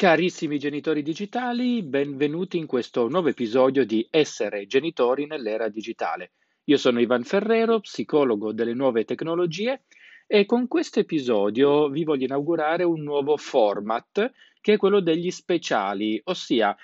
Carissimi 0.00 0.60
genitori 0.60 1.02
digitali, 1.02 1.82
benvenuti 1.82 2.56
in 2.56 2.66
questo 2.66 3.08
nuovo 3.08 3.30
episodio 3.30 3.84
di 3.84 4.06
Essere 4.12 4.68
genitori 4.68 5.26
nell'era 5.26 5.68
digitale. 5.68 6.34
Io 6.66 6.76
sono 6.76 7.00
Ivan 7.00 7.24
Ferrero, 7.24 7.80
psicologo 7.80 8.52
delle 8.52 8.74
nuove 8.74 9.04
tecnologie 9.04 9.82
e 10.24 10.46
con 10.46 10.68
questo 10.68 11.00
episodio 11.00 11.88
vi 11.88 12.04
voglio 12.04 12.26
inaugurare 12.26 12.84
un 12.84 13.02
nuovo 13.02 13.36
format 13.36 14.30
che 14.60 14.74
è 14.74 14.76
quello 14.76 15.00
degli 15.00 15.32
speciali, 15.32 16.20
ossia 16.26 16.76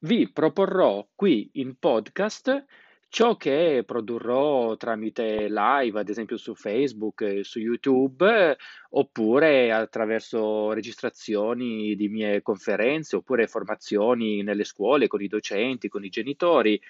vi 0.00 0.30
proporrò 0.30 1.08
qui 1.14 1.48
in 1.54 1.78
podcast 1.78 2.66
Ciò 3.14 3.36
che 3.36 3.84
produrrò 3.86 4.76
tramite 4.76 5.46
live, 5.48 6.00
ad 6.00 6.08
esempio 6.08 6.36
su 6.36 6.56
Facebook 6.56 7.20
e 7.20 7.44
su 7.44 7.60
YouTube, 7.60 8.56
oppure 8.90 9.70
attraverso 9.70 10.72
registrazioni 10.72 11.94
di 11.94 12.08
mie 12.08 12.42
conferenze, 12.42 13.14
oppure 13.14 13.46
formazioni 13.46 14.42
nelle 14.42 14.64
scuole 14.64 15.06
con 15.06 15.22
i 15.22 15.28
docenti, 15.28 15.86
con 15.86 16.04
i 16.04 16.08
genitori 16.08 16.80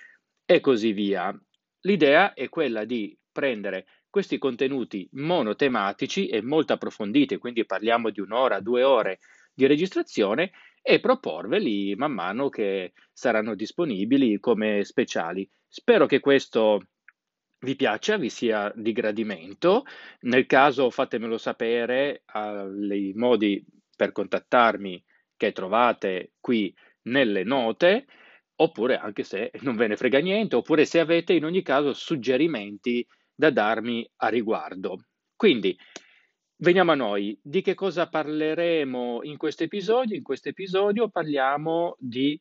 e 0.47 0.61
così 0.61 0.93
via. 0.93 1.31
L'idea 1.81 2.33
è 2.33 2.49
quella 2.49 2.87
di 2.87 3.15
prendere 3.31 3.85
questi 4.09 4.39
contenuti 4.39 5.07
monotematici 5.13 6.29
e 6.29 6.41
molto 6.41 6.73
approfonditi, 6.73 7.37
quindi 7.37 7.67
parliamo 7.67 8.09
di 8.09 8.21
un'ora, 8.21 8.61
due 8.61 8.83
ore 8.83 9.19
di 9.53 9.67
registrazione 9.67 10.53
e 10.87 11.01
proporveli 11.01 11.95
man 11.97 12.13
mano 12.13 12.51
che 12.51 12.93
saranno 13.11 13.55
disponibili 13.55 14.39
come 14.39 14.85
speciali. 14.85 15.49
Spero 15.67 16.05
che 16.05 16.21
questo 16.21 16.89
vi 17.61 17.75
piaccia, 17.75 18.19
vi 18.19 18.29
sia 18.29 18.71
di 18.77 18.93
gradimento. 18.93 19.85
Nel 20.21 20.45
caso 20.45 20.91
fatemelo 20.91 21.39
sapere 21.39 22.23
ai 22.27 23.13
modi 23.15 23.65
per 23.97 24.13
contattarmi 24.13 25.03
che 25.37 25.53
trovate 25.53 26.33
qui 26.39 26.73
nelle 27.05 27.45
note, 27.45 28.05
oppure 28.57 28.99
anche 28.99 29.23
se 29.23 29.53
non 29.63 29.77
ve 29.77 29.87
ne 29.87 29.97
frega 29.97 30.19
niente, 30.19 30.57
oppure 30.57 30.85
se 30.85 31.01
avete 31.01 31.33
in 31.33 31.47
ogni 31.47 31.63
caso 31.63 31.95
suggerimenti 31.95 33.05
da 33.35 33.49
darmi 33.51 34.07
a 34.17 34.29
riguardo. 34.29 35.07
Quindi 35.35 35.75
Veniamo 36.65 36.93
a 36.93 36.95
noi. 36.95 37.39
Di 37.43 37.61
che 37.61 37.75
cosa 37.75 38.09
parleremo 38.09 39.21
in 39.25 39.37
questo 39.37 39.65
episodio? 39.65 40.17
In 40.17 40.23
questo 40.23 40.49
episodio 40.49 41.11
parliamo 41.11 41.95
di 41.99 42.41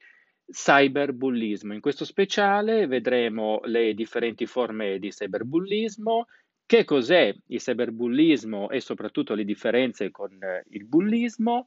cyberbullismo. 0.49 1.73
In 1.73 1.81
questo 1.81 2.05
speciale 2.05 2.88
vedremo 2.88 3.59
le 3.66 3.94
differenti 3.94 4.45
forme 4.45 4.97
di 4.97 5.09
cyberbullismo, 5.09 6.27
che 6.66 6.85
cos'è 6.85 7.35
il 7.47 7.59
cyberbullismo 7.59 8.69
e 8.69 8.79
soprattutto 8.79 9.33
le 9.33 9.44
differenze 9.44 10.09
con 10.09 10.31
il 10.69 10.85
bullismo, 10.85 11.66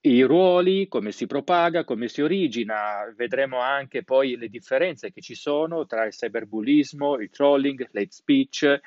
i 0.00 0.22
ruoli, 0.22 0.88
come 0.88 1.12
si 1.12 1.26
propaga, 1.26 1.84
come 1.84 2.08
si 2.08 2.22
origina. 2.22 3.12
Vedremo 3.14 3.58
anche 3.58 4.04
poi 4.04 4.38
le 4.38 4.48
differenze 4.48 5.12
che 5.12 5.20
ci 5.20 5.34
sono 5.34 5.84
tra 5.84 6.06
il 6.06 6.12
cyberbullismo, 6.12 7.18
il 7.18 7.28
trolling, 7.28 7.86
l'hate 7.90 8.10
speech, 8.10 8.80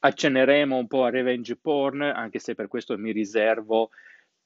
accenneremo 0.00 0.76
un 0.76 0.86
po' 0.86 1.04
a 1.04 1.10
revenge 1.10 1.56
porn, 1.56 2.02
anche 2.02 2.38
se 2.38 2.54
per 2.54 2.68
questo 2.68 2.96
mi 2.98 3.12
riservo 3.12 3.90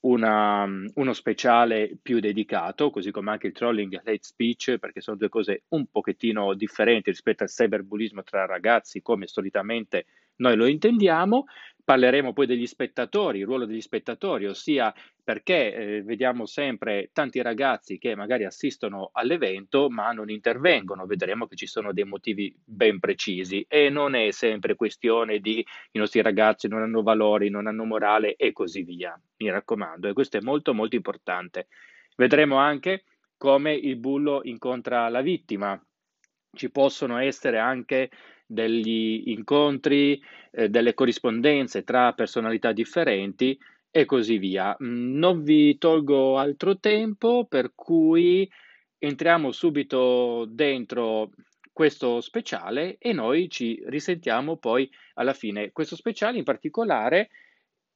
una, 0.03 0.65
uno 0.95 1.13
speciale 1.13 1.97
più 2.01 2.19
dedicato, 2.19 2.91
così 2.91 3.11
come 3.11 3.31
anche 3.31 3.49
il 3.49 3.53
trolling 3.53 3.95
e 3.95 3.99
hate 3.99 4.19
speech, 4.23 4.79
perché 4.79 5.01
sono 5.01 5.17
due 5.17 5.29
cose 5.29 5.65
un 5.69 5.87
pochettino 5.87 6.55
differenti 6.55 7.11
rispetto 7.11 7.43
al 7.43 7.51
cyberbullismo 7.51 8.23
tra 8.23 8.47
ragazzi, 8.47 9.03
come 9.03 9.27
solitamente 9.27 10.07
noi 10.37 10.57
lo 10.57 10.67
intendiamo. 10.67 11.45
Parleremo 11.85 12.33
poi 12.33 12.47
degli 12.47 12.67
spettatori, 12.67 13.41
il 13.41 13.45
ruolo 13.45 13.65
degli 13.65 13.81
spettatori, 13.81 14.47
ossia 14.47 14.93
perché 15.25 15.75
eh, 15.75 16.03
vediamo 16.03 16.47
sempre 16.47 17.11
tanti 17.13 17.41
ragazzi 17.43 17.99
che 17.99 18.17
magari 18.17 18.45
assistono 18.45 19.11
all'evento 19.13 19.89
ma 19.89 20.11
non 20.11 20.31
intervengono, 20.31 21.07
vedremo 21.07 21.47
che 21.47 21.55
ci 21.55 21.67
sono 21.67 21.93
dei 21.93 22.05
motivi 22.05 22.55
ben 22.65 22.99
precisi. 22.99 23.65
E 23.69 23.89
non 23.89 24.15
è 24.15 24.31
sempre 24.33 24.75
questione 24.75 25.39
di 25.39 25.65
i 25.93 25.99
nostri 25.99 26.23
ragazzi 26.23 26.67
non 26.69 26.83
hanno 26.83 27.03
valori, 27.03 27.51
non 27.51 27.67
hanno 27.67 27.85
morale 27.85 28.35
e 28.37 28.53
così 28.53 28.83
via, 28.83 29.19
mi 29.39 29.51
raccomando, 29.51 30.09
e 30.09 30.13
questo 30.13 30.39
è 30.39 30.41
molto 30.41 30.75
molto 30.75 30.97
importante. 30.97 31.69
Vedremo 32.17 32.57
anche 32.57 33.05
come 33.37 33.75
il 33.75 33.97
bullo 33.97 34.41
incontra 34.45 35.09
la 35.09 35.21
vittima, 35.21 35.81
ci 36.55 36.71
possono 36.71 37.19
essere 37.19 37.59
anche 37.59 38.11
degli 38.47 39.31
incontri, 39.31 40.23
eh, 40.51 40.69
delle 40.69 40.95
corrispondenze 40.95 41.85
tra 41.85 42.13
personalità 42.13 42.73
differenti 42.73 43.59
e 43.93 44.05
così 44.07 44.39
via. 44.39 44.77
Mm, 44.83 45.19
non 45.19 45.45
vi 45.45 45.79
tolgo 45.79 46.39
altro 46.39 46.79
tempo, 46.79 47.47
per 47.49 47.73
cui 47.75 48.51
entriamo 48.99 49.53
subito 49.53 50.47
dentro 50.49 51.31
questo 51.73 52.21
speciale 52.21 52.97
e 52.99 53.13
noi 53.13 53.49
ci 53.49 53.81
risentiamo 53.87 54.57
poi 54.57 54.91
alla 55.15 55.35
fine. 55.35 55.71
Questo 55.73 55.95
speciale 55.95 56.39
in 56.39 56.45
particolare 56.45 57.29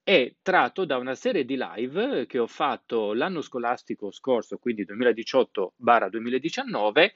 è 0.03 0.35
tratto 0.43 0.85
da 0.85 0.99
una 0.99 1.15
serie 1.15 1.45
di 1.45 1.57
live 1.59 2.27
che 2.27 2.39
ho 2.39 2.47
fatto 2.47 3.13
l'anno 3.15 3.41
scolastico 3.41 4.11
scorso, 4.13 4.59
quindi 4.59 4.85
2018-2019, 4.85 7.11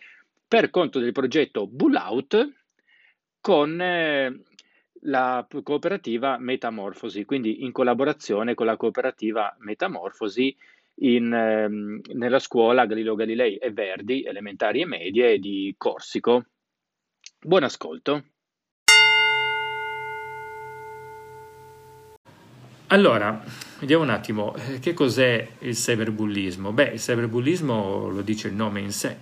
per 0.49 0.71
conto 0.71 0.99
del 0.99 1.13
progetto 1.13 1.67
Bull 1.67 1.95
Out 1.95 2.61
con 3.41 3.81
eh, 3.81 4.43
la 5.05 5.47
cooperativa 5.63 6.39
Metamorfosi, 6.39 7.25
quindi 7.25 7.65
in 7.65 7.73
collaborazione 7.73 8.55
con 8.55 8.67
la 8.67 8.77
cooperativa 8.77 9.55
Metamorfosi 9.61 10.55
in, 11.03 11.33
ehm, 11.33 12.01
nella 12.15 12.39
scuola 12.39 12.87
Galileo 12.87 13.15
Galilei 13.15 13.57
e 13.57 13.71
Verdi, 13.73 14.23
elementari 14.25 14.83
e 14.83 14.87
medie 14.87 15.39
di 15.39 15.75
Corsico. 15.77 16.45
Buon 17.41 17.63
ascolto. 17.63 18.25
Allora, 22.89 23.41
vediamo 23.79 24.03
un 24.03 24.11
attimo, 24.11 24.55
eh, 24.57 24.81
che 24.81 24.95
cos'è 24.95 25.47
il 25.61 25.75
cyberbullismo? 25.75 26.73
Beh, 26.73 26.89
il 26.95 26.99
cyberbullismo 26.99 28.09
lo 28.09 28.21
dice 28.23 28.49
il 28.49 28.55
nome 28.55 28.81
in 28.81 28.91
sé, 28.91 29.17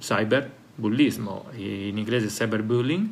cyberbullismo, 0.00 1.50
in 1.54 1.96
inglese 1.98 2.26
cyberbullying, 2.26 3.10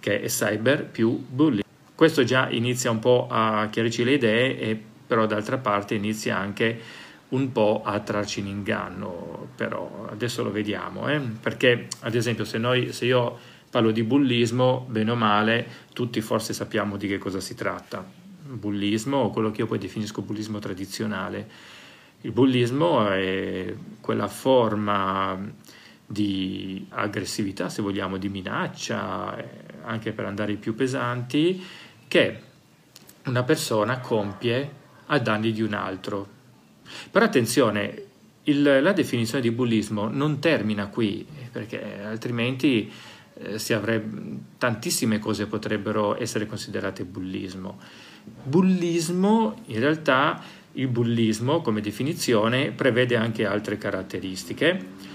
che 0.00 0.20
è 0.20 0.26
cyber 0.26 0.84
più 0.86 1.10
bullying. 1.10 1.64
Questo 1.94 2.24
già 2.24 2.48
inizia 2.48 2.90
un 2.90 2.98
po' 2.98 3.26
a 3.30 3.68
chiarirci 3.70 4.04
le 4.04 4.12
idee, 4.12 4.58
e 4.58 4.80
però 5.06 5.26
d'altra 5.26 5.58
parte 5.58 5.94
inizia 5.94 6.36
anche 6.36 6.80
un 7.30 7.52
po' 7.52 7.82
a 7.84 7.98
trarci 8.00 8.40
in 8.40 8.46
inganno, 8.46 9.48
però 9.54 10.06
adesso 10.10 10.42
lo 10.42 10.50
vediamo, 10.50 11.08
eh? 11.08 11.20
perché 11.20 11.88
ad 12.00 12.14
esempio 12.14 12.44
se, 12.44 12.58
noi, 12.58 12.92
se 12.92 13.04
io 13.04 13.38
parlo 13.70 13.90
di 13.90 14.02
bullismo, 14.02 14.86
bene 14.88 15.10
o 15.10 15.14
male, 15.14 15.66
tutti 15.92 16.20
forse 16.20 16.52
sappiamo 16.52 16.96
di 16.96 17.06
che 17.06 17.18
cosa 17.18 17.40
si 17.40 17.54
tratta. 17.54 18.04
Bullismo, 18.50 19.18
o 19.18 19.30
quello 19.30 19.50
che 19.50 19.60
io 19.60 19.66
poi 19.66 19.78
definisco 19.78 20.22
bullismo 20.22 20.58
tradizionale. 20.58 21.48
Il 22.22 22.32
bullismo 22.32 23.08
è 23.10 23.74
quella 24.00 24.28
forma 24.28 25.38
di 26.06 26.86
aggressività, 26.88 27.68
se 27.68 27.82
vogliamo, 27.82 28.16
di 28.16 28.30
minaccia, 28.30 29.36
anche 29.82 30.12
per 30.12 30.24
andare 30.24 30.54
più 30.54 30.74
pesanti, 30.74 31.64
che 32.06 32.40
una 33.24 33.42
persona 33.42 33.98
compie 34.00 34.70
a 35.06 35.18
danni 35.18 35.52
di 35.52 35.62
un 35.62 35.74
altro. 35.74 36.26
Però 37.10 37.24
attenzione, 37.24 38.02
il, 38.44 38.62
la 38.82 38.92
definizione 38.92 39.42
di 39.42 39.50
bullismo 39.50 40.08
non 40.08 40.38
termina 40.38 40.86
qui, 40.88 41.26
perché 41.50 42.02
altrimenti 42.02 42.90
eh, 43.34 43.74
avrebbe, 43.74 44.38
tantissime 44.58 45.18
cose 45.18 45.46
potrebbero 45.46 46.20
essere 46.20 46.46
considerate 46.46 47.04
bullismo. 47.04 47.78
Bullismo, 48.42 49.62
in 49.66 49.80
realtà, 49.80 50.42
il 50.72 50.88
bullismo 50.88 51.60
come 51.60 51.80
definizione 51.80 52.70
prevede 52.70 53.16
anche 53.16 53.46
altre 53.46 53.78
caratteristiche 53.78 55.07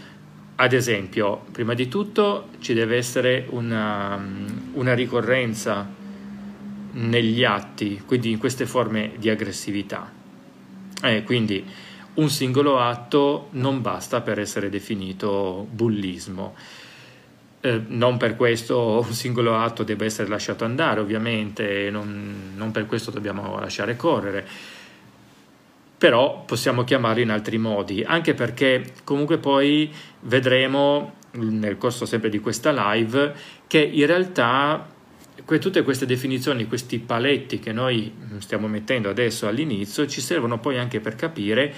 ad 0.56 0.74
esempio, 0.74 1.46
prima 1.52 1.74
di 1.74 1.88
tutto 1.88 2.50
ci 2.60 2.74
deve 2.74 2.98
essere 2.98 3.48
una, 3.50 4.24
una 4.74 4.94
ricorrenza 4.94 5.88
negli 6.92 7.44
atti, 7.44 8.04
quindi 8.06 8.30
in 8.32 8.38
queste 8.38 8.66
forme 8.66 9.14
di 9.18 9.30
aggressività. 9.30 10.12
Eh, 11.02 11.24
quindi 11.24 11.66
un 12.16 12.30
singolo 12.30 12.80
atto 12.80 13.48
non 13.52 13.82
basta 13.82 14.22
per 14.22 14.40
essere 14.40 14.70
definito 14.70 15.68
bullismo. 15.72 16.56
Eh, 17.62 17.82
non 17.88 18.18
per 18.18 18.36
questo 18.36 19.04
un 19.04 19.14
singolo 19.14 19.58
atto 19.58 19.84
deve 19.84 20.06
essere 20.06 20.28
lasciato 20.30 20.66
andare, 20.66 21.00
ovviamente, 21.00 21.90
non, 21.90 22.52
non 22.56 22.72
per 22.72 22.86
questo 22.86 23.10
dobbiamo 23.10 23.60
lasciare 23.60 23.96
correre 23.96 24.48
però 26.04 26.44
possiamo 26.44 26.84
chiamarlo 26.84 27.22
in 27.22 27.30
altri 27.30 27.58
modi, 27.58 28.04
anche 28.06 28.34
perché 28.34 28.84
comunque 29.06 29.38
poi 29.38 29.90
vedremo 30.24 31.14
nel 31.36 31.78
corso 31.78 32.06
sempre 32.06 32.28
di 32.28 32.42
questa 32.42 32.74
live 32.92 33.34
che 33.68 33.80
in 33.80 34.06
realtà 34.06 34.86
tutte 35.46 35.82
queste 35.82 36.06
definizioni, 36.06 36.68
questi 36.68 37.00
paletti 37.00 37.60
che 37.60 37.72
noi 37.72 38.14
stiamo 38.40 38.68
mettendo 38.68 39.10
adesso 39.10 39.48
all'inizio 39.48 40.06
ci 40.06 40.20
servono 40.20 40.60
poi 40.60 40.78
anche 40.78 41.00
per 41.00 41.16
capire 41.16 41.74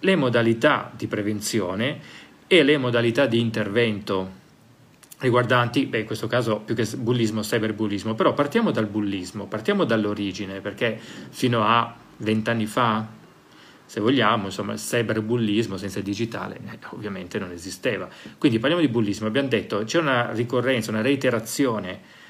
le 0.00 0.16
modalità 0.16 0.90
di 0.96 1.06
prevenzione 1.06 1.98
e 2.46 2.62
le 2.62 2.78
modalità 2.78 3.26
di 3.26 3.40
intervento 3.40 4.30
riguardanti, 5.18 5.84
beh, 5.84 5.98
in 5.98 6.06
questo 6.06 6.28
caso 6.28 6.60
più 6.60 6.74
che 6.74 6.88
bullismo, 6.96 7.42
cyberbullismo, 7.42 8.14
però 8.14 8.32
partiamo 8.32 8.70
dal 8.70 8.86
bullismo, 8.86 9.44
partiamo 9.44 9.84
dall'origine, 9.84 10.60
perché 10.60 10.98
fino 11.28 11.62
a 11.62 11.94
vent'anni 12.16 12.64
fa, 12.64 13.20
se 13.86 14.00
vogliamo, 14.00 14.46
insomma, 14.46 14.72
il 14.72 14.78
cyberbullismo 14.78 15.76
senza 15.76 15.98
il 15.98 16.04
digitale 16.04 16.56
eh, 16.56 16.78
ovviamente 16.90 17.38
non 17.38 17.50
esisteva. 17.52 18.08
Quindi 18.38 18.58
parliamo 18.58 18.84
di 18.84 18.90
bullismo, 18.90 19.26
abbiamo 19.26 19.48
detto 19.48 19.84
c'è 19.84 19.98
una 19.98 20.32
ricorrenza, 20.32 20.90
una 20.90 21.02
reiterazione 21.02 22.22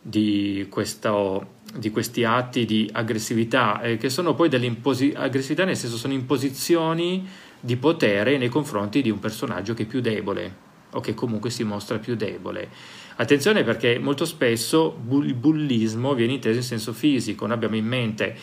di, 0.00 0.66
questo, 0.70 1.56
di 1.74 1.90
questi 1.90 2.24
atti 2.24 2.64
di 2.64 2.88
aggressività 2.92 3.80
eh, 3.82 3.96
che 3.96 4.08
sono 4.08 4.34
poi 4.34 4.48
delle 4.48 4.74
aggressività 5.14 5.64
nel 5.64 5.76
senso 5.76 5.96
sono 5.96 6.12
imposizioni 6.12 7.28
di 7.60 7.76
potere 7.76 8.38
nei 8.38 8.48
confronti 8.48 9.02
di 9.02 9.10
un 9.10 9.18
personaggio 9.18 9.74
che 9.74 9.82
è 9.82 9.86
più 9.86 10.00
debole 10.00 10.68
o 10.92 11.00
che 11.00 11.14
comunque 11.14 11.50
si 11.50 11.64
mostra 11.64 11.98
più 11.98 12.16
debole. 12.16 12.68
Attenzione 13.16 13.62
perché 13.62 13.98
molto 13.98 14.24
spesso 14.24 14.98
il 15.22 15.34
bullismo 15.34 16.14
viene 16.14 16.32
inteso 16.32 16.56
in 16.56 16.64
senso 16.64 16.92
fisico, 16.92 17.44
noi 17.44 17.54
abbiamo 17.54 17.76
in 17.76 17.86
mente 17.86 18.36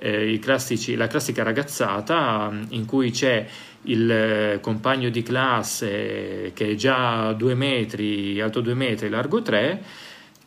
eh, 0.00 0.38
classici, 0.40 0.96
la 0.96 1.06
classica 1.06 1.42
ragazzata 1.42 2.50
mm, 2.50 2.62
in 2.70 2.86
cui 2.86 3.10
c'è 3.10 3.46
il 3.82 4.10
eh, 4.10 4.58
compagno 4.60 5.10
di 5.10 5.22
classe 5.22 6.52
che 6.54 6.70
è 6.70 6.74
già 6.74 7.32
due 7.32 7.54
metri, 7.54 8.40
alto 8.40 8.60
due 8.60 8.74
metri, 8.74 9.08
largo 9.10 9.42
tre, 9.42 9.82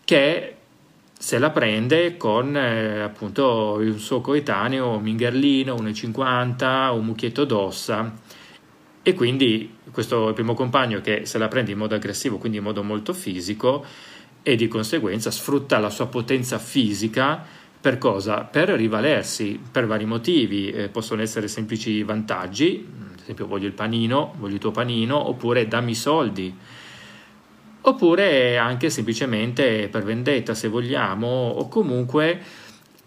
che 0.04 0.56
se 1.18 1.38
la 1.38 1.52
prende 1.52 2.18
con 2.18 2.58
eh, 2.58 3.02
appunto 3.02 3.78
un 3.80 4.00
suo 4.00 4.22
coetaneo 4.22 5.00
Mingerlino, 5.00 5.76
1,50, 5.76 6.92
un 6.92 7.06
mucchietto 7.06 7.46
d'ossa. 7.46 8.12
E 9.06 9.14
quindi 9.14 9.78
questo 9.92 10.30
il 10.30 10.34
primo 10.34 10.54
compagno 10.54 11.00
che 11.02 11.26
se 11.26 11.38
la 11.38 11.48
prende 11.48 11.72
in 11.72 11.78
modo 11.78 11.94
aggressivo, 11.94 12.38
quindi 12.38 12.58
in 12.58 12.64
modo 12.64 12.84
molto 12.84 13.14
fisico 13.14 13.86
e 14.42 14.56
di 14.56 14.68
conseguenza 14.68 15.32
sfrutta 15.32 15.78
la 15.80 15.90
sua 15.90 16.08
potenza 16.08 16.58
fisica 16.58 17.46
per 17.84 17.98
cosa? 17.98 18.46
Per 18.46 18.70
rivalersi 18.70 19.60
per 19.70 19.86
vari 19.86 20.06
motivi, 20.06 20.70
eh, 20.70 20.88
possono 20.88 21.22
essere 21.22 21.50
semplici 21.50 22.02
vantaggi, 22.04 22.88
ad 23.12 23.20
esempio 23.20 23.46
voglio 23.46 23.68
il 23.68 23.74
panino, 23.74 24.36
voglio 24.38 24.54
il 24.54 24.62
tuo 24.62 24.72
panino, 24.72 25.28
oppure 25.28 25.68
dammi 25.68 25.92
i 25.92 25.96
soldi, 25.96 26.56
oppure 27.82 28.58
anche 28.58 28.90
semplicemente 28.90 29.90
per 29.90 30.04
vendetta 30.04 30.54
se 30.54 30.70
vogliamo, 30.70 31.28
o 31.28 31.68
comunque 31.68 32.42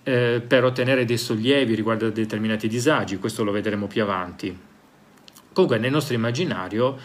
eh, 0.02 0.42
per 0.46 0.64
ottenere 0.64 1.06
dei 1.06 1.16
sollievi 1.16 1.74
riguardo 1.74 2.08
a 2.08 2.10
determinati 2.10 2.68
disagi, 2.68 3.16
questo 3.16 3.44
lo 3.44 3.52
vedremo 3.52 3.86
più 3.86 4.02
avanti. 4.02 4.54
Comunque 5.54 5.78
nel 5.78 5.90
nostro 5.90 6.14
immaginario, 6.14 6.98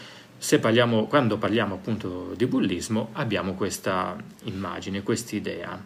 parliamo, 0.59 1.07
quando 1.07 1.37
parliamo 1.37 1.75
appunto 1.75 2.33
di 2.35 2.45
bullismo, 2.47 3.11
abbiamo 3.13 3.53
questa 3.53 4.17
immagine, 4.43 5.03
questa 5.03 5.37
idea. 5.37 5.81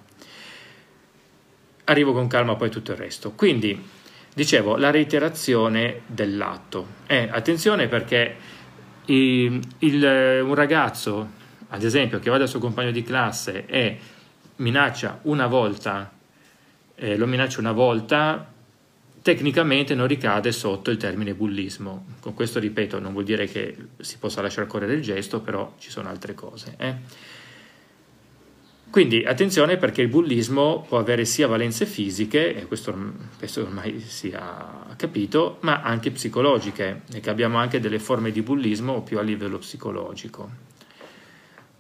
Arrivo 1.85 2.13
con 2.13 2.27
calma 2.27 2.55
poi 2.55 2.69
tutto 2.69 2.91
il 2.91 2.97
resto. 2.97 3.31
Quindi, 3.31 3.81
dicevo, 4.33 4.75
la 4.75 4.91
reiterazione 4.91 6.01
dell'atto. 6.07 6.87
Eh, 7.07 7.29
attenzione 7.31 7.87
perché 7.87 8.35
il, 9.05 9.59
il, 9.79 10.41
un 10.43 10.55
ragazzo, 10.55 11.29
ad 11.69 11.83
esempio, 11.83 12.19
che 12.19 12.29
va 12.29 12.37
dal 12.37 12.49
suo 12.49 12.59
compagno 12.59 12.91
di 12.91 13.03
classe 13.03 13.65
e 13.67 13.99
minaccia 14.57 15.19
una 15.23 15.47
volta, 15.47 16.11
eh, 16.95 17.17
lo 17.17 17.27
minaccia 17.27 17.59
una 17.59 17.71
volta, 17.71 18.51
tecnicamente 19.21 19.95
non 19.95 20.07
ricade 20.07 20.51
sotto 20.51 20.91
il 20.91 20.97
termine 20.97 21.33
bullismo. 21.33 22.05
Con 22.19 22.33
questo, 22.33 22.59
ripeto, 22.59 22.99
non 22.99 23.11
vuol 23.11 23.25
dire 23.25 23.47
che 23.47 23.75
si 23.99 24.17
possa 24.17 24.41
lasciare 24.41 24.67
correre 24.67 24.93
il 24.93 25.01
gesto, 25.01 25.41
però 25.41 25.73
ci 25.77 25.89
sono 25.89 26.09
altre 26.09 26.33
cose. 26.33 26.75
Eh? 26.77 26.95
Quindi 28.95 29.25
attenzione 29.25 29.75
perché 29.75 30.01
il 30.01 30.07
bullismo 30.07 30.85
può 30.87 30.99
avere 30.99 31.25
sia 31.25 31.47
valenze 31.47 31.85
fisiche, 31.85 32.55
e 32.55 32.65
questo 32.65 32.97
penso 33.37 33.63
ormai 33.63 33.99
sia 33.99 34.85
capito, 34.95 35.57
ma 35.63 35.81
anche 35.81 36.11
psicologiche, 36.11 37.01
e 37.13 37.19
che 37.19 37.29
abbiamo 37.29 37.57
anche 37.57 37.81
delle 37.81 37.99
forme 37.99 38.31
di 38.31 38.41
bullismo 38.41 39.03
più 39.03 39.17
a 39.17 39.21
livello 39.21 39.57
psicologico. 39.57 40.49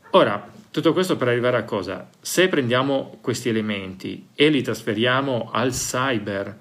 Ora, 0.09 0.45
tutto 0.69 0.91
questo 0.91 1.15
per 1.15 1.29
arrivare 1.29 1.55
a 1.55 1.63
cosa? 1.63 2.09
Se 2.19 2.49
prendiamo 2.49 3.17
questi 3.21 3.47
elementi 3.47 4.27
e 4.35 4.49
li 4.49 4.61
trasferiamo 4.61 5.51
al 5.53 5.71
cyber, 5.71 6.59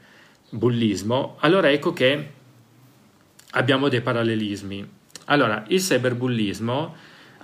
bullismo, 0.51 1.35
allora 1.41 1.69
ecco 1.73 1.93
che 1.93 2.31
abbiamo 3.51 3.89
dei 3.89 4.03
parallelismi. 4.03 4.89
Allora, 5.25 5.65
il 5.67 5.81
cyberbullismo, 5.81 6.95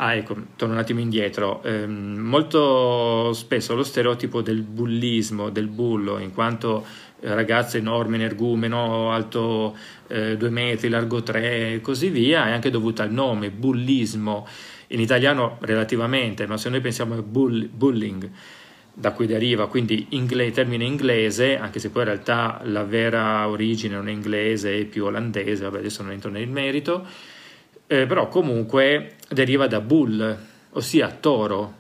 ah 0.03 0.15
ecco, 0.15 0.35
torno 0.57 0.75
un 0.75 0.81
attimo 0.81 1.01
indietro, 1.01 1.63
ehm, 1.63 2.17
molto 2.19 3.35
spesso 3.35 3.75
lo 3.75 3.83
stereotipo 3.83 4.41
del 4.41 4.63
bullismo, 4.63 5.51
del 5.51 5.69
bullo, 5.69 6.19
in 6.19 6.33
quanto 6.33 6.85
ragazzo 7.21 7.77
enorme, 7.77 8.17
energumeno, 8.17 9.13
alto 9.13 9.77
eh, 10.07 10.39
due 10.39 10.49
metri, 10.49 10.89
largo 10.89 11.23
tre 11.23 11.75
e 11.75 11.81
così 11.83 12.09
via, 12.09 12.47
è 12.47 12.53
anche 12.53 12.71
dovuto 12.71 13.03
al 13.03 13.13
nome, 13.13 13.51
bullismo, 13.51 14.47
in 14.89 15.01
italiano 15.01 15.59
relativamente, 15.61 16.47
ma 16.47 16.57
se 16.57 16.71
noi 16.71 16.81
pensiamo 16.81 17.15
a 17.15 17.23
bull, 17.23 17.69
bullying, 17.69 18.31
da 18.95 19.13
cui 19.13 19.27
deriva, 19.27 19.69
quindi 19.69 20.07
inglese, 20.11 20.53
termine 20.53 20.85
inglese, 20.85 21.59
anche 21.59 21.79
se 21.79 21.91
poi 21.91 22.03
in 22.03 22.09
realtà 22.09 22.61
la 22.65 22.85
vera 22.85 23.47
origine 23.49 23.97
non 23.97 24.09
è 24.09 24.13
inglese, 24.13 24.79
è 24.79 24.85
più 24.87 25.05
olandese, 25.05 25.63
vabbè 25.65 25.79
adesso 25.79 26.03
non 26.03 26.13
entro 26.13 26.31
nel 26.31 26.49
merito, 26.49 27.07
eh, 27.93 28.07
però 28.07 28.29
comunque 28.29 29.17
deriva 29.29 29.67
da 29.67 29.81
bull, 29.81 30.39
ossia 30.71 31.11
toro, 31.11 31.75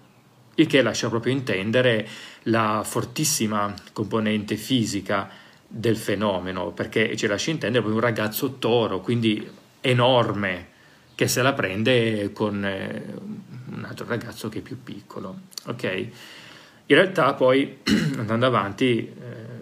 il 0.56 0.66
che 0.66 0.82
lascia 0.82 1.08
proprio 1.08 1.32
intendere 1.32 2.04
la 2.44 2.82
fortissima 2.84 3.72
componente 3.92 4.56
fisica 4.56 5.30
del 5.68 5.96
fenomeno, 5.96 6.72
perché 6.72 7.16
ci 7.16 7.28
lascia 7.28 7.52
intendere 7.52 7.84
proprio 7.84 8.02
un 8.02 8.08
ragazzo 8.08 8.58
toro, 8.58 8.98
quindi 9.00 9.48
enorme, 9.80 10.66
che 11.14 11.28
se 11.28 11.42
la 11.42 11.52
prende 11.52 12.32
con 12.32 12.64
eh, 12.64 13.04
un 13.70 13.84
altro 13.84 14.04
ragazzo 14.08 14.48
che 14.48 14.58
è 14.58 14.62
più 14.62 14.82
piccolo. 14.82 15.42
Ok? 15.66 15.84
In 16.86 16.96
realtà 16.96 17.34
poi, 17.34 17.78
andando 18.18 18.46
avanti, 18.46 18.98
eh, 18.98 19.60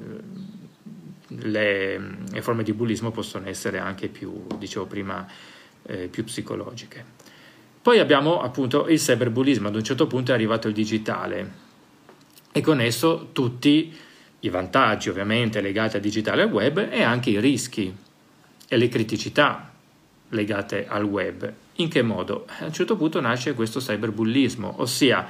le, 1.27 1.99
le, 2.31 2.41
forme 2.41 2.63
di 2.63 2.73
bullismo 2.73 3.11
possono 3.11 3.49
essere 3.49 3.79
anche 3.79 4.09
più, 4.09 4.47
dicevo 4.57 4.87
prima, 4.87 5.27
eh, 5.89 6.07
più 6.09 6.23
psicologiche. 6.25 7.05
Poi 7.83 7.99
abbiamo 7.99 8.41
appunto 8.41 8.87
il 8.87 8.99
cyberbullismo, 8.99 9.69
ad 9.69 9.75
un 9.75 9.83
certo 9.83 10.07
punto 10.07 10.31
è 10.31 10.35
arrivato 10.35 10.69
il 10.69 10.75
digitale 10.75 11.67
e 12.53 12.61
con 12.61 12.81
esso 12.81 13.31
tutti 13.33 13.93
i 14.41 14.49
vantaggi 14.49 15.09
ovviamente 15.09 15.61
legati 15.61 15.97
al 15.97 16.03
digitale 16.03 16.43
e 16.43 16.45
al 16.45 16.53
web 16.53 16.89
e 16.91 17.03
anche 17.03 17.31
i 17.31 17.41
rischi 17.41 17.93
e 18.69 18.77
le 18.77 18.89
criticità 18.89 19.73
legate 20.29 20.87
al 20.87 21.05
web. 21.05 21.53
In 21.77 21.89
che 21.89 22.03
modo? 22.03 22.47
A 22.61 22.67
un 22.67 22.73
certo 22.73 22.97
punto 22.97 23.21
nasce 23.21 23.55
questo 23.55 23.81
cyberbullismo, 23.81 24.75
ossia 24.79 25.27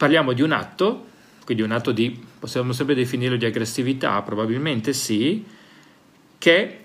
Parliamo 0.00 0.32
di 0.32 0.40
un 0.40 0.52
atto, 0.52 1.08
quindi 1.44 1.62
un 1.62 1.72
atto 1.72 1.92
di, 1.92 2.18
possiamo 2.38 2.72
sempre 2.72 2.94
definirlo 2.94 3.36
di 3.36 3.44
aggressività, 3.44 4.22
probabilmente 4.22 4.94
sì, 4.94 5.44
che 6.38 6.84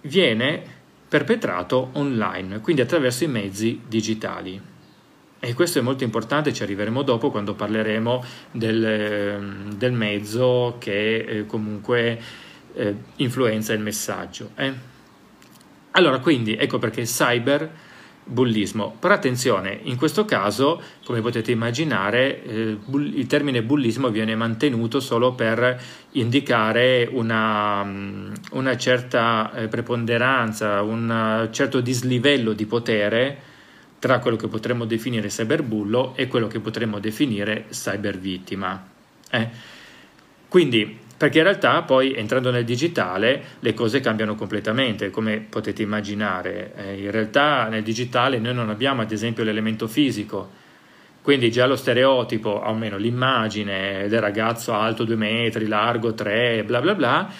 viene 0.00 0.75
perpetrato 1.08 1.90
online, 1.92 2.60
quindi 2.60 2.82
attraverso 2.82 3.24
i 3.24 3.28
mezzi 3.28 3.80
digitali. 3.86 4.60
E 5.38 5.54
questo 5.54 5.78
è 5.78 5.82
molto 5.82 6.02
importante, 6.02 6.52
ci 6.52 6.62
arriveremo 6.62 7.02
dopo 7.02 7.30
quando 7.30 7.54
parleremo 7.54 8.24
del, 8.50 9.74
del 9.76 9.92
mezzo 9.92 10.76
che 10.78 11.16
eh, 11.16 11.46
comunque 11.46 12.20
eh, 12.74 12.94
influenza 13.16 13.72
il 13.72 13.80
messaggio. 13.80 14.50
Eh? 14.56 14.72
Allora, 15.92 16.18
quindi 16.18 16.56
ecco 16.56 16.78
perché 16.78 17.02
cyber 17.02 17.70
bullismo. 18.26 18.96
Però 18.98 19.14
attenzione, 19.14 19.78
in 19.84 19.96
questo 19.96 20.24
caso, 20.24 20.82
come 21.04 21.20
potete 21.20 21.52
immaginare, 21.52 22.42
eh, 22.42 22.76
il 22.92 23.26
termine 23.26 23.62
bullismo 23.62 24.10
viene 24.10 24.34
mantenuto 24.34 25.00
solo 25.00 25.32
per 25.32 25.80
indicare 26.12 27.08
una, 27.10 27.84
mm, 27.84 28.32
una 28.52 28.76
certa 28.76 29.52
eh, 29.54 29.68
preponderanza, 29.68 30.82
un 30.82 31.48
certo 31.52 31.80
dislivello 31.80 32.52
di 32.52 32.66
potere 32.66 33.38
tra 33.98 34.18
quello 34.18 34.36
che 34.36 34.48
potremmo 34.48 34.84
definire 34.84 35.28
cyberbullo 35.28 36.14
e 36.16 36.26
quello 36.26 36.48
che 36.48 36.60
potremmo 36.60 36.98
definire 36.98 37.66
cybervittima. 37.70 38.86
Eh? 39.30 39.48
Quindi 40.48 41.04
perché 41.16 41.38
in 41.38 41.44
realtà 41.44 41.82
poi 41.82 42.14
entrando 42.14 42.50
nel 42.50 42.64
digitale 42.64 43.42
le 43.60 43.72
cose 43.72 44.00
cambiano 44.00 44.34
completamente, 44.34 45.10
come 45.10 45.38
potete 45.38 45.82
immaginare. 45.82 46.72
Eh, 46.76 47.02
in 47.02 47.10
realtà 47.10 47.68
nel 47.68 47.82
digitale 47.82 48.38
noi 48.38 48.54
non 48.54 48.68
abbiamo 48.68 49.00
ad 49.00 49.10
esempio 49.10 49.42
l'elemento 49.42 49.88
fisico, 49.88 50.50
quindi 51.22 51.50
già 51.50 51.66
lo 51.66 51.76
stereotipo, 51.76 52.50
o 52.50 52.62
almeno 52.62 52.98
l'immagine 52.98 54.06
del 54.08 54.20
ragazzo 54.20 54.74
alto 54.74 55.04
due 55.04 55.16
metri, 55.16 55.66
largo 55.66 56.14
tre, 56.14 56.62
bla 56.64 56.80
bla 56.80 56.94
bla, 56.94 57.32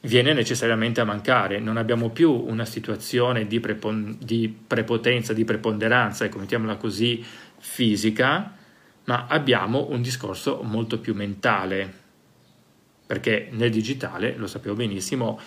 viene 0.00 0.32
necessariamente 0.32 1.00
a 1.00 1.04
mancare. 1.04 1.60
Non 1.60 1.76
abbiamo 1.76 2.10
più 2.10 2.30
una 2.32 2.64
situazione 2.64 3.46
di, 3.46 3.60
prepon- 3.60 4.16
di 4.18 4.54
prepotenza, 4.66 5.32
di 5.32 5.44
preponderanza, 5.44 6.24
ecco, 6.24 6.38
mettiamola 6.38 6.76
così, 6.76 7.24
fisica, 7.58 8.52
ma 9.04 9.26
abbiamo 9.28 9.86
un 9.90 10.02
discorso 10.02 10.60
molto 10.62 10.98
più 10.98 11.14
mentale, 11.14 12.02
perché 13.14 13.46
nel 13.52 13.70
digitale, 13.70 14.34
lo 14.36 14.48
sappiamo 14.48 14.76
benissimo, 14.76 15.38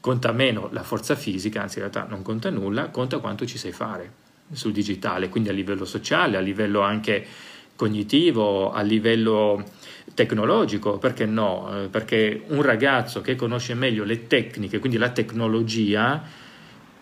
conta 0.00 0.32
meno 0.32 0.70
la 0.72 0.82
forza 0.82 1.14
fisica, 1.14 1.62
anzi 1.62 1.78
in 1.78 1.88
realtà 1.88 2.04
non 2.10 2.22
conta 2.22 2.50
nulla, 2.50 2.88
conta 2.88 3.18
quanto 3.18 3.46
ci 3.46 3.58
sai 3.58 3.70
fare 3.70 4.10
sul 4.50 4.72
digitale, 4.72 5.28
quindi 5.28 5.48
a 5.48 5.52
livello 5.52 5.84
sociale, 5.84 6.36
a 6.36 6.40
livello 6.40 6.80
anche 6.80 7.24
cognitivo, 7.76 8.72
a 8.72 8.82
livello 8.82 9.64
tecnologico, 10.14 10.98
perché 10.98 11.24
no? 11.24 11.84
Eh, 11.84 11.86
perché 11.86 12.42
un 12.48 12.60
ragazzo 12.62 13.20
che 13.20 13.36
conosce 13.36 13.74
meglio 13.74 14.02
le 14.02 14.26
tecniche, 14.26 14.80
quindi 14.80 14.98
la 14.98 15.10
tecnologia, 15.10 16.24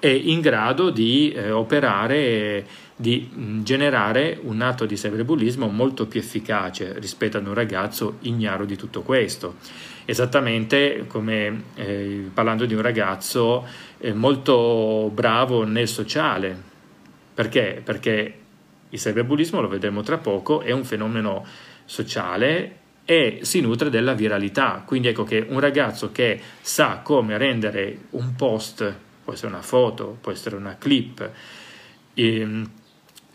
è 0.00 0.08
in 0.08 0.40
grado 0.40 0.90
di 0.90 1.30
eh, 1.32 1.50
operare, 1.50 2.66
di 2.96 3.28
mh, 3.32 3.62
generare 3.62 4.38
un 4.42 4.62
atto 4.62 4.86
di 4.86 4.96
cyberbullismo 4.96 5.66
molto 5.68 6.06
più 6.06 6.20
efficace 6.20 6.98
rispetto 6.98 7.36
ad 7.36 7.46
un 7.46 7.54
ragazzo 7.54 8.16
ignaro 8.20 8.64
di 8.64 8.76
tutto 8.76 9.02
questo. 9.02 9.56
Esattamente 10.04 11.04
come 11.06 11.62
eh, 11.74 12.30
parlando 12.32 12.66
di 12.66 12.74
un 12.74 12.82
ragazzo 12.82 13.66
eh, 13.98 14.12
molto 14.12 15.10
bravo 15.12 15.64
nel 15.64 15.88
sociale. 15.88 16.56
Perché? 17.34 17.80
Perché 17.84 18.34
il 18.88 18.98
cyberbullismo, 18.98 19.60
lo 19.60 19.68
vedremo 19.68 20.02
tra 20.02 20.18
poco, 20.18 20.62
è 20.62 20.72
un 20.72 20.84
fenomeno 20.84 21.46
sociale 21.84 22.76
e 23.04 23.40
si 23.42 23.60
nutre 23.60 23.90
della 23.90 24.14
viralità. 24.14 24.82
Quindi 24.84 25.08
ecco 25.08 25.24
che 25.24 25.44
un 25.48 25.60
ragazzo 25.60 26.12
che 26.12 26.40
sa 26.60 27.00
come 27.02 27.38
rendere 27.38 27.98
un 28.10 28.34
post, 28.36 28.94
può 29.24 29.32
essere 29.32 29.52
una 29.52 29.62
foto, 29.62 30.18
può 30.20 30.32
essere 30.32 30.56
una 30.56 30.76
clip, 30.76 31.28
ehm, 32.14 32.70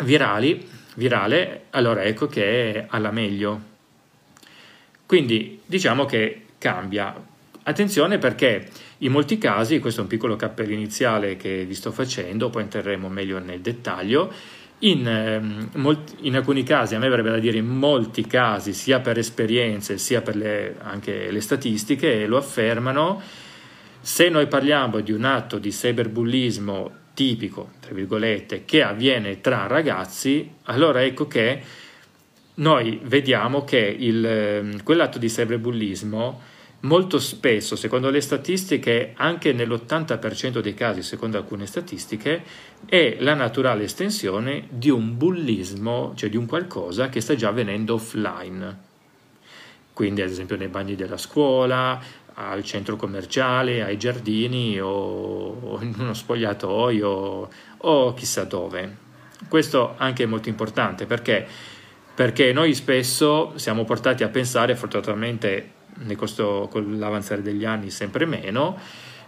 virali, 0.03 0.67
virale, 0.95 1.65
allora 1.71 2.03
ecco 2.03 2.27
che 2.27 2.73
è 2.73 2.85
alla 2.89 3.11
meglio. 3.11 3.73
Quindi 5.05 5.61
diciamo 5.65 6.05
che 6.05 6.44
cambia. 6.65 7.13
Attenzione 7.61 8.17
perché 8.17 8.67
in 8.99 9.11
molti 9.11 9.37
casi, 9.37 9.77
questo 9.77 9.99
è 9.99 10.03
un 10.03 10.09
piccolo 10.09 10.35
cappello 10.35 10.73
iniziale 10.73 11.37
che 11.37 11.63
vi 11.63 11.75
sto 11.75 11.91
facendo, 11.91 12.49
poi 12.49 12.63
entreremo 12.63 13.07
meglio 13.07 13.37
nel 13.37 13.59
dettaglio, 13.59 14.33
in, 14.79 15.07
ehm, 15.07 15.69
in, 16.21 16.35
alcuni 16.35 16.63
casi, 16.63 16.95
a 16.95 16.99
me 16.99 17.07
verrebbe 17.07 17.29
da 17.29 17.37
dire 17.37 17.57
in 17.57 17.67
molti 17.67 18.25
casi, 18.25 18.73
sia 18.73 18.99
per 18.99 19.19
esperienze 19.19 19.99
sia 19.99 20.21
per 20.21 20.35
le, 20.35 20.75
anche 20.81 21.29
le 21.29 21.41
statistiche, 21.41 22.25
lo 22.25 22.37
affermano, 22.37 23.21
se 24.01 24.29
noi 24.29 24.47
parliamo 24.47 25.01
di 25.01 25.11
un 25.11 25.23
atto 25.23 25.59
di 25.59 25.69
cyberbullismo 25.69 26.91
tipico, 27.13 27.73
tra 27.79 27.93
virgolette, 27.93 28.65
che 28.65 28.81
avviene 28.81 29.39
tra 29.39 29.67
ragazzi, 29.67 30.51
allora 30.63 31.03
ecco 31.03 31.27
che 31.27 31.61
noi 32.55 32.99
vediamo 33.03 33.63
che 33.63 33.77
il, 33.77 34.25
ehm, 34.25 34.83
quell'atto 34.83 35.19
di 35.19 35.27
cyberbullismo 35.27 36.53
molto 36.85 37.19
spesso, 37.19 37.75
secondo 37.75 38.09
le 38.09 38.21
statistiche, 38.21 39.13
anche 39.15 39.51
nell'80% 39.53 40.59
dei 40.59 40.73
casi, 40.73 41.03
secondo 41.03 41.37
alcune 41.37 41.65
statistiche, 41.65 42.43
è 42.85 43.17
la 43.19 43.33
naturale 43.33 43.83
estensione 43.83 44.67
di 44.69 44.89
un 44.89 45.17
bullismo, 45.17 46.13
cioè 46.15 46.29
di 46.29 46.37
un 46.37 46.45
qualcosa 46.45 47.09
che 47.09 47.21
sta 47.21 47.35
già 47.35 47.49
avvenendo 47.49 47.95
offline. 47.95 48.77
Quindi, 49.93 50.21
ad 50.21 50.29
esempio, 50.29 50.57
nei 50.57 50.67
bagni 50.67 50.95
della 50.95 51.17
scuola, 51.17 51.99
al 52.35 52.63
centro 52.63 52.95
commerciale, 52.95 53.81
ai 53.81 53.97
giardini 53.97 54.79
o 54.79 55.79
in 55.81 55.95
uno 55.97 56.13
spogliatoio 56.13 57.49
o 57.77 58.13
chissà 58.13 58.43
dove. 58.43 59.03
Questo 59.47 59.95
anche 59.97 60.23
è 60.23 60.25
molto 60.25 60.49
importante 60.49 61.05
perché, 61.05 61.47
perché 62.13 62.51
noi 62.51 62.73
spesso 62.73 63.53
siamo 63.55 63.85
portati 63.85 64.23
a 64.23 64.29
pensare, 64.29 64.75
fortunatamente 64.75 65.71
costo, 66.15 66.67
con 66.71 66.97
l'avanzare 66.99 67.41
degli 67.41 67.65
anni 67.65 67.89
sempre 67.89 68.25
meno, 68.25 68.77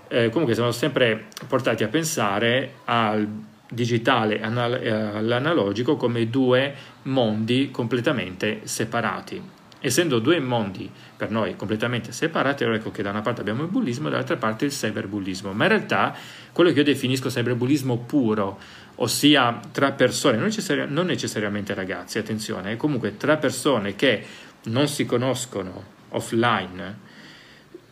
eh, 0.09 0.29
comunque 0.29 0.53
siamo 0.53 0.71
sempre 0.71 1.25
portati 1.47 1.83
a 1.83 1.87
pensare 1.87 2.75
al 2.85 3.27
digitale 3.69 4.39
e 4.39 4.89
all'analogico 4.89 5.97
come 5.97 6.29
due 6.29 6.73
mondi 7.03 7.69
completamente 7.71 8.61
separati. 8.63 9.55
Essendo 9.79 10.19
due 10.19 10.39
mondi 10.39 10.89
per 11.15 11.29
noi 11.29 11.55
completamente 11.55 12.11
separati, 12.11 12.63
allora 12.63 12.79
ecco 12.79 12.91
che 12.91 13.03
da 13.03 13.11
una 13.11 13.21
parte 13.21 13.41
abbiamo 13.41 13.63
il 13.63 13.69
bullismo 13.69 14.07
e 14.07 14.11
dall'altra 14.11 14.37
parte 14.37 14.65
il 14.65 14.71
cyberbullismo. 14.71 15.51
Ma 15.53 15.63
in 15.65 15.69
realtà 15.69 16.15
quello 16.51 16.71
che 16.71 16.79
io 16.79 16.83
definisco 16.83 17.29
cyberbullismo 17.29 17.97
puro, 17.99 18.57
ossia 18.95 19.59
tra 19.71 19.91
persone, 19.91 20.37
non, 20.37 20.45
necessari- 20.45 20.85
non 20.87 21.05
necessariamente 21.05 21.73
ragazzi, 21.73 22.17
attenzione, 22.17 22.75
comunque 22.75 23.17
tra 23.17 23.37
persone 23.37 23.95
che 23.95 24.23
non 24.63 24.87
si 24.87 25.05
conoscono 25.05 25.95
offline, 26.09 27.05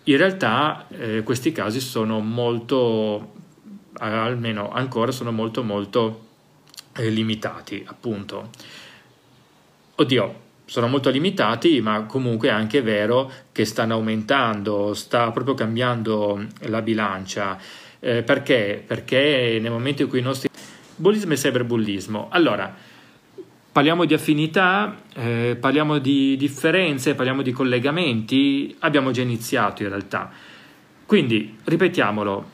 in 0.03 0.17
realtà 0.17 0.85
eh, 0.89 1.23
questi 1.23 1.51
casi 1.51 1.79
sono 1.79 2.19
molto, 2.19 3.33
almeno 3.93 4.71
ancora 4.71 5.11
sono 5.11 5.31
molto 5.31 5.63
molto 5.63 6.25
eh, 6.95 7.09
limitati, 7.09 7.83
appunto. 7.87 8.49
Oddio, 9.95 10.43
sono 10.65 10.87
molto 10.87 11.09
limitati, 11.09 11.79
ma 11.81 12.03
comunque 12.03 12.49
è 12.49 12.51
anche 12.51 12.81
vero 12.81 13.31
che 13.51 13.65
stanno 13.65 13.93
aumentando, 13.95 14.93
sta 14.93 15.31
proprio 15.31 15.55
cambiando 15.55 16.45
la 16.61 16.81
bilancia. 16.81 17.57
Eh, 17.99 18.23
perché? 18.23 18.83
Perché 18.85 19.57
nel 19.61 19.71
momento 19.71 20.03
in 20.03 20.09
cui 20.09 20.19
i 20.19 20.23
nostri... 20.23 20.49
Bullismo 20.97 21.33
e 21.33 21.35
cyberbullismo. 21.35 22.27
Allora, 22.29 22.73
Parliamo 23.75 24.05
di 24.05 24.13
affinità, 24.13 25.01
eh, 25.15 25.57
parliamo 25.59 25.97
di 25.97 26.37
differenze, 26.37 27.13
parliamo 27.13 27.41
di 27.41 27.51
collegamenti, 27.51 28.73
abbiamo 28.79 29.11
già 29.11 29.21
iniziato 29.21 29.83
in 29.83 29.89
realtà. 29.89 30.31
Quindi, 31.05 31.57
ripetiamolo, 31.65 32.49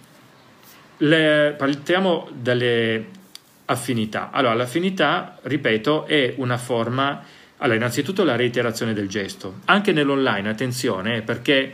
le, 0.97 1.53
partiamo 1.55 2.27
dalle 2.33 3.05
affinità. 3.65 4.31
Allora, 4.31 4.55
l'affinità, 4.55 5.37
ripeto, 5.43 6.07
è 6.07 6.33
una 6.37 6.57
forma, 6.57 7.23
allora, 7.57 7.77
innanzitutto 7.77 8.23
la 8.23 8.35
reiterazione 8.35 8.93
del 8.93 9.07
gesto. 9.07 9.59
Anche 9.65 9.91
nell'online, 9.91 10.49
attenzione, 10.49 11.21
perché 11.21 11.71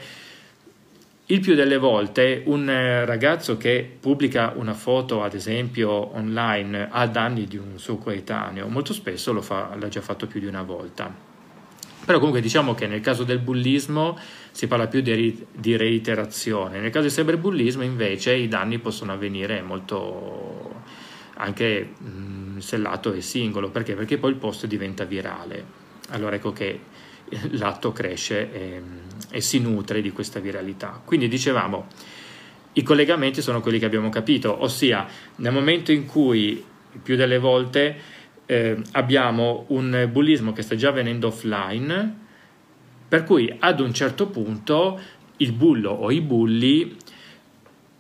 il 1.29 1.41
più 1.41 1.55
delle 1.55 1.77
volte 1.77 2.41
un 2.46 2.69
eh, 2.69 3.03
ragazzo 3.03 3.57
che 3.57 3.98
pubblica 4.00 4.53
una 4.55 4.74
foto, 4.74 5.24
ad 5.24 5.34
esempio, 5.34 6.15
online 6.15 6.88
a 6.89 7.05
danni 7.07 7.46
di 7.46 7.57
un 7.57 7.77
suo 7.77 7.98
coetaneo, 7.98 8.67
molto 8.67 8.93
spesso 8.93 9.39
fa, 9.41 9.75
l'ha 9.77 9.89
già 9.89 10.00
fatto 10.00 10.25
più 10.27 10.39
di 10.39 10.46
una 10.46 10.63
volta. 10.63 11.13
Però 12.05 12.19
comunque 12.19 12.39
diciamo 12.39 12.74
che 12.74 12.88
nel 12.88 13.01
caso 13.01 13.25
del 13.25 13.39
bullismo 13.39 14.17
si 14.51 14.67
parla 14.67 14.88
più 14.88 15.01
di, 15.01 15.46
di 15.51 15.75
reiterazione, 15.75 16.79
nel 16.79 16.91
caso 16.91 17.07
del 17.07 17.13
cyberbullismo 17.13 17.84
invece 17.84 18.34
i 18.34 18.48
danni 18.48 18.79
possono 18.79 19.12
avvenire 19.12 19.62
molto 19.62 20.84
anche 21.34 21.89
mh, 21.98 22.60
sellato 22.60 23.12
e 23.12 23.19
singolo, 23.19 23.69
perché? 23.69 23.96
Perché 23.96 24.17
poi 24.17 24.31
il 24.31 24.38
post 24.38 24.65
diventa 24.65 25.03
virale. 25.03 25.65
Allora 26.12 26.38
ecco 26.38 26.53
che 26.53 26.79
l'atto 27.51 27.91
cresce 27.91 28.53
e, 28.53 28.81
e 29.29 29.41
si 29.41 29.60
nutre 29.60 30.01
di 30.01 30.12
questa 30.12 30.39
viralità. 30.39 31.01
Quindi 31.03 31.27
dicevamo, 31.27 31.88
i 32.74 32.84
collegamenti 32.84 33.41
sono 33.41 33.62
quelli 33.62 33.79
che 33.79 33.86
abbiamo 33.86 34.10
capito, 34.10 34.62
ossia 34.63 35.07
nel 35.38 35.51
momento 35.51 35.91
in 35.91 36.05
cui 36.05 36.63
più 37.01 37.15
delle 37.15 37.38
volte 37.38 37.96
eh, 38.46 38.77
abbiamo 38.91 39.65
un 39.69 40.07
bullismo 40.12 40.53
che 40.53 40.62
sta 40.62 40.75
già 40.75 40.89
avvenendo 40.89 41.27
offline, 41.27 42.25
per 43.07 43.24
cui 43.24 43.53
ad 43.60 43.79
un 43.79 43.93
certo 43.93 44.27
punto 44.27 45.00
il 45.38 45.51
bullo 45.53 45.91
o 45.91 46.12
i 46.12 46.22
bulli, 46.22 46.96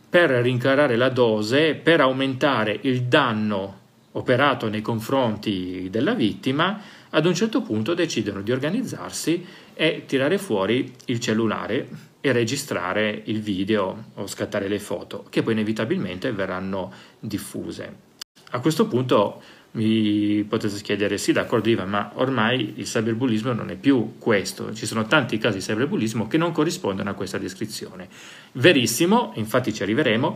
per 0.09 0.29
rincarare 0.29 0.95
la 0.95 1.09
dose, 1.09 1.75
per 1.75 2.01
aumentare 2.01 2.77
il 2.81 3.03
danno 3.03 3.79
operato 4.13 4.69
nei 4.69 4.81
confronti 4.81 5.87
della 5.91 6.13
vittima, 6.13 6.81
ad 7.09 7.25
un 7.25 7.35
certo 7.35 7.61
punto 7.61 7.93
decidono 7.93 8.41
di 8.41 8.51
organizzarsi 8.51 9.45
e 9.77 10.05
tirare 10.07 10.39
fuori 10.39 10.91
il 11.05 11.19
cellulare 11.19 11.87
e 12.19 12.31
registrare 12.31 13.21
il 13.25 13.41
video 13.41 14.05
o 14.15 14.25
scattare 14.25 14.67
le 14.67 14.79
foto, 14.79 15.25
che 15.29 15.43
poi 15.43 15.53
inevitabilmente 15.53 16.31
verranno 16.31 16.91
diffuse. 17.19 18.05
A 18.51 18.59
questo 18.59 18.87
punto 18.87 19.41
mi 19.71 20.43
potete 20.47 20.81
chiedere, 20.81 21.19
sì 21.19 21.31
d'accordo 21.31 21.69
Ivan, 21.69 21.89
ma 21.89 22.11
ormai 22.15 22.73
il 22.77 22.85
cyberbullismo 22.85 23.53
non 23.53 23.69
è 23.69 23.75
più 23.75 24.13
questo, 24.17 24.73
ci 24.73 24.87
sono 24.87 25.05
tanti 25.05 25.37
casi 25.37 25.57
di 25.57 25.63
cyberbullismo 25.63 26.25
che 26.25 26.37
non 26.37 26.51
corrispondono 26.51 27.11
a 27.11 27.13
questa 27.13 27.37
descrizione. 27.37 28.07
Verissimo, 28.53 29.33
infatti 29.35 29.71
ci 29.71 29.83
arriveremo, 29.83 30.35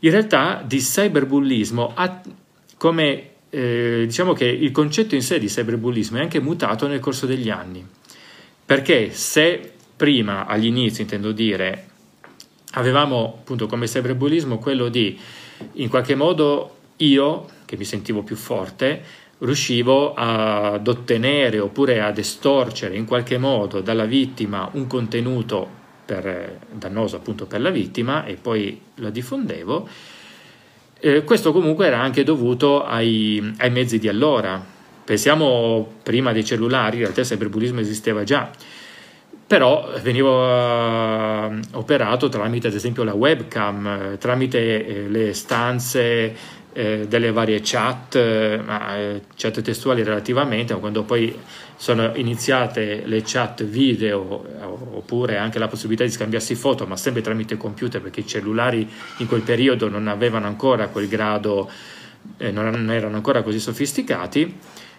in 0.00 0.10
realtà 0.10 0.64
di 0.66 0.78
cyberbullismo 0.78 1.94
come 2.76 3.30
eh, 3.48 4.04
diciamo 4.06 4.32
che 4.32 4.44
il 4.44 4.72
concetto 4.72 5.14
in 5.14 5.22
sé 5.22 5.38
di 5.38 5.46
cyberbullismo 5.46 6.18
è 6.18 6.20
anche 6.20 6.40
mutato 6.40 6.88
nel 6.88 6.98
corso 6.98 7.26
degli 7.26 7.48
anni, 7.48 7.86
perché 8.66 9.12
se 9.12 9.72
prima, 9.96 10.46
agli 10.46 10.66
inizi 10.66 11.02
intendo 11.02 11.32
dire, 11.32 11.88
avevamo 12.72 13.36
appunto 13.38 13.66
come 13.66 13.86
cyberbullismo 13.86 14.58
quello 14.58 14.88
di 14.88 15.18
in 15.74 15.88
qualche 15.88 16.14
modo 16.14 16.76
io, 16.96 17.46
che 17.64 17.76
mi 17.76 17.84
sentivo 17.84 18.22
più 18.22 18.36
forte, 18.36 19.02
riuscivo 19.38 20.14
ad 20.14 20.86
ottenere 20.86 21.58
oppure 21.58 22.00
ad 22.00 22.18
estorcere 22.18 22.96
in 22.96 23.04
qualche 23.04 23.38
modo 23.38 23.80
dalla 23.80 24.06
vittima 24.06 24.68
un 24.72 24.86
contenuto 24.86 25.84
per, 26.04 26.60
dannoso 26.70 27.16
appunto 27.16 27.46
per 27.46 27.60
la 27.60 27.70
vittima 27.70 28.24
e 28.24 28.34
poi 28.34 28.80
lo 28.94 29.10
diffondevo. 29.10 29.88
Eh, 30.98 31.24
questo 31.24 31.52
comunque 31.52 31.86
era 31.86 32.00
anche 32.00 32.24
dovuto 32.24 32.84
ai, 32.84 33.54
ai, 33.58 33.70
mezzi 33.70 33.98
di 33.98 34.08
allora. 34.08 34.74
Pensiamo 35.06 35.86
prima 36.02 36.32
dei 36.32 36.44
cellulari, 36.44 36.96
in 36.96 37.02
realtà 37.02 37.20
il 37.20 37.26
cyberbullismo 37.28 37.78
esisteva 37.78 38.24
già, 38.24 38.50
però 39.46 39.88
veniva 40.02 41.46
uh, 41.46 41.60
operato 41.74 42.28
tramite 42.28 42.66
ad 42.66 42.74
esempio 42.74 43.04
la 43.04 43.14
webcam, 43.14 43.86
eh, 43.86 44.18
tramite 44.18 44.84
eh, 44.84 45.08
le 45.08 45.32
stanze 45.32 46.34
eh, 46.72 47.06
delle 47.06 47.30
varie 47.30 47.60
chat, 47.62 48.16
eh, 48.16 48.60
eh, 48.96 49.22
chat 49.36 49.62
testuali 49.62 50.02
relativamente, 50.02 50.74
ma 50.74 50.80
quando 50.80 51.04
poi 51.04 51.38
sono 51.76 52.10
iniziate 52.16 53.02
le 53.04 53.22
chat 53.24 53.62
video 53.62 54.44
oppure 54.92 55.36
anche 55.36 55.60
la 55.60 55.68
possibilità 55.68 56.02
di 56.02 56.10
scambiarsi 56.10 56.56
foto, 56.56 56.84
ma 56.84 56.96
sempre 56.96 57.22
tramite 57.22 57.56
computer 57.56 58.02
perché 58.02 58.20
i 58.20 58.26
cellulari 58.26 58.90
in 59.18 59.28
quel 59.28 59.42
periodo 59.42 59.88
non 59.88 60.08
avevano 60.08 60.48
ancora 60.48 60.88
quel 60.88 61.06
grado, 61.06 61.70
eh, 62.38 62.50
non 62.50 62.90
erano 62.90 63.14
ancora 63.14 63.42
così 63.42 63.60
sofisticati. 63.60 64.58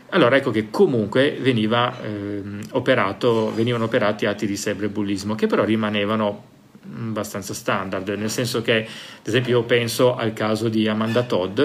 Allora 0.10 0.38
ecco 0.38 0.52
che 0.52 0.70
comunque 0.70 1.38
veniva, 1.40 2.02
eh, 2.02 2.42
operato, 2.72 3.54
venivano 3.54 3.86
operati 3.86 4.26
atti 4.26 4.48
di 4.48 4.56
cyberbullismo 4.56 5.36
che 5.36 5.48
però 5.48 5.66
rimanevano 5.66 6.56
abbastanza 6.82 7.54
standard, 7.54 8.08
nel 8.10 8.30
senso 8.30 8.62
che, 8.62 8.78
ad 8.78 9.28
esempio, 9.28 9.60
io 9.60 9.64
penso 9.66 10.16
al 10.16 10.32
caso 10.32 10.70
di 10.70 10.88
Amanda 10.88 11.24
Todd, 11.24 11.60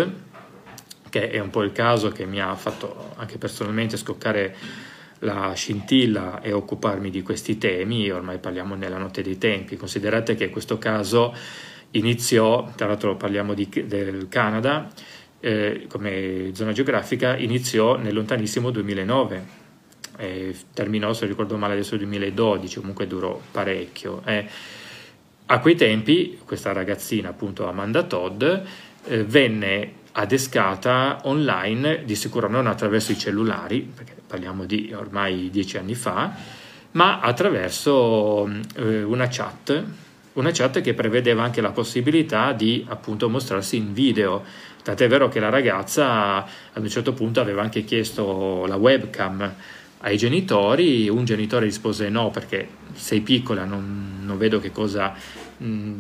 che 1.09 1.31
è 1.31 1.39
un 1.39 1.51
po' 1.51 1.63
il 1.63 1.73
caso 1.73 2.09
che 2.09 2.27
mi 2.27 2.41
ha 2.41 2.55
fatto 2.57 3.13
anche 3.17 3.39
personalmente 3.39 3.97
scoccare 3.97 4.57
la 5.21 5.53
scintilla 5.55 6.41
e 6.41 6.53
occuparmi 6.53 7.11
di 7.11 7.23
questi 7.23 7.59
temi, 7.59 8.11
ormai 8.11 8.39
parliamo 8.39 8.75
nella 8.75 8.99
notte 8.99 9.23
dei 9.23 9.39
tempi, 9.39 9.77
considerate 9.77 10.35
che 10.35 10.51
questo 10.51 10.79
caso 10.79 11.33
iniziò, 11.93 12.73
tra 12.75 12.87
l'altro 12.87 13.17
parliamo 13.17 13.55
di, 13.55 13.69
del 13.87 14.27
Canada, 14.29 14.89
eh, 15.43 15.87
come 15.89 16.51
zona 16.55 16.73
geografica, 16.73 17.37
iniziò 17.37 17.97
nel 17.97 18.15
lontanissimo 18.15 18.71
2009, 18.71 19.47
eh, 20.19 20.57
terminò 20.73 21.13
se 21.13 21.27
ricordo 21.27 21.57
male 21.57 21.73
adesso 21.73 21.95
il 21.95 22.01
2012, 22.01 22.79
comunque 22.79 23.09
durò 23.09 23.39
parecchio. 23.51 24.23
Eh. 24.25 24.47
A 25.47 25.59
quei 25.59 25.75
tempi 25.75 26.39
questa 26.45 26.73
ragazzina, 26.73 27.31
appunto 27.31 27.69
Amanda 27.69 28.05
Todd, 28.05 28.43
eh, 28.43 29.25
venne 29.25 30.01
adescata 30.13 31.21
online, 31.25 32.05
di 32.05 32.15
sicuro 32.15 32.49
non 32.49 32.69
attraverso 32.69 33.11
i 33.11 33.19
cellulari, 33.19 33.81
perché 33.81 34.15
parliamo 34.25 34.65
di 34.65 34.93
ormai 34.95 35.51
dieci 35.51 35.77
anni 35.77 35.97
fa, 35.97 36.33
ma 36.93 37.19
attraverso 37.19 38.49
eh, 38.77 39.03
una 39.03 39.27
chat, 39.29 39.85
una 40.35 40.51
chat 40.53 40.81
che 40.81 40.95
prevedeva 40.95 41.43
anche 41.43 41.61
la 41.61 41.73
possibilità 41.73 42.53
di 42.53 42.85
appunto 42.89 43.29
mostrarsi 43.29 43.77
in 43.77 43.93
video. 43.93 44.45
Tant'è 44.83 45.07
vero 45.07 45.29
che 45.29 45.39
la 45.39 45.49
ragazza 45.49 46.45
ad 46.73 46.83
un 46.83 46.89
certo 46.89 47.13
punto 47.13 47.41
aveva 47.41 47.63
anche 47.63 47.85
chiesto 47.85 48.67
la 48.67 48.75
webcam 48.75 49.55
ai 49.99 50.17
genitori, 50.17 51.09
un 51.09 51.25
genitore 51.25 51.67
rispose 51.67 52.09
no 52.09 52.31
perché 52.31 52.67
sei 52.95 53.21
piccola, 53.21 53.65
non, 53.65 54.21
non 54.25 54.37
vedo 54.39 54.59
che 54.59 54.73
cosa 54.73 55.15
mh, 55.57 55.95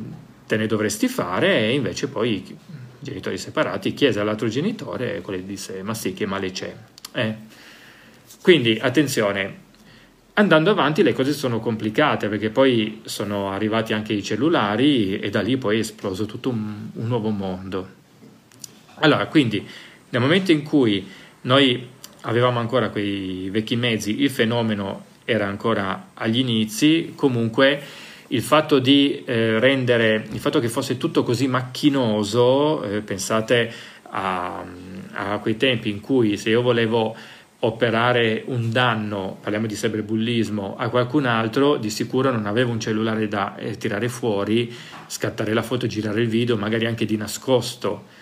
te 0.46 0.56
ne 0.56 0.66
dovresti 0.66 1.06
fare 1.06 1.60
e 1.60 1.74
invece 1.74 2.08
poi 2.08 2.34
i 2.34 2.56
genitori 2.98 3.38
separati 3.38 3.94
chiese 3.94 4.18
all'altro 4.18 4.48
genitore 4.48 5.16
e 5.16 5.20
quello 5.20 5.40
disse 5.44 5.82
ma 5.84 5.94
sì 5.94 6.12
che 6.12 6.26
male 6.26 6.50
c'è. 6.50 6.74
Eh. 7.12 7.34
Quindi 8.42 8.76
attenzione, 8.80 9.58
andando 10.34 10.70
avanti 10.70 11.04
le 11.04 11.12
cose 11.12 11.32
sono 11.32 11.60
complicate 11.60 12.28
perché 12.28 12.50
poi 12.50 13.02
sono 13.04 13.52
arrivati 13.52 13.92
anche 13.92 14.12
i 14.12 14.24
cellulari 14.24 15.20
e 15.20 15.30
da 15.30 15.40
lì 15.40 15.56
poi 15.56 15.76
è 15.76 15.80
esploso 15.80 16.26
tutto 16.26 16.48
un, 16.48 16.88
un 16.94 17.06
nuovo 17.06 17.30
mondo. 17.30 18.00
Allora, 19.02 19.26
quindi 19.26 19.66
nel 20.10 20.20
momento 20.20 20.52
in 20.52 20.62
cui 20.62 21.04
noi 21.42 21.88
avevamo 22.20 22.60
ancora 22.60 22.90
quei 22.90 23.48
vecchi 23.50 23.74
mezzi, 23.74 24.22
il 24.22 24.30
fenomeno 24.30 25.06
era 25.24 25.44
ancora 25.44 26.10
agli 26.14 26.38
inizi, 26.38 27.12
comunque 27.16 27.82
il 28.28 28.42
fatto 28.42 28.78
di 28.78 29.24
eh, 29.24 29.58
rendere, 29.58 30.24
il 30.30 30.38
fatto 30.38 30.60
che 30.60 30.68
fosse 30.68 30.98
tutto 30.98 31.24
così 31.24 31.48
macchinoso, 31.48 32.84
eh, 32.84 33.00
pensate 33.00 33.72
a, 34.02 34.64
a, 35.14 35.38
quei 35.38 35.56
tempi 35.56 35.90
in 35.90 36.00
cui 36.00 36.36
se 36.36 36.50
io 36.50 36.62
volevo 36.62 37.16
operare 37.58 38.44
un 38.46 38.70
danno, 38.70 39.38
parliamo 39.40 39.66
di 39.66 39.74
cyberbullismo, 39.74 40.76
a 40.76 40.88
qualcun 40.90 41.26
altro, 41.26 41.76
di 41.76 41.90
sicuro 41.90 42.30
non 42.30 42.46
avevo 42.46 42.70
un 42.70 42.78
cellulare 42.78 43.26
da 43.26 43.56
eh, 43.56 43.76
tirare 43.76 44.08
fuori, 44.08 44.72
scattare 45.08 45.52
la 45.52 45.62
foto, 45.62 45.88
girare 45.88 46.20
il 46.20 46.28
video, 46.28 46.56
magari 46.56 46.86
anche 46.86 47.04
di 47.04 47.16
nascosto 47.16 48.20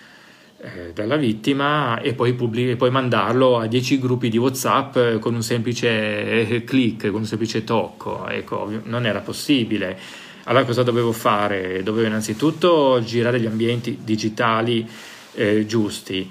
eh, 0.63 0.91
dalla 0.93 1.15
vittima 1.15 1.99
e 2.01 2.13
poi, 2.13 2.33
pubblic- 2.33 2.75
poi, 2.75 2.91
mandarlo 2.91 3.57
a 3.57 3.65
10 3.65 3.97
gruppi 3.97 4.29
di 4.29 4.37
WhatsApp 4.37 4.95
eh, 4.95 5.17
con 5.17 5.33
un 5.33 5.41
semplice 5.41 6.47
eh, 6.47 6.63
click, 6.63 7.09
con 7.09 7.21
un 7.21 7.25
semplice 7.25 7.63
tocco. 7.63 8.27
Ecco, 8.27 8.71
non 8.83 9.07
era 9.07 9.21
possibile. 9.21 9.97
Allora 10.43 10.63
cosa 10.63 10.83
dovevo 10.83 11.11
fare? 11.13 11.81
Dovevo 11.81 12.05
innanzitutto 12.05 13.01
girare 13.03 13.39
gli 13.39 13.47
ambienti 13.47 13.99
digitali 14.03 14.87
eh, 15.33 15.65
giusti, 15.65 16.29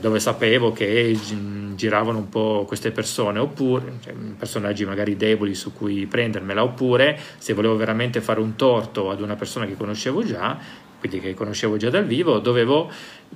dove 0.00 0.20
sapevo 0.20 0.70
che 0.70 1.18
giravano 1.74 2.18
un 2.18 2.28
po' 2.28 2.64
queste 2.66 2.92
persone, 2.92 3.40
oppure 3.40 3.94
cioè, 4.04 4.12
personaggi 4.38 4.84
magari 4.84 5.16
deboli 5.16 5.54
su 5.54 5.72
cui 5.72 6.06
prendermela, 6.06 6.62
oppure 6.62 7.18
se 7.38 7.52
volevo 7.52 7.76
veramente 7.76 8.20
fare 8.20 8.38
un 8.38 8.54
torto 8.54 9.10
ad 9.10 9.20
una 9.20 9.34
persona 9.34 9.66
che 9.66 9.76
conoscevo 9.76 10.24
già, 10.24 10.56
quindi 11.02 11.18
che 11.18 11.34
conoscevo 11.34 11.76
già 11.76 11.90
dal 11.90 12.04
vivo, 12.04 12.38
dovevo 12.38 12.88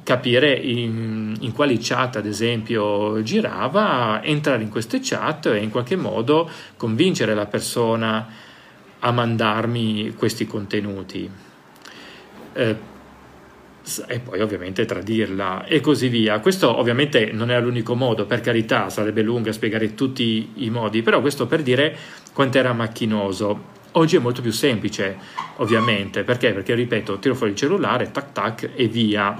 capire 0.04 0.54
in, 0.54 1.34
in, 1.40 1.50
quali 1.50 1.78
chat 1.80 2.14
ad 2.14 2.26
esempio 2.26 3.20
girava, 3.24 4.22
entrare 4.22 4.62
in 4.62 4.68
queste 4.68 5.00
chat 5.02 5.46
e 5.46 5.58
in 5.58 5.70
qualche 5.70 5.96
modo 5.96 6.48
convincere 6.76 7.34
la 7.34 7.46
persona 7.46 8.28
a 9.00 9.10
mandarmi 9.10 10.14
questi 10.14 10.46
contenuti. 10.46 11.28
Eh, 12.52 12.76
e 14.06 14.20
poi 14.20 14.40
ovviamente 14.40 14.84
tradirla 14.84 15.64
e 15.64 15.80
così 15.80 16.06
via. 16.06 16.38
Questo 16.38 16.78
ovviamente 16.78 17.32
non 17.32 17.50
è 17.50 17.60
l'unico 17.60 17.96
modo, 17.96 18.26
per 18.26 18.42
carità, 18.42 18.90
sarebbe 18.90 19.22
lungo 19.22 19.48
a 19.48 19.52
spiegare 19.52 19.94
tutti 19.94 20.52
i 20.54 20.70
modi, 20.70 21.02
però 21.02 21.20
questo 21.20 21.48
per 21.48 21.62
dire 21.62 21.96
quanto 22.32 22.58
era 22.58 22.72
macchinoso. 22.72 23.74
Oggi 23.98 24.16
è 24.16 24.18
molto 24.18 24.42
più 24.42 24.52
semplice, 24.52 25.16
ovviamente, 25.56 26.22
perché? 26.22 26.52
Perché, 26.52 26.74
ripeto, 26.74 27.18
tiro 27.18 27.34
fuori 27.34 27.52
il 27.52 27.58
cellulare, 27.58 28.10
tac 28.10 28.32
tac 28.32 28.70
e 28.74 28.88
via. 28.88 29.34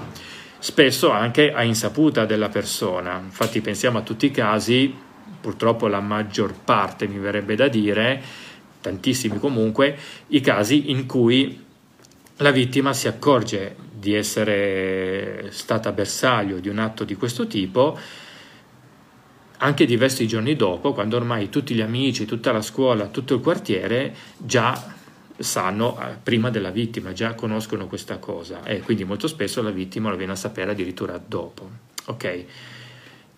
Spesso 0.57 1.11
anche 1.11 1.53
a 1.53 1.61
insaputa 1.61 2.25
della 2.25 2.49
persona. 2.49 3.21
Infatti 3.23 3.61
pensiamo 3.61 3.99
a 3.99 4.01
tutti 4.01 4.25
i 4.25 4.31
casi, 4.31 4.91
purtroppo 5.39 5.87
la 5.87 5.99
maggior 5.99 6.55
parte 6.55 7.07
mi 7.07 7.19
verrebbe 7.19 7.53
da 7.53 7.67
dire, 7.67 8.19
tantissimi 8.81 9.37
comunque, 9.37 9.95
i 10.29 10.41
casi 10.41 10.89
in 10.89 11.05
cui 11.05 11.63
la 12.37 12.49
vittima 12.49 12.93
si 12.93 13.07
accorge 13.07 13.75
di 13.93 14.15
essere 14.15 15.49
stata 15.51 15.91
bersaglio 15.91 16.57
di 16.57 16.69
un 16.69 16.79
atto 16.79 17.03
di 17.03 17.13
questo 17.13 17.45
tipo 17.45 17.95
anche 19.57 19.85
diversi 19.85 20.27
giorni 20.27 20.55
dopo, 20.55 20.93
quando 20.93 21.17
ormai 21.17 21.49
tutti 21.49 21.73
gli 21.73 21.81
amici, 21.81 22.25
tutta 22.25 22.51
la 22.51 22.61
scuola, 22.61 23.07
tutto 23.07 23.35
il 23.35 23.41
quartiere 23.41 24.15
già 24.37 24.95
sanno 25.37 25.99
eh, 25.99 26.15
prima 26.21 26.49
della 26.49 26.71
vittima, 26.71 27.13
già 27.13 27.33
conoscono 27.33 27.87
questa 27.87 28.17
cosa 28.17 28.63
e 28.63 28.81
quindi 28.81 29.03
molto 29.03 29.27
spesso 29.27 29.61
la 29.61 29.69
vittima 29.69 30.09
lo 30.09 30.15
viene 30.15 30.33
a 30.33 30.35
sapere 30.35 30.71
addirittura 30.71 31.19
dopo. 31.23 31.69
Ok? 32.05 32.43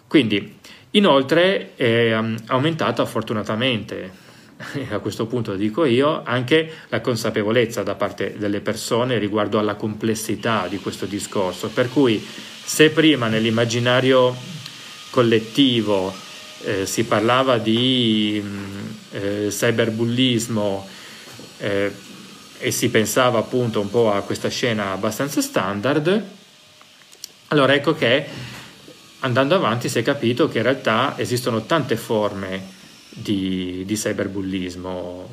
Quindi, 0.08 0.58
inoltre 0.92 1.76
è 1.76 2.18
um, 2.18 2.38
aumentata 2.48 3.06
fortunatamente, 3.06 4.28
a 4.90 5.00
questo 5.00 5.26
punto 5.26 5.56
dico 5.56 5.86
io, 5.86 6.24
anche 6.24 6.72
la 6.90 7.00
consapevolezza 7.00 7.84
da 7.84 7.96
parte 7.96 8.36
delle 8.38 8.60
persone 8.60 9.18
riguardo 9.18 9.60
alla 9.60 9.76
complessità 9.76 10.68
di 10.68 10.80
questo 10.80 11.06
discorso, 11.06 11.70
per 11.70 11.90
cui 11.90 12.26
se 12.64 12.90
prima 12.90 13.28
nell'immaginario 13.28 14.36
collettivo, 15.10 16.14
eh, 16.64 16.86
si 16.86 17.06
parlava 17.06 17.58
di 17.58 18.42
mm, 18.44 18.88
eh, 19.12 19.48
cyberbullismo 19.50 20.88
eh, 21.60 21.92
e 22.58 22.72
si 22.72 22.90
pensava 22.90 23.40
appunto 23.40 23.80
un 23.80 23.90
po' 23.90 24.12
a 24.12 24.22
questa 24.22 24.50
scena 24.50 24.92
abbastanza 24.92 25.42
standard, 25.42 26.24
allora 27.48 27.74
ecco 27.74 27.94
che 27.94 28.26
andando 29.20 29.56
avanti 29.56 29.90
si 29.90 30.00
è 30.00 30.04
capito 30.04 30.48
che 30.48 30.58
in 30.58 30.64
realtà 30.64 31.18
esistono 31.18 31.66
tante 31.66 31.96
forme 31.96 32.78
di, 33.10 33.84
di 33.86 33.96
cyberbullismo. 33.96 35.30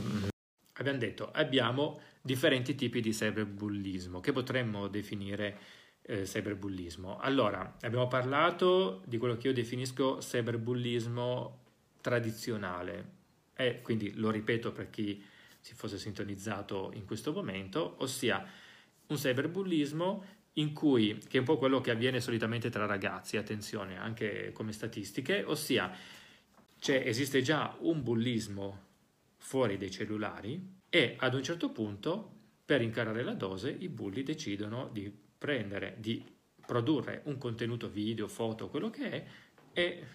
Abbiamo 0.78 0.98
detto 0.98 1.30
abbiamo 1.32 2.00
differenti 2.20 2.74
tipi 2.74 3.00
di 3.00 3.10
cyberbullismo 3.10 4.20
che 4.20 4.32
potremmo 4.32 4.88
definire 4.88 5.58
eh, 6.07 6.23
cyberbullismo. 6.23 7.19
Allora, 7.19 7.77
abbiamo 7.83 8.07
parlato 8.07 9.03
di 9.07 9.19
quello 9.19 9.37
che 9.37 9.49
io 9.49 9.53
definisco 9.53 10.19
cyberbullismo 10.19 11.64
tradizionale 12.01 13.14
e 13.55 13.81
quindi 13.83 14.14
lo 14.14 14.31
ripeto 14.31 14.73
per 14.73 14.90
chi 14.90 15.23
si 15.61 15.75
fosse 15.75 15.99
sintonizzato 15.99 16.92
in 16.95 17.05
questo 17.05 17.33
momento, 17.33 17.97
ossia 17.99 18.45
un 19.09 19.16
cyberbullismo 19.16 20.25
in 20.55 20.73
cui, 20.73 21.19
che 21.29 21.37
è 21.37 21.40
un 21.40 21.45
po' 21.45 21.59
quello 21.59 21.81
che 21.81 21.90
avviene 21.90 22.21
solitamente 22.21 22.71
tra 22.71 22.87
ragazzi, 22.87 23.37
attenzione, 23.37 23.99
anche 23.99 24.53
come 24.53 24.73
statistiche, 24.73 25.42
ossia 25.45 25.92
esiste 26.79 27.42
già 27.42 27.77
un 27.81 28.03
bullismo 28.03 28.85
fuori 29.38 29.77
dai 29.77 29.90
cellulari 29.90 30.75
e 30.88 31.16
ad 31.19 31.35
un 31.35 31.42
certo 31.42 31.71
punto, 31.71 32.35
per 32.64 32.81
incarare 32.81 33.23
la 33.23 33.35
dose, 33.35 33.71
i 33.71 33.88
bulli 33.88 34.23
decidono 34.23 34.88
di 34.92 35.12
prendere, 35.46 35.94
di 35.98 36.24
produrre 36.66 37.20
un 37.26 37.38
contenuto 37.38 37.88
video, 37.88 38.26
foto, 38.26 38.68
quello 38.68 38.90
che 38.90 39.09
è, 39.09 39.26
e 39.72 40.06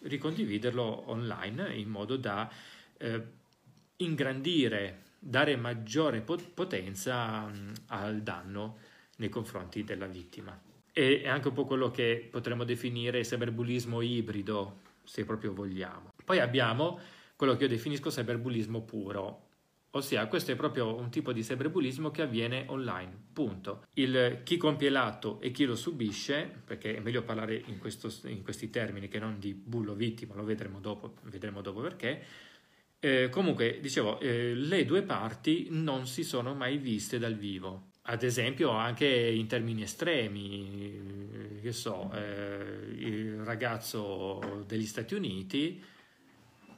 ricondividerlo 0.00 1.04
online 1.10 1.74
in 1.74 1.88
modo 1.88 2.16
da 2.16 2.52
eh, 2.98 3.22
ingrandire, 3.96 5.04
dare 5.18 5.56
maggiore 5.56 6.20
potenza 6.20 7.46
mh, 7.46 7.72
al 7.86 8.20
danno 8.20 8.76
nei 9.16 9.30
confronti 9.30 9.84
della 9.84 10.06
vittima. 10.06 10.60
E 10.92 11.22
è 11.22 11.28
anche 11.28 11.48
un 11.48 11.54
po' 11.54 11.64
quello 11.64 11.90
che 11.90 12.28
potremmo 12.30 12.64
definire 12.64 13.22
cyberbullismo 13.22 14.02
ibrido, 14.02 14.80
se 15.02 15.24
proprio 15.24 15.54
vogliamo. 15.54 16.12
Poi 16.22 16.40
abbiamo 16.40 17.00
quello 17.36 17.56
che 17.56 17.62
io 17.62 17.68
definisco 17.70 18.10
cyberbullismo 18.10 18.82
puro, 18.82 19.48
ossia 19.96 20.26
questo 20.26 20.52
è 20.52 20.56
proprio 20.56 20.94
un 20.94 21.10
tipo 21.10 21.32
di 21.32 21.42
cyberbullismo 21.42 22.10
che 22.10 22.22
avviene 22.22 22.64
online, 22.68 23.12
punto. 23.32 23.84
Il, 23.94 24.40
chi 24.44 24.56
compie 24.56 24.90
l'atto 24.90 25.40
e 25.40 25.50
chi 25.50 25.64
lo 25.64 25.76
subisce, 25.76 26.62
perché 26.64 26.96
è 26.96 27.00
meglio 27.00 27.22
parlare 27.22 27.62
in, 27.66 27.78
questo, 27.78 28.10
in 28.28 28.42
questi 28.42 28.70
termini 28.70 29.08
che 29.08 29.18
non 29.18 29.38
di 29.38 29.54
bullo 29.54 29.94
vittima, 29.94 30.34
lo 30.34 30.44
vedremo 30.44 30.80
dopo, 30.80 31.14
vedremo 31.22 31.60
dopo 31.60 31.80
perché, 31.80 32.22
eh, 32.98 33.28
comunque, 33.28 33.78
dicevo, 33.80 34.18
eh, 34.20 34.54
le 34.54 34.84
due 34.84 35.02
parti 35.02 35.68
non 35.70 36.06
si 36.06 36.24
sono 36.24 36.54
mai 36.54 36.78
viste 36.78 37.18
dal 37.18 37.34
vivo. 37.34 37.90
Ad 38.06 38.22
esempio, 38.22 38.70
anche 38.70 39.06
in 39.06 39.46
termini 39.46 39.82
estremi, 39.82 41.60
che 41.62 41.72
so, 41.72 42.10
eh, 42.12 42.94
il 42.96 43.44
ragazzo 43.44 44.64
degli 44.66 44.84
Stati 44.84 45.14
Uniti 45.14 45.82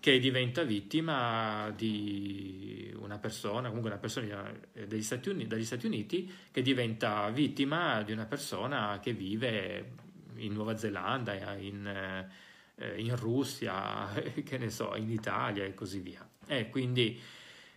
che 0.06 0.20
diventa 0.20 0.62
vittima 0.62 1.72
di 1.74 2.94
una 3.00 3.18
persona, 3.18 3.66
comunque 3.66 3.90
una 3.90 3.98
persona 3.98 4.52
degli 4.86 5.02
Stati 5.02 5.30
Uniti, 5.30 5.48
dagli 5.48 5.64
Stati 5.64 5.86
Uniti 5.86 6.32
che 6.52 6.62
diventa 6.62 7.28
vittima 7.30 8.04
di 8.04 8.12
una 8.12 8.26
persona 8.26 9.00
che 9.02 9.12
vive 9.12 9.94
in 10.36 10.52
Nuova 10.52 10.76
Zelanda, 10.76 11.54
in 11.54 12.24
eh, 12.76 13.00
in 13.00 13.16
Russia, 13.16 14.12
che 14.44 14.58
ne 14.58 14.70
so, 14.70 14.94
in 14.94 15.10
Italia 15.10 15.64
e 15.64 15.74
così 15.74 15.98
via. 15.98 16.24
E 16.46 16.68
quindi 16.70 17.18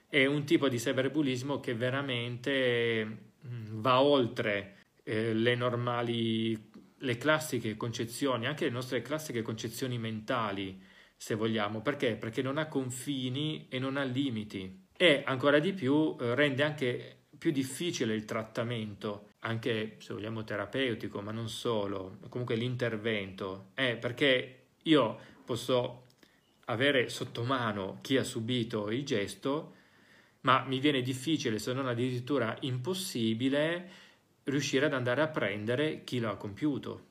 è 0.08 0.28
un 0.28 0.44
tipo 0.44 0.70
di 0.70 0.78
cyberbullismo 0.78 1.60
che 1.60 1.74
veramente 1.74 3.06
mm, 3.48 3.82
va 3.82 4.02
oltre 4.02 4.76
eh, 5.02 5.34
le 5.34 5.56
normali, 5.56 6.70
le 6.96 7.18
classiche 7.18 7.76
concezioni, 7.76 8.46
anche 8.46 8.66
le 8.66 8.72
nostre 8.72 9.02
classiche 9.02 9.42
concezioni 9.42 9.98
mentali, 9.98 10.89
se 11.22 11.36
vogliamo. 11.36 11.82
Perché? 11.82 12.16
Perché 12.16 12.42
non 12.42 12.58
ha 12.58 12.68
confini 12.68 13.68
e 13.68 13.78
non 13.78 13.98
ha 13.98 14.04
limiti. 14.04 14.88
E 14.96 15.22
ancora 15.26 15.60
di 15.60 15.74
più 15.74 16.16
eh, 16.18 16.34
rende 16.34 16.64
anche 16.64 17.18
più 17.38 17.52
difficile 17.52 18.16
il 18.16 18.24
trattamento, 18.24 19.32
anche 19.40 19.98
se 20.00 20.14
vogliamo 20.14 20.46
terapeutico, 20.46 21.22
ma 21.22 21.32
non 21.32 21.50
solo, 21.50 22.20
comunque 22.30 22.56
l'intervento, 22.56 23.72
eh, 23.76 23.98
perché 23.98 24.68
io 24.84 25.20
posso 25.44 26.06
avere 26.66 27.10
sotto 27.10 27.44
mano 27.44 28.00
chi 28.02 28.16
ha 28.16 28.24
subito 28.24 28.90
il 28.90 29.06
gesto, 29.06 29.76
ma 30.42 30.64
mi 30.66 30.80
viene 30.80 31.02
difficile, 31.02 31.60
se 31.60 31.74
non 31.74 31.88
addirittura 31.88 32.56
impossibile, 32.62 33.90
riuscire 34.46 34.86
ad 34.86 34.94
andare 34.94 35.22
a 35.22 35.28
prendere 35.28 36.04
chi 36.06 36.20
l'ha 36.20 36.36
compiuto. 36.36 37.08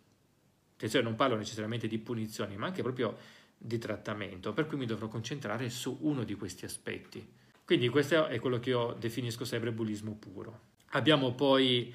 Attenzione, 0.74 1.04
non 1.04 1.14
parlo 1.14 1.36
necessariamente 1.36 1.88
di 1.88 1.98
punizioni, 1.98 2.56
ma 2.56 2.66
anche 2.66 2.82
proprio 2.82 3.16
di 3.58 3.78
trattamento, 3.78 4.52
per 4.52 4.66
cui 4.66 4.78
mi 4.78 4.86
dovrò 4.86 5.08
concentrare 5.08 5.68
su 5.68 5.98
uno 6.02 6.22
di 6.24 6.34
questi 6.34 6.64
aspetti. 6.64 7.26
Quindi 7.64 7.88
questo 7.88 8.26
è 8.26 8.38
quello 8.38 8.60
che 8.60 8.70
io 8.70 8.96
definisco 8.98 9.44
cyberbullismo 9.44 10.14
puro. 10.14 10.60
Abbiamo 10.92 11.34
poi 11.34 11.92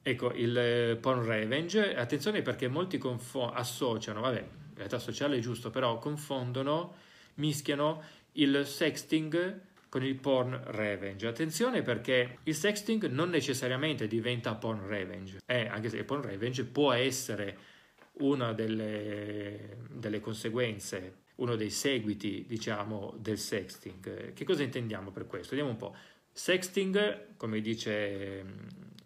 ecco, 0.00 0.32
il 0.32 0.96
porn 1.00 1.24
revenge, 1.24 1.94
attenzione 1.94 2.40
perché 2.40 2.68
molti 2.68 2.96
confo- 2.96 3.50
associano, 3.50 4.22
vabbè, 4.22 4.44
realtà 4.74 4.98
sociale 4.98 5.36
è 5.36 5.40
giusto, 5.40 5.70
però 5.70 5.98
confondono, 5.98 6.94
mischiano 7.34 8.02
il 8.32 8.64
sexting 8.66 9.60
con 9.88 10.02
il 10.04 10.14
porn 10.14 10.58
revenge. 10.66 11.26
Attenzione 11.26 11.82
perché 11.82 12.38
il 12.44 12.54
sexting 12.54 13.06
non 13.06 13.28
necessariamente 13.30 14.06
diventa 14.06 14.54
porn 14.54 14.86
revenge, 14.86 15.40
eh, 15.46 15.66
anche 15.66 15.88
se 15.88 15.98
il 15.98 16.04
porn 16.04 16.22
revenge 16.22 16.64
può 16.64 16.92
essere 16.92 17.70
una 18.18 18.52
delle, 18.52 19.78
delle 19.90 20.20
conseguenze, 20.20 21.20
uno 21.36 21.56
dei 21.56 21.70
seguiti, 21.70 22.44
diciamo, 22.46 23.14
del 23.18 23.38
sexting. 23.38 24.32
Che 24.32 24.44
cosa 24.44 24.62
intendiamo 24.62 25.10
per 25.10 25.26
questo? 25.26 25.50
Vediamo 25.50 25.70
un 25.70 25.78
po'. 25.78 25.96
Sexting, 26.30 27.36
come 27.36 27.60
dice 27.60 28.42
mm, 28.42 28.58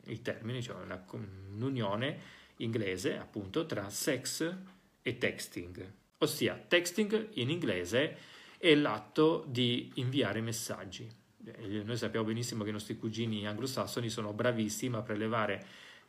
il 0.06 0.22
termine, 0.22 0.62
cioè 0.62 0.82
una, 0.82 1.04
un'unione 1.10 2.34
inglese 2.58 3.18
appunto 3.18 3.66
tra 3.66 3.88
sex 3.90 4.54
e 5.02 5.18
texting, 5.18 5.92
ossia 6.18 6.62
texting 6.66 7.28
in 7.34 7.50
inglese 7.50 8.16
è 8.58 8.74
l'atto 8.74 9.44
di 9.46 9.90
inviare 9.94 10.40
messaggi. 10.40 11.08
Eh, 11.44 11.82
noi 11.84 11.96
sappiamo 11.96 12.26
benissimo 12.26 12.64
che 12.64 12.70
i 12.70 12.72
nostri 12.72 12.96
cugini 12.96 13.46
anglosassoni 13.46 14.08
sono 14.08 14.32
bravissimi 14.32 14.96
a 14.96 15.02
prelevare 15.02 15.64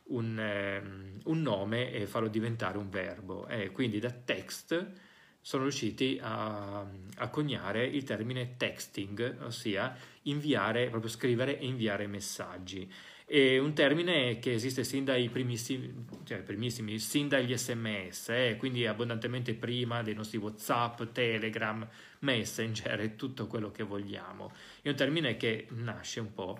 un, 0.08 0.38
eh, 0.38 1.20
un 1.24 1.42
nome 1.42 1.92
e 1.92 2.06
farlo 2.06 2.28
diventare 2.28 2.78
un 2.78 2.88
verbo. 2.88 3.46
E 3.46 3.70
quindi 3.70 3.98
da 3.98 4.10
text 4.10 5.06
sono 5.40 5.62
riusciti 5.62 6.18
a, 6.20 6.86
a, 7.16 7.28
coniare 7.30 7.86
il 7.86 8.04
termine 8.04 8.56
texting, 8.56 9.38
ossia 9.42 9.96
inviare, 10.22 10.88
proprio 10.90 11.10
scrivere 11.10 11.58
e 11.58 11.66
inviare 11.66 12.06
messaggi. 12.06 12.90
È 13.24 13.58
un 13.58 13.74
termine 13.74 14.38
che 14.38 14.52
esiste 14.52 14.84
sin 14.84 15.04
dai 15.04 15.28
primissimi, 15.28 16.06
cioè 16.24 16.38
primissimi 16.42 16.98
sin 16.98 17.28
dagli 17.28 17.56
sms, 17.56 18.28
eh, 18.30 18.56
quindi 18.58 18.86
abbondantemente 18.86 19.54
prima 19.54 20.02
dei 20.02 20.14
nostri 20.14 20.38
WhatsApp, 20.38 21.02
Telegram, 21.12 21.86
Messenger 22.20 23.00
e 23.00 23.16
tutto 23.16 23.46
quello 23.46 23.70
che 23.70 23.82
vogliamo. 23.82 24.52
È 24.80 24.88
un 24.88 24.96
termine 24.96 25.36
che 25.36 25.66
nasce 25.70 26.20
un 26.20 26.32
po' 26.32 26.58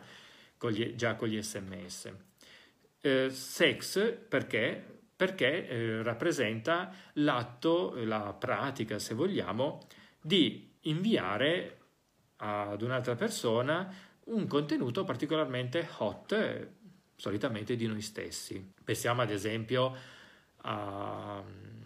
con 0.58 0.70
gli, 0.70 0.94
già 0.94 1.14
con 1.14 1.28
gli 1.28 1.40
sms. 1.40 2.12
Eh, 3.00 3.30
sex 3.30 4.12
perché? 4.28 5.00
Perché 5.14 5.68
eh, 5.68 6.02
rappresenta 6.02 6.92
l'atto, 7.14 7.94
la 8.04 8.34
pratica, 8.38 8.98
se 8.98 9.14
vogliamo, 9.14 9.86
di 10.20 10.76
inviare 10.82 11.78
ad 12.36 12.82
un'altra 12.82 13.14
persona 13.14 13.92
un 14.24 14.46
contenuto 14.46 15.04
particolarmente 15.04 15.88
hot, 15.98 16.68
solitamente 17.16 17.76
di 17.76 17.86
noi 17.86 18.00
stessi. 18.00 18.72
Pensiamo 18.84 19.22
ad 19.22 19.30
esempio 19.30 19.94
a, 20.62 21.42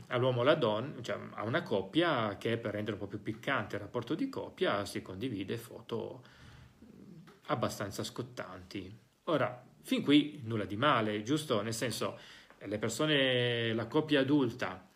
all'uomo 0.09 0.38
o 0.38 0.42
alla 0.42 0.55
donna, 0.55 1.01
cioè 1.03 1.18
a 1.35 1.44
una 1.44 1.62
coppia 1.62 2.37
che 2.37 2.59
per 2.59 2.72
rendere 2.72 2.94
un 2.96 3.03
po' 3.03 3.07
più 3.07 3.22
piccante 3.22 3.77
il 3.77 3.83
rapporto 3.83 4.14
di 4.14 4.29
coppia 4.29 4.85
si 4.85 5.03
condivide 5.03 5.57
foto 5.57 6.22
abbastanza 7.46 8.05
scottanti. 8.05 8.98
Ora, 9.25 9.64
fin 9.82 10.02
qui 10.02 10.40
nulla 10.44 10.64
di 10.64 10.76
male, 10.76 11.22
giusto? 11.22 11.60
Nel 11.62 11.74
senso, 11.74 12.18
le 12.58 12.78
persone, 12.78 13.72
la 13.74 13.86
coppia 13.86 14.20
adulta 14.20 14.88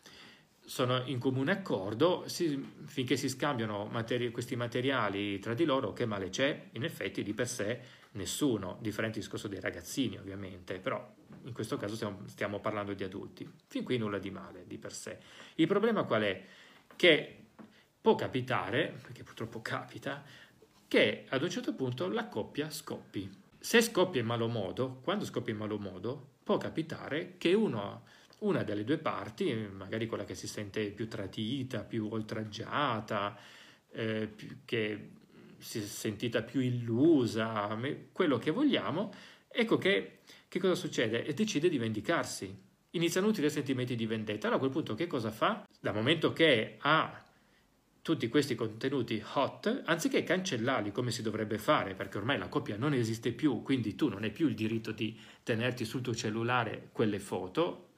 sono 0.66 1.02
in 1.04 1.18
comune 1.18 1.52
accordo, 1.52 2.24
si, 2.26 2.74
finché 2.86 3.16
si 3.16 3.28
scambiano 3.28 3.86
materi- 3.86 4.30
questi 4.30 4.56
materiali 4.56 5.38
tra 5.38 5.54
di 5.54 5.64
loro, 5.64 5.92
che 5.92 6.06
male 6.06 6.28
c'è? 6.28 6.68
In 6.72 6.82
effetti 6.82 7.22
di 7.22 7.34
per 7.34 7.48
sé 7.48 7.80
nessuno, 8.12 8.78
differente 8.80 9.20
discorso 9.20 9.46
dei 9.46 9.60
ragazzini 9.60 10.16
ovviamente, 10.18 10.78
però 10.78 11.14
in 11.44 11.52
questo 11.52 11.76
caso 11.76 11.94
stiamo, 11.94 12.22
stiamo 12.26 12.58
parlando 12.58 12.94
di 12.94 13.04
adulti. 13.04 13.48
Fin 13.68 13.84
qui 13.84 13.96
nulla 13.96 14.18
di 14.18 14.30
male 14.30 14.64
di 14.66 14.78
per 14.78 14.92
sé. 14.92 15.18
Il 15.56 15.68
problema 15.68 16.02
qual 16.02 16.22
è? 16.22 16.44
Che 16.96 17.36
può 18.00 18.14
capitare, 18.16 18.98
perché 19.02 19.22
purtroppo 19.22 19.62
capita, 19.62 20.24
che 20.88 21.26
ad 21.28 21.42
un 21.42 21.50
certo 21.50 21.74
punto 21.74 22.08
la 22.08 22.26
coppia 22.26 22.70
scoppi. 22.70 23.44
Se 23.66 23.82
scoppia 23.82 24.20
in 24.20 24.28
malo 24.28 24.46
modo, 24.46 25.00
quando 25.02 25.24
scoppia 25.24 25.52
in 25.52 25.58
malo 25.58 25.76
modo, 25.76 26.34
può 26.44 26.56
capitare 26.56 27.34
che 27.36 27.52
uno 27.52 28.04
una 28.38 28.62
delle 28.62 28.84
due 28.84 28.98
parti, 28.98 29.52
magari 29.52 30.06
quella 30.06 30.22
che 30.22 30.36
si 30.36 30.46
sente 30.46 30.92
più 30.92 31.08
tradita, 31.08 31.82
più 31.82 32.06
oltraggiata, 32.08 33.36
eh, 33.90 34.34
che 34.64 35.10
si 35.58 35.80
è 35.80 35.82
sentita 35.82 36.42
più 36.42 36.60
illusa, 36.60 37.76
quello 38.12 38.38
che 38.38 38.52
vogliamo, 38.52 39.12
ecco 39.48 39.78
che, 39.78 40.20
che 40.46 40.60
cosa 40.60 40.76
succede? 40.76 41.24
E 41.24 41.34
decide 41.34 41.68
di 41.68 41.78
vendicarsi. 41.78 42.56
Iniziano 42.90 43.26
nutrire 43.26 43.50
sentimenti 43.50 43.96
di 43.96 44.06
vendetta. 44.06 44.46
Allora 44.46 44.58
a 44.58 44.60
quel 44.60 44.70
punto 44.70 44.94
che 44.94 45.08
cosa 45.08 45.32
fa? 45.32 45.66
Dal 45.80 45.92
momento 45.92 46.32
che 46.32 46.76
ha 46.82 47.25
tutti 48.06 48.28
questi 48.28 48.54
contenuti 48.54 49.20
hot, 49.34 49.82
anziché 49.84 50.22
cancellarli 50.22 50.92
come 50.92 51.10
si 51.10 51.22
dovrebbe 51.22 51.58
fare, 51.58 51.94
perché 51.94 52.18
ormai 52.18 52.38
la 52.38 52.46
coppia 52.46 52.76
non 52.76 52.94
esiste 52.94 53.32
più, 53.32 53.62
quindi 53.62 53.96
tu 53.96 54.08
non 54.08 54.22
hai 54.22 54.30
più 54.30 54.46
il 54.46 54.54
diritto 54.54 54.92
di 54.92 55.18
tenerti 55.42 55.84
sul 55.84 56.02
tuo 56.02 56.14
cellulare 56.14 56.90
quelle 56.92 57.18
foto, 57.18 57.88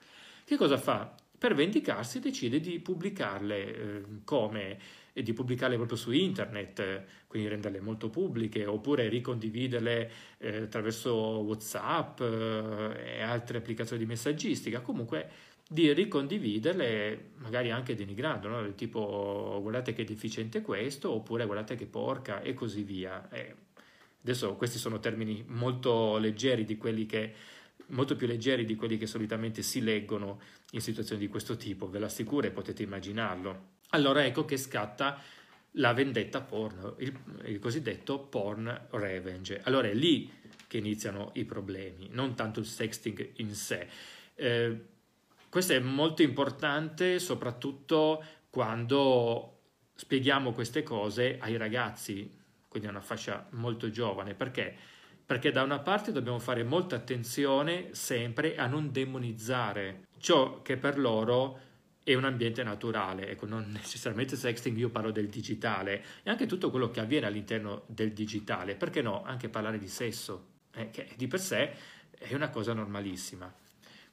che 0.46 0.56
cosa 0.56 0.78
fa? 0.78 1.14
Per 1.36 1.54
vendicarsi 1.54 2.20
decide 2.20 2.58
di 2.58 2.80
pubblicarle 2.80 3.56
eh, 3.76 4.02
come 4.24 4.78
e 5.12 5.22
di 5.22 5.34
pubblicarle 5.34 5.76
proprio 5.76 5.98
su 5.98 6.10
internet, 6.10 7.04
quindi 7.26 7.50
renderle 7.50 7.80
molto 7.80 8.08
pubbliche, 8.08 8.64
oppure 8.64 9.10
ricondividerle 9.10 10.10
eh, 10.38 10.56
attraverso 10.62 11.12
WhatsApp 11.12 12.20
eh, 12.22 13.16
e 13.16 13.20
altre 13.20 13.58
applicazioni 13.58 14.00
di 14.00 14.08
messaggistica. 14.08 14.80
Comunque 14.80 15.28
di 15.70 15.92
ricondividerle, 15.92 17.32
magari 17.36 17.70
anche 17.70 17.94
denigrando, 17.94 18.48
no? 18.48 18.74
tipo 18.74 19.58
guardate 19.60 19.92
che 19.92 20.04
deficiente 20.04 20.62
questo, 20.62 21.12
oppure 21.12 21.44
guardate 21.44 21.76
che 21.76 21.84
porca 21.84 22.40
e 22.40 22.54
così 22.54 22.82
via. 22.82 23.28
Eh, 23.28 23.54
adesso 24.22 24.54
questi 24.54 24.78
sono 24.78 24.98
termini 24.98 25.44
molto 25.46 26.16
leggeri 26.16 26.64
di 26.64 26.78
quelli 26.78 27.04
che 27.04 27.34
molto 27.88 28.16
più 28.16 28.26
leggeri 28.26 28.64
di 28.64 28.76
quelli 28.76 28.96
che 28.96 29.06
solitamente 29.06 29.62
si 29.62 29.82
leggono 29.82 30.40
in 30.72 30.80
situazioni 30.80 31.20
di 31.20 31.28
questo 31.28 31.56
tipo, 31.56 31.88
ve 31.88 31.98
lo 31.98 32.06
assicuro 32.06 32.46
e 32.46 32.50
potete 32.50 32.82
immaginarlo. 32.82 33.76
Allora 33.90 34.24
ecco 34.24 34.46
che 34.46 34.56
scatta 34.56 35.20
la 35.72 35.92
vendetta 35.92 36.40
porno, 36.40 36.96
il, 36.98 37.14
il 37.44 37.58
cosiddetto 37.58 38.20
porn 38.20 38.86
revenge. 38.90 39.60
Allora 39.64 39.88
è 39.88 39.94
lì 39.94 40.30
che 40.66 40.78
iniziano 40.78 41.30
i 41.34 41.44
problemi, 41.44 42.08
non 42.10 42.34
tanto 42.34 42.60
il 42.60 42.66
sexting 42.66 43.32
in 43.36 43.54
sé. 43.54 43.86
Eh, 44.34 44.96
questo 45.48 45.72
è 45.72 45.78
molto 45.78 46.22
importante 46.22 47.18
soprattutto 47.18 48.22
quando 48.50 49.60
spieghiamo 49.94 50.52
queste 50.52 50.82
cose 50.82 51.38
ai 51.40 51.56
ragazzi, 51.56 52.36
quindi 52.68 52.88
a 52.88 52.92
una 52.92 53.00
fascia 53.00 53.46
molto 53.50 53.90
giovane, 53.90 54.34
perché? 54.34 54.74
Perché 55.24 55.50
da 55.50 55.62
una 55.62 55.80
parte 55.80 56.12
dobbiamo 56.12 56.38
fare 56.38 56.64
molta 56.64 56.96
attenzione 56.96 57.88
sempre 57.92 58.56
a 58.56 58.66
non 58.66 58.92
demonizzare 58.92 60.06
ciò 60.18 60.62
che 60.62 60.76
per 60.76 60.98
loro 60.98 61.66
è 62.02 62.14
un 62.14 62.24
ambiente 62.24 62.62
naturale, 62.62 63.28
ecco, 63.28 63.46
non 63.46 63.70
necessariamente 63.70 64.36
sexting, 64.36 64.76
io 64.78 64.88
parlo 64.88 65.10
del 65.10 65.28
digitale 65.28 66.04
e 66.22 66.30
anche 66.30 66.46
tutto 66.46 66.70
quello 66.70 66.90
che 66.90 67.00
avviene 67.00 67.26
all'interno 67.26 67.82
del 67.86 68.12
digitale, 68.12 68.76
perché 68.76 69.02
no, 69.02 69.22
anche 69.24 69.48
parlare 69.50 69.78
di 69.78 69.88
sesso, 69.88 70.46
eh, 70.74 70.90
che 70.90 71.10
di 71.16 71.26
per 71.26 71.40
sé 71.40 71.74
è 72.16 72.34
una 72.34 72.48
cosa 72.48 72.72
normalissima. 72.72 73.52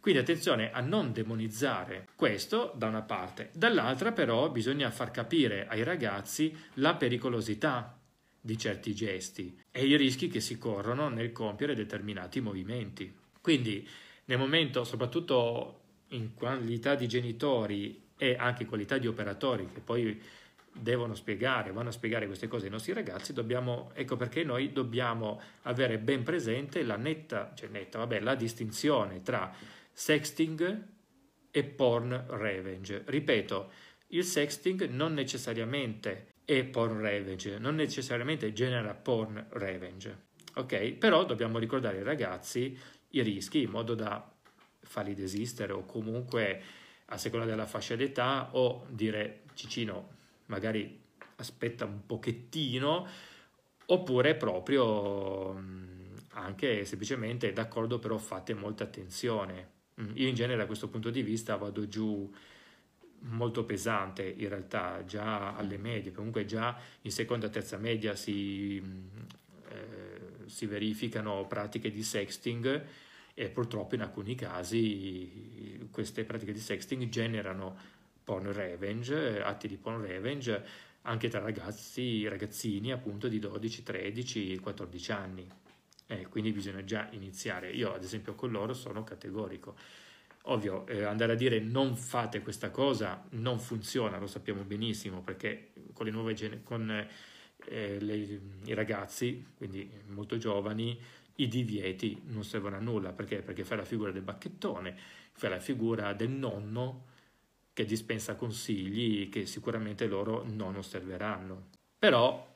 Quindi 0.05 0.21
attenzione 0.21 0.69
a 0.71 0.81
non 0.81 1.11
demonizzare 1.11 2.09
questo 2.13 2.71
da 2.75 2.85
una 2.85 3.01
parte, 3.01 3.49
dall'altra 3.53 4.11
però 4.11 4.51
bisogna 4.51 4.91
far 4.91 5.09
capire 5.09 5.65
ai 5.65 5.81
ragazzi 5.81 6.55
la 6.75 6.93
pericolosità 6.93 7.97
di 8.39 8.55
certi 8.55 8.93
gesti 8.93 9.59
e 9.71 9.83
i 9.83 9.97
rischi 9.97 10.27
che 10.27 10.41
si 10.41 10.59
corrono 10.59 11.09
nel 11.09 11.31
compiere 11.31 11.73
determinati 11.73 12.39
movimenti. 12.39 13.11
Quindi 13.41 13.89
nel 14.25 14.37
momento, 14.37 14.83
soprattutto 14.83 15.79
in 16.09 16.35
qualità 16.35 16.93
di 16.93 17.07
genitori 17.07 18.09
e 18.15 18.35
anche 18.37 18.61
in 18.61 18.69
qualità 18.69 18.99
di 18.99 19.07
operatori 19.07 19.67
che 19.73 19.79
poi 19.79 20.21
devono 20.71 21.15
spiegare, 21.15 21.71
vanno 21.71 21.89
a 21.89 21.93
spiegare 21.93 22.27
queste 22.27 22.47
cose 22.47 22.65
ai 22.65 22.71
nostri 22.71 22.93
ragazzi, 22.93 23.33
dobbiamo, 23.33 23.89
ecco 23.95 24.17
perché 24.17 24.43
noi 24.43 24.71
dobbiamo 24.71 25.41
avere 25.63 25.97
ben 25.97 26.21
presente 26.21 26.83
la 26.83 26.95
netta, 26.95 27.53
cioè 27.55 27.69
netta, 27.69 27.97
vabbè, 27.97 28.19
la 28.19 28.35
distinzione 28.35 29.23
tra 29.23 29.51
sexting 29.97 30.87
e 31.51 31.63
porn 31.63 32.25
revenge. 32.27 33.03
Ripeto, 33.05 33.71
il 34.07 34.25
sexting 34.25 34.89
non 34.89 35.13
necessariamente 35.13 36.33
è 36.43 36.65
porn 36.65 36.99
revenge, 36.99 37.57
non 37.59 37.75
necessariamente 37.75 38.51
genera 38.51 38.93
porn 38.93 39.43
revenge. 39.51 40.23
Ok? 40.55 40.95
Però 40.95 41.23
dobbiamo 41.23 41.59
ricordare 41.59 41.99
ai 41.99 42.03
ragazzi 42.03 42.77
i 43.11 43.21
rischi 43.21 43.61
in 43.61 43.69
modo 43.69 43.95
da 43.95 44.29
farli 44.81 45.13
desistere 45.13 45.71
o 45.71 45.85
comunque 45.85 46.61
a 47.05 47.17
seconda 47.17 47.45
della 47.45 47.65
fascia 47.65 47.95
d'età 47.95 48.49
o 48.51 48.85
dire 48.89 49.43
Cicino 49.53 50.09
magari 50.47 51.03
aspetta 51.37 51.85
un 51.85 52.05
pochettino 52.05 53.07
oppure 53.85 54.35
proprio 54.35 55.53
anche 56.31 56.85
semplicemente 56.85 57.53
d'accordo 57.53 57.99
però 57.99 58.17
fate 58.17 58.53
molta 58.53 58.83
attenzione 58.83 59.73
Mm, 59.74 59.74
io 60.13 60.27
in 60.27 60.35
genere 60.35 60.57
da 60.57 60.65
questo 60.65 60.89
punto 60.89 61.09
di 61.09 61.21
vista 61.21 61.55
vado 61.55 61.87
giù 61.87 62.31
molto 63.27 63.63
pesante 63.63 64.23
in 64.23 64.49
realtà 64.49 65.03
già 65.05 65.55
alle 65.55 65.77
medie, 65.77 66.11
comunque 66.11 66.45
già 66.45 66.77
in 67.01 67.11
seconda 67.11 67.47
e 67.47 67.49
terza 67.49 67.77
media 67.77 68.15
si, 68.15 68.81
mm, 68.83 69.07
eh, 69.69 70.47
si 70.47 70.65
verificano 70.65 71.45
pratiche 71.47 71.91
di 71.91 72.03
sexting 72.03 72.85
e 73.33 73.49
purtroppo 73.49 73.95
in 73.95 74.01
alcuni 74.01 74.35
casi 74.35 75.87
queste 75.91 76.23
pratiche 76.23 76.53
di 76.53 76.59
sexting 76.59 77.07
generano 77.09 77.77
porn 78.23 78.51
revenge, 78.51 79.41
atti 79.41 79.67
di 79.67 79.77
porn 79.77 80.01
revenge 80.01 80.63
anche 81.03 81.29
tra 81.29 81.39
ragazzi, 81.39 82.27
ragazzini 82.27 82.91
appunto 82.91 83.27
di 83.27 83.39
12, 83.39 83.83
13, 83.83 84.59
14 84.59 85.11
anni. 85.11 85.47
Eh, 86.07 86.27
quindi 86.27 86.51
bisogna 86.51 86.83
già 86.83 87.07
iniziare. 87.11 87.71
Io 87.71 87.93
ad 87.93 88.03
esempio 88.03 88.35
con 88.35 88.51
loro 88.51 88.73
sono 88.73 89.03
categorico. 89.03 89.75
Ovvio, 90.47 90.85
eh, 90.87 91.03
andare 91.03 91.33
a 91.33 91.35
dire 91.35 91.59
non 91.59 91.95
fate 91.95 92.41
questa 92.41 92.69
cosa 92.69 93.23
non 93.31 93.59
funziona, 93.59 94.19
lo 94.19 94.27
sappiamo 94.27 94.61
benissimo, 94.63 95.21
perché 95.21 95.71
con 95.93 96.05
le 96.05 96.11
nuove 96.11 96.61
con 96.63 97.07
eh, 97.67 97.99
le, 97.99 98.15
i 98.65 98.73
ragazzi, 98.73 99.43
quindi 99.57 99.89
molto 100.07 100.37
giovani, 100.37 100.99
i 101.37 101.47
divieti 101.47 102.21
non 102.27 102.43
servono 102.43 102.75
a 102.75 102.79
nulla, 102.79 103.11
perché? 103.11 103.41
Perché 103.41 103.63
fai 103.63 103.77
la 103.77 103.85
figura 103.85 104.11
del 104.11 104.21
bacchettone, 104.21 104.95
fai 105.31 105.49
la 105.49 105.59
figura 105.59 106.13
del 106.13 106.29
nonno 106.29 107.05
che 107.73 107.83
dispensa 107.85 108.35
consigli 108.35 109.29
che 109.29 109.45
sicuramente 109.47 110.05
loro 110.07 110.43
non 110.45 110.75
osserveranno. 110.75 111.69
Però, 111.97 112.55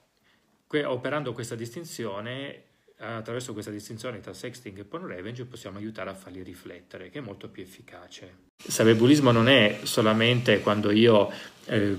que- 0.68 0.86
operando 0.86 1.34
questa 1.34 1.56
distinzione, 1.56 2.64
attraverso 3.00 3.54
questa 3.54 3.72
distinzione 3.72 4.20
tra 4.20 4.34
sexting 4.34 4.78
e 4.80 4.84
porn 4.84 5.08
revenge 5.08 5.46
possiamo 5.46 5.78
aiutare 5.78 6.10
a 6.10 6.14
farli 6.14 6.44
riflettere, 6.44 7.10
che 7.10 7.20
è 7.20 7.22
molto 7.22 7.48
più 7.48 7.64
efficace. 7.64 8.48
Cyberbullismo 8.58 9.32
non 9.32 9.48
è 9.48 9.80
solamente 9.84 10.60
quando 10.60 10.92
io 10.92 11.32
eh, 11.66 11.96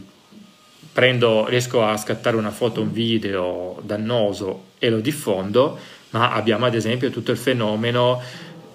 prendo, 0.92 1.48
riesco 1.48 1.82
a 1.84 1.96
scattare 1.96 2.36
una 2.36 2.50
foto, 2.50 2.82
un 2.82 2.92
video 2.92 3.80
dannoso 3.82 4.72
e 4.78 4.90
lo 4.90 5.00
diffondo, 5.00 5.78
ma 6.10 6.32
abbiamo 6.32 6.66
ad 6.66 6.74
esempio 6.74 7.10
tutto 7.10 7.30
il 7.30 7.38
fenomeno 7.38 8.20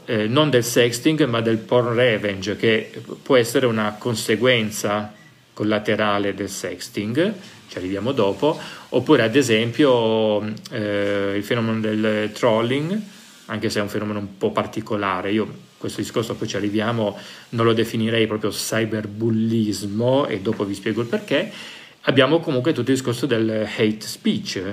eh, 0.05 0.27
non 0.27 0.49
del 0.49 0.63
sexting 0.63 1.25
ma 1.25 1.41
del 1.41 1.57
porn 1.57 1.93
revenge, 1.93 2.55
che 2.55 3.03
può 3.21 3.35
essere 3.35 3.67
una 3.67 3.95
conseguenza 3.99 5.13
collaterale 5.53 6.33
del 6.33 6.49
sexting 6.49 7.33
ci 7.75 7.77
arriviamo 7.77 8.13
dopo, 8.13 8.57
oppure 8.89 9.23
ad 9.23 9.35
esempio 9.35 10.41
eh, 10.71 11.33
il 11.35 11.43
fenomeno 11.43 11.79
del 11.81 12.31
trolling, 12.31 12.99
anche 13.47 13.69
se 13.69 13.79
è 13.79 13.81
un 13.81 13.89
fenomeno 13.89 14.19
un 14.19 14.37
po' 14.37 14.51
particolare, 14.51 15.31
io 15.31 15.63
questo 15.77 15.99
discorso 15.99 16.35
poi 16.35 16.47
ci 16.47 16.55
arriviamo, 16.55 17.17
non 17.49 17.65
lo 17.65 17.73
definirei 17.73 18.27
proprio 18.27 18.49
cyberbullismo 18.49 20.25
e 20.27 20.39
dopo 20.39 20.63
vi 20.63 20.73
spiego 20.73 21.01
il 21.01 21.07
perché, 21.07 21.51
abbiamo 22.01 22.39
comunque 22.39 22.71
tutto 22.71 22.91
il 22.91 22.97
discorso 22.97 23.25
del 23.25 23.67
hate 23.77 24.05
speech, 24.05 24.63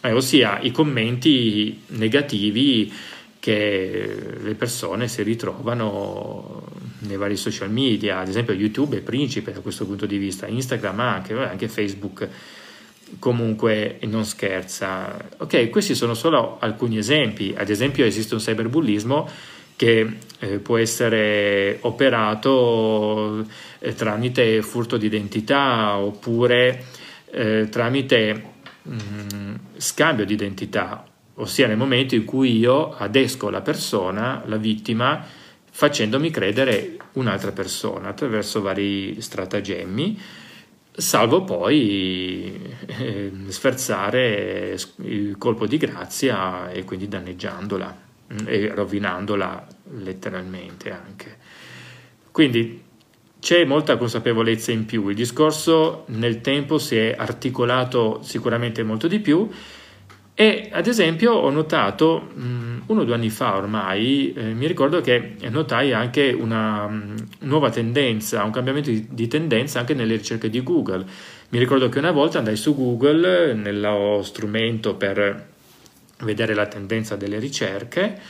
eh, 0.00 0.12
ossia 0.12 0.58
i 0.60 0.72
commenti 0.72 1.82
negativi 1.88 2.92
che 3.38 4.16
le 4.42 4.54
persone 4.54 5.06
si 5.06 5.22
ritrovano 5.22 6.63
nei 7.06 7.16
vari 7.16 7.36
social 7.36 7.70
media, 7.70 8.18
ad 8.18 8.28
esempio 8.28 8.54
YouTube 8.54 8.98
è 8.98 9.00
principe 9.00 9.52
da 9.52 9.60
questo 9.60 9.86
punto 9.86 10.06
di 10.06 10.18
vista, 10.18 10.46
Instagram 10.46 11.00
anche, 11.00 11.34
anche 11.34 11.68
Facebook 11.68 12.28
comunque 13.18 13.98
non 14.02 14.24
scherza. 14.24 15.16
Ok, 15.38 15.70
questi 15.70 15.94
sono 15.94 16.14
solo 16.14 16.58
alcuni 16.60 16.98
esempi, 16.98 17.54
ad 17.56 17.70
esempio 17.70 18.04
esiste 18.04 18.34
un 18.34 18.40
cyberbullismo 18.40 19.28
che 19.76 20.18
eh, 20.38 20.58
può 20.58 20.76
essere 20.78 21.78
operato 21.80 23.44
eh, 23.80 23.94
tramite 23.94 24.62
furto 24.62 24.96
di 24.96 25.06
identità 25.06 25.96
oppure 25.96 26.84
eh, 27.30 27.68
tramite 27.70 28.42
mh, 28.82 28.96
mm, 29.34 29.54
scambio 29.76 30.24
di 30.24 30.34
identità, 30.34 31.04
ossia 31.34 31.66
nel 31.66 31.76
momento 31.76 32.14
in 32.14 32.24
cui 32.24 32.56
io 32.56 32.94
adesco 32.96 33.50
la 33.50 33.62
persona, 33.62 34.42
la 34.46 34.56
vittima, 34.56 35.26
facendomi 35.76 36.30
credere 36.30 36.96
un'altra 37.14 37.50
persona 37.50 38.10
attraverso 38.10 38.62
vari 38.62 39.20
stratagemmi 39.20 40.20
salvo 40.92 41.42
poi 41.42 42.72
eh, 42.86 43.32
sferzare 43.48 44.78
il 44.98 45.36
colpo 45.36 45.66
di 45.66 45.76
grazia 45.76 46.70
e 46.70 46.84
quindi 46.84 47.08
danneggiandola 47.08 47.98
mm, 48.32 48.36
e 48.46 48.72
rovinandola 48.72 49.66
letteralmente 49.98 50.92
anche. 50.92 51.38
Quindi 52.30 52.80
c'è 53.40 53.64
molta 53.64 53.96
consapevolezza 53.96 54.70
in 54.70 54.86
più, 54.86 55.08
il 55.08 55.16
discorso 55.16 56.04
nel 56.10 56.40
tempo 56.40 56.78
si 56.78 56.96
è 56.96 57.16
articolato 57.18 58.20
sicuramente 58.22 58.84
molto 58.84 59.08
di 59.08 59.18
più 59.18 59.50
e 60.36 60.68
ad 60.72 60.88
esempio 60.88 61.32
ho 61.32 61.48
notato, 61.50 62.28
mh, 62.34 62.82
uno 62.86 63.02
o 63.02 63.04
due 63.04 63.14
anni 63.14 63.30
fa 63.30 63.56
ormai, 63.56 64.32
eh, 64.32 64.52
mi 64.52 64.66
ricordo 64.66 65.00
che 65.00 65.36
notai 65.48 65.92
anche 65.92 66.32
una 66.32 66.88
mh, 66.88 67.14
nuova 67.40 67.70
tendenza, 67.70 68.42
un 68.42 68.50
cambiamento 68.50 68.90
di, 68.90 69.06
di, 69.08 69.28
tendenza 69.28 69.78
anche 69.78 69.94
nelle 69.94 70.16
ricerche 70.16 70.50
di 70.50 70.60
Google. 70.60 71.06
Mi 71.50 71.58
ricordo 71.60 71.88
che 71.88 72.00
una 72.00 72.10
volta 72.10 72.38
andai 72.38 72.56
su 72.56 72.74
Google, 72.74 73.54
nello 73.54 74.22
strumento 74.24 74.96
per 74.96 75.52
vedere 76.18 76.54
la 76.54 76.66
tendenza 76.66 77.14
delle 77.14 77.38
ricerche, 77.38 78.20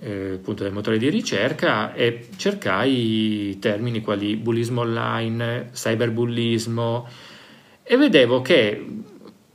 eh, 0.00 0.32
appunto 0.36 0.62
del 0.62 0.72
motore 0.72 0.96
di 0.96 1.10
ricerca, 1.10 1.92
e 1.92 2.28
cercai 2.36 3.58
termini 3.60 4.00
quali 4.00 4.36
bullismo 4.36 4.80
online, 4.80 5.68
cyberbullismo, 5.74 7.08
e 7.82 7.96
vedevo 7.98 8.40
che 8.40 8.84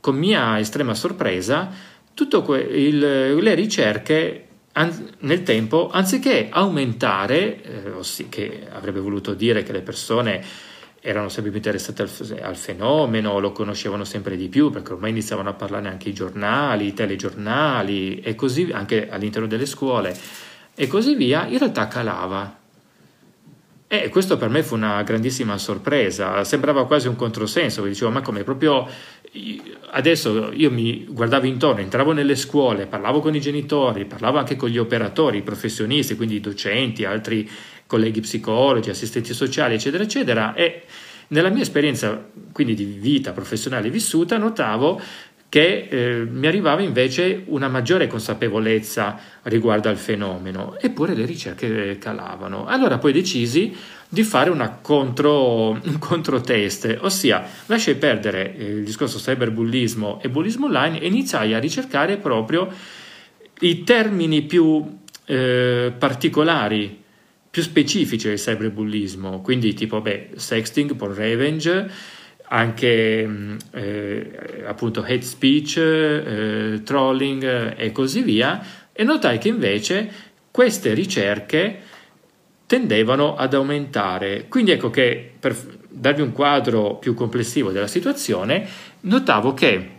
con 0.02 0.16
mia 0.16 0.58
estrema 0.58 0.94
sorpresa, 0.94 1.70
tutte 2.12 2.42
que- 2.42 2.90
le 2.90 3.54
ricerche 3.54 4.48
an- 4.72 5.10
nel 5.20 5.44
tempo, 5.44 5.90
anziché 5.92 6.48
aumentare, 6.50 7.62
eh, 7.62 7.90
ossia 7.90 8.26
che 8.28 8.66
avrebbe 8.68 8.98
voluto 8.98 9.32
dire 9.32 9.62
che 9.62 9.70
le 9.70 9.80
persone 9.80 10.44
erano 11.00 11.28
sempre 11.28 11.52
più 11.52 11.60
interessate 11.60 12.02
al, 12.02 12.38
al, 12.42 12.56
fenomeno, 12.56 13.38
lo 13.38 13.52
conoscevano 13.52 14.02
sempre 14.02 14.36
di 14.36 14.48
più, 14.48 14.70
perché 14.70 14.92
ormai 14.92 15.10
iniziavano 15.10 15.50
a 15.50 15.54
parlare 15.54 15.88
anche 15.88 16.08
i 16.08 16.12
giornali, 16.14 16.86
i 16.86 16.94
telegiornali 16.94 18.20
e 18.20 18.34
così 18.34 18.70
anche 18.72 19.08
all'interno 19.08 19.46
delle 19.46 19.66
scuole 19.66 20.16
e 20.74 20.86
così 20.88 21.14
via, 21.14 21.46
in 21.46 21.58
realtà 21.58 21.86
calava. 21.86 22.58
E 23.86 24.08
questo 24.08 24.38
per 24.38 24.48
me 24.48 24.62
fu 24.62 24.74
una 24.74 25.02
grandissima 25.02 25.58
sorpresa, 25.58 26.44
sembrava 26.44 26.86
quasi 26.86 27.08
un 27.08 27.14
controsenso, 27.14 27.84
dicevo 27.84 28.10
ma 28.10 28.22
come 28.22 28.42
proprio 28.42 28.88
adesso 29.90 30.52
io 30.52 30.70
mi 30.70 31.06
guardavo 31.08 31.46
intorno, 31.46 31.80
entravo 31.80 32.12
nelle 32.12 32.36
scuole, 32.36 32.86
parlavo 32.86 33.20
con 33.20 33.34
i 33.34 33.40
genitori, 33.40 34.04
parlavo 34.04 34.38
anche 34.38 34.56
con 34.56 34.68
gli 34.68 34.78
operatori, 34.78 35.38
i 35.38 35.42
professionisti, 35.42 36.16
quindi 36.16 36.36
i 36.36 36.40
docenti, 36.40 37.04
altri 37.04 37.48
colleghi 37.86 38.20
psicologi, 38.20 38.90
assistenti 38.90 39.32
sociali, 39.32 39.74
eccetera, 39.74 40.02
eccetera, 40.02 40.54
e 40.54 40.84
nella 41.28 41.48
mia 41.48 41.62
esperienza 41.62 42.28
quindi 42.52 42.74
di 42.74 42.84
vita 42.84 43.32
professionale 43.32 43.88
vissuta 43.90 44.36
notavo 44.36 45.00
che 45.52 45.86
eh, 45.90 46.24
mi 46.24 46.46
arrivava 46.46 46.80
invece 46.80 47.42
una 47.48 47.68
maggiore 47.68 48.06
consapevolezza 48.06 49.18
riguardo 49.42 49.90
al 49.90 49.98
fenomeno, 49.98 50.78
eppure 50.80 51.12
le 51.12 51.26
ricerche 51.26 51.98
calavano. 51.98 52.64
Allora 52.64 52.96
poi 52.96 53.12
decisi 53.12 53.76
di 54.08 54.22
fare 54.22 54.50
contro, 54.80 55.72
un 55.72 55.98
controtest, 55.98 56.96
ossia 57.02 57.44
lasciai 57.66 57.96
perdere 57.96 58.56
eh, 58.56 58.64
il 58.64 58.84
discorso 58.84 59.18
cyberbullismo 59.18 60.22
e 60.22 60.30
bullismo 60.30 60.64
online 60.64 61.00
e 61.00 61.06
iniziai 61.08 61.52
a 61.52 61.58
ricercare 61.58 62.16
proprio 62.16 62.72
i 63.60 63.84
termini 63.84 64.40
più 64.40 65.00
eh, 65.26 65.92
particolari, 65.98 66.98
più 67.50 67.60
specifici 67.60 68.26
del 68.26 68.38
cyberbullismo, 68.38 69.42
quindi 69.42 69.74
tipo 69.74 70.00
beh, 70.00 70.30
sexting, 70.34 70.96
porn 70.96 71.14
revenge, 71.14 71.90
anche 72.52 73.26
mm, 73.26 73.56
eh, 73.72 74.64
appunto 74.66 75.00
hate 75.00 75.22
speech, 75.22 75.76
eh, 75.78 76.82
trolling 76.84 77.74
e 77.76 77.92
così 77.92 78.22
via, 78.22 78.62
e 78.92 79.04
notai 79.04 79.38
che 79.38 79.48
invece 79.48 80.10
queste 80.50 80.92
ricerche 80.92 81.80
tendevano 82.66 83.36
ad 83.36 83.54
aumentare. 83.54 84.46
Quindi 84.48 84.70
ecco 84.70 84.90
che 84.90 85.32
per 85.38 85.56
darvi 85.88 86.20
un 86.20 86.32
quadro 86.32 86.96
più 86.96 87.14
complessivo 87.14 87.70
della 87.70 87.86
situazione, 87.86 88.68
notavo 89.00 89.54
che 89.54 89.90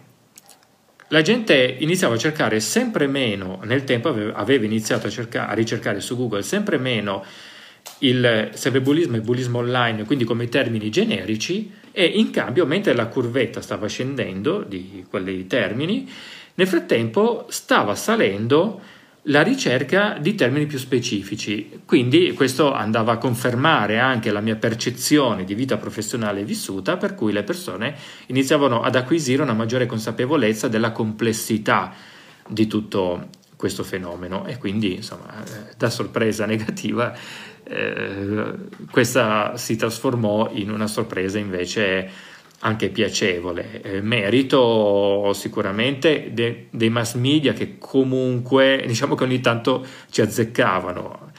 la 1.07 1.21
gente 1.21 1.75
iniziava 1.79 2.15
a 2.15 2.19
cercare 2.19 2.59
sempre 2.59 3.07
meno, 3.07 3.61
nel 3.63 3.83
tempo 3.83 4.09
aveva 4.09 4.65
iniziato 4.65 5.07
a, 5.07 5.09
cercare, 5.09 5.51
a 5.51 5.53
ricercare 5.55 5.99
su 6.01 6.15
Google 6.15 6.43
sempre 6.43 6.77
meno 6.77 7.23
il 7.99 8.49
cyberbullismo 8.53 9.17
e 9.17 9.21
bullismo 9.21 9.57
online, 9.59 10.05
quindi 10.05 10.23
come 10.23 10.49
termini 10.49 10.89
generici, 10.89 11.81
e 11.93 12.05
in 12.05 12.31
cambio, 12.31 12.65
mentre 12.65 12.93
la 12.93 13.05
curvetta 13.05 13.61
stava 13.61 13.87
scendendo 13.87 14.63
di 14.67 15.05
quei 15.07 15.47
termini, 15.47 16.09
nel 16.55 16.67
frattempo 16.67 17.45
stava 17.49 17.95
salendo 17.95 18.81
la 19.27 19.41
ricerca 19.41 20.17
di 20.19 20.35
termini 20.35 20.65
più 20.65 20.79
specifici. 20.79 21.81
Quindi 21.85 22.33
questo 22.33 22.73
andava 22.73 23.13
a 23.13 23.17
confermare 23.17 23.99
anche 23.99 24.31
la 24.31 24.41
mia 24.41 24.55
percezione 24.55 25.45
di 25.45 25.53
vita 25.53 25.77
professionale 25.77 26.43
vissuta, 26.43 26.97
per 26.97 27.15
cui 27.15 27.31
le 27.31 27.43
persone 27.43 27.95
iniziavano 28.25 28.81
ad 28.81 28.95
acquisire 28.95 29.43
una 29.43 29.53
maggiore 29.53 29.85
consapevolezza 29.85 30.67
della 30.67 30.91
complessità 30.91 31.93
di 32.47 32.67
tutto 32.67 33.29
questo 33.55 33.83
fenomeno 33.85 34.45
e 34.45 34.57
quindi 34.57 34.95
insomma 34.95 35.41
eh, 35.41 35.73
da 35.77 35.89
sorpresa 35.89 36.43
negativa 36.45 37.15
eh, 37.63 38.53
questa 38.91 39.57
si 39.57 39.75
trasformò 39.75 40.49
in 40.53 40.69
una 40.69 40.87
sorpresa 40.87 41.37
invece 41.39 42.31
anche 42.59 42.89
piacevole. 42.89 43.81
Eh, 43.81 44.01
merito 44.01 45.31
sicuramente 45.33 46.31
de, 46.33 46.67
dei 46.69 46.89
mass 46.89 47.15
media 47.15 47.53
che 47.53 47.77
comunque 47.77 48.83
diciamo 48.85 49.15
che 49.15 49.23
ogni 49.23 49.41
tanto 49.41 49.85
ci 50.09 50.21
azzeccavano. 50.21 51.31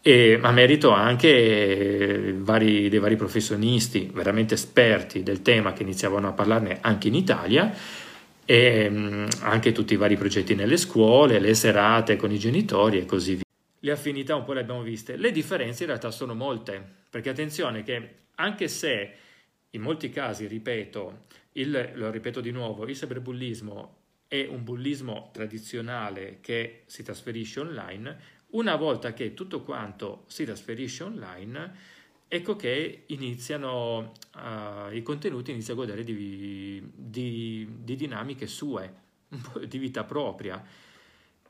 E, 0.00 0.38
ma 0.40 0.52
merito 0.52 0.90
anche 0.90 2.34
vari, 2.38 2.88
dei 2.88 2.98
vari 2.98 3.16
professionisti 3.16 4.10
veramente 4.12 4.54
esperti 4.54 5.22
del 5.22 5.42
tema 5.42 5.72
che 5.72 5.82
iniziavano 5.82 6.28
a 6.28 6.32
parlarne 6.32 6.78
anche 6.80 7.08
in 7.08 7.14
Italia 7.14 7.74
e 8.44 8.88
mh, 8.88 9.28
anche 9.40 9.72
tutti 9.72 9.94
i 9.94 9.96
vari 9.96 10.16
progetti 10.16 10.54
nelle 10.54 10.76
scuole, 10.76 11.38
le 11.38 11.54
serate 11.54 12.16
con 12.16 12.30
i 12.32 12.38
genitori 12.38 12.98
e 12.98 13.06
così 13.06 13.34
via 13.34 13.42
le 13.80 13.90
affinità 13.90 14.34
un 14.34 14.44
po' 14.44 14.52
le 14.52 14.60
abbiamo 14.60 14.82
viste, 14.82 15.16
le 15.16 15.30
differenze 15.30 15.82
in 15.82 15.88
realtà 15.88 16.10
sono 16.10 16.34
molte, 16.34 16.84
perché 17.10 17.30
attenzione 17.30 17.82
che 17.82 18.14
anche 18.36 18.68
se 18.68 19.14
in 19.70 19.82
molti 19.82 20.10
casi, 20.10 20.46
ripeto, 20.46 21.26
il, 21.52 21.92
lo 21.94 22.10
ripeto 22.10 22.40
di 22.40 22.50
nuovo, 22.50 22.86
il 22.86 22.94
cyberbullismo 22.96 23.96
è 24.28 24.46
un 24.46 24.62
bullismo 24.62 25.30
tradizionale 25.32 26.38
che 26.40 26.82
si 26.86 27.02
trasferisce 27.02 27.60
online, 27.60 28.36
una 28.50 28.76
volta 28.76 29.12
che 29.12 29.34
tutto 29.34 29.62
quanto 29.62 30.24
si 30.26 30.44
trasferisce 30.44 31.02
online, 31.02 31.74
ecco 32.28 32.56
che 32.56 33.04
iniziano, 33.06 34.12
uh, 34.34 34.92
i 34.92 35.02
contenuti 35.02 35.50
iniziano 35.50 35.80
a 35.80 35.84
godere 35.84 36.04
di, 36.04 36.90
di, 36.94 37.68
di 37.80 37.96
dinamiche 37.96 38.46
sue, 38.46 38.94
di 39.66 39.78
vita 39.78 40.04
propria 40.04 40.62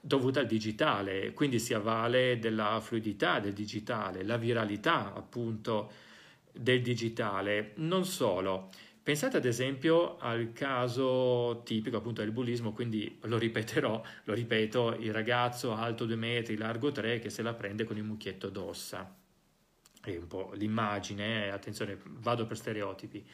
dovuta 0.01 0.41
al 0.41 0.47
digitale, 0.47 1.33
quindi 1.33 1.59
si 1.59 1.75
avvale 1.75 2.39
della 2.39 2.81
fluidità 2.81 3.41
del 3.41 3.53
digitale, 3.53 4.25
la 4.25 4.37
viralità 4.37 5.15
appunto 5.15 5.91
del 6.53 6.83
digitale. 6.83 7.73
Non 7.77 8.05
solo, 8.05 8.71
pensate 9.03 9.37
ad 9.37 9.45
esempio 9.45 10.19
al 10.19 10.53
caso 10.53 11.63
tipico 11.65 11.97
appunto 11.97 12.21
del 12.21 12.33
bullismo, 12.33 12.73
quindi 12.73 13.19
lo 13.23 13.39
ripeterò, 13.39 14.03
lo 14.25 14.35
ripeto, 14.35 14.97
il 14.99 15.13
ragazzo 15.13 15.75
alto 15.75 16.05
due 16.05 16.17
metri, 16.17 16.57
largo 16.57 16.93
tre 16.93 17.19
che 17.19 17.31
se 17.31 17.43
la 17.43 17.55
prende 17.55 17.85
con 17.85 17.97
il 17.97 18.05
mucchietto 18.05 18.49
d'ossa. 18.49 19.15
È 20.01 20.17
un 20.17 20.27
po' 20.27 20.53
l'immagine, 20.55 21.47
eh, 21.47 21.49
attenzione, 21.49 21.99
vado 22.05 22.47
per 22.47 22.57
stereotipi. 22.57 23.27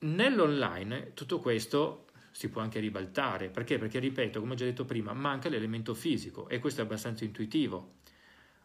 Nell'online 0.00 1.12
tutto 1.14 1.40
questo 1.40 2.06
si 2.38 2.50
può 2.50 2.62
anche 2.62 2.78
ribaltare. 2.78 3.48
Perché? 3.48 3.78
Perché, 3.78 3.98
ripeto, 3.98 4.38
come 4.38 4.52
ho 4.52 4.54
già 4.54 4.64
detto 4.64 4.84
prima, 4.84 5.12
manca 5.12 5.48
l'elemento 5.48 5.92
fisico 5.92 6.48
e 6.48 6.60
questo 6.60 6.80
è 6.80 6.84
abbastanza 6.84 7.24
intuitivo. 7.24 7.94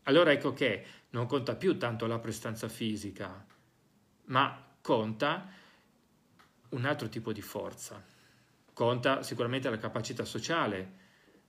Allora 0.04 0.32
ecco 0.32 0.54
che 0.54 0.86
non 1.10 1.26
conta 1.26 1.56
più 1.56 1.76
tanto 1.76 2.06
la 2.06 2.20
prestanza 2.20 2.70
fisica, 2.70 3.44
ma 4.26 4.64
conta 4.80 5.50
un 6.70 6.86
altro 6.86 7.10
tipo 7.10 7.34
di 7.34 7.42
forza. 7.42 8.00
Conta 8.74 9.24
sicuramente 9.24 9.72
la 9.72 9.80
capacità 9.80 10.24
sociale 10.24 10.92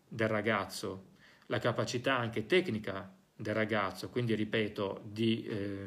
del 0.09 0.29
ragazzo, 0.29 1.09
la 1.49 1.59
capacità 1.59 2.17
anche 2.17 2.47
tecnica 2.47 3.15
del 3.37 3.55
ragazzo, 3.55 4.09
quindi 4.09 4.35
ripeto, 4.35 5.03
di, 5.05 5.45
eh, 5.45 5.87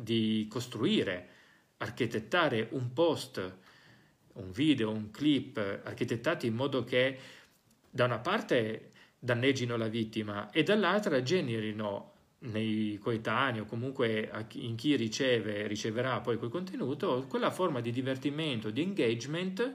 di 0.00 0.46
costruire, 0.48 1.28
architettare 1.76 2.68
un 2.70 2.94
post 2.94 3.58
un 4.36 4.50
video, 4.52 4.90
un 4.90 5.10
clip 5.10 5.56
architettati 5.56 6.46
in 6.46 6.54
modo 6.54 6.84
che 6.84 7.18
da 7.90 8.04
una 8.04 8.18
parte 8.18 8.90
danneggino 9.18 9.76
la 9.76 9.88
vittima 9.88 10.50
e 10.50 10.62
dall'altra 10.62 11.22
generino 11.22 12.12
nei 12.38 12.98
coetanei 13.00 13.60
o 13.60 13.64
comunque 13.64 14.30
in 14.52 14.76
chi 14.76 14.94
riceve, 14.96 15.66
riceverà 15.66 16.20
poi 16.20 16.36
quel 16.36 16.50
contenuto, 16.50 17.24
quella 17.28 17.50
forma 17.50 17.80
di 17.80 17.90
divertimento, 17.90 18.70
di 18.70 18.82
engagement 18.82 19.74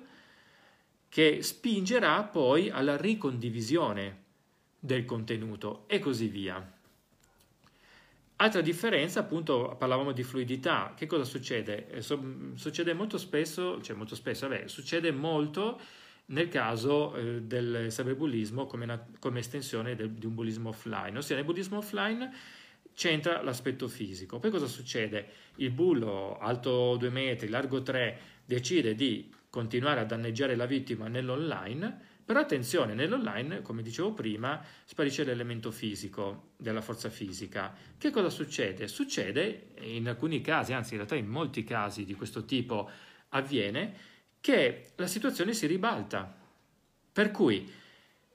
che 1.09 1.41
spingerà 1.41 2.23
poi 2.23 2.69
alla 2.69 2.95
ricondivisione 2.95 4.23
del 4.79 5.05
contenuto 5.05 5.83
e 5.87 5.99
così 5.99 6.27
via. 6.27 6.79
Altra 8.41 8.61
differenza, 8.61 9.19
appunto, 9.19 9.75
parlavamo 9.77 10.13
di 10.13 10.23
fluidità. 10.23 10.95
Che 10.97 11.05
cosa 11.05 11.23
succede? 11.23 11.87
Eh, 11.91 12.01
succede 12.01 12.91
molto 12.93 13.19
spesso, 13.19 13.79
cioè 13.83 13.95
molto 13.95 14.15
spesso, 14.15 14.47
vabbè, 14.47 14.67
succede 14.67 15.11
molto 15.11 15.79
nel 16.27 16.47
caso 16.47 17.13
eh, 17.15 17.41
del 17.43 17.85
cyberbullismo 17.89 18.65
come, 18.65 18.85
una, 18.85 19.05
come 19.19 19.41
estensione 19.41 19.95
del, 19.95 20.09
di 20.13 20.25
un 20.25 20.33
bullismo 20.33 20.69
offline, 20.69 21.15
ossia 21.15 21.35
nel 21.35 21.45
bullismo 21.45 21.77
offline 21.77 22.33
c'entra 22.95 23.43
l'aspetto 23.43 23.87
fisico. 23.87 24.39
Poi 24.39 24.49
cosa 24.49 24.65
succede? 24.65 25.27
Il 25.57 25.69
bullo 25.69 26.39
alto 26.39 26.95
2 26.95 27.09
metri, 27.11 27.47
largo 27.47 27.83
3, 27.83 28.19
decide 28.43 28.95
di 28.95 29.31
continuare 29.51 29.99
a 29.99 30.05
danneggiare 30.05 30.55
la 30.55 30.65
vittima 30.65 31.07
nell'online, 31.07 32.09
però 32.23 32.39
attenzione, 32.39 32.93
nell'online, 32.93 33.61
come 33.61 33.81
dicevo 33.81 34.13
prima, 34.13 34.63
sparisce 34.85 35.23
l'elemento 35.23 35.71
fisico 35.71 36.51
della 36.57 36.81
forza 36.81 37.09
fisica. 37.09 37.73
Che 37.97 38.09
cosa 38.09 38.29
succede? 38.29 38.87
Succede 38.87 39.73
in 39.81 40.07
alcuni 40.07 40.41
casi, 40.41 40.73
anzi 40.73 40.91
in 40.91 40.97
realtà 40.97 41.15
in 41.15 41.27
molti 41.27 41.63
casi 41.63 42.05
di 42.05 42.13
questo 42.13 42.45
tipo 42.45 42.89
avviene, 43.29 44.09
che 44.39 44.91
la 44.95 45.07
situazione 45.07 45.53
si 45.53 45.67
ribalta. 45.67 46.33
Per 47.13 47.31
cui 47.31 47.69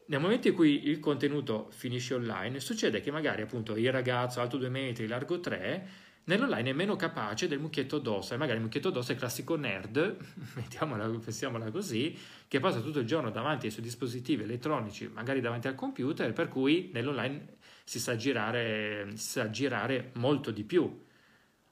nel 0.08 0.20
momento 0.20 0.48
in 0.48 0.54
cui 0.54 0.88
il 0.88 1.00
contenuto 1.00 1.68
finisce 1.70 2.14
online, 2.14 2.60
succede 2.60 3.00
che 3.00 3.10
magari 3.10 3.42
appunto 3.42 3.76
il 3.76 3.90
ragazzo 3.90 4.40
alto 4.40 4.56
2 4.56 4.68
metri, 4.68 5.06
largo 5.06 5.40
3, 5.40 5.88
nell'online 6.26 6.70
è 6.70 6.72
meno 6.72 6.94
capace 6.94 7.48
del 7.48 7.58
mucchietto 7.58 7.98
d'ossa, 7.98 8.34
e 8.34 8.38
magari 8.38 8.58
il 8.58 8.64
mucchietto 8.64 8.90
d'ossa 8.90 9.10
è 9.10 9.12
il 9.14 9.18
classico 9.18 9.56
nerd, 9.56 10.16
mettiamola, 10.54 11.06
pensiamola 11.08 11.70
così, 11.70 12.16
che 12.46 12.60
passa 12.60 12.80
tutto 12.80 13.00
il 13.00 13.06
giorno 13.06 13.30
davanti 13.30 13.66
ai 13.66 13.72
suoi 13.72 13.84
dispositivi 13.84 14.42
elettronici, 14.44 15.08
magari 15.08 15.40
davanti 15.40 15.66
al 15.66 15.74
computer, 15.74 16.32
per 16.32 16.48
cui 16.48 16.90
nell'online 16.92 17.56
si 17.84 17.98
sa 17.98 18.16
girare, 18.16 19.08
si 19.14 19.28
sa 19.30 19.50
girare 19.50 20.10
molto 20.14 20.50
di 20.50 20.64
più. 20.64 21.04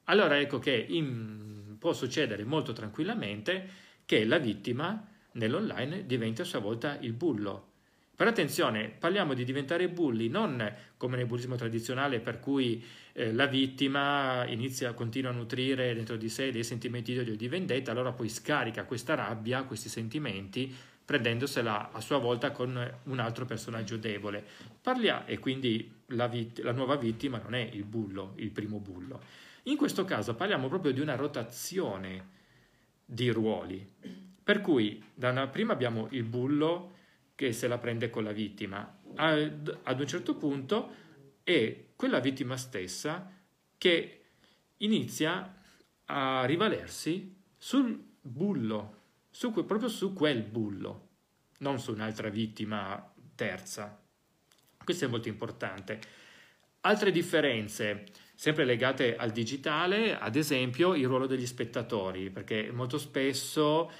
Allora 0.05 0.39
ecco 0.39 0.59
che 0.59 0.87
in, 0.89 1.77
può 1.79 1.93
succedere 1.93 2.45
molto 2.45 2.73
tranquillamente 2.73 3.69
che 4.05 4.25
la 4.25 4.39
vittima 4.39 5.07
nell'online 5.33 6.07
diventi 6.07 6.43
a 6.43 6.45
sua 6.45 6.59
volta 6.59 6.99
il 7.01 7.13
bullo. 7.13 7.73
Però 8.17 8.31
attenzione, 8.31 8.89
parliamo 8.89 9.35
di 9.35 9.45
diventare 9.45 9.89
bulli 9.89 10.29
non 10.29 10.73
come 10.97 11.17
nel 11.17 11.27
bullismo 11.27 11.57
tradizionale 11.57 12.21
per 12.21 12.39
cui 12.39 12.83
eh, 13.13 13.33
la 13.33 13.47
vittima 13.47 14.47
inizia, 14.47 14.93
continua 14.93 15.31
a 15.31 15.35
nutrire 15.35 15.95
dentro 15.95 16.17
di 16.17 16.29
sé 16.29 16.53
dei 16.53 16.63
sentimenti 16.63 17.13
di 17.13 17.19
odio 17.19 17.33
e 17.33 17.37
di 17.37 17.49
vendetta, 17.49 17.91
allora 17.91 18.13
poi 18.13 18.29
scarica 18.29 18.85
questa 18.85 19.15
rabbia, 19.15 19.65
questi 19.65 19.89
sentimenti, 19.89 20.73
prendendosela 21.05 21.91
a 21.93 22.01
sua 22.01 22.19
volta 22.19 22.53
con 22.53 22.99
un 23.03 23.19
altro 23.19 23.45
personaggio 23.45 23.97
debole. 23.97 24.45
Parlia, 24.81 25.27
e 25.27 25.39
quindi 25.39 25.93
la, 26.09 26.29
vit- 26.29 26.61
la 26.61 26.73
nuova 26.73 26.97
vittima 26.97 27.39
non 27.43 27.55
è 27.55 27.69
il 27.73 27.85
bullo, 27.85 28.35
il 28.37 28.51
primo 28.51 28.79
bullo. 28.79 29.21
In 29.65 29.77
questo 29.77 30.05
caso 30.05 30.35
parliamo 30.35 30.69
proprio 30.69 30.93
di 30.93 31.01
una 31.01 31.17
rotazione 31.17 32.29
di 33.05 33.29
ruoli. 33.31 33.87
Per 34.43 34.61
cui 34.61 35.03
da 35.15 35.31
una, 35.31 35.49
prima 35.49 35.73
abbiamo 35.73 36.07
il 36.11 36.23
bullo 36.23 36.93
che 37.35 37.53
se 37.53 37.67
la 37.69 37.79
prende 37.79 38.11
con 38.11 38.25
la 38.25 38.33
vittima, 38.33 39.01
ad, 39.17 39.81
ad 39.83 40.01
un 40.01 40.07
certo 40.07 40.37
punto 40.37 41.03
è 41.43 41.87
quella 41.97 42.21
vittima 42.21 42.57
stessa 42.57 43.31
che 43.77 44.25
inizia 44.79 45.63
a 46.07 46.45
rivalersi 46.45 47.35
sul 47.57 48.03
bullo, 48.21 49.03
su, 49.31 49.53
proprio 49.53 49.89
su 49.89 50.13
quel 50.13 50.43
bullo, 50.43 51.09
non 51.59 51.79
su 51.79 51.93
un'altra 51.93 52.29
vittima 52.29 53.13
terza. 53.35 54.01
Questo 54.83 55.05
è 55.05 55.09
molto 55.09 55.29
importante. 55.29 56.01
Altre 56.81 57.11
differenze 57.11 58.05
sempre 58.35 58.65
legate 58.65 59.17
al 59.17 59.31
digitale, 59.31 60.19
ad 60.19 60.37
esempio 60.37 60.95
il 60.95 61.07
ruolo 61.07 61.27
degli 61.27 61.47
spettatori, 61.47 62.31
perché 62.31 62.71
molto 62.73 62.99
spesso, 62.99 63.91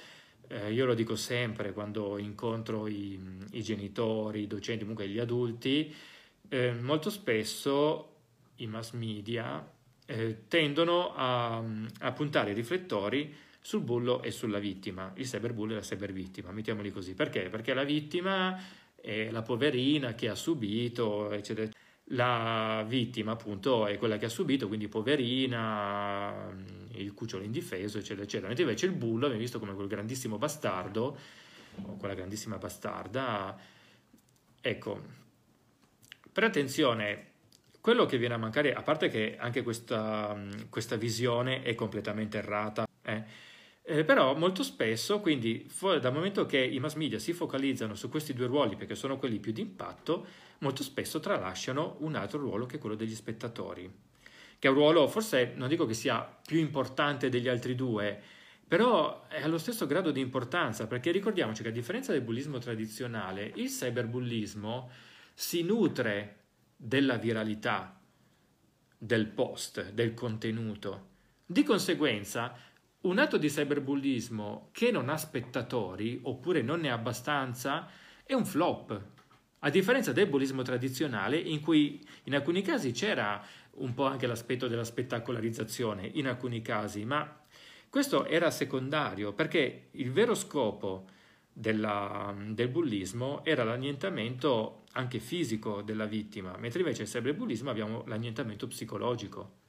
eh, 0.47 0.71
io 0.71 0.85
lo 0.85 0.93
dico 0.93 1.15
sempre 1.15 1.73
quando 1.73 2.17
incontro 2.17 2.87
i, 2.87 3.19
i, 3.51 3.61
genitori, 3.63 4.41
i 4.41 4.47
docenti, 4.47 4.81
comunque 4.81 5.07
gli 5.07 5.19
adulti, 5.19 5.93
eh, 6.49 6.73
molto 6.73 7.09
spesso 7.09 8.13
i 8.57 8.67
mass 8.67 8.91
media 8.91 9.67
eh, 10.05 10.47
tendono 10.47 11.13
a, 11.15 11.63
a, 11.99 12.11
puntare 12.11 12.51
i 12.51 12.53
riflettori 12.53 13.35
sul 13.59 13.81
bullo 13.81 14.21
e 14.21 14.31
sulla 14.31 14.59
vittima, 14.59 15.11
il 15.15 15.25
cyberbullo 15.25 15.73
e 15.73 15.75
la 15.75 15.81
cybervittima, 15.81 16.51
mettiamoli 16.51 16.91
così. 16.91 17.13
Perché? 17.13 17.49
Perché 17.49 17.73
la 17.73 17.83
vittima 17.83 18.57
è 18.95 19.29
la 19.31 19.41
poverina 19.41 20.13
che 20.13 20.29
ha 20.29 20.35
subito, 20.35 21.31
eccetera 21.31 21.69
la 22.09 22.83
vittima 22.87 23.31
appunto 23.31 23.87
è 23.87 23.97
quella 23.97 24.17
che 24.17 24.25
ha 24.25 24.29
subito, 24.29 24.67
quindi 24.67 24.87
poverina, 24.87 26.53
il 26.91 27.13
cucciolo 27.13 27.43
indifeso, 27.43 27.97
eccetera, 27.97 28.23
eccetera. 28.23 28.47
Mentre 28.47 28.63
invece 28.63 28.85
il 28.85 28.91
bullo 28.91 29.27
viene 29.27 29.41
visto 29.41 29.59
come 29.59 29.73
quel 29.73 29.87
grandissimo 29.87 30.37
bastardo, 30.37 31.17
o 31.81 31.97
quella 31.97 32.13
grandissima 32.13 32.57
bastarda. 32.57 33.57
Ecco, 34.61 35.01
per 36.31 36.43
attenzione, 36.43 37.31
quello 37.81 38.05
che 38.05 38.17
viene 38.17 38.33
a 38.35 38.37
mancare, 38.37 38.73
a 38.73 38.81
parte 38.81 39.09
che 39.09 39.35
anche 39.37 39.63
questa, 39.63 40.37
questa 40.69 40.95
visione 40.95 41.63
è 41.63 41.75
completamente 41.75 42.37
errata, 42.37 42.87
eh, 43.03 43.23
eh, 43.87 44.03
però 44.03 44.35
molto 44.35 44.63
spesso, 44.63 45.19
quindi 45.19 45.69
dal 45.79 46.11
momento 46.11 46.47
che 46.47 46.57
i 46.57 46.79
mass 46.79 46.95
media 46.95 47.19
si 47.19 47.33
focalizzano 47.33 47.93
su 47.93 48.09
questi 48.09 48.33
due 48.33 48.47
ruoli 48.47 48.75
perché 48.75 48.95
sono 48.95 49.17
quelli 49.17 49.39
più 49.39 49.51
d'impatto, 49.51 50.25
molto 50.59 50.81
spesso 50.81 51.19
tralasciano 51.19 51.97
un 51.99 52.15
altro 52.15 52.39
ruolo 52.39 52.65
che 52.65 52.77
è 52.77 52.79
quello 52.79 52.95
degli 52.95 53.13
spettatori, 53.13 53.87
che 54.57 54.67
è 54.67 54.71
un 54.71 54.77
ruolo 54.77 55.07
forse 55.07 55.53
non 55.55 55.67
dico 55.67 55.85
che 55.85 55.93
sia 55.93 56.21
più 56.21 56.57
importante 56.57 57.29
degli 57.29 57.47
altri 57.47 57.75
due, 57.75 58.19
però 58.67 59.27
è 59.27 59.43
allo 59.43 59.59
stesso 59.59 59.85
grado 59.85 60.09
di 60.09 60.19
importanza 60.19 60.87
perché 60.87 61.11
ricordiamoci 61.11 61.61
che 61.61 61.69
a 61.69 61.71
differenza 61.71 62.11
del 62.11 62.21
bullismo 62.21 62.57
tradizionale, 62.57 63.51
il 63.53 63.69
cyberbullismo 63.69 64.89
si 65.35 65.61
nutre 65.61 66.37
della 66.75 67.17
viralità 67.17 68.01
del 68.97 69.27
post, 69.27 69.91
del 69.91 70.15
contenuto. 70.15 71.13
Di 71.45 71.61
conseguenza 71.61 72.57
un 73.05 73.19
atto 73.19 73.37
di 73.37 73.49
cyberbullismo 73.49 74.69
che 74.71 74.91
non 74.91 75.09
ha 75.09 75.17
spettatori, 75.17 76.19
oppure 76.23 76.61
non 76.61 76.81
ne 76.81 76.89
ha 76.89 76.93
abbastanza, 76.93 77.87
è 78.23 78.33
un 78.33 78.45
flop. 78.45 79.01
A 79.59 79.69
differenza 79.69 80.11
del 80.11 80.27
bullismo 80.27 80.63
tradizionale, 80.63 81.37
in 81.37 81.59
cui 81.59 82.03
in 82.23 82.35
alcuni 82.35 82.61
casi 82.61 82.91
c'era 82.91 83.43
un 83.77 83.93
po' 83.93 84.05
anche 84.05 84.27
l'aspetto 84.27 84.67
della 84.67 84.83
spettacolarizzazione, 84.83 86.09
in 86.13 86.27
alcuni 86.27 86.61
casi, 86.61 87.05
ma 87.05 87.41
questo 87.89 88.25
era 88.25 88.49
secondario, 88.49 89.33
perché 89.33 89.89
il 89.91 90.11
vero 90.11 90.33
scopo 90.33 91.05
della, 91.51 92.35
del 92.49 92.69
bullismo 92.69 93.45
era 93.45 93.63
l'annientamento 93.63 94.83
anche 94.93 95.19
fisico 95.19 95.81
della 95.81 96.05
vittima, 96.05 96.57
mentre 96.57 96.79
invece 96.79 97.03
nel 97.03 97.11
cyberbullismo 97.11 97.69
abbiamo 97.69 98.03
l'annientamento 98.07 98.67
psicologico. 98.67 99.63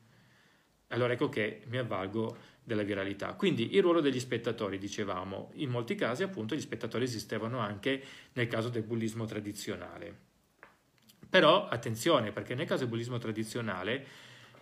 Allora 0.89 1.13
ecco 1.15 1.29
che 1.29 1.63
mi 1.67 1.79
avvalgo 1.79 2.37
della 2.63 2.83
viralità. 2.83 3.35
Quindi 3.35 3.75
il 3.75 3.83
ruolo 3.83 4.01
degli 4.01 4.21
spettatori, 4.21 4.79
dicevamo, 4.79 5.51
in 5.55 5.71
molti 5.71 5.95
casi 5.95 6.23
appunto 6.23 6.55
gli 6.55 6.61
spettatori 6.61 7.05
esistevano 7.05 7.59
anche 7.59 8.03
nel 8.33 8.49
caso 8.49 8.69
del 8.69 8.83
bullismo 8.83 9.25
tradizionale. 9.25 10.25
Però 11.29 11.69
attenzione, 11.69 12.33
perché 12.33 12.55
nel 12.55 12.67
caso 12.67 12.81
del 12.81 12.91
bullismo 12.91 13.19
tradizionale 13.19 14.07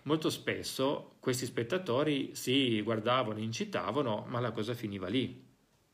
molto 0.03 0.29
spesso 0.29 1.15
questi 1.19 1.45
spettatori 1.45 2.35
si 2.35 2.81
guardavano, 2.81 3.39
incitavano, 3.39 4.25
ma 4.27 4.39
la 4.39 4.51
cosa 4.51 4.73
finiva 4.73 5.07
lì. 5.07 5.43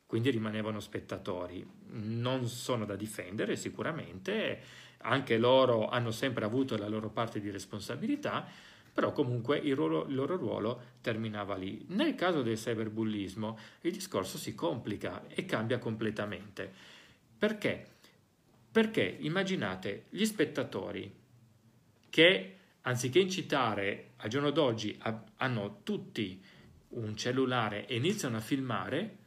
Quindi 0.05 0.29
rimanevano 0.29 0.81
spettatori. 0.81 1.65
Non 1.91 2.47
sono 2.47 2.83
da 2.83 2.97
difendere 2.97 3.55
sicuramente, 3.55 4.61
anche 4.97 5.37
loro 5.37 5.87
hanno 5.87 6.11
sempre 6.11 6.43
avuto 6.43 6.77
la 6.77 6.89
loro 6.89 7.09
parte 7.09 7.39
di 7.39 7.49
responsabilità, 7.49 8.45
però 8.93 9.11
comunque 9.11 9.57
il, 9.57 9.75
ruolo, 9.75 10.05
il, 10.05 10.15
loro 10.15 10.35
ruolo 10.35 10.81
terminava 11.01 11.55
lì. 11.55 11.83
Nel 11.89 12.15
caso 12.15 12.41
del 12.41 12.57
cyberbullismo 12.57 13.57
il 13.81 13.91
discorso 13.91 14.37
si 14.37 14.53
complica 14.53 15.27
e 15.27 15.45
cambia 15.45 15.79
completamente. 15.79 16.71
Perché? 17.37 17.87
Perché 18.71 19.17
immaginate 19.19 20.05
gli 20.09 20.25
spettatori 20.25 21.19
che 22.09 22.55
anziché 22.81 23.19
incitare 23.19 24.11
al 24.17 24.29
giorno 24.29 24.51
d'oggi 24.51 24.99
hanno 25.37 25.79
tutti 25.83 26.41
un 26.89 27.15
cellulare 27.15 27.87
e 27.87 27.95
iniziano 27.95 28.37
a 28.37 28.41
filmare, 28.41 29.17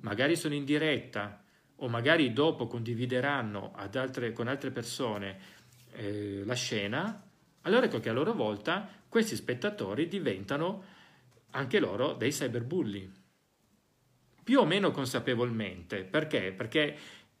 magari 0.00 0.36
sono 0.36 0.54
in 0.54 0.64
diretta 0.64 1.42
o 1.76 1.88
magari 1.88 2.32
dopo 2.32 2.66
condivideranno 2.66 3.72
altre, 3.74 4.32
con 4.32 4.48
altre 4.48 4.70
persone 4.70 5.38
eh, 5.92 6.42
la 6.44 6.54
scena, 6.54 7.25
Allora 7.66 7.86
ecco 7.86 7.98
che 7.98 8.08
a 8.08 8.12
loro 8.12 8.32
volta 8.32 8.88
questi 9.08 9.34
spettatori 9.34 10.06
diventano 10.06 10.84
anche 11.50 11.80
loro 11.80 12.12
dei 12.12 12.30
cyberbulli, 12.30 13.12
più 14.44 14.60
o 14.60 14.64
meno 14.64 14.92
consapevolmente. 14.92 16.04
Perché? 16.04 16.52
Perché 16.52 16.96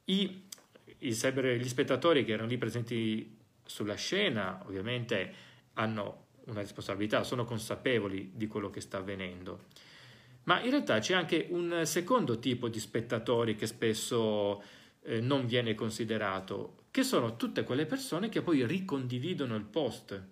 i, 0.06 0.48
i 0.98 1.10
cyber, 1.12 1.56
gli 1.56 1.68
spettatori 1.68 2.24
che 2.24 2.32
erano 2.32 2.48
lì 2.48 2.58
presenti 2.58 3.38
sulla 3.64 3.94
scena 3.94 4.62
ovviamente 4.66 5.34
hanno 5.74 6.24
una 6.46 6.60
responsabilità, 6.60 7.22
sono 7.22 7.44
consapevoli 7.44 8.32
di 8.34 8.48
quello 8.48 8.68
che 8.68 8.80
sta 8.80 8.98
avvenendo. 8.98 9.66
Ma 10.44 10.60
in 10.60 10.70
realtà 10.70 10.98
c'è 10.98 11.14
anche 11.14 11.46
un 11.50 11.82
secondo 11.84 12.40
tipo 12.40 12.68
di 12.68 12.80
spettatori 12.80 13.54
che 13.54 13.66
spesso 13.66 14.60
eh, 15.06 15.20
non 15.20 15.46
viene 15.46 15.74
considerato, 15.74 16.86
che 16.90 17.02
sono 17.02 17.36
tutte 17.36 17.62
quelle 17.62 17.86
persone 17.86 18.28
che 18.28 18.42
poi 18.42 18.66
ricondividono 18.66 19.54
il 19.54 19.64
post. 19.64 20.22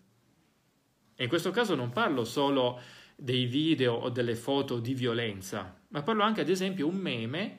E 1.14 1.22
in 1.22 1.28
questo 1.28 1.50
caso 1.50 1.74
non 1.74 1.90
parlo 1.90 2.24
solo 2.24 2.80
dei 3.16 3.46
video 3.46 3.94
o 3.94 4.08
delle 4.08 4.34
foto 4.34 4.80
di 4.80 4.94
violenza, 4.94 5.80
ma 5.88 6.02
parlo 6.02 6.24
anche 6.24 6.40
ad 6.40 6.48
esempio 6.48 6.88
un 6.88 6.96
meme, 6.96 7.58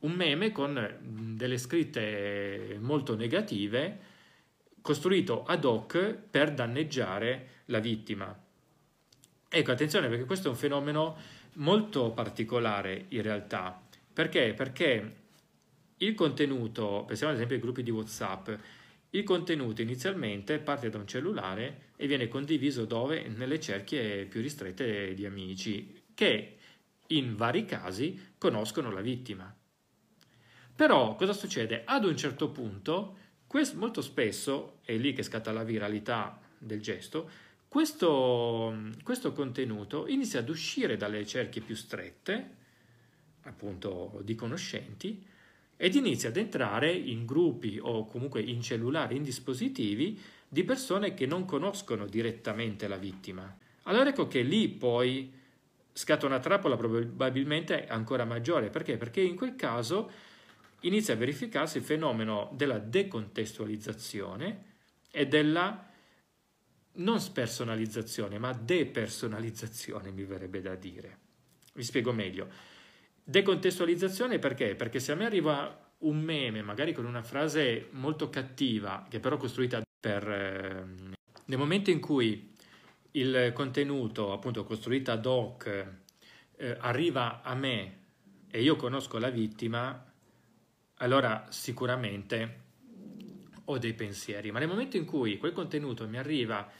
un 0.00 0.12
meme 0.12 0.52
con 0.52 1.34
delle 1.36 1.56
scritte 1.56 2.76
molto 2.78 3.16
negative 3.16 4.12
costruito 4.82 5.44
ad 5.44 5.64
hoc 5.64 6.12
per 6.30 6.52
danneggiare 6.52 7.62
la 7.66 7.78
vittima. 7.78 8.38
Ecco, 9.48 9.70
attenzione 9.70 10.08
perché 10.08 10.26
questo 10.26 10.48
è 10.48 10.50
un 10.50 10.56
fenomeno 10.58 11.16
molto 11.54 12.10
particolare 12.10 13.06
in 13.08 13.22
realtà. 13.22 13.80
Perché? 14.12 14.52
Perché 14.52 15.23
il 15.98 16.14
contenuto, 16.14 17.04
pensiamo 17.06 17.32
ad 17.32 17.38
esempio 17.38 17.56
ai 17.56 17.62
gruppi 17.62 17.82
di 17.82 17.90
WhatsApp, 17.90 18.50
il 19.10 19.22
contenuto 19.22 19.80
inizialmente 19.80 20.58
parte 20.58 20.90
da 20.90 20.98
un 20.98 21.06
cellulare 21.06 21.92
e 21.96 22.06
viene 22.06 22.26
condiviso 22.26 22.84
dove? 22.84 23.28
Nelle 23.28 23.60
cerchie 23.60 24.26
più 24.26 24.40
ristrette 24.40 25.14
di 25.14 25.24
amici 25.24 26.02
che 26.14 26.56
in 27.08 27.36
vari 27.36 27.64
casi 27.64 28.32
conoscono 28.38 28.90
la 28.90 29.00
vittima. 29.00 29.54
Però 30.74 31.14
cosa 31.14 31.32
succede? 31.32 31.82
Ad 31.84 32.04
un 32.04 32.16
certo 32.16 32.50
punto, 32.50 33.16
questo, 33.46 33.76
molto 33.78 34.00
spesso, 34.00 34.80
è 34.82 34.96
lì 34.96 35.12
che 35.12 35.22
scatta 35.22 35.52
la 35.52 35.62
viralità 35.62 36.40
del 36.58 36.80
gesto, 36.80 37.30
questo, 37.68 38.90
questo 39.04 39.32
contenuto 39.32 40.08
inizia 40.08 40.40
ad 40.40 40.48
uscire 40.48 40.96
dalle 40.96 41.24
cerchie 41.24 41.62
più 41.62 41.76
strette, 41.76 42.56
appunto 43.42 44.20
di 44.24 44.34
conoscenti, 44.34 45.24
ed 45.76 45.94
inizia 45.94 46.28
ad 46.28 46.36
entrare 46.36 46.92
in 46.92 47.26
gruppi 47.26 47.78
o 47.80 48.06
comunque 48.06 48.40
in 48.40 48.62
cellulari, 48.62 49.16
in 49.16 49.22
dispositivi 49.22 50.20
di 50.48 50.64
persone 50.64 51.14
che 51.14 51.26
non 51.26 51.44
conoscono 51.44 52.06
direttamente 52.06 52.86
la 52.86 52.96
vittima. 52.96 53.56
Allora 53.84 54.10
ecco 54.10 54.26
che 54.28 54.42
lì 54.42 54.68
poi 54.68 55.32
scatta 55.92 56.26
una 56.26 56.40
trappola 56.40 56.76
probabilmente 56.76 57.86
ancora 57.86 58.24
maggiore. 58.24 58.70
Perché? 58.70 58.96
Perché 58.96 59.20
in 59.20 59.36
quel 59.36 59.56
caso 59.56 60.10
inizia 60.80 61.14
a 61.14 61.16
verificarsi 61.16 61.78
il 61.78 61.84
fenomeno 61.84 62.50
della 62.54 62.78
decontestualizzazione 62.78 64.72
e 65.10 65.26
della 65.26 65.90
non 66.96 67.20
spersonalizzazione, 67.20 68.38
ma 68.38 68.52
depersonalizzazione 68.52 70.10
mi 70.10 70.24
verrebbe 70.24 70.60
da 70.60 70.74
dire. 70.74 71.18
Vi 71.72 71.82
spiego 71.82 72.12
meglio. 72.12 72.48
Decontestualizzazione 73.26 74.38
perché? 74.38 74.74
Perché 74.74 75.00
se 75.00 75.12
a 75.12 75.14
me 75.14 75.24
arriva 75.24 75.92
un 76.00 76.20
meme, 76.20 76.60
magari 76.60 76.92
con 76.92 77.06
una 77.06 77.22
frase 77.22 77.88
molto 77.92 78.28
cattiva, 78.28 79.06
che 79.08 79.18
però 79.18 79.38
costruita 79.38 79.82
per... 79.98 80.28
Eh, 80.28 80.84
nel 81.46 81.58
momento 81.58 81.90
in 81.90 82.00
cui 82.00 82.52
il 83.12 83.52
contenuto, 83.54 84.32
appunto 84.32 84.64
costruito 84.64 85.10
ad 85.10 85.24
hoc, 85.24 85.86
eh, 86.56 86.76
arriva 86.80 87.42
a 87.42 87.54
me 87.54 88.02
e 88.50 88.60
io 88.60 88.76
conosco 88.76 89.18
la 89.18 89.30
vittima, 89.30 90.12
allora 90.96 91.46
sicuramente 91.48 92.60
ho 93.64 93.78
dei 93.78 93.94
pensieri. 93.94 94.50
Ma 94.50 94.58
nel 94.58 94.68
momento 94.68 94.98
in 94.98 95.06
cui 95.06 95.38
quel 95.38 95.52
contenuto 95.52 96.06
mi 96.06 96.18
arriva 96.18 96.70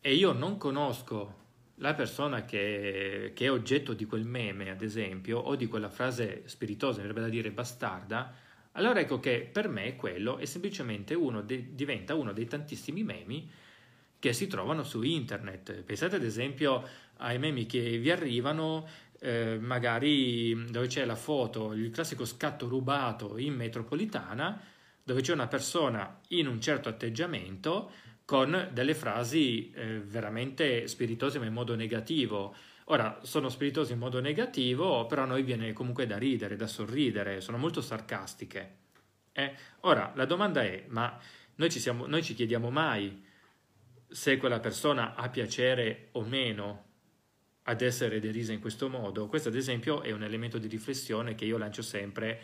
e 0.00 0.14
io 0.14 0.32
non 0.32 0.56
conosco 0.56 1.42
la 1.76 1.94
persona 1.94 2.44
che, 2.44 3.32
che, 3.34 3.46
è 3.46 3.50
oggetto 3.50 3.94
di 3.94 4.04
quel 4.04 4.24
meme, 4.24 4.70
ad 4.70 4.82
esempio, 4.82 5.38
o 5.38 5.56
di 5.56 5.66
quella 5.66 5.88
frase 5.88 6.42
spiritosa, 6.46 6.98
mi 6.98 7.06
verrebbe 7.06 7.22
da 7.22 7.28
dire 7.28 7.50
bastarda, 7.50 8.34
allora 8.72 9.00
ecco 9.00 9.20
che 9.20 9.48
per 9.50 9.68
me 9.68 9.94
quello 9.96 10.38
è 10.38 10.44
semplicemente 10.46 11.14
uno, 11.14 11.42
de- 11.42 11.74
diventa 11.74 12.14
uno 12.14 12.32
dei 12.32 12.46
tantissimi 12.46 13.04
memi 13.04 13.48
che 14.18 14.32
si 14.32 14.46
trovano 14.46 14.82
su 14.82 15.02
internet. 15.02 15.82
Pensate 15.82 16.16
ad 16.16 16.24
esempio 16.24 16.82
ai 17.18 17.38
memi 17.38 17.66
che 17.66 17.98
vi 17.98 18.10
arrivano 18.10 18.88
eh, 19.20 19.58
magari 19.60 20.70
dove 20.70 20.86
c'è 20.88 21.04
la 21.04 21.14
foto, 21.14 21.72
il 21.72 21.90
classico 21.90 22.24
scatto 22.24 22.66
rubato 22.68 23.38
in 23.38 23.54
metropolitana, 23.54 24.60
dove 25.02 25.20
c'è 25.20 25.32
una 25.32 25.46
persona 25.46 26.20
in 26.28 26.46
un 26.46 26.60
certo 26.60 26.88
atteggiamento 26.88 27.90
con 28.24 28.70
delle 28.72 28.94
frasi 28.94 29.70
eh, 29.72 30.00
veramente 30.00 30.88
spiritose 30.88 31.38
ma 31.38 31.46
in 31.46 31.52
modo 31.52 31.74
negativo. 31.74 32.54
Ora, 32.88 33.20
sono 33.22 33.48
spiritose 33.48 33.94
in 33.94 33.98
modo 33.98 34.20
negativo, 34.20 35.06
però 35.06 35.22
a 35.22 35.26
noi 35.26 35.42
viene 35.42 35.72
comunque 35.72 36.06
da 36.06 36.18
ridere, 36.18 36.56
da 36.56 36.66
sorridere, 36.66 37.40
sono 37.40 37.56
molto 37.56 37.80
sarcastiche. 37.80 38.76
Eh? 39.32 39.54
Ora, 39.80 40.12
la 40.14 40.26
domanda 40.26 40.62
è, 40.62 40.84
ma 40.88 41.18
noi 41.56 41.70
ci, 41.70 41.80
siamo, 41.80 42.06
noi 42.06 42.22
ci 42.22 42.34
chiediamo 42.34 42.70
mai 42.70 43.24
se 44.08 44.36
quella 44.36 44.60
persona 44.60 45.14
ha 45.14 45.28
piacere 45.28 46.08
o 46.12 46.22
meno 46.22 46.84
ad 47.62 47.80
essere 47.80 48.20
derisa 48.20 48.52
in 48.52 48.60
questo 48.60 48.88
modo? 48.88 49.28
Questo, 49.28 49.48
ad 49.48 49.56
esempio, 49.56 50.02
è 50.02 50.12
un 50.12 50.22
elemento 50.22 50.58
di 50.58 50.68
riflessione 50.68 51.34
che 51.34 51.46
io 51.46 51.58
lancio 51.58 51.82
sempre 51.82 52.40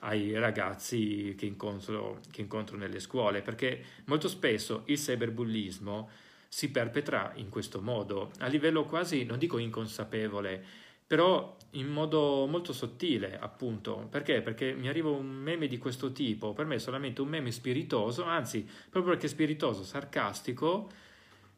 ai 0.00 0.38
ragazzi 0.38 1.34
che 1.36 1.46
incontro, 1.46 2.20
che 2.30 2.40
incontro 2.40 2.76
nelle 2.76 3.00
scuole, 3.00 3.42
perché 3.42 3.82
molto 4.06 4.28
spesso 4.28 4.82
il 4.86 4.98
cyberbullismo 4.98 6.08
si 6.48 6.70
perpetra 6.70 7.32
in 7.36 7.48
questo 7.48 7.80
modo, 7.80 8.32
a 8.38 8.46
livello 8.46 8.84
quasi, 8.84 9.24
non 9.24 9.38
dico 9.38 9.58
inconsapevole, 9.58 10.64
però 11.06 11.56
in 11.72 11.88
modo 11.88 12.46
molto 12.46 12.72
sottile, 12.72 13.38
appunto. 13.38 14.06
Perché? 14.10 14.42
Perché 14.42 14.72
mi 14.74 14.88
arriva 14.88 15.10
un 15.10 15.26
meme 15.26 15.66
di 15.68 15.78
questo 15.78 16.12
tipo, 16.12 16.52
per 16.52 16.66
me 16.66 16.76
è 16.76 16.78
solamente 16.78 17.20
un 17.20 17.28
meme 17.28 17.50
spiritoso, 17.50 18.24
anzi, 18.24 18.66
proprio 18.88 19.12
perché 19.12 19.28
spiritoso, 19.28 19.82
sarcastico, 19.84 20.88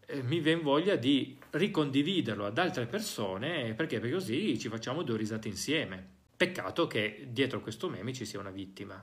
eh, 0.06 0.22
mi 0.22 0.40
viene 0.40 0.62
voglia 0.62 0.96
di 0.96 1.38
ricondividerlo 1.50 2.44
ad 2.46 2.58
altre 2.58 2.86
persone, 2.86 3.74
perché? 3.74 4.00
Perché 4.00 4.14
così 4.14 4.58
ci 4.58 4.68
facciamo 4.68 5.02
due 5.02 5.16
risate 5.16 5.48
insieme. 5.48 6.11
Peccato 6.42 6.88
che 6.88 7.28
dietro 7.28 7.60
questo 7.60 7.88
meme 7.88 8.12
ci 8.12 8.24
sia 8.24 8.40
una 8.40 8.50
vittima. 8.50 9.00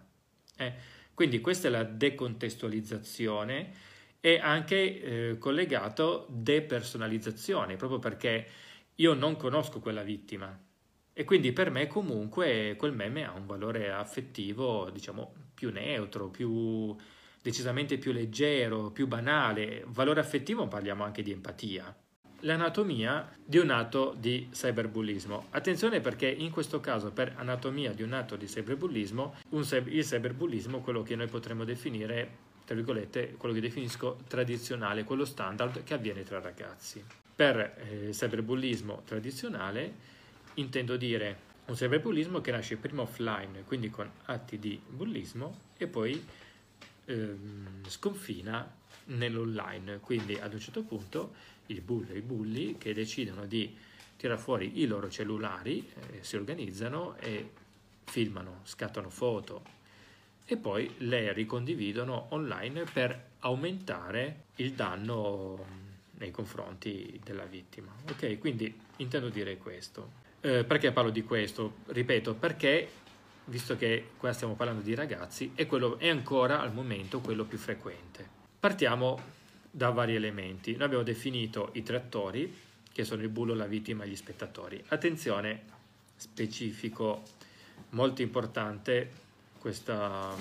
Eh, 0.57 0.73
quindi 1.13 1.39
questa 1.39 1.69
è 1.69 1.71
la 1.71 1.85
decontestualizzazione 1.85 3.71
e 4.19 4.39
anche 4.39 5.29
eh, 5.29 5.37
collegato 5.37 6.27
depersonalizzazione, 6.29 7.77
proprio 7.77 7.97
perché 7.97 8.45
io 8.95 9.13
non 9.13 9.37
conosco 9.37 9.79
quella 9.79 10.03
vittima 10.03 10.53
e 11.13 11.23
quindi 11.23 11.53
per 11.53 11.71
me 11.71 11.87
comunque 11.87 12.75
quel 12.77 12.91
meme 12.91 13.23
ha 13.23 13.31
un 13.31 13.45
valore 13.45 13.89
affettivo, 13.89 14.89
diciamo, 14.89 15.33
più 15.53 15.71
neutro, 15.71 16.27
più 16.27 16.93
decisamente 17.41 17.97
più 17.97 18.11
leggero, 18.11 18.91
più 18.91 19.07
banale. 19.07 19.85
Valore 19.87 20.19
affettivo 20.19 20.67
parliamo 20.67 21.05
anche 21.05 21.21
di 21.21 21.31
empatia 21.31 21.95
l'anatomia 22.41 23.29
di 23.43 23.57
un 23.57 23.69
atto 23.69 24.15
di 24.17 24.49
cyberbullismo. 24.51 25.47
Attenzione 25.51 25.99
perché 25.99 26.27
in 26.27 26.51
questo 26.51 26.79
caso 26.79 27.11
per 27.11 27.33
anatomia 27.37 27.93
di 27.93 28.03
un 28.03 28.13
atto 28.13 28.35
di 28.35 28.45
cyberbullismo, 28.45 29.35
un, 29.49 29.67
il 29.85 30.05
cyberbullismo, 30.05 30.79
quello 30.79 31.03
che 31.03 31.15
noi 31.15 31.27
potremmo 31.27 31.63
definire, 31.63 32.29
tra 32.65 32.75
virgolette, 32.75 33.35
quello 33.37 33.53
che 33.53 33.61
definisco 33.61 34.19
tradizionale, 34.27 35.03
quello 35.03 35.25
standard 35.25 35.83
che 35.83 35.93
avviene 35.93 36.23
tra 36.23 36.39
ragazzi. 36.39 37.03
Per 37.35 37.57
eh, 37.57 38.09
cyberbullismo 38.11 39.03
tradizionale 39.05 40.17
intendo 40.55 40.97
dire 40.97 41.47
un 41.65 41.75
cyberbullismo 41.75 42.41
che 42.41 42.51
nasce 42.51 42.75
prima 42.77 43.03
offline, 43.03 43.63
quindi 43.65 43.89
con 43.89 44.09
atti 44.25 44.57
di 44.57 44.81
bullismo, 44.87 45.67
e 45.77 45.87
poi 45.87 46.25
ehm, 47.05 47.87
sconfina 47.87 48.77
nell'online. 49.05 49.99
Quindi 49.99 50.35
ad 50.35 50.53
un 50.53 50.59
certo 50.59 50.83
punto 50.83 51.33
il 51.70 51.82
bullo 51.82 52.13
e 52.13 52.17
i 52.17 52.22
bulli 52.22 52.78
che 52.78 52.93
decidono 52.93 53.45
di 53.45 53.76
tirare 54.15 54.39
fuori 54.39 54.82
i 54.82 54.86
loro 54.86 55.09
cellulari, 55.09 55.89
eh, 56.11 56.24
si 56.24 56.36
organizzano 56.36 57.15
e 57.17 57.49
filmano, 58.03 58.61
scattano 58.63 59.09
foto 59.09 59.78
e 60.45 60.57
poi 60.57 60.93
le 60.97 61.32
ricondividono 61.32 62.28
online 62.30 62.84
per 62.91 63.28
aumentare 63.39 64.45
il 64.55 64.74
danno 64.74 65.65
nei 66.17 66.32
confronti 66.32 67.20
della 67.24 67.45
vittima. 67.45 67.93
Ok, 68.09 68.39
quindi 68.39 68.78
intendo 68.97 69.30
dire 69.30 69.57
questo. 69.57 70.17
Eh, 70.41 70.63
perché 70.63 70.91
parlo 70.91 71.11
di 71.11 71.24
questo? 71.24 71.76
Ripeto, 71.86 72.34
perché 72.34 72.89
visto 73.45 73.78
che 73.78 74.11
qua 74.17 74.34
stiamo 74.34 74.55
parlando 74.55 74.82
di 74.82 74.95
ragazzi, 74.95 75.51
è, 75.55 75.65
quello, 75.65 75.97
è 75.97 76.07
ancora 76.07 76.61
al 76.61 76.74
momento 76.74 77.20
quello 77.20 77.45
più 77.45 77.57
frequente. 77.57 78.28
Partiamo 78.59 79.38
da 79.70 79.89
vari 79.89 80.15
elementi. 80.15 80.74
Noi 80.74 80.84
abbiamo 80.84 81.03
definito 81.03 81.70
i 81.74 81.84
tre 81.84 81.97
attori, 81.97 82.53
che 82.91 83.03
sono 83.03 83.22
il 83.22 83.30
bullo, 83.30 83.53
la 83.53 83.65
vittima 83.67 84.03
e 84.03 84.09
gli 84.09 84.15
spettatori. 84.15 84.84
Attenzione, 84.88 85.63
specifico, 86.15 87.24
molto 87.89 88.22
importante 88.22 89.09
questa, 89.59 90.36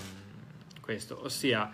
questo, 0.81 1.23
ossia 1.23 1.73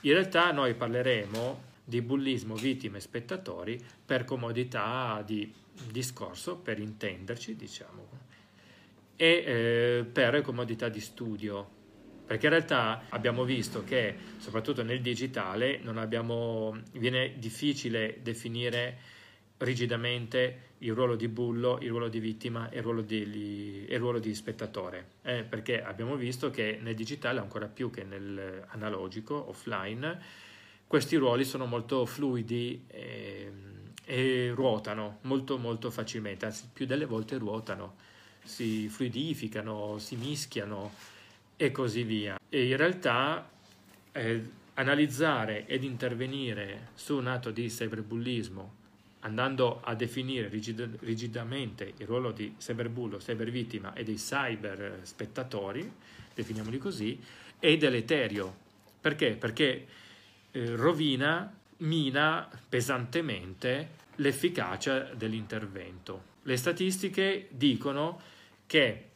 in 0.00 0.12
realtà 0.12 0.52
noi 0.52 0.74
parleremo 0.74 1.72
di 1.84 2.00
bullismo, 2.02 2.54
vittime 2.54 2.98
e 2.98 3.00
spettatori 3.00 3.82
per 4.04 4.24
comodità 4.24 5.22
di 5.24 5.52
discorso, 5.90 6.56
per 6.56 6.78
intenderci, 6.78 7.56
diciamo, 7.56 8.08
e 9.16 9.26
eh, 9.26 10.04
per 10.04 10.40
comodità 10.42 10.88
di 10.88 11.00
studio. 11.00 11.82
Perché 12.26 12.46
in 12.46 12.52
realtà 12.52 13.02
abbiamo 13.10 13.44
visto 13.44 13.84
che, 13.84 14.14
soprattutto 14.38 14.82
nel 14.82 15.00
digitale, 15.02 15.80
abbiamo, 15.94 16.80
viene 16.92 17.34
difficile 17.36 18.18
definire 18.22 18.98
rigidamente 19.58 20.72
il 20.78 20.92
ruolo 20.92 21.16
di 21.16 21.28
bullo, 21.28 21.78
il 21.80 21.88
ruolo 21.88 22.08
di 22.08 22.18
vittima 22.20 22.68
e 22.70 22.78
il 22.78 22.82
ruolo 22.82 23.02
di, 23.02 23.86
il 23.88 23.98
ruolo 23.98 24.18
di 24.18 24.34
spettatore, 24.34 25.12
eh, 25.22 25.42
perché 25.42 25.82
abbiamo 25.82 26.16
visto 26.16 26.50
che 26.50 26.78
nel 26.80 26.94
digitale, 26.94 27.40
ancora 27.40 27.66
più 27.66 27.90
che 27.90 28.04
nell'analogico, 28.04 29.48
offline, 29.48 30.20
questi 30.86 31.16
ruoli 31.16 31.44
sono 31.44 31.66
molto 31.66 32.04
fluidi 32.04 32.84
e, 32.88 33.52
e 34.04 34.52
ruotano 34.54 35.18
molto 35.22 35.56
molto 35.58 35.90
facilmente, 35.90 36.46
anzi 36.46 36.68
più 36.72 36.86
delle 36.86 37.06
volte 37.06 37.38
ruotano, 37.38 37.96
si 38.42 38.88
fluidificano, 38.88 39.98
si 39.98 40.16
mischiano 40.16 40.92
e 41.56 41.70
così 41.70 42.02
via. 42.02 42.38
E 42.48 42.68
in 42.68 42.76
realtà 42.76 43.48
eh, 44.12 44.42
analizzare 44.74 45.66
ed 45.66 45.84
intervenire 45.84 46.88
su 46.94 47.16
un 47.16 47.26
atto 47.26 47.50
di 47.50 47.68
cyberbullismo 47.68 48.82
andando 49.24 49.80
a 49.82 49.94
definire 49.94 50.48
rigid- 50.48 50.98
rigidamente 51.00 51.94
il 51.96 52.06
ruolo 52.06 52.30
di 52.30 52.54
cyberbullo, 52.58 53.18
cybervittima 53.18 53.94
e 53.94 54.04
dei 54.04 54.16
cyber 54.16 55.00
spettatori, 55.02 55.90
definiamoli 56.34 56.78
così, 56.78 57.18
è 57.58 57.76
deleterio. 57.76 58.54
Perché? 59.00 59.32
Perché 59.32 59.86
eh, 60.50 60.76
rovina, 60.76 61.52
mina 61.78 62.48
pesantemente 62.68 64.02
l'efficacia 64.16 65.10
dell'intervento. 65.14 66.32
Le 66.42 66.56
statistiche 66.56 67.48
dicono 67.50 68.20
che 68.66 69.08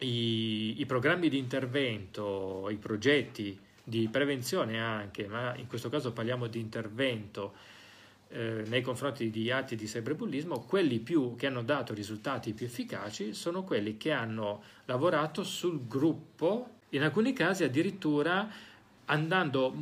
i, 0.00 0.80
i 0.80 0.86
programmi 0.86 1.28
di 1.28 1.38
intervento, 1.38 2.68
i 2.70 2.76
progetti 2.76 3.58
di 3.82 4.08
prevenzione 4.08 4.80
anche, 4.80 5.26
ma 5.26 5.54
in 5.56 5.66
questo 5.66 5.88
caso 5.88 6.12
parliamo 6.12 6.46
di 6.46 6.60
intervento 6.60 7.54
eh, 8.28 8.62
nei 8.66 8.82
confronti 8.82 9.30
di 9.30 9.50
atti 9.50 9.74
di 9.74 9.86
cyberbullismo, 9.86 10.60
quelli 10.60 11.00
più, 11.00 11.34
che 11.36 11.46
hanno 11.46 11.62
dato 11.62 11.92
risultati 11.92 12.52
più 12.52 12.66
efficaci 12.66 13.34
sono 13.34 13.64
quelli 13.64 13.96
che 13.96 14.12
hanno 14.12 14.62
lavorato 14.84 15.42
sul 15.42 15.86
gruppo, 15.86 16.78
in 16.90 17.02
alcuni 17.02 17.32
casi 17.32 17.64
addirittura 17.64 18.48
andando 19.06 19.74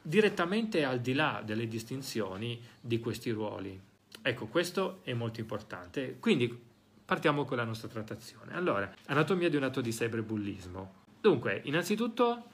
direttamente 0.00 0.84
al 0.84 1.00
di 1.00 1.12
là 1.12 1.42
delle 1.44 1.66
distinzioni 1.66 2.60
di 2.80 3.00
questi 3.00 3.30
ruoli. 3.30 3.78
Ecco, 4.22 4.46
questo 4.46 5.00
è 5.02 5.12
molto 5.12 5.40
importante. 5.40 6.16
Quindi 6.20 6.66
partiamo 7.08 7.46
con 7.46 7.56
la 7.56 7.64
nostra 7.64 7.88
trattazione. 7.88 8.54
Allora, 8.54 8.92
anatomia 9.06 9.48
di 9.48 9.56
un 9.56 9.62
atto 9.62 9.80
di 9.80 9.92
cyberbullismo. 9.92 10.92
Dunque, 11.22 11.62
innanzitutto, 11.64 12.44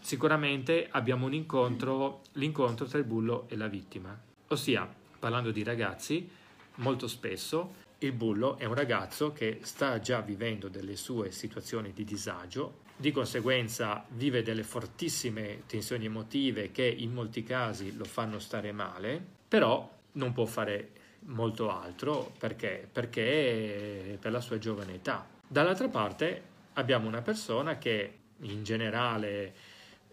sicuramente 0.00 0.86
abbiamo 0.88 1.26
un 1.26 1.34
incontro, 1.34 2.20
l'incontro 2.34 2.86
tra 2.86 2.98
il 2.98 3.04
bullo 3.06 3.46
e 3.48 3.56
la 3.56 3.66
vittima. 3.66 4.16
Ossia, 4.46 4.88
parlando 5.18 5.50
di 5.50 5.64
ragazzi, 5.64 6.30
molto 6.76 7.08
spesso 7.08 7.82
il 7.98 8.12
bullo 8.12 8.56
è 8.56 8.66
un 8.66 8.74
ragazzo 8.74 9.32
che 9.32 9.58
sta 9.62 9.98
già 9.98 10.20
vivendo 10.20 10.68
delle 10.68 10.94
sue 10.94 11.32
situazioni 11.32 11.92
di 11.92 12.04
disagio, 12.04 12.82
di 12.96 13.10
conseguenza 13.10 14.06
vive 14.10 14.44
delle 14.44 14.62
fortissime 14.62 15.64
tensioni 15.66 16.04
emotive 16.04 16.70
che 16.70 16.84
in 16.86 17.12
molti 17.12 17.42
casi 17.42 17.96
lo 17.96 18.04
fanno 18.04 18.38
stare 18.38 18.70
male, 18.70 19.20
però 19.48 19.90
non 20.12 20.32
può 20.32 20.44
fare 20.44 21.02
molto 21.26 21.70
altro 21.70 22.32
perché? 22.38 22.88
Perché 22.90 24.18
per 24.20 24.32
la 24.32 24.40
sua 24.40 24.58
giovane 24.58 24.94
età. 24.94 25.26
Dall'altra 25.46 25.88
parte 25.88 26.42
abbiamo 26.74 27.08
una 27.08 27.22
persona 27.22 27.78
che 27.78 28.18
in 28.38 28.64
generale 28.64 29.54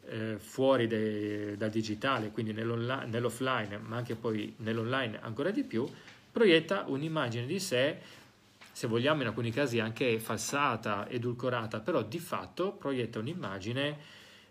eh, 0.06 0.38
fuori 0.38 0.88
de, 0.88 1.56
dal 1.58 1.70
digitale, 1.70 2.32
quindi 2.32 2.54
nell'offline, 2.54 3.78
ma 3.78 3.98
anche 3.98 4.16
poi 4.16 4.54
nell'online 4.58 5.20
ancora 5.22 5.52
di 5.52 5.64
più, 5.64 5.88
proietta 6.32 6.86
un'immagine 6.88 7.46
di 7.46 7.60
sé, 7.60 7.98
se 8.72 8.88
vogliamo 8.88 9.22
in 9.22 9.28
alcuni 9.28 9.52
casi 9.52 9.80
anche 9.80 10.20
falsata, 10.20 11.08
edulcorata, 11.10 11.80
però 11.80 12.02
di 12.04 12.20
fatto 12.20 12.72
proietta 12.72 13.20
un'immagine 13.20 13.98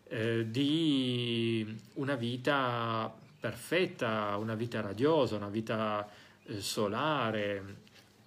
eh, 0.08 0.50
di 0.50 1.76
una 1.94 2.16
vita 2.16 3.12
perfetta, 3.40 4.36
una 4.36 4.54
vita 4.54 4.80
radiosa, 4.80 5.36
una 5.36 5.48
vita 5.48 6.06
solare 6.58 7.76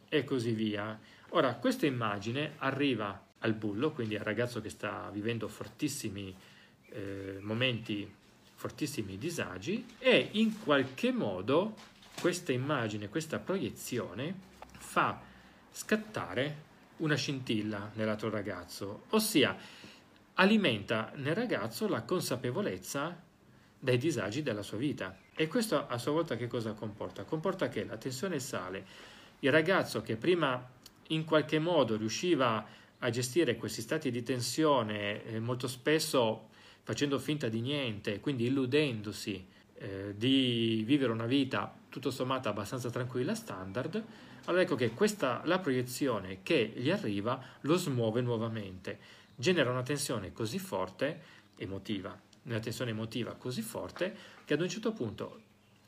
e 0.10 0.24
così 0.24 0.52
via. 0.52 1.00
Ora, 1.30 1.56
questa 1.56 1.86
immagine 1.86 2.54
arriva 2.58 3.22
al 3.40 3.54
bullo, 3.54 3.92
quindi 3.92 4.16
al 4.16 4.24
ragazzo 4.24 4.62
che 4.62 4.70
sta 4.70 5.10
vivendo 5.12 5.48
fortissimi 5.48 6.36
eh, 6.90 7.40
momenti 7.42 8.22
fortissimi 8.56 9.18
disagi 9.18 9.86
e 10.00 10.30
in 10.34 10.62
qualche 10.62 11.12
modo 11.12 11.76
questa 12.22 12.54
immagine, 12.54 13.10
questa 13.10 13.40
proiezione 13.40 14.34
fa 14.78 15.20
scattare 15.70 16.72
una 16.98 17.16
scintilla 17.16 17.92
nell'altro 17.96 18.30
ragazzo, 18.30 19.06
ossia 19.10 19.58
alimenta 20.36 21.12
nel 21.16 21.36
ragazzo 21.36 21.90
la 21.90 22.04
consapevolezza 22.04 23.22
dei 23.80 23.98
disagi 23.98 24.44
della 24.44 24.62
sua 24.62 24.78
vita. 24.78 25.18
E 25.36 25.48
questo 25.48 25.88
a 25.88 25.98
sua 25.98 26.12
volta 26.12 26.36
che 26.36 26.48
cosa 26.48 26.74
comporta? 26.74 27.24
Comporta 27.24 27.68
che 27.68 27.86
la 27.86 27.98
tensione 27.98 28.40
sale, 28.40 28.86
il 29.40 29.52
ragazzo 29.52 30.02
che 30.02 30.16
prima 30.16 30.64
in 31.08 31.26
qualche 31.26 31.58
modo 31.58 31.98
riusciva 31.98 32.66
a 33.00 33.10
gestire 33.10 33.56
questi 33.56 33.82
stati 33.82 34.12
di 34.12 34.22
tensione 34.22 35.24
eh, 35.26 35.40
molto 35.40 35.68
spesso 35.68 36.50
facendo 36.84 37.18
finta 37.18 37.50
di 37.50 37.62
niente, 37.62 38.20
quindi 38.20 38.46
illudendosi 38.46 39.46
eh, 39.76 40.14
di 40.16 40.84
vivere 40.86 41.12
una 41.12 41.26
vita 41.26 41.74
tutto 41.90 42.12
sommato 42.12 42.50
abbastanza 42.50 42.90
tranquilla, 42.90 43.34
standard, 43.34 44.04
allora 44.46 44.64
ecco 44.64 44.76
che 44.76 44.92
questa, 44.92 45.42
la 45.46 45.60
proiezione 45.60 46.40
che 46.44 46.74
gli 46.76 46.90
arriva 46.90 47.42
lo 47.62 47.76
smuove 47.76 48.22
nuovamente, 48.22 49.00
genera 49.36 49.72
una 49.72 49.84
tensione 49.84 50.32
così 50.32 50.60
forte, 50.60 51.22
emotiva, 51.56 52.18
una 52.44 52.60
tensione 52.60 52.91
emotiva 52.91 53.34
così 53.36 53.62
forte, 53.62 54.16
che 54.46 54.54
ad 54.54 54.62
un 54.62 54.70
certo 54.70 54.91
punto 54.91 55.41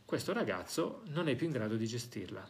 questo 0.05 0.33
ragazzo 0.33 1.01
non 1.07 1.27
è 1.27 1.35
più 1.35 1.47
in 1.47 1.51
grado 1.51 1.75
di 1.75 1.87
gestirla. 1.87 2.47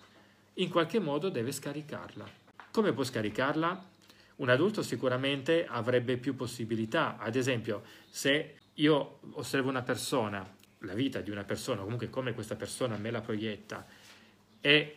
In 0.55 0.69
qualche 0.69 0.99
modo 0.99 1.29
deve 1.29 1.51
scaricarla. 1.51 2.25
Come 2.71 2.93
può 2.93 3.03
scaricarla? 3.03 3.89
Un 4.37 4.49
adulto 4.49 4.81
sicuramente 4.81 5.65
avrebbe 5.65 6.17
più 6.17 6.35
possibilità, 6.35 7.17
ad 7.17 7.35
esempio 7.35 7.83
se 8.09 8.57
io 8.73 9.19
osservo 9.31 9.69
una 9.69 9.81
persona, 9.81 10.45
la 10.79 10.93
vita 10.93 11.21
di 11.21 11.31
una 11.31 11.45
persona, 11.45 11.81
comunque 11.81 12.09
come 12.09 12.33
questa 12.33 12.55
persona 12.55 12.97
me 12.97 13.11
la 13.11 13.21
proietta 13.21 13.85
e 14.59 14.95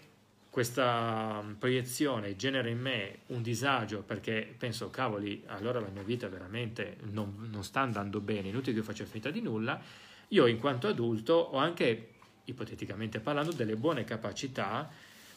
questa 0.50 1.44
proiezione 1.58 2.34
genera 2.34 2.68
in 2.68 2.80
me 2.80 3.18
un 3.26 3.42
disagio 3.42 4.02
perché 4.02 4.54
penso, 4.56 4.90
cavoli, 4.90 5.42
allora 5.46 5.80
la 5.80 5.88
mia 5.92 6.02
vita 6.02 6.28
veramente 6.28 6.96
non, 7.10 7.48
non 7.50 7.62
sta 7.62 7.80
andando 7.80 8.20
bene, 8.20 8.48
inutile 8.48 8.72
che 8.72 8.78
io 8.78 8.84
faccia 8.84 9.04
finta 9.04 9.30
di 9.30 9.40
nulla, 9.40 9.80
io 10.28 10.46
in 10.46 10.58
quanto 10.58 10.88
adulto 10.88 11.34
ho 11.34 11.58
anche, 11.58 12.08
ipoteticamente 12.44 13.20
parlando, 13.20 13.52
delle 13.52 13.76
buone 13.76 14.04
capacità 14.04 14.90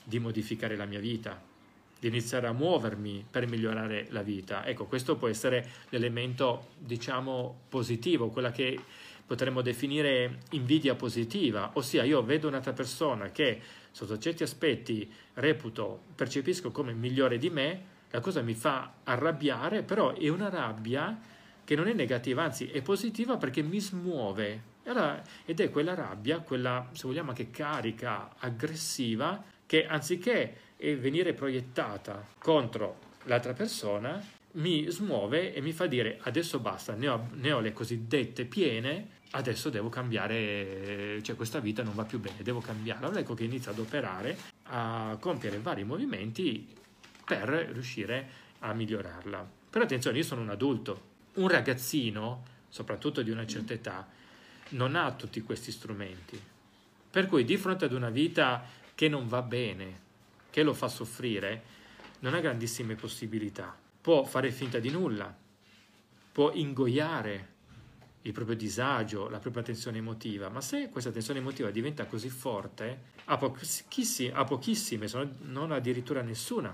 di 0.03 0.19
modificare 0.19 0.75
la 0.75 0.85
mia 0.85 0.99
vita, 0.99 1.39
di 1.99 2.07
iniziare 2.07 2.47
a 2.47 2.53
muovermi 2.53 3.25
per 3.29 3.47
migliorare 3.47 4.07
la 4.09 4.23
vita. 4.23 4.65
Ecco, 4.65 4.85
questo 4.85 5.17
può 5.17 5.27
essere 5.27 5.69
l'elemento, 5.89 6.69
diciamo, 6.77 7.63
positivo, 7.69 8.29
quella 8.29 8.51
che 8.51 8.79
potremmo 9.31 9.61
definire 9.61 10.39
invidia 10.51 10.95
positiva, 10.95 11.71
ossia 11.75 12.03
io 12.03 12.21
vedo 12.23 12.47
un'altra 12.47 12.73
persona 12.73 13.29
che 13.31 13.61
sotto 13.91 14.17
certi 14.17 14.43
aspetti 14.43 15.11
reputo, 15.35 16.03
percepisco 16.15 16.71
come 16.71 16.93
migliore 16.93 17.37
di 17.37 17.49
me, 17.49 17.89
la 18.09 18.19
cosa 18.19 18.41
mi 18.41 18.53
fa 18.53 18.93
arrabbiare, 19.03 19.83
però 19.83 20.13
è 20.13 20.27
una 20.27 20.49
rabbia 20.49 21.19
che 21.63 21.75
non 21.75 21.87
è 21.87 21.93
negativa, 21.93 22.43
anzi 22.43 22.67
è 22.67 22.81
positiva 22.81 23.37
perché 23.37 23.61
mi 23.61 23.79
smuove. 23.79 24.69
Ed 25.45 25.59
è 25.59 25.69
quella 25.69 25.93
rabbia, 25.93 26.39
quella, 26.39 26.89
se 26.91 27.07
vogliamo, 27.07 27.29
anche 27.29 27.51
carica, 27.51 28.35
aggressiva, 28.39 29.41
che 29.65 29.85
anziché 29.85 30.55
venire 30.77 31.33
proiettata 31.33 32.27
contro 32.39 32.97
l'altra 33.25 33.53
persona, 33.53 34.21
mi 34.53 34.89
smuove 34.89 35.53
e 35.53 35.61
mi 35.61 35.71
fa 35.71 35.85
dire 35.85 36.19
adesso 36.23 36.59
basta, 36.59 36.93
ne 36.93 37.07
ho, 37.07 37.27
ne 37.35 37.51
ho 37.53 37.59
le 37.61 37.71
cosiddette 37.71 38.43
piene 38.45 39.19
adesso 39.31 39.69
devo 39.69 39.89
cambiare, 39.89 41.21
cioè 41.23 41.35
questa 41.35 41.59
vita 41.59 41.83
non 41.83 41.93
va 41.93 42.03
più 42.03 42.19
bene, 42.19 42.41
devo 42.43 42.59
cambiare. 42.59 43.05
Allora 43.05 43.19
ecco 43.19 43.33
che 43.33 43.43
inizia 43.43 43.71
ad 43.71 43.79
operare, 43.79 44.37
a 44.63 45.17
compiere 45.19 45.59
vari 45.59 45.83
movimenti 45.83 46.67
per 47.25 47.49
riuscire 47.49 48.29
a 48.59 48.73
migliorarla. 48.73 49.49
Però 49.69 49.83
attenzione, 49.83 50.17
io 50.17 50.23
sono 50.23 50.41
un 50.41 50.49
adulto, 50.49 51.09
un 51.35 51.47
ragazzino, 51.47 52.45
soprattutto 52.69 53.21
di 53.21 53.31
una 53.31 53.45
certa 53.45 53.73
età, 53.73 54.07
non 54.69 54.95
ha 54.95 55.11
tutti 55.13 55.41
questi 55.41 55.71
strumenti. 55.71 56.39
Per 57.09 57.27
cui 57.27 57.43
di 57.43 57.57
fronte 57.57 57.85
ad 57.85 57.93
una 57.93 58.09
vita 58.09 58.63
che 58.93 59.07
non 59.07 59.27
va 59.27 59.41
bene, 59.41 59.99
che 60.49 60.63
lo 60.63 60.73
fa 60.73 60.87
soffrire, 60.87 61.63
non 62.19 62.33
ha 62.33 62.39
grandissime 62.39 62.95
possibilità. 62.95 63.75
Può 64.01 64.23
fare 64.23 64.51
finta 64.51 64.79
di 64.79 64.89
nulla, 64.89 65.33
può 66.31 66.51
ingoiare 66.53 67.49
il 68.23 68.31
proprio 68.33 68.55
disagio, 68.55 69.29
la 69.29 69.39
propria 69.39 69.63
tensione 69.63 69.97
emotiva, 69.97 70.49
ma 70.49 70.61
se 70.61 70.89
questa 70.89 71.11
tensione 71.11 71.39
emotiva 71.39 71.71
diventa 71.71 72.05
così 72.05 72.29
forte, 72.29 73.09
ha, 73.25 73.37
pochissime, 73.37 74.31
ha 74.33 74.43
pochissime 74.43 75.07
non 75.41 75.71
addirittura 75.71 76.21
nessuna 76.21 76.73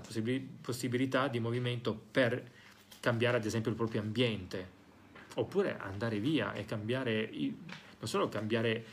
possibilità 0.60 1.28
di 1.28 1.40
movimento 1.40 1.98
per 2.10 2.50
cambiare 3.00 3.38
ad 3.38 3.44
esempio 3.44 3.70
il 3.70 3.76
proprio 3.76 4.00
ambiente, 4.00 4.76
oppure 5.34 5.78
andare 5.78 6.18
via 6.18 6.52
e 6.52 6.64
cambiare, 6.64 7.30
non 7.32 8.08
solo 8.08 8.28
cambiare 8.28 8.84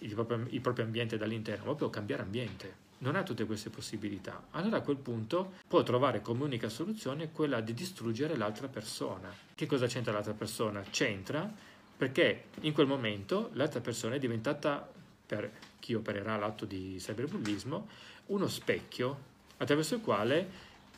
il 0.00 0.14
proprio, 0.14 0.46
il 0.48 0.60
proprio 0.60 0.84
ambiente 0.84 1.18
dall'interno, 1.18 1.64
ma 1.64 1.70
proprio 1.70 1.90
cambiare 1.90 2.22
ambiente 2.22 2.86
non 3.00 3.14
ha 3.14 3.22
tutte 3.22 3.44
queste 3.44 3.70
possibilità, 3.70 4.48
allora 4.52 4.78
a 4.78 4.80
quel 4.80 4.96
punto 4.96 5.52
può 5.68 5.82
trovare 5.82 6.20
come 6.20 6.42
unica 6.44 6.68
soluzione 6.68 7.30
quella 7.30 7.60
di 7.60 7.72
distruggere 7.72 8.36
l'altra 8.36 8.66
persona. 8.66 9.32
Che 9.54 9.66
cosa 9.66 9.86
c'entra 9.86 10.12
l'altra 10.12 10.32
persona? 10.32 10.82
C'entra 10.90 11.52
perché 11.98 12.44
in 12.60 12.72
quel 12.72 12.86
momento 12.86 13.50
l'altra 13.54 13.80
persona 13.80 14.14
è 14.14 14.18
diventata, 14.20 14.88
per 15.26 15.50
chi 15.80 15.94
opererà 15.94 16.36
l'atto 16.36 16.64
di 16.64 16.94
cyberbullismo, 16.98 17.88
uno 18.26 18.46
specchio 18.46 19.26
attraverso 19.56 19.96
il 19.96 20.00
quale 20.00 20.50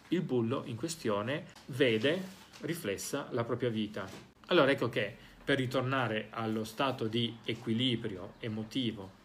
il 0.08 0.20
bullo 0.20 0.62
in 0.66 0.76
questione 0.76 1.46
vede 1.66 2.22
riflessa 2.60 3.28
la 3.30 3.44
propria 3.44 3.70
vita. 3.70 4.06
Allora 4.48 4.70
ecco 4.70 4.90
che 4.90 5.16
per 5.42 5.56
ritornare 5.56 6.28
allo 6.30 6.64
stato 6.64 7.06
di 7.06 7.34
equilibrio 7.44 8.34
emotivo 8.38 9.18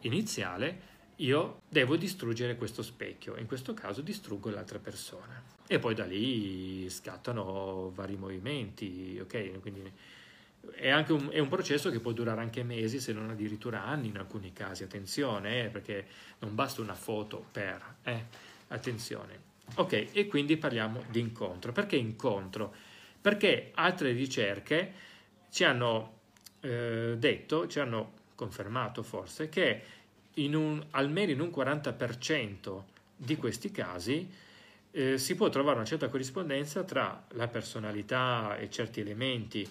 iniziale, 0.00 0.94
io 1.16 1.62
devo 1.66 1.96
distruggere 1.96 2.56
questo 2.56 2.82
specchio, 2.82 3.36
in 3.36 3.46
questo 3.46 3.72
caso 3.72 4.02
distruggo 4.02 4.50
l'altra 4.50 4.78
persona. 4.78 5.42
E 5.66 5.78
poi 5.78 5.94
da 5.94 6.04
lì 6.04 6.88
scattano 6.90 7.90
vari 7.94 8.16
movimenti, 8.16 9.18
ok? 9.20 9.60
Quindi 9.60 9.90
è, 10.74 10.88
anche 10.88 11.12
un, 11.12 11.28
è 11.30 11.38
un, 11.38 11.48
processo 11.48 11.90
che 11.90 12.00
può 12.00 12.12
durare 12.12 12.40
anche 12.40 12.62
mesi, 12.62 13.00
se 13.00 13.12
non 13.12 13.30
addirittura 13.30 13.84
anni 13.84 14.08
in 14.08 14.18
alcuni 14.18 14.52
casi. 14.52 14.82
Attenzione, 14.82 15.64
eh, 15.64 15.68
perché 15.68 16.06
non 16.40 16.54
basta 16.54 16.80
una 16.80 16.94
foto 16.94 17.44
per. 17.50 17.96
Eh, 18.02 18.24
attenzione. 18.68 19.54
Ok, 19.76 20.08
e 20.12 20.26
quindi 20.26 20.56
parliamo 20.56 21.04
di 21.10 21.20
incontro. 21.20 21.72
Perché 21.72 21.96
incontro? 21.96 22.74
Perché 23.20 23.72
altre 23.74 24.12
ricerche 24.12 24.92
ci 25.50 25.64
hanno 25.64 26.20
eh, 26.60 27.14
detto, 27.18 27.66
ci 27.66 27.80
hanno 27.80 28.12
confermato 28.34 29.02
forse, 29.02 29.48
che 29.48 29.82
in 30.34 30.54
un, 30.54 30.84
almeno 30.90 31.32
in 31.32 31.40
un 31.40 31.48
40% 31.48 32.82
di 33.16 33.36
questi 33.36 33.70
casi 33.70 34.30
eh, 34.90 35.18
si 35.18 35.34
può 35.34 35.48
trovare 35.48 35.76
una 35.76 35.86
certa 35.86 36.08
corrispondenza 36.08 36.84
tra 36.84 37.24
la 37.30 37.48
personalità 37.48 38.56
e 38.56 38.70
certi 38.70 39.00
elementi 39.00 39.68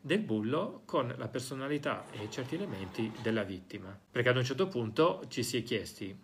del 0.00 0.20
bullo 0.20 0.82
con 0.84 1.12
la 1.16 1.28
personalità 1.28 2.04
e 2.12 2.30
certi 2.30 2.54
elementi 2.54 3.12
della 3.22 3.42
vittima. 3.42 3.98
Perché 4.10 4.28
ad 4.28 4.36
un 4.36 4.44
certo 4.44 4.68
punto 4.68 5.24
ci 5.28 5.42
si 5.42 5.58
è 5.58 5.62
chiesti, 5.62 6.16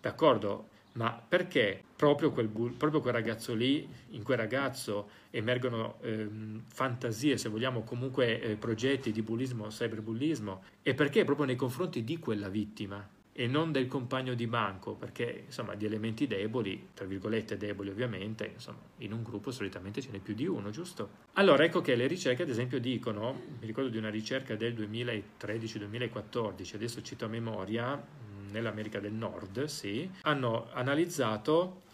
d'accordo, 0.00 0.68
ma 0.94 1.22
perché 1.26 1.82
proprio 1.96 2.32
quel, 2.32 2.48
bull, 2.48 2.72
proprio 2.72 3.00
quel 3.00 3.14
ragazzo 3.14 3.54
lì, 3.54 3.88
in 4.10 4.22
quel 4.22 4.36
ragazzo 4.36 5.08
emergono 5.30 5.98
ehm, 6.02 6.64
fantasie, 6.66 7.38
se 7.38 7.48
vogliamo 7.48 7.82
comunque 7.82 8.40
eh, 8.40 8.56
progetti 8.56 9.12
di 9.12 9.22
bullismo, 9.22 9.68
cyberbullismo, 9.68 10.62
e 10.82 10.94
perché 10.94 11.24
proprio 11.24 11.46
nei 11.46 11.56
confronti 11.56 12.04
di 12.04 12.18
quella 12.18 12.48
vittima? 12.48 13.08
E 13.34 13.46
non 13.46 13.72
del 13.72 13.86
compagno 13.86 14.34
di 14.34 14.46
banco, 14.46 14.94
perché 14.94 15.44
insomma 15.46 15.74
di 15.74 15.86
elementi 15.86 16.26
deboli, 16.26 16.88
tra 16.92 17.06
virgolette 17.06 17.56
deboli 17.56 17.88
ovviamente, 17.88 18.50
insomma 18.52 18.80
in 18.98 19.12
un 19.12 19.22
gruppo 19.22 19.50
solitamente 19.50 20.02
ce 20.02 20.10
n'è 20.10 20.18
più 20.18 20.34
di 20.34 20.46
uno, 20.46 20.70
giusto? 20.70 21.20
Allora 21.34 21.64
ecco 21.64 21.80
che 21.80 21.94
le 21.94 22.06
ricerche 22.06 22.42
ad 22.42 22.50
esempio 22.50 22.78
dicono, 22.78 23.32
mi 23.58 23.66
ricordo 23.66 23.88
di 23.88 23.96
una 23.96 24.10
ricerca 24.10 24.54
del 24.54 24.74
2013-2014, 24.74 26.74
adesso 26.74 27.00
cito 27.00 27.24
a 27.24 27.28
memoria, 27.28 28.20
nell'America 28.50 29.00
del 29.00 29.14
Nord, 29.14 29.64
sì, 29.64 30.08
hanno 30.22 30.68
analizzato 30.72 31.84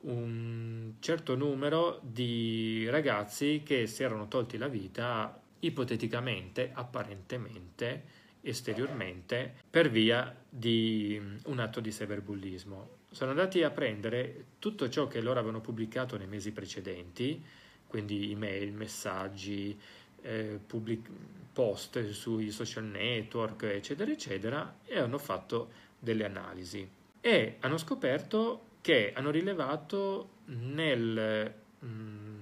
un 0.00 0.94
certo 1.00 1.36
numero 1.36 2.00
di 2.02 2.86
ragazzi 2.90 3.62
che 3.64 3.86
si 3.86 4.02
erano 4.02 4.28
tolti 4.28 4.58
la 4.58 4.68
vita 4.68 5.40
ipoteticamente, 5.60 6.70
apparentemente, 6.74 8.02
esteriormente 8.42 9.54
per 9.70 9.88
via 9.88 10.36
di 10.54 11.18
mm, 11.18 11.36
un 11.46 11.60
atto 11.60 11.80
di 11.80 11.88
cyberbullismo. 11.88 12.98
Sono 13.10 13.30
andati 13.30 13.62
a 13.62 13.70
prendere 13.70 14.44
tutto 14.58 14.90
ciò 14.90 15.06
che 15.06 15.22
loro 15.22 15.38
avevano 15.38 15.62
pubblicato 15.62 16.18
nei 16.18 16.26
mesi 16.26 16.52
precedenti, 16.52 17.42
quindi 17.86 18.30
email, 18.32 18.70
messaggi, 18.72 19.78
eh, 20.20 20.60
public- 20.66 21.08
post 21.54 22.10
sui 22.10 22.50
social 22.50 22.84
network, 22.84 23.62
eccetera, 23.62 24.10
eccetera, 24.10 24.76
e 24.84 24.98
hanno 24.98 25.18
fatto 25.18 25.70
delle 25.98 26.26
analisi. 26.26 26.86
E 27.20 27.56
hanno 27.60 27.78
scoperto 27.78 28.66
che 28.82 29.12
hanno 29.14 29.30
rilevato 29.30 30.28
nel 30.46 31.54
mh, 31.78 31.86
mm, 31.86 32.41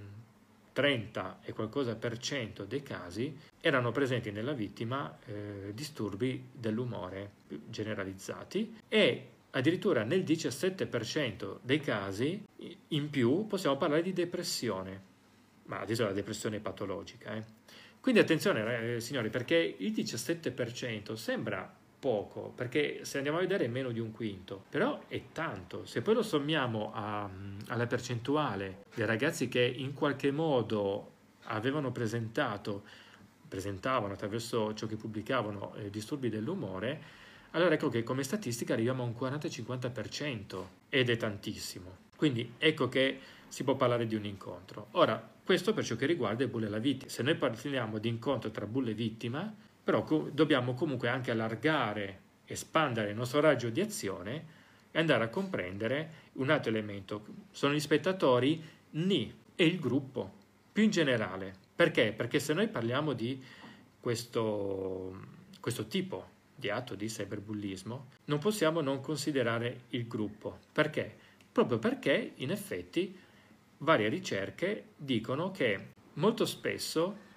30 0.73 1.41
e 1.43 1.53
qualcosa 1.53 1.95
per 1.97 2.19
cento 2.19 2.65
dei 2.65 2.83
casi 2.83 3.37
erano 3.61 3.93
presenti 3.93 4.31
nella 4.31 4.53
vittima 4.53 5.19
eh, 5.27 5.73
disturbi 5.75 6.49
dell'umore 6.53 7.33
generalizzati 7.69 8.77
e 8.89 9.27
addirittura 9.51 10.05
nel 10.05 10.23
17% 10.23 11.59
dei 11.63 11.81
casi 11.81 12.45
in 12.89 13.11
più 13.11 13.47
possiamo 13.47 13.77
parlare 13.77 14.03
di 14.03 14.13
depressione, 14.13 15.03
ma 15.65 15.81
adesso 15.81 16.05
la 16.05 16.13
depressione 16.13 16.61
patologica. 16.61 17.35
Eh. 17.35 17.45
Quindi 18.01 18.21
attenzione 18.21 18.95
eh, 18.95 19.01
signori 19.01 19.29
perché 19.29 19.77
il 19.79 19.93
17% 19.93 21.15
sembra 21.15 21.79
poco, 22.01 22.53
perché 22.55 23.05
se 23.05 23.19
andiamo 23.19 23.39
a 23.39 23.43
vedere 23.43 23.67
è 23.67 23.69
meno 23.69 23.91
di 23.91 24.01
un 24.01 24.11
quinto, 24.11 24.65
però 24.69 25.03
è 25.07 25.21
tanto. 25.33 25.85
Se 25.85 26.01
poi 26.01 26.15
lo 26.15 26.23
sommiamo 26.23 26.91
a, 26.95 27.29
alla 27.69 27.87
percentuale 27.87 28.87
dei 28.95 29.07
ragazzi 29.07 29.49
che 29.49 29.63
in 29.63 29.93
qualche 29.93 30.33
modo 30.33 31.13
avevano 31.45 31.93
presentato, 31.93 32.83
presentavano 33.47 34.15
attraverso 34.15 34.73
ciò 34.75 34.87
che 34.87 34.97
pubblicavano 34.97 35.75
eh, 35.75 35.91
disturbi 35.91 36.31
dell'umore, 36.31 37.19
allora 37.53 37.75
ecco 37.75 37.89
che 37.89 38.03
come 38.03 38.23
statistica 38.23 38.73
arriviamo 38.73 39.03
a 39.03 39.07
un 39.07 39.15
40-50% 39.19 40.65
ed 40.89 41.11
è 41.11 41.17
tantissimo. 41.17 42.09
Quindi 42.17 42.55
ecco 42.59 42.89
che 42.89 43.19
si 43.49 43.65
può 43.65 43.75
parlare 43.75 44.07
di 44.07 44.15
un 44.15 44.25
incontro. 44.25 44.87
Ora, 44.93 45.29
questo 45.45 45.75
per 45.75 45.85
ciò 45.85 45.97
che 45.97 46.07
riguarda 46.07 46.45
il 46.45 46.49
bulle 46.49 46.67
alla 46.67 46.79
vittima. 46.79 47.11
Se 47.11 47.23
noi 47.23 47.35
parliamo 47.35 47.99
di 47.99 48.09
incontro 48.09 48.51
tra 48.51 48.67
bulle 48.67 48.93
e 48.93 48.95
vittima, 48.95 49.53
però 49.91 50.05
dobbiamo 50.31 50.75
comunque 50.75 51.09
anche 51.09 51.33
allargare, 51.33 52.21
espandere 52.45 53.11
il 53.11 53.17
nostro 53.17 53.41
raggio 53.41 53.71
di 53.71 53.81
azione 53.81 54.59
e 54.93 55.01
andare 55.01 55.25
a 55.25 55.29
comprendere 55.29 56.29
un 56.35 56.49
altro 56.49 56.71
elemento. 56.71 57.27
Sono 57.51 57.75
gli 57.75 57.81
spettatori 57.81 58.63
ni 58.91 59.35
e 59.57 59.67
il 59.67 59.81
gruppo, 59.81 60.33
più 60.71 60.85
in 60.85 60.91
generale. 60.91 61.55
Perché? 61.75 62.13
Perché 62.13 62.39
se 62.39 62.53
noi 62.53 62.69
parliamo 62.69 63.15
di 63.15 63.43
questo, 63.99 65.21
questo 65.59 65.89
tipo 65.89 66.29
di 66.55 66.71
atto 66.71 66.95
di 66.95 67.09
cyberbullismo, 67.09 68.07
non 68.27 68.39
possiamo 68.39 68.81
non 68.81 69.01
considerare 69.01 69.87
il 69.89 70.07
gruppo. 70.07 70.61
Perché? 70.71 71.17
Proprio 71.51 71.81
perché 71.81 72.35
in 72.37 72.53
effetti 72.53 73.19
varie 73.79 74.09
ricerche 74.09 74.91
dicono 74.95 75.51
che 75.51 75.95
molto 76.15 76.47
spesso 76.47 77.29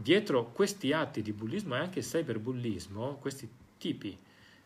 dietro 0.00 0.52
questi 0.52 0.92
atti 0.92 1.22
di 1.22 1.32
bullismo 1.32 1.74
e 1.74 1.78
anche 1.78 2.00
cyberbullismo, 2.00 3.16
questi 3.20 3.48
tipi 3.78 4.16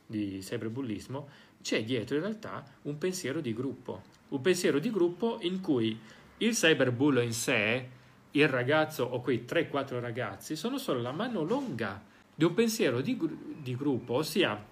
di 0.07 0.41
cyberbullismo, 0.41 1.28
c'è 1.62 1.85
dietro 1.85 2.16
in 2.16 2.22
realtà 2.22 2.64
un 2.83 2.99
pensiero 2.99 3.41
di 3.41 3.55
gruppo. 3.55 4.03
Un 4.28 4.41
pensiero 4.41 4.78
di 4.78 4.91
gruppo 4.91 5.39
in 5.43 5.61
cui 5.61 5.99
il 6.39 6.53
cyberbullo 6.55 7.20
in 7.20 7.33
sé, 7.33 7.89
il 8.33 8.49
ragazzo 8.49 9.05
o 9.05 9.20
quei 9.20 9.45
3-4 9.49 10.01
ragazzi, 10.01 10.57
sono 10.57 10.76
solo 10.78 11.01
la 11.01 11.12
mano 11.12 11.43
lunga 11.43 12.03
di 12.35 12.45
un 12.45 12.55
pensiero 12.55 13.01
di, 13.01 13.18
di 13.61 13.76
gruppo, 13.76 14.14
ossia 14.14 14.62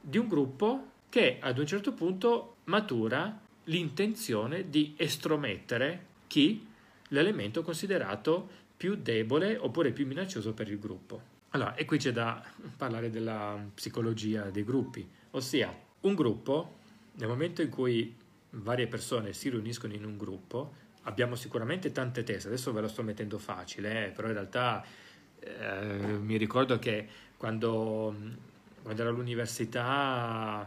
di 0.00 0.18
un 0.18 0.28
gruppo 0.28 0.86
che 1.08 1.38
ad 1.40 1.58
un 1.58 1.66
certo 1.66 1.92
punto 1.92 2.56
matura 2.64 3.38
l'intenzione 3.64 4.70
di 4.70 4.94
estromettere 4.96 6.06
chi 6.26 6.66
l'elemento 7.08 7.62
considerato 7.62 8.58
più 8.80 8.94
debole 8.94 9.58
oppure 9.58 9.92
più 9.92 10.06
minaccioso 10.06 10.54
per 10.54 10.70
il 10.70 10.78
gruppo. 10.78 11.20
Allora, 11.50 11.74
e 11.74 11.84
qui 11.84 11.98
c'è 11.98 12.12
da 12.12 12.42
parlare 12.78 13.10
della 13.10 13.62
psicologia 13.74 14.48
dei 14.48 14.64
gruppi, 14.64 15.06
ossia 15.32 15.70
un 16.00 16.14
gruppo, 16.14 16.78
nel 17.16 17.28
momento 17.28 17.60
in 17.60 17.68
cui 17.68 18.16
varie 18.52 18.86
persone 18.86 19.34
si 19.34 19.50
riuniscono 19.50 19.92
in 19.92 20.06
un 20.06 20.16
gruppo, 20.16 20.72
abbiamo 21.02 21.34
sicuramente 21.34 21.92
tante 21.92 22.22
teste, 22.22 22.48
adesso 22.48 22.72
ve 22.72 22.80
lo 22.80 22.88
sto 22.88 23.02
mettendo 23.02 23.36
facile, 23.36 24.06
eh, 24.06 24.08
però 24.12 24.28
in 24.28 24.32
realtà 24.32 24.82
eh, 25.40 26.16
mi 26.18 26.38
ricordo 26.38 26.78
che 26.78 27.06
quando, 27.36 28.16
quando 28.80 29.02
ero 29.02 29.10
all'università 29.10 30.66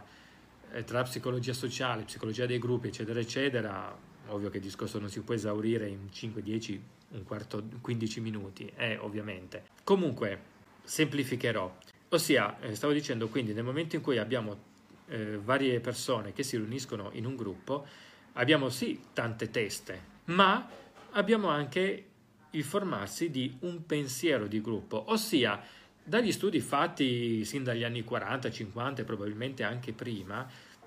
eh, 0.70 0.84
tra 0.84 1.02
psicologia 1.02 1.52
sociale, 1.52 2.04
psicologia 2.04 2.46
dei 2.46 2.60
gruppi, 2.60 2.86
eccetera, 2.86 3.18
eccetera, 3.18 3.92
ovvio 4.28 4.50
che 4.50 4.58
il 4.58 4.62
discorso 4.62 5.00
non 5.00 5.08
si 5.08 5.20
può 5.22 5.34
esaurire 5.34 5.88
in 5.88 6.12
5, 6.12 6.42
10, 6.42 6.82
un 7.14 7.24
quarto, 7.24 7.62
15 7.80 8.20
minuti, 8.20 8.70
eh, 8.76 8.96
ovviamente. 8.98 9.64
Comunque, 9.84 10.52
semplificherò. 10.82 11.76
Ossia, 12.10 12.60
eh, 12.60 12.74
stavo 12.74 12.92
dicendo 12.92 13.28
quindi 13.28 13.52
nel 13.52 13.64
momento 13.64 13.96
in 13.96 14.02
cui 14.02 14.18
abbiamo 14.18 14.72
eh, 15.08 15.38
varie 15.38 15.80
persone 15.80 16.32
che 16.32 16.42
si 16.42 16.56
riuniscono 16.56 17.10
in 17.12 17.26
un 17.26 17.36
gruppo, 17.36 17.86
abbiamo 18.34 18.68
sì 18.68 19.00
tante 19.12 19.50
teste, 19.50 20.12
ma 20.26 20.68
abbiamo 21.12 21.48
anche 21.48 22.06
il 22.50 22.64
formarsi 22.64 23.30
di 23.30 23.56
un 23.60 23.84
pensiero 23.84 24.46
di 24.46 24.60
gruppo, 24.60 25.10
ossia 25.10 25.60
dagli 26.02 26.32
studi 26.32 26.60
fatti 26.60 27.44
sin 27.44 27.64
dagli 27.64 27.82
anni 27.82 28.04
40, 28.04 28.50
50 28.50 29.02
e 29.02 29.04
probabilmente 29.04 29.62
anche 29.62 29.92
prima, 29.92 30.46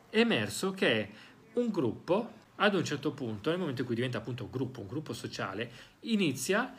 è 0.09 0.19
emerso 0.19 0.71
che 0.71 1.09
un 1.53 1.69
gruppo 1.69 2.32
ad 2.58 2.76
un 2.76 2.84
certo 2.84 3.12
punto, 3.12 3.49
nel 3.49 3.60
momento 3.60 3.82
in 3.82 3.88
cui 3.88 3.95
diventa 3.95 4.20
appunto 4.20 4.49
gruppo, 4.49 4.82
un 4.82 4.88
gruppo 4.88 5.14
sociale, 5.14 5.70
inizia 6.01 6.74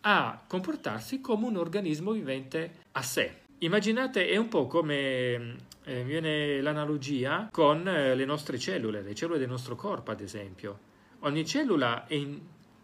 a 0.00 0.42
comportarsi 0.46 1.20
come 1.20 1.46
un 1.46 1.56
organismo 1.56 2.12
vivente 2.12 2.84
a 2.92 3.02
sé. 3.02 3.44
Immaginate, 3.58 4.28
è 4.28 4.36
un 4.36 4.48
po' 4.48 4.66
come 4.66 5.56
eh, 5.84 6.04
viene 6.04 6.60
l'analogia 6.60 7.48
con 7.50 7.88
eh, 7.88 8.14
le 8.14 8.24
nostre 8.24 8.58
cellule, 8.58 9.02
le 9.02 9.14
cellule 9.14 9.38
del 9.38 9.48
nostro 9.48 9.74
corpo, 9.74 10.10
ad 10.10 10.20
esempio. 10.20 10.78
Ogni 11.20 11.44
cellula 11.46 12.06
è, 12.06 12.14
in, 12.14 12.38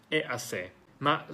è 0.09 0.25
a 0.27 0.39
sé, 0.39 0.73
ma 0.99 1.25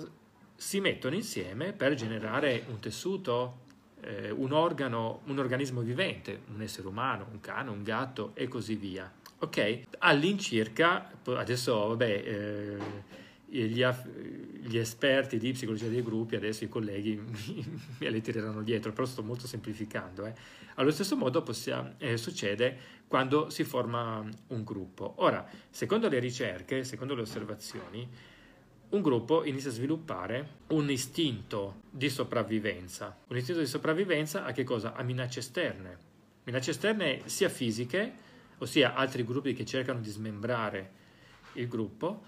si 0.57 0.81
mettono 0.81 1.15
insieme 1.15 1.73
per 1.73 1.95
generare 1.95 2.65
un 2.69 2.81
tessuto, 2.81 3.67
eh, 4.01 4.31
un 4.31 4.53
organo, 4.53 5.21
un 5.27 5.39
organismo 5.39 5.81
vivente, 5.83 6.43
un 6.53 6.61
essere 6.61 6.89
umano, 6.89 7.27
un 7.31 7.41
cane, 7.41 7.71
un 7.71 7.83
gatto 7.83 8.33
e 8.35 8.49
così 8.49 8.75
via. 8.75 9.11
Ok? 9.41 9.83
All'incirca, 9.99 11.11
adesso 11.25 11.89
vabbè, 11.89 12.23
eh, 12.25 12.77
gli, 13.47 13.85
gli, 14.63 14.77
esperti 14.77 15.39
di 15.39 15.53
psicologia 15.53 15.89
dei 15.89 16.03
gruppi, 16.03 16.37
adesso 16.37 16.65
i 16.65 16.69
colleghi 16.69 17.17
mi, 17.17 17.81
me 17.99 18.11
li 18.11 18.21
tireranno 18.21 18.63
dietro, 18.63 18.93
però 18.93 19.07
sto 19.07 19.23
molto 19.23 19.47
semplificando. 19.47 20.27
Eh. 20.27 20.35
Allo 20.75 20.91
stesso 20.91 21.17
modo 21.17 21.43
possiamo, 21.43 21.95
eh, 21.99 22.17
succede 22.17 22.77
quando 23.07 23.49
si 23.49 23.65
forma 23.65 24.27
un 24.49 24.65
gruppo. 24.65 25.15
Ora, 25.17 25.49
secondo 25.71 26.09
le 26.09 26.19
ricerche, 26.19 26.85
secondo 26.85 27.15
le 27.15 27.23
osservazioni, 27.23 28.09
un 28.91 29.03
gruppo 29.03 29.45
inizia 29.45 29.71
a 29.71 29.73
sviluppare 29.73 30.49
un 30.69 30.91
istinto 30.91 31.83
di 31.91 32.09
sopravvivenza. 32.09 33.17
Un 33.29 33.37
istinto 33.37 33.61
di 33.61 33.67
sopravvivenza 33.67 34.45
a 34.45 34.53
che 34.53 34.65
cosa? 34.65 34.95
A 34.95 35.03
minacce 35.03 35.41
esterne. 35.41 36.07
Minacce 36.45 36.71
esterne 36.71 37.21
sia 37.27 37.49
fisiche, 37.49 38.27
ossia 38.59 38.95
altri 38.95 39.25
gruppi 39.25 39.55
che 39.55 39.65
cercano 39.65 40.01
di 40.01 40.11
smembrare 40.11 40.91
il 41.55 41.69
gruppo 41.69 42.23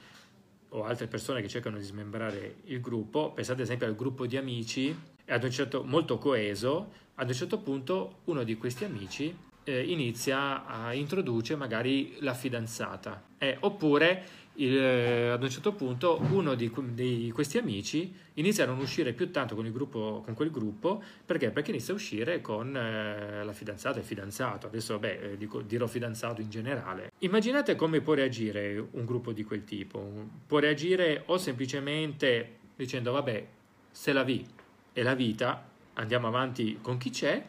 o 0.71 0.85
altre 0.85 1.07
persone 1.07 1.41
che 1.41 1.49
cercano 1.49 1.79
di 1.79 1.85
smembrare 1.85 2.57
il 2.65 2.81
gruppo, 2.81 3.33
pensate 3.33 3.61
ad 3.61 3.67
esempio 3.67 3.87
al 3.87 3.97
gruppo 3.97 4.27
di 4.27 4.37
amici, 4.37 4.97
ad 5.27 5.43
un 5.43 5.51
certo, 5.51 5.83
molto 5.83 6.19
coeso, 6.19 6.93
ad 7.17 7.29
un 7.29 7.35
certo 7.35 7.59
punto 7.59 8.21
uno 8.25 8.45
di 8.45 8.57
questi 8.57 8.85
amici 8.85 9.37
eh, 9.65 9.83
inizia 9.83 10.67
a 10.67 10.95
introdurre 10.95 11.57
magari 11.57 12.17
la 12.21 12.35
fidanzata, 12.35 13.23
eh, 13.39 13.57
oppure 13.61 14.25
il, 14.61 14.77
eh, 14.77 15.29
ad 15.29 15.43
un 15.43 15.51
certo 15.51 15.73
punto 15.73 16.21
uno 16.31 16.55
di, 16.55 16.71
di, 16.93 17.31
questi 17.33 17.59
amici 17.59 18.15
inizia 18.35 18.65
a 18.65 18.67
non 18.67 18.79
uscire 18.79 19.13
più 19.13 19.31
tanto 19.31 19.55
con, 19.55 19.71
gruppo, 19.71 20.23
con 20.25 20.35
quel 20.35 20.51
gruppo 20.51 21.03
perché? 21.25 21.51
perché? 21.51 21.71
inizia 21.71 21.93
a 21.93 21.97
uscire 21.97 22.41
con 22.41 22.77
eh, 22.77 23.43
la 23.43 23.53
fidanzata 23.53 23.97
e 23.97 24.01
il 24.01 24.07
fidanzato. 24.07 24.67
Adesso 24.67 24.95
vabbè, 24.95 25.21
eh, 25.23 25.37
dico, 25.37 25.61
dirò 25.63 25.87
fidanzato 25.87 26.41
in 26.41 26.51
generale. 26.51 27.13
Immaginate 27.19 27.75
come 27.75 28.01
può 28.01 28.15
reagire 28.15 28.79
un 28.91 29.05
gruppo 29.05 29.33
di 29.33 29.45
quel 29.45 29.65
tipo. 29.65 30.29
Può 30.47 30.59
reagire 30.59 31.23
o 31.27 31.39
semplicemente 31.39 32.59
dicendo 32.77 33.13
vabbè, 33.13 33.47
se 33.91 34.13
la 34.13 34.23
vi 34.23 34.47
è 34.93 35.03
la 35.03 35.15
vita, 35.15 35.69
andiamo 35.95 36.27
avanti 36.27 36.79
con 36.81 36.99
chi 36.99 37.11
c'è, 37.11 37.43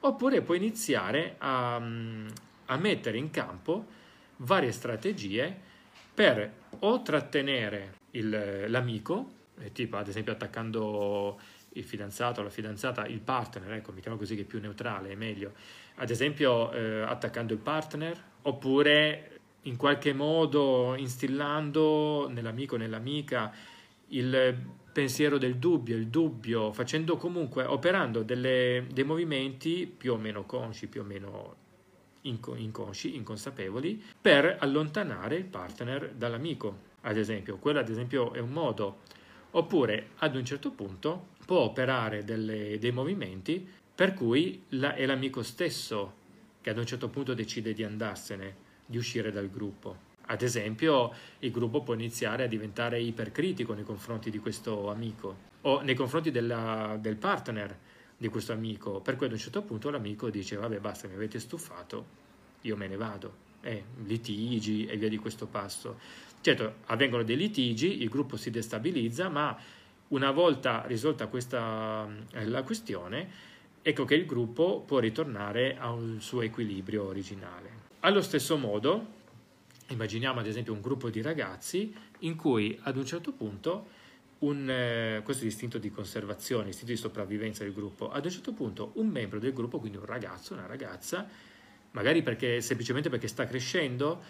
oppure 0.00 0.42
può 0.42 0.54
iniziare 0.54 1.36
a, 1.38 1.76
a 1.76 2.76
mettere 2.76 3.18
in 3.18 3.30
campo 3.30 4.00
varie 4.36 4.72
strategie 4.72 5.70
per 6.14 6.52
o 6.80 7.02
trattenere 7.02 7.94
il, 8.12 8.64
l'amico, 8.68 9.30
eh, 9.58 9.72
tipo 9.72 9.96
ad 9.96 10.08
esempio 10.08 10.32
attaccando 10.32 11.38
il 11.74 11.84
fidanzato 11.84 12.40
o 12.40 12.44
la 12.44 12.50
fidanzata, 12.50 13.06
il 13.06 13.20
partner, 13.20 13.72
ecco, 13.72 13.92
mettiamo 13.92 14.16
così 14.16 14.34
che 14.34 14.42
è 14.42 14.44
più 14.44 14.60
neutrale, 14.60 15.10
è 15.10 15.14
meglio, 15.14 15.52
ad 15.96 16.10
esempio 16.10 16.72
eh, 16.72 17.02
attaccando 17.02 17.52
il 17.52 17.58
partner, 17.58 18.22
oppure 18.42 19.40
in 19.62 19.76
qualche 19.76 20.12
modo 20.12 20.94
instillando 20.96 22.28
nell'amico 22.28 22.74
o 22.74 22.78
nell'amica 22.78 23.52
il 24.08 24.56
pensiero 24.92 25.38
del 25.38 25.56
dubbio, 25.56 25.96
il 25.96 26.08
dubbio, 26.08 26.72
facendo 26.72 27.16
comunque, 27.16 27.64
operando 27.64 28.22
delle, 28.22 28.86
dei 28.92 29.04
movimenti 29.04 29.86
più 29.86 30.12
o 30.12 30.16
meno 30.16 30.44
consci, 30.44 30.88
più 30.88 31.00
o 31.00 31.04
meno 31.04 31.56
inconsci, 32.22 33.16
inconsapevoli, 33.16 34.02
per 34.20 34.56
allontanare 34.60 35.36
il 35.36 35.44
partner 35.44 36.12
dall'amico, 36.12 36.90
ad 37.02 37.16
esempio. 37.16 37.56
Quello 37.58 37.78
ad 37.78 37.88
esempio 37.88 38.32
è 38.32 38.38
un 38.38 38.50
modo. 38.50 39.00
Oppure 39.52 40.10
ad 40.18 40.34
un 40.34 40.44
certo 40.44 40.70
punto 40.70 41.28
può 41.44 41.60
operare 41.60 42.24
delle, 42.24 42.78
dei 42.78 42.92
movimenti 42.92 43.68
per 43.94 44.14
cui 44.14 44.64
la, 44.70 44.94
è 44.94 45.04
l'amico 45.04 45.42
stesso 45.42 46.20
che 46.60 46.70
ad 46.70 46.78
un 46.78 46.86
certo 46.86 47.08
punto 47.08 47.34
decide 47.34 47.74
di 47.74 47.84
andarsene, 47.84 48.56
di 48.86 48.96
uscire 48.96 49.30
dal 49.30 49.50
gruppo. 49.50 50.10
Ad 50.26 50.42
esempio, 50.42 51.12
il 51.40 51.50
gruppo 51.50 51.82
può 51.82 51.94
iniziare 51.94 52.44
a 52.44 52.46
diventare 52.46 53.00
ipercritico 53.00 53.74
nei 53.74 53.84
confronti 53.84 54.30
di 54.30 54.38
questo 54.38 54.90
amico 54.90 55.50
o 55.62 55.80
nei 55.82 55.94
confronti 55.94 56.30
della, 56.30 56.96
del 57.00 57.16
partner 57.16 57.76
di 58.22 58.28
questo 58.28 58.52
amico, 58.52 59.00
per 59.00 59.16
cui 59.16 59.26
ad 59.26 59.32
un 59.32 59.38
certo 59.38 59.62
punto 59.62 59.90
l'amico 59.90 60.30
dice 60.30 60.54
vabbè 60.54 60.78
basta, 60.78 61.08
mi 61.08 61.14
avete 61.14 61.40
stufato, 61.40 62.04
io 62.60 62.76
me 62.76 62.86
ne 62.86 62.96
vado, 62.96 63.34
eh, 63.62 63.82
litigi 64.04 64.86
e 64.86 64.96
via 64.96 65.08
di 65.08 65.16
questo 65.18 65.46
passo. 65.46 65.98
Certo, 66.40 66.74
avvengono 66.86 67.24
dei 67.24 67.36
litigi, 67.36 68.00
il 68.00 68.08
gruppo 68.08 68.36
si 68.36 68.52
destabilizza, 68.52 69.28
ma 69.28 69.58
una 70.08 70.30
volta 70.30 70.84
risolta 70.86 71.26
questa 71.26 72.08
eh, 72.34 72.46
la 72.46 72.62
questione, 72.62 73.28
ecco 73.82 74.04
che 74.04 74.14
il 74.14 74.24
gruppo 74.24 74.84
può 74.86 75.00
ritornare 75.00 75.76
al 75.76 76.18
suo 76.20 76.42
equilibrio 76.42 77.02
originale. 77.08 77.70
Allo 78.00 78.22
stesso 78.22 78.56
modo, 78.56 79.04
immaginiamo 79.88 80.38
ad 80.38 80.46
esempio 80.46 80.72
un 80.72 80.80
gruppo 80.80 81.10
di 81.10 81.20
ragazzi 81.22 81.92
in 82.20 82.36
cui 82.36 82.78
ad 82.82 82.96
un 82.96 83.04
certo 83.04 83.32
punto 83.32 84.00
un, 84.42 84.68
eh, 84.68 85.20
questo 85.24 85.44
istinto 85.44 85.78
di 85.78 85.90
conservazione, 85.90 86.70
istinto 86.70 86.92
di 86.92 86.98
sopravvivenza 86.98 87.64
del 87.64 87.72
gruppo. 87.72 88.10
Ad 88.10 88.24
un 88.24 88.30
certo 88.30 88.52
punto 88.52 88.92
un 88.94 89.08
membro 89.08 89.38
del 89.38 89.52
gruppo, 89.52 89.78
quindi 89.78 89.98
un 89.98 90.06
ragazzo, 90.06 90.54
una 90.54 90.66
ragazza, 90.66 91.26
magari 91.92 92.22
perché, 92.22 92.60
semplicemente 92.60 93.08
perché 93.08 93.28
sta 93.28 93.46
crescendo, 93.46 94.22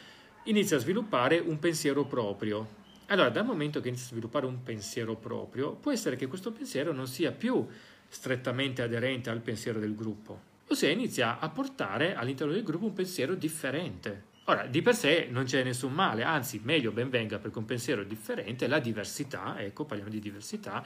inizia 0.44 0.76
a 0.76 0.80
sviluppare 0.80 1.38
un 1.38 1.58
pensiero 1.58 2.04
proprio. 2.04 2.80
Allora, 3.06 3.30
dal 3.30 3.44
momento 3.44 3.80
che 3.80 3.88
inizia 3.88 4.06
a 4.06 4.10
sviluppare 4.10 4.46
un 4.46 4.62
pensiero 4.62 5.16
proprio, 5.16 5.72
può 5.72 5.92
essere 5.92 6.16
che 6.16 6.26
questo 6.26 6.52
pensiero 6.52 6.92
non 6.92 7.06
sia 7.06 7.32
più 7.32 7.66
strettamente 8.08 8.82
aderente 8.82 9.30
al 9.30 9.40
pensiero 9.40 9.80
del 9.80 9.94
gruppo, 9.94 10.40
ossia 10.68 10.90
inizia 10.90 11.38
a 11.38 11.48
portare 11.48 12.14
all'interno 12.14 12.52
del 12.52 12.62
gruppo 12.62 12.86
un 12.86 12.92
pensiero 12.92 13.34
differente. 13.34 14.30
Ora, 14.46 14.66
di 14.66 14.82
per 14.82 14.96
sé 14.96 15.28
non 15.30 15.44
c'è 15.44 15.62
nessun 15.62 15.92
male, 15.92 16.24
anzi, 16.24 16.60
meglio 16.64 16.90
ben 16.90 17.08
venga 17.10 17.38
perché 17.38 17.58
un 17.58 17.64
pensiero 17.64 18.02
differente, 18.02 18.66
la 18.66 18.80
diversità, 18.80 19.60
ecco, 19.60 19.84
parliamo 19.84 20.10
di 20.10 20.18
diversità, 20.18 20.84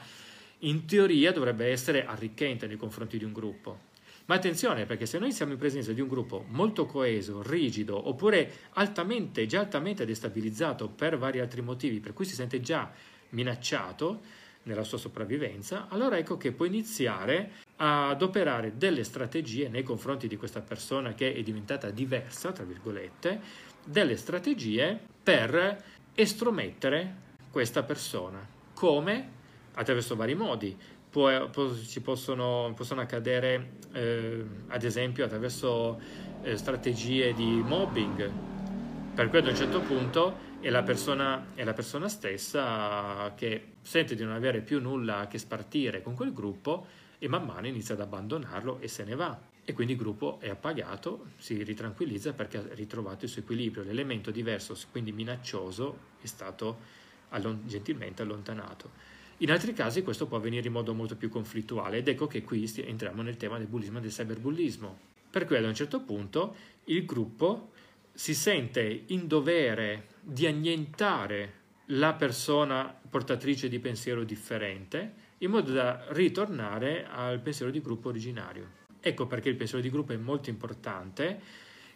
in 0.59 0.85
teoria 0.85 1.31
dovrebbe 1.31 1.71
essere 1.71 2.05
arricchente 2.05 2.67
nei 2.67 2.77
confronti 2.77 3.17
di 3.17 3.23
un 3.23 3.33
gruppo. 3.33 3.95
Ma 4.25 4.35
attenzione, 4.35 4.85
perché 4.85 5.07
se 5.07 5.17
noi 5.17 5.31
siamo 5.31 5.53
in 5.53 5.57
presenza 5.57 5.91
di 5.91 6.01
un 6.01 6.07
gruppo 6.07 6.45
molto 6.49 6.85
coeso, 6.85 7.41
rigido, 7.41 8.07
oppure 8.07 8.51
altamente, 8.73 9.47
già 9.47 9.61
altamente 9.61 10.05
destabilizzato 10.05 10.89
per 10.89 11.17
vari 11.17 11.39
altri 11.39 11.61
motivi, 11.61 11.99
per 11.99 12.13
cui 12.13 12.25
si 12.25 12.35
sente 12.35 12.59
già 12.59 12.91
minacciato 13.29 14.21
nella 14.67 14.83
sua 14.83 14.97
sopravvivenza, 14.97 15.87
allora 15.89 16.17
ecco 16.17 16.37
che 16.37 16.51
può 16.51 16.65
iniziare 16.65 17.51
ad 17.77 18.21
operare 18.21 18.77
delle 18.77 19.03
strategie 19.03 19.69
nei 19.69 19.83
confronti 19.83 20.27
di 20.27 20.37
questa 20.37 20.61
persona 20.61 21.13
che 21.13 21.33
è 21.33 21.41
diventata 21.41 21.89
diversa, 21.89 22.51
tra 22.51 22.63
virgolette, 22.63 23.39
delle 23.83 24.17
strategie 24.17 24.99
per 25.23 25.83
estromettere 26.13 27.15
questa 27.49 27.83
persona. 27.83 28.45
Come? 28.73 29.35
Attraverso 29.73 30.15
vari 30.15 30.35
modi. 30.35 30.75
può, 31.09 31.49
può, 31.49 31.73
ci 31.73 32.01
possono, 32.01 32.73
possono 32.75 33.01
accadere 33.01 33.71
eh, 33.93 34.43
ad 34.67 34.83
esempio 34.83 35.25
attraverso 35.25 35.99
eh, 36.43 36.57
strategie 36.57 37.33
di 37.33 37.61
mobbing, 37.63 38.31
per 39.15 39.29
cui 39.29 39.39
ad 39.39 39.47
un 39.47 39.55
certo 39.55 39.79
punto 39.81 40.46
è 40.59 40.69
la, 40.69 40.83
persona, 40.83 41.45
è 41.53 41.63
la 41.63 41.73
persona 41.73 42.09
stessa 42.09 43.33
che 43.35 43.73
sente 43.81 44.15
di 44.15 44.23
non 44.23 44.33
avere 44.33 44.61
più 44.61 44.81
nulla 44.81 45.27
che 45.27 45.37
spartire 45.37 46.01
con 46.01 46.15
quel 46.15 46.33
gruppo 46.33 46.87
e 47.19 47.27
man 47.27 47.45
mano 47.45 47.67
inizia 47.67 47.93
ad 47.93 48.01
abbandonarlo 48.01 48.79
e 48.79 48.87
se 48.87 49.03
ne 49.03 49.15
va. 49.15 49.39
E 49.63 49.73
quindi 49.73 49.93
il 49.93 49.99
gruppo 49.99 50.39
è 50.39 50.49
appagato, 50.49 51.27
si 51.37 51.61
ritranquillizza 51.61 52.33
perché 52.33 52.57
ha 52.57 52.63
ritrovato 52.71 53.25
il 53.25 53.31
suo 53.31 53.41
equilibrio. 53.41 53.83
L'elemento 53.83 54.31
diverso, 54.31 54.77
quindi 54.91 55.11
minaccioso, 55.11 55.97
è 56.21 56.25
stato 56.25 56.77
allon- 57.29 57.63
gentilmente 57.65 58.21
allontanato. 58.21 58.91
In 59.39 59.51
altri 59.51 59.73
casi 59.73 60.01
questo 60.01 60.25
può 60.25 60.37
avvenire 60.37 60.67
in 60.67 60.73
modo 60.73 60.93
molto 60.93 61.15
più 61.15 61.29
conflittuale 61.29 61.97
ed 61.97 62.07
ecco 62.07 62.27
che 62.27 62.43
qui 62.43 62.71
entriamo 62.75 63.21
nel 63.21 63.37
tema 63.37 63.57
del 63.57 63.67
bullismo 63.67 63.99
e 63.99 64.01
del 64.01 64.11
cyberbullismo. 64.11 64.97
Per 65.29 65.45
cui 65.45 65.57
ad 65.57 65.65
un 65.65 65.75
certo 65.75 65.99
punto 65.99 66.55
il 66.85 67.05
gruppo 67.05 67.71
si 68.13 68.33
sente 68.33 69.03
in 69.07 69.27
dovere 69.27 70.15
di 70.29 70.45
annientare 70.45 71.53
la 71.91 72.13
persona 72.13 72.93
portatrice 73.09 73.69
di 73.69 73.79
pensiero 73.79 74.25
differente 74.25 75.25
in 75.37 75.51
modo 75.51 75.71
da 75.71 76.05
ritornare 76.09 77.07
al 77.09 77.39
pensiero 77.39 77.71
di 77.71 77.79
gruppo 77.79 78.09
originario. 78.09 78.71
Ecco 78.99 79.25
perché 79.25 79.47
il 79.47 79.55
pensiero 79.55 79.81
di 79.81 79.89
gruppo 79.89 80.11
è 80.11 80.17
molto 80.17 80.49
importante 80.49 81.39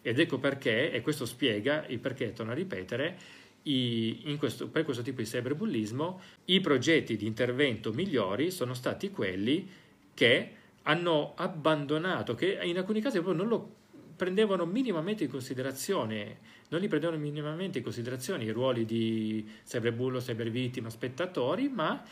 ed 0.00 0.18
ecco 0.18 0.38
perché, 0.38 0.90
e 0.90 1.02
questo 1.02 1.26
spiega 1.26 1.84
il 1.88 1.98
perché, 1.98 2.32
torno 2.32 2.52
a 2.52 2.54
ripetere, 2.54 3.18
i, 3.64 4.34
questo, 4.38 4.68
per 4.68 4.84
questo 4.84 5.02
tipo 5.02 5.20
di 5.20 5.26
cyberbullismo 5.26 6.20
i 6.46 6.60
progetti 6.60 7.16
di 7.16 7.26
intervento 7.26 7.92
migliori 7.92 8.50
sono 8.50 8.72
stati 8.72 9.10
quelli 9.10 9.68
che 10.14 10.52
hanno 10.84 11.34
abbandonato, 11.36 12.34
che 12.34 12.58
in 12.62 12.78
alcuni 12.78 13.02
casi 13.02 13.18
proprio 13.18 13.36
non 13.36 13.48
lo 13.48 13.74
prendevano 14.16 14.64
minimamente 14.64 15.24
in 15.24 15.30
considerazione, 15.30 16.38
non 16.72 16.80
li 16.80 16.88
prendevano 16.88 17.20
minimamente 17.20 17.78
in 17.78 17.84
considerazione 17.84 18.44
i 18.44 18.50
ruoli 18.50 18.86
di 18.86 19.46
cyberbullo, 19.64 20.20
cybervittima, 20.20 20.88
spettatori, 20.88 21.68
ma 21.68 22.02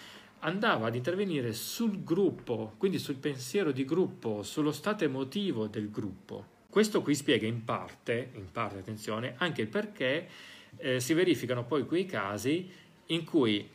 andava 0.41 0.87
ad 0.87 0.95
intervenire 0.95 1.55
sul 1.55 2.05
gruppo, 2.05 2.75
quindi 2.77 2.99
sul 2.99 3.17
pensiero 3.17 3.73
di 3.73 3.87
gruppo, 3.87 4.43
sullo 4.43 4.71
stato 4.71 5.05
emotivo 5.05 5.67
del 5.67 5.91
gruppo. 5.91 6.59
Questo 6.69 7.01
qui 7.01 7.15
spiega 7.15 7.47
in 7.47 7.65
parte, 7.65 8.31
in 8.35 8.53
parte 8.53 8.79
attenzione, 8.79 9.35
anche 9.39 9.63
il 9.63 9.69
perché 9.69 10.29
eh, 10.77 11.01
si 11.01 11.15
verificano 11.15 11.65
poi 11.65 11.87
quei 11.87 12.05
casi 12.05 12.71
in 13.07 13.25
cui 13.25 13.67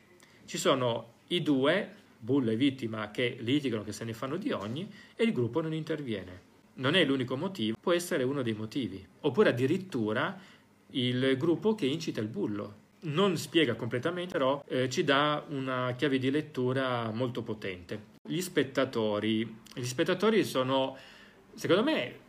ci 0.46 0.58
sono 0.60 1.14
i 1.28 1.42
due, 1.42 1.90
bullo 2.20 2.52
e 2.52 2.56
vittima, 2.56 3.10
che 3.10 3.38
litigano, 3.40 3.84
che 3.84 3.92
se 3.92 4.04
ne 4.06 4.14
fanno 4.14 4.38
di 4.38 4.52
ogni, 4.52 4.88
e 5.16 5.24
il 5.24 5.34
gruppo 5.34 5.62
non 5.62 5.74
interviene. 5.74 6.54
Non 6.76 6.94
è 6.94 7.04
l'unico 7.06 7.38
motivo, 7.38 7.78
può 7.80 7.94
essere 7.94 8.24
uno 8.24 8.42
dei 8.44 8.54
motivi. 8.54 9.06
Oppure 9.22 9.50
addirittura 9.50 10.38
il 10.96 11.36
gruppo 11.38 11.76
che 11.76 11.86
incita 11.86 12.22
il 12.22 12.28
bullo. 12.28 12.84
Non 13.06 13.38
spiega 13.38 13.76
completamente, 13.76 14.32
però 14.32 14.64
eh, 14.68 14.90
ci 14.90 15.04
dà 15.04 15.44
una 15.50 15.94
chiave 15.96 16.18
di 16.18 16.32
lettura 16.32 17.12
molto 17.12 17.44
potente. 17.44 18.14
Gli 18.28 18.42
spettatori, 18.42 19.60
gli 19.74 19.84
spettatori 19.84 20.44
sono, 20.44 20.98
secondo 21.54 21.84
me, 21.84 22.20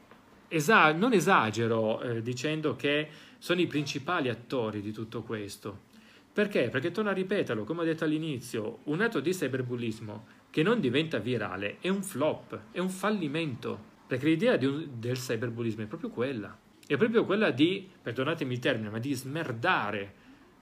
esa- 0.49 0.93
non 0.93 1.13
esagero 1.13 2.01
eh, 2.01 2.23
dicendo 2.23 2.77
che 2.77 3.09
sono 3.39 3.61
i 3.61 3.67
principali 3.67 4.29
attori 4.29 4.81
di 4.81 4.93
tutto 4.93 5.23
questo. 5.23 5.85
Perché? 6.33 6.69
Perché 6.69 6.91
torno 6.91 7.09
a 7.09 7.15
ripeterlo, 7.15 7.65
come 7.65 7.81
ho 7.81 7.85
detto 7.85 8.05
all'inizio, 8.05 8.81
un 8.85 9.01
atto 9.01 9.21
di 9.21 9.31
cyberbullismo 9.31 10.27
che 10.51 10.63
non 10.63 10.81
diventa 10.81 11.19
virale 11.19 11.79
è 11.81 11.89
un 11.89 12.03
flop, 12.03 12.59
è 12.73 12.79
un 12.79 12.91
fallimento. 12.91 13.95
Perché 14.07 14.27
l'idea 14.27 14.59
un, 14.61 14.87
del 14.99 15.17
cyberbullismo 15.17 15.85
è 15.85 15.87
proprio 15.87 16.11
quella. 16.11 16.57
È 16.87 16.97
proprio 16.97 17.25
quella 17.25 17.51
di, 17.51 17.89
perdonatemi 18.01 18.55
il 18.55 18.61
termine, 18.61 18.91
ma 18.91 18.99
di 18.99 19.13
smerdare 19.13 20.15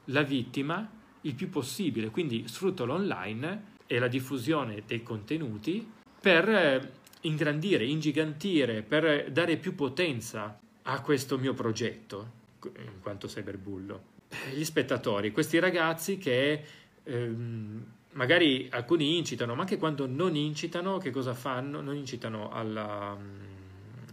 la 0.07 0.22
vittima 0.22 0.91
il 1.22 1.35
più 1.35 1.51
possibile. 1.51 2.11
Quindi 2.11 2.49
sfrutto 2.49 2.85
l'online 2.85 3.72
e 3.87 3.99
la 3.99 4.09
diffusione 4.09 4.83
dei 4.87 5.03
contenuti 5.03 5.87
per 6.20 6.49
eh, 6.49 6.91
ingrandire, 7.22 7.85
ingigantire, 7.85 8.83
per 8.83 9.31
dare 9.31 9.57
più 9.57 9.75
potenza 9.75 10.59
a 10.83 11.01
questo 11.01 11.39
mio 11.39 11.53
progetto 11.53 12.43
in 12.64 13.01
quanto 13.01 13.27
cyberbullo. 13.27 14.12
Gli 14.55 14.64
spettatori, 14.64 15.31
questi 15.31 15.59
ragazzi 15.59 16.16
che 16.16 16.64
ehm, 17.03 17.85
magari 18.12 18.68
alcuni 18.70 19.18
incitano, 19.18 19.55
ma 19.55 19.62
anche 19.62 19.77
quando 19.77 20.07
non 20.07 20.35
incitano, 20.35 20.99
che 20.99 21.11
cosa 21.11 21.35
fanno? 21.35 21.81
Non 21.81 21.95
incitano 21.95 22.51
alla, 22.51 23.16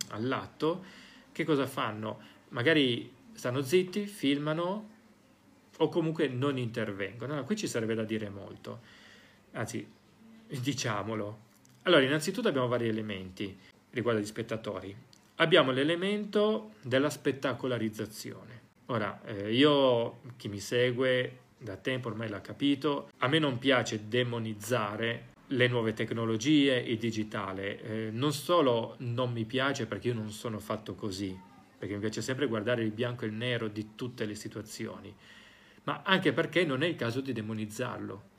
all'atto, 0.10 0.84
che 1.32 1.44
cosa 1.44 1.68
fanno? 1.68 2.20
Magari 2.50 3.12
stanno 3.34 3.62
zitti, 3.62 4.06
filmano 4.06 4.90
o 5.78 5.90
comunque 5.90 6.28
non 6.28 6.58
intervengono. 6.58 7.32
Allora, 7.32 7.46
qui 7.46 7.56
ci 7.56 7.68
sarebbe 7.68 7.96
da 7.96 8.04
dire 8.04 8.30
molto, 8.30 8.82
anzi, 9.54 9.88
diciamolo. 10.48 11.50
Allora, 11.84 12.04
innanzitutto 12.04 12.48
abbiamo 12.48 12.68
vari 12.68 12.88
elementi 12.88 13.58
riguardo 13.90 14.20
agli 14.20 14.28
spettatori 14.28 14.96
abbiamo 15.42 15.72
l'elemento 15.72 16.74
della 16.82 17.10
spettacolarizzazione. 17.10 18.60
Ora, 18.88 19.22
eh, 19.26 19.54
io, 19.54 20.22
chi 20.38 20.48
mi 20.48 20.60
segue 20.60 21.40
da 21.58 21.76
tempo 21.76 22.08
ormai 22.10 22.30
l'ha 22.30 22.42
capito, 22.42 23.10
a 23.18 23.28
me 23.28 23.40
non 23.40 23.58
piace 23.58 24.08
demonizzare 24.08 25.30
le 25.52 25.68
nuove 25.68 25.94
tecnologie, 25.94 26.78
il 26.78 26.98
digitale. 26.98 27.82
Eh, 27.82 28.10
non 28.12 28.34
solo 28.34 28.96
non 29.00 29.32
mi 29.32 29.46
piace 29.46 29.86
perché 29.86 30.10
io 30.10 30.14
non 30.14 30.32
sono 30.32 30.60
fatto 30.60 30.96
così, 30.96 31.38
perché 31.78 31.94
mi 31.94 32.00
piace 32.00 32.22
sempre 32.22 32.48
guardare 32.48 32.84
il 32.84 32.92
bianco 32.92 33.26
e 33.26 33.28
il 33.28 33.34
nero 33.34 33.68
di 33.68 33.96
tutte 33.96 34.26
le 34.26 34.36
situazioni, 34.36 35.14
ma 35.84 36.02
anche 36.04 36.34
perché 36.34 36.64
non 36.66 36.84
è 36.84 36.88
il 36.88 36.96
caso 36.96 37.22
di 37.22 37.34
demonizzarlo. 37.34 38.30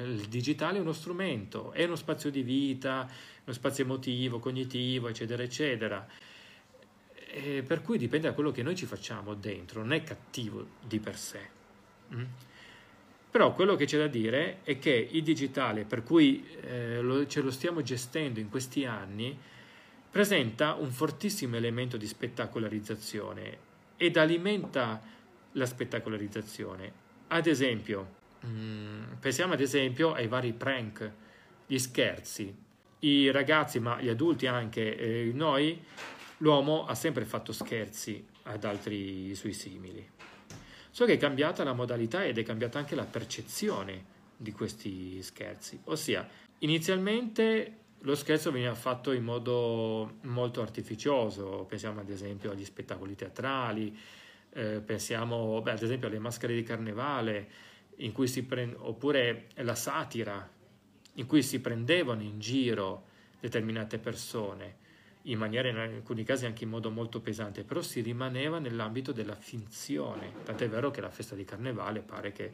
Il 0.00 0.26
digitale 0.28 0.78
è 0.78 0.80
uno 0.80 0.92
strumento, 0.92 1.72
è 1.72 1.84
uno 1.84 1.96
spazio 1.96 2.30
di 2.30 2.42
vita, 2.42 3.08
uno 3.44 3.54
spazio 3.54 3.84
emotivo, 3.84 4.38
cognitivo, 4.38 5.08
eccetera, 5.08 5.42
eccetera. 5.42 6.06
E 7.32 7.62
per 7.62 7.82
cui 7.82 7.98
dipende 7.98 8.28
da 8.28 8.34
quello 8.34 8.50
che 8.50 8.62
noi 8.62 8.76
ci 8.76 8.86
facciamo 8.86 9.34
dentro, 9.34 9.80
non 9.80 9.92
è 9.92 10.02
cattivo 10.02 10.66
di 10.86 11.00
per 11.00 11.16
sé. 11.16 11.48
Mm? 12.14 12.24
Però 13.30 13.52
quello 13.52 13.76
che 13.76 13.84
c'è 13.84 13.98
da 13.98 14.08
dire 14.08 14.58
è 14.64 14.78
che 14.78 15.08
il 15.10 15.22
digitale, 15.22 15.84
per 15.84 16.02
cui 16.02 16.44
eh, 16.62 17.00
lo, 17.00 17.26
ce 17.26 17.40
lo 17.40 17.50
stiamo 17.50 17.82
gestendo 17.82 18.40
in 18.40 18.48
questi 18.48 18.84
anni, 18.84 19.38
presenta 20.10 20.74
un 20.74 20.90
fortissimo 20.90 21.56
elemento 21.56 21.96
di 21.96 22.06
spettacolarizzazione 22.06 23.68
ed 23.96 24.16
alimenta 24.16 25.00
la 25.52 25.66
spettacolarizzazione. 25.66 26.92
Ad 27.28 27.46
esempio, 27.46 28.08
mm, 28.44 29.02
pensiamo 29.20 29.52
ad 29.52 29.60
esempio 29.60 30.12
ai 30.12 30.26
vari 30.26 30.52
prank, 30.52 31.10
gli 31.66 31.78
scherzi. 31.78 32.52
I 33.00 33.30
ragazzi, 33.30 33.78
ma 33.78 34.00
gli 34.00 34.08
adulti 34.08 34.46
anche, 34.46 34.96
eh, 34.96 35.30
noi 35.32 35.80
L'uomo 36.42 36.86
ha 36.86 36.94
sempre 36.94 37.26
fatto 37.26 37.52
scherzi 37.52 38.24
ad 38.44 38.64
altri 38.64 39.34
suoi 39.34 39.52
simili. 39.52 40.08
So 40.90 41.04
che 41.04 41.14
è 41.14 41.16
cambiata 41.16 41.62
la 41.64 41.72
modalità 41.72 42.24
ed 42.24 42.38
è 42.38 42.42
cambiata 42.42 42.78
anche 42.78 42.94
la 42.94 43.04
percezione 43.04 44.18
di 44.36 44.52
questi 44.52 45.22
scherzi. 45.22 45.78
Ossia, 45.84 46.28
inizialmente 46.58 47.76
lo 48.00 48.14
scherzo 48.14 48.50
veniva 48.50 48.74
fatto 48.74 49.12
in 49.12 49.22
modo 49.22 50.18
molto 50.22 50.62
artificioso, 50.62 51.66
pensiamo 51.68 52.00
ad 52.00 52.08
esempio 52.08 52.50
agli 52.50 52.64
spettacoli 52.64 53.14
teatrali, 53.14 53.96
eh, 54.52 54.80
pensiamo 54.80 55.60
beh, 55.60 55.72
ad 55.72 55.82
esempio 55.82 56.08
alle 56.08 56.18
maschere 56.18 56.54
di 56.54 56.62
carnevale, 56.62 57.48
prend- 58.48 58.76
oppure 58.78 59.48
la 59.56 59.74
satira, 59.74 60.48
in 61.14 61.26
cui 61.26 61.42
si 61.42 61.60
prendevano 61.60 62.22
in 62.22 62.38
giro 62.40 63.04
determinate 63.38 63.98
persone 63.98 64.78
in 65.22 65.38
maniera 65.38 65.68
in 65.68 65.76
alcuni 65.76 66.24
casi 66.24 66.46
anche 66.46 66.64
in 66.64 66.70
modo 66.70 66.90
molto 66.90 67.20
pesante, 67.20 67.64
però 67.64 67.82
si 67.82 68.00
rimaneva 68.00 68.58
nell'ambito 68.58 69.12
della 69.12 69.36
finzione, 69.36 70.32
tant'è 70.44 70.68
vero 70.68 70.90
che 70.90 71.00
la 71.00 71.10
festa 71.10 71.34
di 71.34 71.44
carnevale 71.44 72.00
pare 72.00 72.32
che 72.32 72.52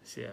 sia, 0.00 0.32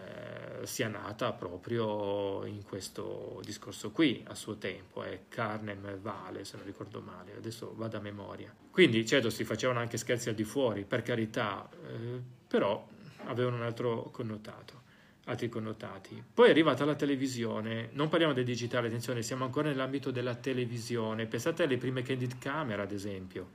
sia 0.64 0.88
nata 0.88 1.32
proprio 1.32 2.44
in 2.44 2.62
questo 2.62 3.40
discorso 3.42 3.90
qui 3.90 4.22
a 4.28 4.34
suo 4.34 4.56
tempo, 4.58 5.02
è 5.02 5.22
Carnem 5.28 5.98
Vale 5.98 6.44
se 6.44 6.56
non 6.56 6.66
ricordo 6.66 7.00
male, 7.00 7.34
adesso 7.36 7.74
vado 7.74 7.96
a 7.96 8.00
memoria. 8.00 8.54
Quindi 8.70 9.04
certo 9.04 9.30
si 9.30 9.44
facevano 9.44 9.80
anche 9.80 9.96
scherzi 9.96 10.28
al 10.28 10.34
di 10.34 10.44
fuori, 10.44 10.84
per 10.84 11.02
carità, 11.02 11.68
eh, 11.70 12.20
però 12.46 12.86
avevano 13.24 13.56
un 13.56 13.62
altro 13.62 14.10
connotato 14.10 14.81
altri 15.26 15.48
connotati. 15.48 16.22
Poi 16.32 16.48
è 16.48 16.50
arrivata 16.50 16.84
la 16.84 16.94
televisione, 16.94 17.90
non 17.92 18.08
parliamo 18.08 18.32
del 18.32 18.44
digitale, 18.44 18.88
attenzione, 18.88 19.22
siamo 19.22 19.44
ancora 19.44 19.68
nell'ambito 19.68 20.10
della 20.10 20.34
televisione. 20.34 21.26
Pensate 21.26 21.62
alle 21.62 21.76
prime 21.76 22.02
candid 22.02 22.38
camera, 22.38 22.82
ad 22.82 22.92
esempio, 22.92 23.50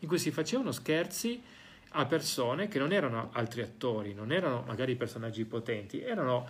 in 0.00 0.08
cui 0.08 0.18
si 0.18 0.30
facevano 0.30 0.72
scherzi 0.72 1.42
a 1.94 2.06
persone 2.06 2.68
che 2.68 2.78
non 2.78 2.92
erano 2.92 3.30
altri 3.32 3.60
attori, 3.60 4.14
non 4.14 4.32
erano 4.32 4.64
magari 4.66 4.96
personaggi 4.96 5.44
potenti, 5.44 6.00
erano 6.00 6.48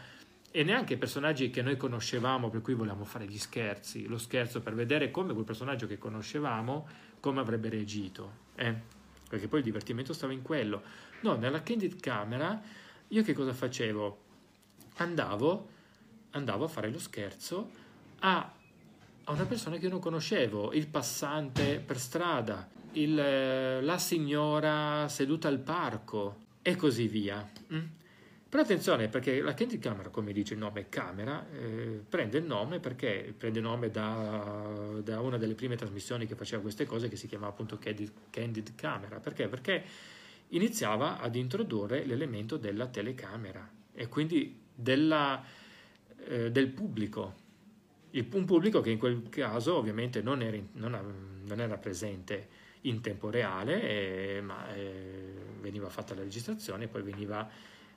e 0.55 0.63
neanche 0.65 0.99
personaggi 0.99 1.49
che 1.49 1.63
noi 1.63 1.79
conoscevamo, 1.79 2.51
per 2.51 2.61
cui 2.61 2.75
volevamo 2.75 3.05
fare 3.05 3.25
gli 3.25 3.39
scherzi, 3.39 4.07
lo 4.07 4.19
scherzo 4.19 4.61
per 4.61 4.75
vedere 4.75 5.11
come 5.11 5.33
quel 5.33 5.47
personaggio 5.47 5.87
che 5.87 5.97
conoscevamo, 5.97 6.87
come 7.21 7.41
avrebbe 7.41 7.71
reagito. 7.71 8.31
Eh? 8.55 8.75
Perché 9.29 9.49
poi 9.49 9.61
il 9.61 9.65
divertimento 9.65 10.13
stava 10.13 10.35
in 10.35 10.43
quello. 10.43 10.83
No, 11.21 11.37
nella 11.37 11.63
Candid 11.63 11.99
Camera 11.99 12.61
io 13.09 13.23
che 13.23 13.33
cosa 13.33 13.55
facevo? 13.55 14.31
Andavo, 14.97 15.69
andavo 16.31 16.65
a 16.65 16.69
fare 16.69 16.91
lo 16.91 16.99
scherzo 16.99 17.71
a, 18.21 18.53
a, 19.25 19.33
una 19.33 19.45
persona 19.45 19.77
che 19.77 19.85
io 19.85 19.91
non 19.91 20.01
conoscevo, 20.01 20.73
il 20.73 20.87
passante 20.87 21.79
per 21.79 21.99
strada, 21.99 22.69
il, 22.93 23.85
la 23.85 23.99
signora 23.99 25.09
seduta 25.09 25.49
al 25.49 25.59
parco 25.59 26.37
e 26.63 26.77
così 26.77 27.09
via. 27.09 27.49
Mm? 27.73 27.85
Però 28.49 28.63
attenzione 28.63 29.09
perché 29.09 29.41
la 29.41 29.55
Candid 29.55 29.81
Camera, 29.81 30.11
come 30.11 30.31
dice 30.31 30.53
il 30.53 30.61
nome 30.61 30.91
Camera, 30.91 31.43
eh, 31.53 32.03
prende 32.07 32.37
il 32.37 32.45
nome 32.45 32.81
perché 32.81 33.35
prende 33.37 33.61
il 33.61 33.65
nome 33.65 33.91
da, 33.91 35.01
da, 35.03 35.21
una 35.21 35.39
delle 35.39 35.55
prime 35.55 35.75
trasmissioni 35.75 36.27
che 36.27 36.35
faceva 36.35 36.61
queste 36.61 36.85
cose 36.85 37.09
che 37.09 37.17
si 37.17 37.27
chiamava 37.27 37.51
appunto 37.51 37.79
Candid, 37.79 38.13
Candid 38.29 38.75
Camera. 38.75 39.21
Perché? 39.21 39.49
Perché 39.49 39.83
iniziava 40.49 41.19
ad 41.19 41.35
introdurre 41.35 42.05
l'elemento 42.05 42.59
della 42.59 42.89
telecamera 42.89 43.67
e 43.95 44.09
quindi 44.09 44.62
della, 44.75 45.43
eh, 46.27 46.51
del 46.51 46.69
pubblico. 46.69 47.41
Il, 48.11 48.29
un 48.33 48.45
pubblico 48.45 48.81
che 48.81 48.91
in 48.91 48.99
quel 48.99 49.29
caso 49.29 49.77
ovviamente 49.77 50.23
non 50.23 50.43
era, 50.43 50.59
non, 50.73 51.43
non 51.45 51.61
era 51.61 51.79
presente 51.79 52.61
in 52.83 53.01
tempo 53.01 53.31
reale, 53.31 54.37
eh, 54.37 54.41
ma 54.41 54.75
eh, 54.75 55.33
veniva 55.61 55.89
fatta 55.89 56.15
la 56.15 56.23
registrazione 56.23 56.85
e 56.85 56.89
poi 56.89 57.03
veniva 57.03 57.49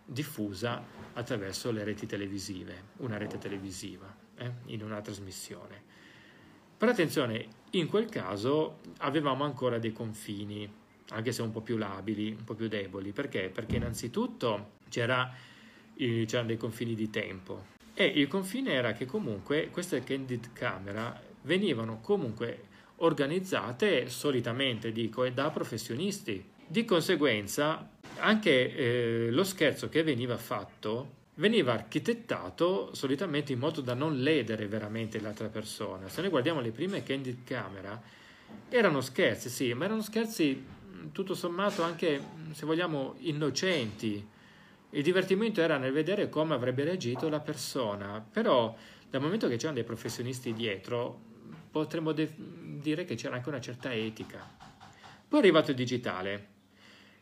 diffusa 0.06 0.84
attraverso 1.14 1.72
le 1.72 1.84
reti 1.84 2.06
televisive, 2.06 2.84
una 2.98 3.18
rete 3.18 3.38
televisiva, 3.38 4.14
eh, 4.36 4.52
in 4.68 4.84
una 4.84 5.02
trasmissione. 5.02 5.94
Però 6.78 6.92
attenzione, 6.92 7.48
in 7.72 7.88
quel 7.88 8.08
caso 8.10 8.80
avevamo 9.00 9.44
ancora 9.44 9.80
dei 9.80 9.92
confini, 9.92 10.72
anche 11.10 11.32
se 11.32 11.42
un 11.42 11.52
po' 11.52 11.62
più 11.62 11.78
labili, 11.78 12.36
un 12.38 12.44
po' 12.44 12.54
più 12.54 12.68
deboli. 12.68 13.12
Perché? 13.12 13.50
Perché 13.50 13.78
innanzitutto 13.78 14.74
c'era, 14.90 15.34
c'erano 15.98 16.48
dei 16.48 16.58
confini 16.58 16.96
di 16.96 17.10
tempo. 17.10 17.74
E 17.94 18.06
il 18.06 18.28
confine 18.28 18.74
era 18.74 18.94
che 18.94 19.06
comunque 19.06 19.70
queste 19.72 20.04
candid 20.04 20.52
camera 20.54 21.20
venivano 21.44 22.00
comunque 22.02 22.74
organizzate 22.98 24.10
solitamente, 24.10 24.92
dico, 24.92 25.28
da 25.30 25.50
professionisti. 25.50 26.44
Di 26.68 26.84
conseguenza 26.84 27.90
anche 28.18 28.76
eh, 28.76 29.32
lo 29.32 29.44
scherzo 29.44 29.88
che 29.88 30.04
veniva 30.04 30.38
fatto 30.38 31.24
veniva 31.36 31.74
architettato 31.74 32.94
solitamente 32.94 33.52
in 33.52 33.60
modo 33.60 33.82
da 33.82 33.94
non 33.94 34.20
ledere 34.20 34.68
veramente 34.68 35.20
l'altra 35.20 35.48
persona. 35.48 36.08
Se 36.08 36.22
noi 36.22 36.30
guardiamo 36.30 36.62
le 36.62 36.72
prime 36.72 37.04
candid 37.04 37.44
camera, 37.44 38.02
erano 38.70 39.02
scherzi, 39.02 39.50
sì, 39.50 39.74
ma 39.74 39.86
erano 39.86 40.02
scherzi 40.02 40.64
tutto 41.12 41.36
sommato 41.36 41.84
anche, 41.84 42.22
se 42.54 42.66
vogliamo, 42.66 43.16
innocenti. 43.20 44.34
Il 44.92 45.04
divertimento 45.04 45.62
era 45.62 45.78
nel 45.78 45.92
vedere 45.92 46.30
come 46.30 46.54
avrebbe 46.54 46.84
reagito 46.84 47.28
la 47.30 47.40
persona, 47.40 48.26
però 48.30 48.76
dal 49.10 49.22
momento 49.22 49.48
che 49.48 49.58
c'erano 49.58 49.76
dei 49.76 49.84
professionisti 49.84 50.54
dietro, 50.54 51.20
potremmo 51.72 52.12
de- 52.12 52.34
dire 52.36 53.04
che 53.04 53.16
c'era 53.16 53.36
anche 53.36 53.50
una 53.50 53.62
certa 53.62 53.94
etica. 53.94 54.40
Poi 55.28 55.40
è 55.40 55.44
arrivato 55.44 55.72
il 55.72 55.78
digitale 55.78 56.54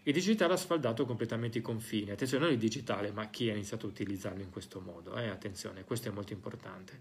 il 0.06 0.12
digitale 0.12 0.54
ha 0.54 0.58
sfaldato 0.58 1.06
completamente 1.06 1.60
i 1.60 1.62
confini. 1.62 2.12
Attenzione, 2.12 2.44
non 2.44 2.54
il 2.54 2.60
digitale, 2.60 3.12
ma 3.12 3.30
chi 3.30 3.50
ha 3.50 3.54
iniziato 3.54 3.86
a 3.86 3.90
utilizzarlo 3.90 4.42
in 4.42 4.50
questo 4.50 4.82
modo. 4.82 5.16
Eh? 5.16 5.30
Attenzione, 5.30 5.86
questo 5.86 6.10
è 6.10 6.12
molto 6.12 6.34
importante. 6.34 7.00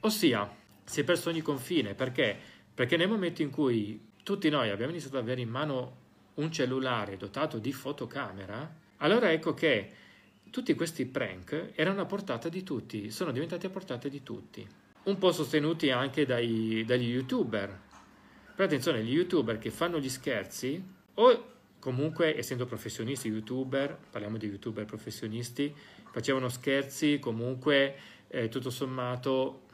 Ossia, 0.00 0.50
si 0.82 1.00
è 1.00 1.04
perso 1.04 1.28
ogni 1.28 1.42
confine. 1.42 1.94
Perché? 1.94 2.38
Perché 2.72 2.96
nel 2.96 3.08
momento 3.08 3.42
in 3.42 3.50
cui 3.50 4.12
tutti 4.22 4.48
noi 4.48 4.70
abbiamo 4.70 4.92
iniziato 4.92 5.18
ad 5.18 5.24
avere 5.24 5.42
in 5.42 5.50
mano 5.50 6.02
un 6.34 6.50
cellulare 6.50 7.18
dotato 7.18 7.58
di 7.58 7.72
fotocamera, 7.72 8.82
allora 8.98 9.32
ecco 9.32 9.54
che 9.54 9.92
tutti 10.50 10.74
questi 10.74 11.06
prank 11.06 11.72
erano 11.74 12.00
a 12.00 12.06
portata 12.06 12.48
di 12.48 12.62
tutti, 12.62 13.10
sono 13.10 13.32
diventati 13.32 13.66
a 13.66 13.70
portata 13.70 14.08
di 14.08 14.22
tutti. 14.22 14.66
Un 15.04 15.18
po' 15.18 15.32
sostenuti 15.32 15.90
anche 15.90 16.24
dai, 16.24 16.84
dagli 16.86 17.08
youtuber. 17.08 17.80
Però 18.54 18.64
attenzione, 18.64 19.02
gli 19.02 19.12
youtuber 19.12 19.58
che 19.58 19.70
fanno 19.70 19.98
gli 19.98 20.08
scherzi 20.08 20.82
o 21.14 21.52
Comunque, 21.84 22.34
essendo 22.34 22.64
professionisti 22.64 23.28
youtuber, 23.28 23.94
parliamo 24.10 24.38
di 24.38 24.46
youtuber 24.46 24.86
professionisti, 24.86 25.70
facevano 26.10 26.48
scherzi 26.48 27.18
comunque 27.18 27.94
eh, 28.28 28.48
tutto 28.48 28.70
sommato 28.70 29.64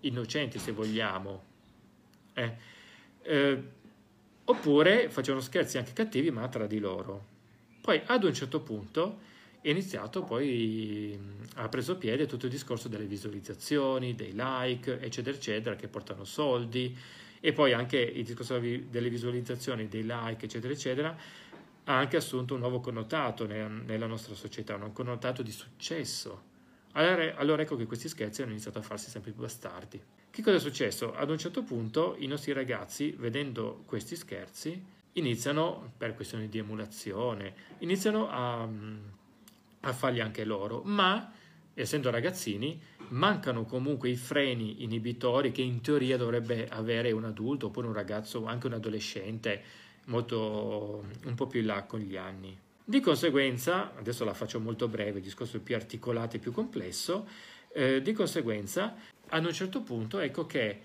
innocenti 0.00 0.58
se 0.58 0.72
vogliamo. 0.72 1.44
Eh. 2.32 2.56
Eh, 3.22 3.62
oppure 4.42 5.08
facevano 5.10 5.40
scherzi 5.40 5.78
anche 5.78 5.92
cattivi 5.92 6.32
ma 6.32 6.48
tra 6.48 6.66
di 6.66 6.80
loro. 6.80 7.27
Poi 7.88 8.02
ad 8.04 8.22
un 8.22 8.34
certo 8.34 8.60
punto 8.60 9.20
è 9.62 9.70
iniziato 9.70 10.22
poi, 10.22 11.18
ha 11.54 11.70
preso 11.70 11.96
piede 11.96 12.26
tutto 12.26 12.44
il 12.44 12.52
discorso 12.52 12.86
delle 12.86 13.06
visualizzazioni, 13.06 14.14
dei 14.14 14.32
like, 14.34 15.00
eccetera, 15.00 15.34
eccetera, 15.34 15.74
che 15.74 15.88
portano 15.88 16.24
soldi, 16.24 16.94
e 17.40 17.52
poi 17.54 17.72
anche 17.72 17.96
il 17.96 18.24
discorso 18.24 18.58
delle 18.58 19.08
visualizzazioni, 19.08 19.88
dei 19.88 20.02
like, 20.02 20.44
eccetera, 20.44 20.70
eccetera, 20.70 21.16
ha 21.84 21.96
anche 21.96 22.18
assunto 22.18 22.52
un 22.52 22.60
nuovo 22.60 22.80
connotato 22.80 23.46
nella 23.46 24.06
nostra 24.06 24.34
società, 24.34 24.74
un 24.74 24.92
connotato 24.92 25.40
di 25.40 25.50
successo. 25.50 26.42
Allora, 26.92 27.36
allora 27.36 27.62
ecco 27.62 27.76
che 27.76 27.86
questi 27.86 28.10
scherzi 28.10 28.42
hanno 28.42 28.50
iniziato 28.50 28.80
a 28.80 28.82
farsi 28.82 29.08
sempre 29.08 29.30
più 29.30 29.40
bastardi. 29.40 29.98
Che 30.28 30.42
cosa 30.42 30.56
è 30.56 30.60
successo? 30.60 31.14
Ad 31.14 31.30
un 31.30 31.38
certo 31.38 31.62
punto 31.62 32.16
i 32.18 32.26
nostri 32.26 32.52
ragazzi, 32.52 33.14
vedendo 33.16 33.82
questi 33.86 34.14
scherzi, 34.14 34.96
iniziano, 35.18 35.92
per 35.96 36.14
questioni 36.14 36.48
di 36.48 36.58
emulazione, 36.58 37.54
iniziano 37.78 38.28
a, 38.28 38.68
a 39.80 39.92
farli 39.92 40.20
anche 40.20 40.44
loro, 40.44 40.82
ma 40.84 41.32
essendo 41.74 42.10
ragazzini, 42.10 42.80
mancano 43.08 43.64
comunque 43.64 44.08
i 44.08 44.16
freni 44.16 44.82
inibitori 44.82 45.52
che 45.52 45.62
in 45.62 45.80
teoria 45.80 46.16
dovrebbe 46.16 46.66
avere 46.68 47.12
un 47.12 47.24
adulto 47.24 47.66
oppure 47.66 47.86
un 47.86 47.92
ragazzo, 47.92 48.46
anche 48.46 48.66
un 48.66 48.72
adolescente, 48.74 49.62
molto, 50.06 51.04
un 51.24 51.34
po' 51.34 51.46
più 51.46 51.60
in 51.60 51.66
là 51.66 51.84
con 51.84 52.00
gli 52.00 52.16
anni. 52.16 52.58
Di 52.84 53.00
conseguenza, 53.00 53.94
adesso 53.96 54.24
la 54.24 54.34
faccio 54.34 54.58
molto 54.58 54.88
breve, 54.88 55.18
il 55.18 55.24
discorso 55.24 55.58
è 55.58 55.60
più 55.60 55.74
articolato 55.74 56.36
e 56.36 56.38
più 56.38 56.52
complesso, 56.52 57.28
eh, 57.72 58.02
di 58.02 58.12
conseguenza, 58.12 58.96
ad 59.28 59.44
un 59.44 59.52
certo 59.52 59.82
punto 59.82 60.18
ecco 60.20 60.46
che 60.46 60.80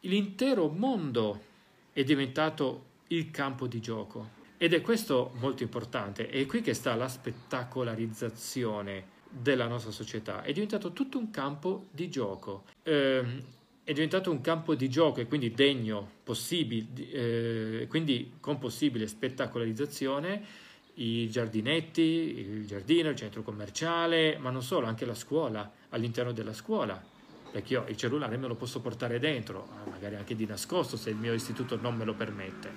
l'intero 0.00 0.68
mondo 0.68 1.52
è 1.92 2.02
diventato 2.02 2.92
il 3.08 3.30
campo 3.30 3.66
di 3.66 3.80
gioco. 3.80 4.42
Ed 4.56 4.72
è 4.72 4.80
questo 4.80 5.32
molto 5.40 5.62
importante, 5.62 6.28
è 6.28 6.46
qui 6.46 6.60
che 6.60 6.74
sta 6.74 6.94
la 6.94 7.08
spettacolarizzazione 7.08 9.12
della 9.28 9.66
nostra 9.66 9.90
società, 9.90 10.42
è 10.42 10.52
diventato 10.52 10.92
tutto 10.92 11.18
un 11.18 11.30
campo 11.30 11.86
di 11.90 12.08
gioco. 12.08 12.64
Eh, 12.82 13.52
è 13.84 13.92
diventato 13.92 14.30
un 14.30 14.40
campo 14.40 14.74
di 14.74 14.88
gioco 14.88 15.20
e 15.20 15.26
quindi 15.26 15.52
degno, 15.52 16.08
possibile, 16.24 17.10
eh, 17.10 17.86
quindi 17.86 18.32
con 18.40 18.58
possibile 18.58 19.06
spettacolarizzazione, 19.06 20.42
i 20.94 21.28
giardinetti, 21.28 22.00
il 22.00 22.66
giardino, 22.66 23.10
il 23.10 23.16
centro 23.16 23.42
commerciale, 23.42 24.38
ma 24.38 24.48
non 24.48 24.62
solo, 24.62 24.86
anche 24.86 25.04
la 25.04 25.14
scuola, 25.14 25.70
all'interno 25.90 26.32
della 26.32 26.54
scuola, 26.54 27.02
perché 27.54 27.74
io 27.74 27.84
il 27.86 27.96
cellulare 27.96 28.36
me 28.36 28.48
lo 28.48 28.56
posso 28.56 28.80
portare 28.80 29.20
dentro, 29.20 29.68
magari 29.88 30.16
anche 30.16 30.34
di 30.34 30.44
nascosto 30.44 30.96
se 30.96 31.10
il 31.10 31.16
mio 31.16 31.32
istituto 31.32 31.78
non 31.80 31.94
me 31.94 32.04
lo 32.04 32.14
permette 32.14 32.72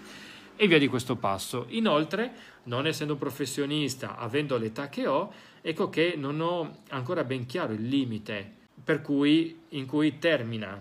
e 0.56 0.68
via 0.68 0.78
di 0.78 0.88
questo 0.88 1.16
passo. 1.16 1.66
Inoltre, 1.70 2.32
non 2.66 2.86
essendo 2.86 3.16
professionista, 3.16 4.18
avendo 4.18 4.56
l'età 4.56 4.88
che 4.88 5.08
ho, 5.08 5.34
ecco 5.62 5.90
che 5.90 6.14
non 6.16 6.40
ho 6.42 6.82
ancora 6.90 7.24
ben 7.24 7.48
chiaro 7.48 7.74
il 7.74 7.88
limite 7.88 8.54
per 8.84 9.02
cui, 9.02 9.62
in 9.70 9.88
cui 9.88 10.20
termina 10.20 10.80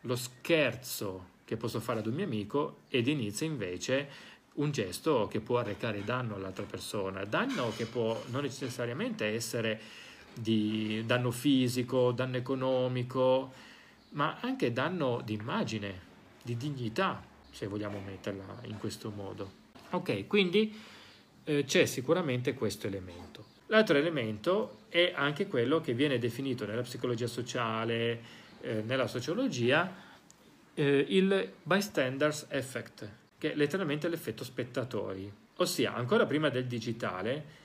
lo 0.00 0.16
scherzo 0.16 1.26
che 1.44 1.58
posso 1.58 1.78
fare 1.78 1.98
ad 1.98 2.06
un 2.06 2.14
mio 2.14 2.24
amico 2.24 2.78
ed 2.88 3.06
inizia 3.06 3.46
invece 3.46 4.08
un 4.54 4.70
gesto 4.70 5.28
che 5.30 5.40
può 5.40 5.58
arrecare 5.58 6.04
danno 6.04 6.36
all'altra 6.36 6.64
persona, 6.64 7.26
danno 7.26 7.70
che 7.76 7.84
può 7.84 8.18
non 8.28 8.40
necessariamente 8.40 9.26
essere 9.26 10.08
di 10.34 11.02
danno 11.06 11.30
fisico, 11.30 12.12
danno 12.12 12.36
economico, 12.36 13.52
ma 14.10 14.38
anche 14.40 14.72
danno 14.72 15.20
di 15.24 15.34
immagine, 15.34 16.08
di 16.42 16.56
dignità 16.56 17.22
se 17.50 17.66
vogliamo 17.66 18.00
metterla 18.00 18.60
in 18.64 18.78
questo 18.78 19.10
modo. 19.10 19.58
Ok, 19.90 20.26
quindi 20.26 20.74
eh, 21.44 21.64
c'è 21.64 21.84
sicuramente 21.86 22.54
questo 22.54 22.86
elemento. 22.86 23.44
L'altro 23.66 23.96
elemento 23.96 24.80
è 24.88 25.12
anche 25.14 25.46
quello 25.46 25.80
che 25.80 25.94
viene 25.94 26.18
definito 26.18 26.66
nella 26.66 26.82
psicologia 26.82 27.26
sociale, 27.26 28.20
eh, 28.60 28.82
nella 28.82 29.06
sociologia, 29.06 29.92
eh, 30.74 31.06
il 31.08 31.52
bystanders 31.62 32.46
effect, 32.50 33.08
che 33.38 33.52
è 33.52 33.54
letteralmente 33.54 34.08
l'effetto 34.08 34.44
spettatori. 34.44 35.32
Ossia, 35.56 35.94
ancora 35.94 36.26
prima 36.26 36.48
del 36.48 36.66
digitale, 36.66 37.58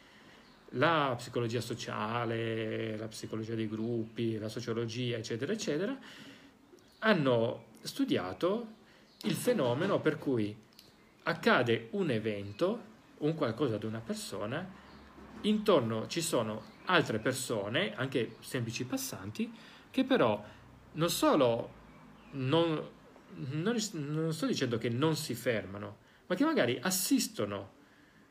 la 0.71 1.13
psicologia 1.17 1.61
sociale, 1.61 2.97
la 2.97 3.07
psicologia 3.07 3.55
dei 3.55 3.67
gruppi, 3.67 4.37
la 4.37 4.49
sociologia, 4.49 5.17
eccetera, 5.17 5.53
eccetera, 5.53 5.97
hanno 6.99 7.65
studiato 7.81 8.67
il 9.23 9.33
fenomeno 9.33 9.99
per 9.99 10.17
cui 10.17 10.55
accade 11.23 11.87
un 11.91 12.09
evento, 12.09 12.93
un 13.19 13.33
qualcosa 13.35 13.75
ad 13.75 13.83
una 13.83 13.99
persona, 13.99 14.67
intorno 15.41 16.07
ci 16.07 16.21
sono 16.21 16.73
altre 16.85 17.19
persone, 17.19 17.95
anche 17.95 18.35
semplici 18.39 18.85
passanti, 18.85 19.51
che 19.89 20.03
però 20.03 20.43
non 20.93 21.09
solo 21.09 21.73
non, 22.31 22.81
non, 23.35 23.77
non 23.91 24.33
sto 24.33 24.45
dicendo 24.45 24.77
che 24.77 24.89
non 24.89 25.15
si 25.15 25.33
fermano, 25.33 25.97
ma 26.27 26.35
che 26.35 26.43
magari 26.43 26.77
assistono 26.81 27.73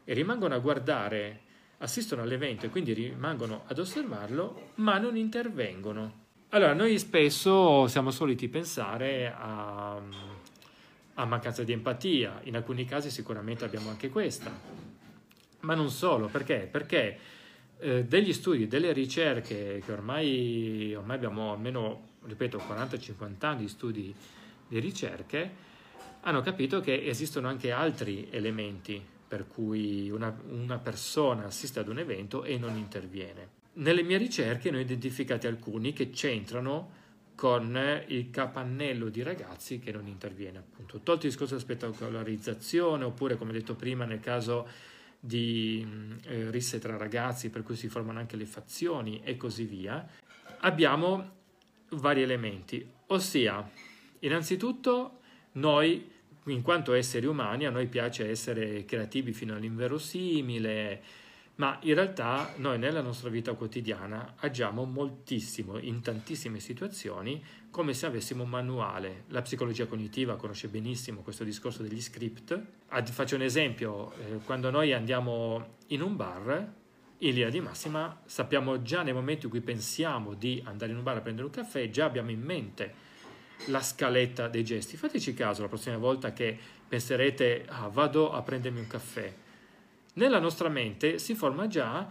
e 0.04 0.12
rimangono 0.14 0.54
a 0.54 0.58
guardare, 0.58 1.40
assistono 1.84 2.22
all'evento 2.22 2.64
e 2.66 2.70
quindi 2.70 2.94
rimangono 2.94 3.64
ad 3.66 3.78
osservarlo, 3.78 4.70
ma 4.76 4.98
non 4.98 5.16
intervengono. 5.16 6.22
Allora, 6.48 6.72
noi 6.72 6.98
spesso 6.98 7.86
siamo 7.86 8.10
soliti 8.10 8.48
pensare 8.48 9.32
a, 9.36 10.00
a 11.14 11.24
mancanza 11.26 11.62
di 11.62 11.72
empatia, 11.72 12.40
in 12.44 12.56
alcuni 12.56 12.86
casi 12.86 13.10
sicuramente 13.10 13.64
abbiamo 13.64 13.90
anche 13.90 14.08
questa, 14.08 14.50
ma 15.60 15.74
non 15.74 15.90
solo, 15.90 16.28
perché? 16.28 16.68
Perché 16.70 17.18
eh, 17.78 18.04
degli 18.04 18.32
studi, 18.32 18.66
delle 18.66 18.92
ricerche 18.92 19.82
che 19.84 19.92
ormai, 19.92 20.94
ormai 20.94 21.16
abbiamo 21.16 21.52
almeno, 21.52 22.12
ripeto, 22.22 22.58
40-50 22.58 23.34
anni 23.40 23.60
di 23.62 23.68
studi 23.68 24.14
di 24.68 24.78
ricerche, 24.78 25.72
hanno 26.22 26.40
capito 26.40 26.80
che 26.80 27.04
esistono 27.06 27.48
anche 27.48 27.72
altri 27.72 28.28
elementi 28.30 29.12
per 29.26 29.46
cui 29.46 30.10
una, 30.10 30.36
una 30.48 30.78
persona 30.78 31.46
assiste 31.46 31.80
ad 31.80 31.88
un 31.88 31.98
evento 31.98 32.44
e 32.44 32.58
non 32.58 32.76
interviene. 32.76 33.62
Nelle 33.74 34.02
mie 34.02 34.18
ricerche 34.18 34.70
ne 34.70 34.78
ho 34.78 34.80
identificati 34.80 35.46
alcuni 35.46 35.92
che 35.92 36.10
c'entrano 36.10 37.02
con 37.34 38.04
il 38.06 38.30
capannello 38.30 39.08
di 39.08 39.22
ragazzi 39.22 39.80
che 39.80 39.90
non 39.90 40.06
interviene, 40.06 40.58
appunto. 40.58 41.00
Tolto 41.00 41.26
il 41.26 41.32
discorso 41.32 41.54
della 41.54 41.66
spettacolarizzazione, 41.66 43.04
oppure 43.04 43.36
come 43.36 43.52
detto 43.52 43.74
prima 43.74 44.04
nel 44.04 44.20
caso 44.20 44.68
di 45.18 45.84
eh, 46.24 46.50
risse 46.50 46.78
tra 46.78 46.96
ragazzi, 46.96 47.50
per 47.50 47.62
cui 47.62 47.76
si 47.76 47.88
formano 47.88 48.18
anche 48.18 48.36
le 48.36 48.46
fazioni 48.46 49.20
e 49.24 49.36
così 49.36 49.64
via, 49.64 50.06
abbiamo 50.58 51.32
vari 51.90 52.22
elementi, 52.22 52.86
ossia, 53.06 53.68
innanzitutto 54.20 55.20
noi 55.52 56.12
in 56.46 56.62
quanto 56.62 56.92
esseri 56.92 57.26
umani 57.26 57.66
a 57.66 57.70
noi 57.70 57.86
piace 57.86 58.28
essere 58.28 58.84
creativi 58.84 59.32
fino 59.32 59.54
all'inverosimile, 59.54 61.02
ma 61.56 61.78
in 61.82 61.94
realtà 61.94 62.52
noi 62.56 62.78
nella 62.78 63.00
nostra 63.00 63.30
vita 63.30 63.52
quotidiana 63.54 64.34
agiamo 64.38 64.84
moltissimo 64.84 65.78
in 65.78 66.00
tantissime 66.00 66.58
situazioni 66.58 67.42
come 67.70 67.94
se 67.94 68.06
avessimo 68.06 68.42
un 68.42 68.50
manuale. 68.50 69.24
La 69.28 69.42
psicologia 69.42 69.86
cognitiva 69.86 70.36
conosce 70.36 70.68
benissimo 70.68 71.22
questo 71.22 71.44
discorso 71.44 71.82
degli 71.82 72.00
script. 72.00 72.60
Faccio 72.88 73.36
un 73.36 73.42
esempio, 73.42 74.12
eh, 74.14 74.38
quando 74.44 74.70
noi 74.70 74.92
andiamo 74.92 75.76
in 75.88 76.02
un 76.02 76.16
bar, 76.16 76.72
in 77.18 77.32
linea 77.32 77.50
di 77.50 77.60
massima 77.60 78.20
sappiamo 78.24 78.82
già 78.82 79.02
nel 79.02 79.14
momento 79.14 79.46
in 79.46 79.50
cui 79.50 79.60
pensiamo 79.60 80.34
di 80.34 80.60
andare 80.66 80.90
in 80.90 80.98
un 80.98 81.04
bar 81.04 81.18
a 81.18 81.20
prendere 81.20 81.46
un 81.46 81.52
caffè, 81.52 81.88
già 81.88 82.04
abbiamo 82.04 82.30
in 82.30 82.40
mente 82.40 83.03
la 83.66 83.80
scaletta 83.80 84.48
dei 84.48 84.64
gesti. 84.64 84.96
Fateci 84.96 85.34
caso 85.34 85.62
la 85.62 85.68
prossima 85.68 85.96
volta 85.96 86.32
che 86.32 86.56
penserete 86.86 87.64
ah, 87.68 87.88
vado 87.88 88.32
a 88.32 88.42
prendermi 88.42 88.80
un 88.80 88.86
caffè. 88.86 89.32
Nella 90.14 90.38
nostra 90.38 90.68
mente 90.68 91.18
si 91.18 91.34
forma 91.34 91.66
già 91.66 92.08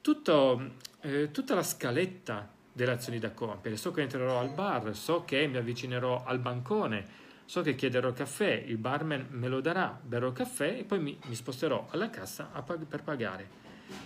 tutto, 0.00 0.70
eh, 1.00 1.30
tutta 1.30 1.54
la 1.54 1.62
scaletta 1.62 2.50
delle 2.72 2.92
azioni 2.92 3.18
da 3.18 3.32
compiere. 3.32 3.76
So 3.76 3.90
che 3.90 4.02
entrerò 4.02 4.38
al 4.38 4.50
bar, 4.50 4.94
so 4.96 5.24
che 5.24 5.46
mi 5.46 5.58
avvicinerò 5.58 6.24
al 6.24 6.38
bancone, 6.38 7.20
so 7.44 7.60
che 7.60 7.74
chiederò 7.74 8.12
caffè, 8.12 8.64
il 8.66 8.78
barman 8.78 9.26
me 9.30 9.48
lo 9.48 9.60
darà, 9.60 9.98
berrò 10.02 10.32
caffè 10.32 10.78
e 10.78 10.84
poi 10.84 11.00
mi, 11.00 11.18
mi 11.26 11.34
sposterò 11.34 11.88
alla 11.90 12.08
cassa 12.08 12.44
pag- 12.44 12.86
per 12.86 13.02
pagare. 13.02 13.60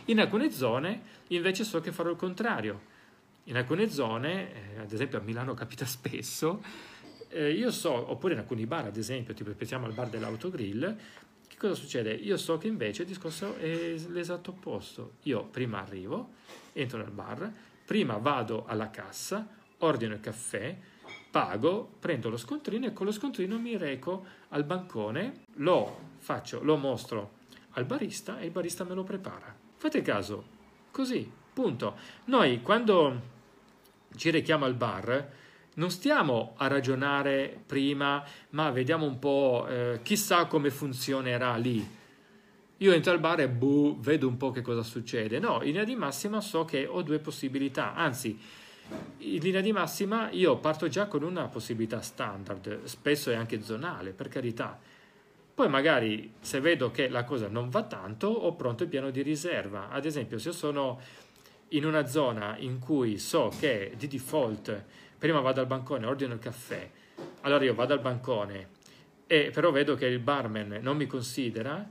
In 0.07 0.19
alcune 0.19 0.51
zone 0.51 1.03
invece 1.29 1.63
so 1.63 1.81
che 1.81 1.93
farò 1.93 2.11
il 2.11 2.17
contrario 2.17 2.95
in 3.47 3.56
alcune 3.56 3.90
zone, 3.90 4.74
eh, 4.74 4.78
ad 4.81 4.93
esempio 4.93 5.18
a 5.18 5.23
Milano 5.23 5.55
capita 5.55 5.85
spesso, 5.86 6.62
eh, 7.28 7.52
io 7.52 7.70
so, 7.70 8.10
oppure 8.10 8.35
in 8.35 8.40
alcuni 8.40 8.66
bar, 8.66 8.86
ad 8.86 8.97
esempio, 8.97 9.35
tipo 9.35 9.51
pensiamo 9.51 9.86
al 9.86 9.93
bar 9.93 10.09
dell'autogrill, 10.09 10.97
che 11.47 11.56
cosa 11.56 11.74
succede? 11.74 12.12
Io 12.12 12.36
so 12.36 12.59
che 12.59 12.66
invece 12.66 13.02
il 13.02 13.09
discorso 13.09 13.56
è 13.56 13.94
l'esatto 14.09 14.51
opposto. 14.51 15.14
Io 15.23 15.44
prima 15.44 15.81
arrivo, 15.81 16.35
entro 16.73 16.98
nel 16.98 17.10
bar, 17.10 17.51
prima 17.85 18.16
vado 18.18 18.64
alla 18.66 18.90
cassa, 18.90 19.48
ordino 19.78 20.14
il 20.14 20.20
caffè, 20.20 20.77
pago, 21.31 21.94
prendo 21.98 22.28
lo 22.28 22.36
scontrino 22.36 22.86
e 22.86 22.93
con 22.93 23.06
lo 23.06 23.12
scontrino 23.12 23.59
mi 23.59 23.77
reco 23.77 24.24
al 24.48 24.64
bancone, 24.64 25.44
lo 25.55 26.14
faccio, 26.18 26.62
lo 26.62 26.77
mostro 26.77 27.32
al 27.70 27.85
barista 27.85 28.39
e 28.39 28.47
il 28.47 28.51
barista 28.51 28.85
me 28.85 28.94
lo 28.94 29.05
prepara. 29.05 29.55
Fate 29.77 30.02
caso, 30.02 30.44
così, 30.90 31.31
punto. 31.52 31.97
Noi 32.24 32.60
quando 32.60 33.35
ci 34.16 34.30
richiama 34.30 34.66
al 34.66 34.74
bar, 34.74 35.30
non 35.74 35.90
stiamo 35.90 36.55
a 36.56 36.66
ragionare 36.68 37.62
prima, 37.66 38.24
ma 38.51 38.70
vediamo 38.70 39.05
un 39.05 39.18
po', 39.18 39.66
eh, 39.68 40.01
chissà 40.02 40.47
come 40.47 40.70
funzionerà 40.70 41.56
lì. 41.56 41.86
Io 42.78 42.93
entro 42.93 43.12
al 43.12 43.20
bar 43.20 43.40
e 43.40 43.48
buh, 43.48 43.98
vedo 44.01 44.28
un 44.28 44.36
po' 44.36 44.51
che 44.51 44.62
cosa 44.62 44.82
succede. 44.82 45.38
No, 45.38 45.56
in 45.56 45.68
linea 45.68 45.84
di 45.84 45.94
massima 45.94 46.40
so 46.40 46.64
che 46.64 46.86
ho 46.86 47.02
due 47.02 47.18
possibilità, 47.18 47.94
anzi, 47.94 48.38
in 49.18 49.40
linea 49.40 49.60
di 49.60 49.72
massima 49.72 50.30
io 50.30 50.59
parto 50.59 50.88
già 50.88 51.06
con 51.06 51.22
una 51.22 51.48
possibilità 51.48 52.01
standard, 52.01 52.84
spesso 52.84 53.30
è 53.30 53.34
anche 53.34 53.62
zonale, 53.62 54.12
per 54.12 54.28
carità. 54.28 54.78
Poi 55.55 55.68
magari 55.70 56.34
se 56.40 56.60
vedo 56.60 56.90
che 56.90 57.09
la 57.09 57.24
cosa 57.24 57.48
non 57.48 57.70
va 57.70 57.82
tanto, 57.84 58.28
ho 58.28 58.55
pronto 58.55 58.82
il 58.82 58.90
piano 58.90 59.10
di 59.10 59.22
riserva. 59.22 59.88
Ad 59.88 60.05
esempio, 60.05 60.38
se 60.38 60.52
sono 60.52 61.01
in 61.68 61.84
una 61.84 62.06
zona 62.06 62.56
in 62.59 62.78
cui 62.78 63.18
so 63.18 63.52
che 63.59 63.94
di 63.97 64.06
default 64.06 64.84
prima 65.18 65.40
vado 65.40 65.60
al 65.60 65.66
bancone, 65.66 66.06
ordino 66.06 66.34
il 66.34 66.38
caffè, 66.38 66.90
allora 67.43 67.64
io 67.64 67.74
vado 67.74 67.94
al 67.94 68.01
bancone 68.01 68.68
e 69.26 69.51
però 69.52 69.70
vedo 69.70 69.97
che 69.97 70.06
il 70.06 70.20
barman 70.20 70.78
non 70.80 70.97
mi 70.97 71.06
considera, 71.06 71.88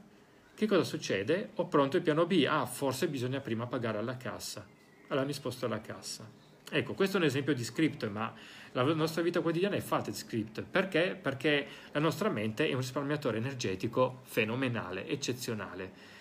che 0.53 0.67
cosa 0.67 0.83
succede? 0.83 1.49
Ho 1.55 1.67
pronto 1.67 1.97
il 1.97 2.03
piano 2.03 2.25
B, 2.25 2.45
ah 2.47 2.65
forse 2.65 3.09
bisogna 3.09 3.41
prima 3.41 3.67
pagare 3.67 3.97
alla 3.97 4.15
cassa, 4.15 4.65
allora 5.07 5.25
mi 5.25 5.33
sposto 5.33 5.65
alla 5.65 5.81
cassa. 5.81 6.43
Ecco, 6.71 6.93
questo 6.93 7.17
è 7.17 7.19
un 7.19 7.25
esempio 7.25 7.53
di 7.53 7.63
script, 7.63 8.07
ma 8.07 8.33
la 8.71 8.83
nostra 8.93 9.21
vita 9.21 9.41
quotidiana 9.41 9.75
è 9.75 9.81
fatta 9.81 10.09
di 10.09 10.17
script. 10.17 10.63
Perché? 10.63 11.17
Perché 11.21 11.67
la 11.91 11.99
nostra 11.99 12.29
mente 12.29 12.67
è 12.67 12.71
un 12.71 12.79
risparmiatore 12.79 13.37
energetico 13.37 14.21
fenomenale, 14.23 15.07
eccezionale 15.07 16.14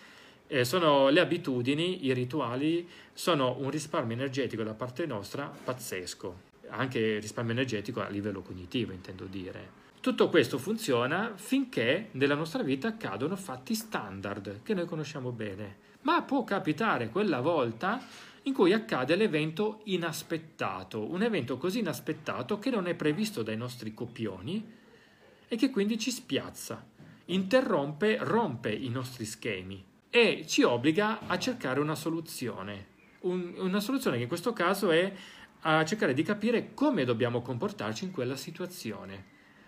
eh, 0.46 0.64
sono 0.64 1.08
le 1.08 1.20
abitudini, 1.20 2.04
i 2.04 2.12
rituali, 2.12 2.88
sono 3.12 3.56
un 3.58 3.70
risparmio 3.70 4.14
energetico 4.14 4.62
da 4.62 4.74
parte 4.74 5.06
nostra 5.06 5.46
pazzesco, 5.46 6.40
anche 6.68 7.18
risparmio 7.18 7.52
energetico 7.52 8.00
a 8.00 8.08
livello 8.08 8.42
cognitivo, 8.42 8.92
intendo 8.92 9.24
dire. 9.24 9.82
Tutto 10.00 10.28
questo 10.28 10.58
funziona 10.58 11.32
finché 11.34 12.08
nella 12.12 12.34
nostra 12.34 12.62
vita 12.62 12.88
accadono 12.88 13.36
fatti 13.36 13.74
standard 13.74 14.60
che 14.62 14.74
noi 14.74 14.84
conosciamo 14.84 15.30
bene, 15.30 15.76
ma 16.02 16.20
può 16.22 16.44
capitare 16.44 17.08
quella 17.08 17.40
volta 17.40 18.06
in 18.42 18.52
cui 18.52 18.74
accade 18.74 19.16
l'evento 19.16 19.80
inaspettato, 19.84 21.10
un 21.10 21.22
evento 21.22 21.56
così 21.56 21.78
inaspettato 21.78 22.58
che 22.58 22.68
non 22.68 22.86
è 22.86 22.94
previsto 22.94 23.42
dai 23.42 23.56
nostri 23.56 23.94
copioni 23.94 24.72
e 25.48 25.56
che 25.56 25.70
quindi 25.70 25.98
ci 25.98 26.10
spiazza, 26.10 26.84
interrompe, 27.26 28.18
rompe 28.20 28.70
i 28.70 28.90
nostri 28.90 29.24
schemi 29.24 29.92
e 30.16 30.44
ci 30.46 30.62
obbliga 30.62 31.26
a 31.26 31.36
cercare 31.40 31.80
una 31.80 31.96
soluzione. 31.96 32.86
Un, 33.22 33.54
una 33.56 33.80
soluzione 33.80 34.14
che 34.14 34.22
in 34.22 34.28
questo 34.28 34.52
caso 34.52 34.92
è 34.92 35.12
a 35.62 35.84
cercare 35.84 36.14
di 36.14 36.22
capire 36.22 36.72
come 36.72 37.02
dobbiamo 37.04 37.42
comportarci 37.42 38.04
in 38.04 38.12
quella 38.12 38.36
situazione. 38.36 39.20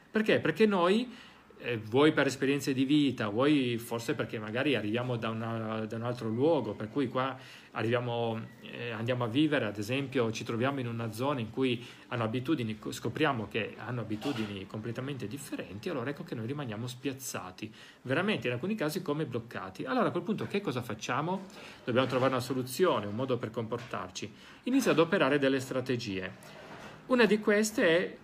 Perché? 0.09 0.39
Perché 0.39 0.65
noi 0.65 1.13
eh, 1.59 1.79
vuoi 1.79 2.13
per 2.13 2.29
esperienze 2.29 2.73
di 2.73 2.85
vita, 2.85 3.27
vuoi 3.27 3.77
forse 3.77 4.15
perché 4.15 4.39
magari 4.39 4.77
arriviamo 4.77 5.17
da, 5.17 5.31
una, 5.31 5.85
da 5.85 5.97
un 5.97 6.05
altro 6.05 6.29
luogo, 6.29 6.75
per 6.75 6.91
cui 6.91 7.09
qua 7.09 7.37
arriviamo, 7.77 8.41
eh, 8.63 8.91
andiamo 8.91 9.25
a 9.25 9.27
vivere, 9.27 9.67
ad 9.67 9.77
esempio 9.77 10.33
ci 10.33 10.45
troviamo 10.45 10.81
in 10.81 10.89
una 10.89 11.13
zona 11.13 11.41
in 11.41 11.51
cui 11.51 11.85
hanno 12.09 12.25
abitudini, 12.25 12.79
scopriamo 12.89 13.49
che 13.49 13.75
hanno 13.79 14.01
abitudini 14.01 14.67
completamente 14.67 15.27
differenti, 15.27 15.91
allora 15.91 16.11
ecco 16.11 16.25
che 16.25 16.35
noi 16.35 16.47
rimaniamo 16.47 16.87
spiazzati, 16.87 17.73
veramente 18.03 18.47
in 18.47 18.55
alcuni 18.55 18.75
casi 18.75 19.03
come 19.03 19.27
bloccati. 19.27 19.85
Allora 19.85 20.09
a 20.09 20.11
quel 20.11 20.23
punto 20.23 20.47
che 20.47 20.61
cosa 20.61 20.83
facciamo? 20.83 21.45
Dobbiamo 21.85 22.07
trovare 22.07 22.33
una 22.33 22.41
soluzione, 22.41 23.07
un 23.07 23.15
modo 23.15 23.37
per 23.37 23.51
comportarci. 23.51 24.33
Inizia 24.65 24.93
ad 24.93 24.99
operare 24.99 25.39
delle 25.39 25.61
strategie. 25.61 26.65
Una 27.07 27.27
di 27.27 27.39
queste 27.39 27.87
è 27.87 28.17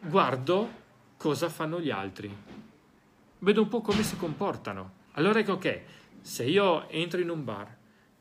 guardo 0.00 0.84
cosa 1.16 1.48
fanno 1.48 1.80
gli 1.80 1.90
altri. 1.90 2.34
Vedo 3.40 3.62
un 3.62 3.68
po' 3.68 3.80
come 3.80 4.02
si 4.02 4.16
comportano. 4.16 4.92
Allora 5.12 5.40
ecco 5.40 5.58
che 5.58 5.84
se 6.20 6.44
io 6.44 6.88
entro 6.88 7.20
in 7.20 7.30
un 7.30 7.44
bar, 7.44 7.75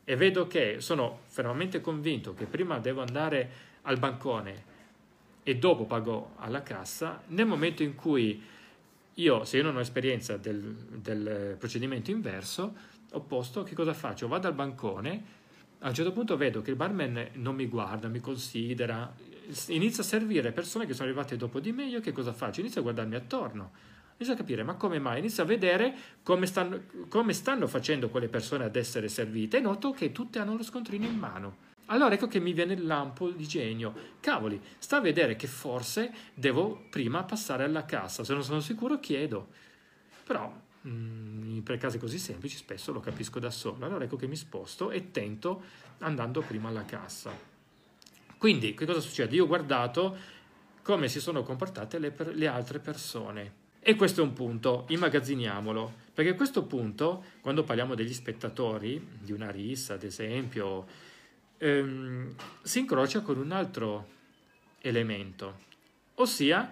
e 0.06 0.16
vedo 0.16 0.48
che 0.48 0.78
sono 0.80 1.22
fermamente 1.26 1.82
convinto 1.82 2.34
che 2.34 2.46
prima 2.46 2.78
devo 2.78 3.02
andare 3.02 3.50
al 3.82 3.98
bancone 3.98 4.74
e 5.44 5.58
dopo 5.58 5.86
pago 5.86 6.34
alla 6.38 6.64
cassa, 6.64 7.22
nel 7.28 7.46
momento 7.46 7.84
in 7.84 7.96
cui 7.96 8.42
io, 9.16 9.44
se 9.46 9.58
io 9.58 9.64
non 9.64 9.76
ho 9.76 9.80
esperienza 9.80 10.38
del, 10.38 10.62
del 10.62 11.56
procedimento 11.58 12.12
inverso, 12.12 12.74
opposto, 13.12 13.64
che 13.64 13.76
cosa 13.76 13.94
faccio? 13.94 14.28
Vado 14.28 14.48
al 14.48 14.54
bancone, 14.54 15.24
a 15.80 15.88
un 15.88 15.94
certo 15.94 16.12
punto 16.12 16.38
vedo 16.38 16.62
che 16.62 16.70
il 16.70 16.76
barman 16.76 17.30
non 17.34 17.56
mi 17.56 17.68
guarda, 17.68 18.08
mi 18.08 18.20
considera, 18.20 19.14
inizia 19.68 20.04
a 20.04 20.06
servire 20.06 20.52
persone 20.52 20.86
che 20.86 20.94
sono 20.94 21.08
arrivate 21.08 21.38
dopo 21.38 21.60
di 21.60 21.72
me, 21.72 21.86
io 21.86 22.00
che 22.00 22.12
cosa 22.12 22.34
faccio? 22.34 22.60
Inizio 22.60 22.80
a 22.82 22.84
guardarmi 22.84 23.16
attorno, 23.16 23.72
inizio 24.18 24.34
a 24.34 24.38
capire 24.38 24.64
ma 24.64 24.76
come 24.76 25.00
mai, 25.00 25.20
inizio 25.20 25.44
a 25.44 25.46
vedere 25.46 25.96
come 26.24 26.46
stanno, 26.46 26.82
come 27.10 27.34
stanno 27.34 27.68
facendo 27.68 28.10
quelle 28.10 28.28
persone 28.28 28.64
ad 28.64 28.76
essere 28.76 29.10
servite 29.10 29.58
e 29.58 29.62
noto 29.62 29.92
che 29.92 30.12
tutte 30.12 30.40
hanno 30.40 30.56
lo 30.56 30.64
scontrino 30.64 31.06
in 31.06 31.18
mano. 31.18 31.64
Allora 31.88 32.16
ecco 32.16 32.28
che 32.28 32.40
mi 32.40 32.54
viene 32.54 32.74
il 32.74 32.86
lampo 32.86 33.30
di 33.30 33.48
genio. 33.48 33.94
Cavoli, 34.20 34.60
sta 34.80 34.98
a 34.98 35.02
vedere 35.02 35.36
che 35.36 35.48
forse 35.48 36.12
devo 36.34 36.86
prima 36.90 37.24
passare 37.24 37.64
alla 37.64 37.86
cassa, 37.86 38.24
se 38.24 38.34
non 38.34 38.44
sono 38.44 38.60
sicuro 38.60 39.00
chiedo. 39.00 39.48
Però 40.26 40.64
Mm, 40.88 41.62
per 41.62 41.78
casi 41.78 41.98
così 41.98 42.20
semplici 42.20 42.58
spesso 42.58 42.92
lo 42.92 43.00
capisco 43.00 43.40
da 43.40 43.50
solo. 43.50 43.86
Allora 43.86 44.04
ecco 44.04 44.18
che 44.18 44.28
mi 44.28 44.36
sposto 44.36 44.92
e 44.92 45.10
tento 45.12 45.64
andando 46.00 46.42
prima 46.42 46.70
alla 46.70 46.86
cassa. 46.86 47.32
Quindi 48.38 48.76
che 48.76 48.86
cosa 48.86 49.00
succede? 49.00 49.36
Io 49.36 49.46
ho 49.46 49.48
guardato 49.48 50.16
come 50.84 51.10
si 51.10 51.20
sono 51.20 51.42
comportate 51.42 51.98
le, 51.98 52.14
le 52.34 52.48
altre 52.48 52.80
persone. 52.80 53.64
E 53.88 53.94
questo 53.94 54.22
è 54.22 54.24
un 54.24 54.34
punto, 54.34 54.86
immagazziniamolo, 54.88 55.94
perché 56.12 56.32
a 56.32 56.34
questo 56.34 56.64
punto, 56.64 57.24
quando 57.40 57.64
parliamo 57.64 57.94
degli 57.94 58.16
spettatori, 58.16 59.00
di 59.22 59.32
una 59.32 59.52
rissa 59.52 59.94
ad 59.94 60.02
esempio, 60.02 60.88
ehm, 61.60 62.34
si 62.64 62.80
incrocia 62.80 63.22
con 63.22 63.38
un 63.38 63.52
altro 63.52 64.08
elemento, 64.80 65.60
ossia 66.16 66.68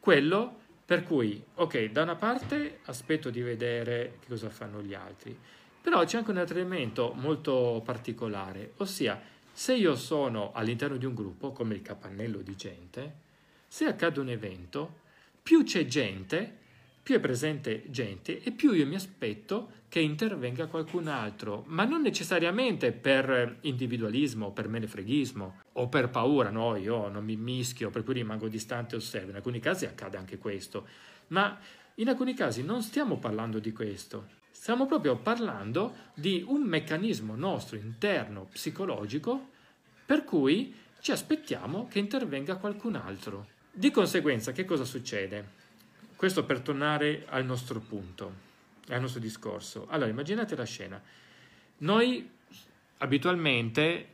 quello 0.00 0.60
per 0.82 1.02
cui, 1.02 1.44
ok, 1.56 1.90
da 1.90 2.04
una 2.04 2.16
parte 2.16 2.78
aspetto 2.86 3.28
di 3.28 3.42
vedere 3.42 4.16
che 4.20 4.28
cosa 4.28 4.48
fanno 4.48 4.80
gli 4.80 4.94
altri, 4.94 5.38
però 5.78 6.02
c'è 6.06 6.16
anche 6.16 6.30
un 6.30 6.38
altro 6.38 6.56
elemento 6.56 7.12
molto 7.16 7.82
particolare, 7.84 8.72
ossia 8.78 9.20
se 9.52 9.74
io 9.74 9.94
sono 9.94 10.52
all'interno 10.54 10.96
di 10.96 11.04
un 11.04 11.12
gruppo, 11.12 11.52
come 11.52 11.74
il 11.74 11.82
capannello 11.82 12.38
di 12.38 12.56
gente, 12.56 13.14
se 13.68 13.84
accade 13.84 14.20
un 14.20 14.30
evento, 14.30 14.99
più 15.42 15.62
c'è 15.64 15.84
gente, 15.86 16.58
più 17.02 17.14
è 17.16 17.20
presente 17.20 17.84
gente 17.90 18.42
e 18.42 18.52
più 18.52 18.72
io 18.72 18.86
mi 18.86 18.94
aspetto 18.94 19.78
che 19.88 19.98
intervenga 19.98 20.66
qualcun 20.66 21.08
altro, 21.08 21.64
ma 21.66 21.84
non 21.84 22.02
necessariamente 22.02 22.92
per 22.92 23.58
individualismo, 23.62 24.52
per 24.52 24.68
menefreghismo 24.68 25.62
o 25.72 25.88
per 25.88 26.10
paura, 26.10 26.50
no, 26.50 26.76
io 26.76 27.08
non 27.08 27.24
mi 27.24 27.36
mischio, 27.36 27.90
per 27.90 28.04
cui 28.04 28.14
rimango 28.14 28.46
distante 28.46 28.94
e 28.94 28.98
osservo. 28.98 29.30
In 29.30 29.36
alcuni 29.36 29.58
casi 29.58 29.86
accade 29.86 30.16
anche 30.16 30.38
questo, 30.38 30.86
ma 31.28 31.58
in 31.96 32.08
alcuni 32.08 32.34
casi 32.34 32.62
non 32.62 32.82
stiamo 32.82 33.18
parlando 33.18 33.58
di 33.58 33.72
questo. 33.72 34.38
Stiamo 34.52 34.86
proprio 34.86 35.16
parlando 35.16 35.94
di 36.14 36.44
un 36.46 36.62
meccanismo 36.62 37.34
nostro 37.34 37.76
interno 37.76 38.46
psicologico 38.52 39.48
per 40.06 40.22
cui 40.22 40.74
ci 41.00 41.12
aspettiamo 41.12 41.88
che 41.88 41.98
intervenga 41.98 42.56
qualcun 42.56 42.94
altro. 42.94 43.58
Di 43.80 43.90
conseguenza, 43.90 44.52
che 44.52 44.66
cosa 44.66 44.84
succede? 44.84 45.42
Questo 46.14 46.44
per 46.44 46.60
tornare 46.60 47.24
al 47.26 47.46
nostro 47.46 47.80
punto, 47.80 48.30
al 48.88 49.00
nostro 49.00 49.20
discorso. 49.20 49.86
Allora, 49.88 50.10
immaginate 50.10 50.54
la 50.54 50.66
scena. 50.66 51.02
Noi 51.78 52.28
abitualmente 52.98 54.08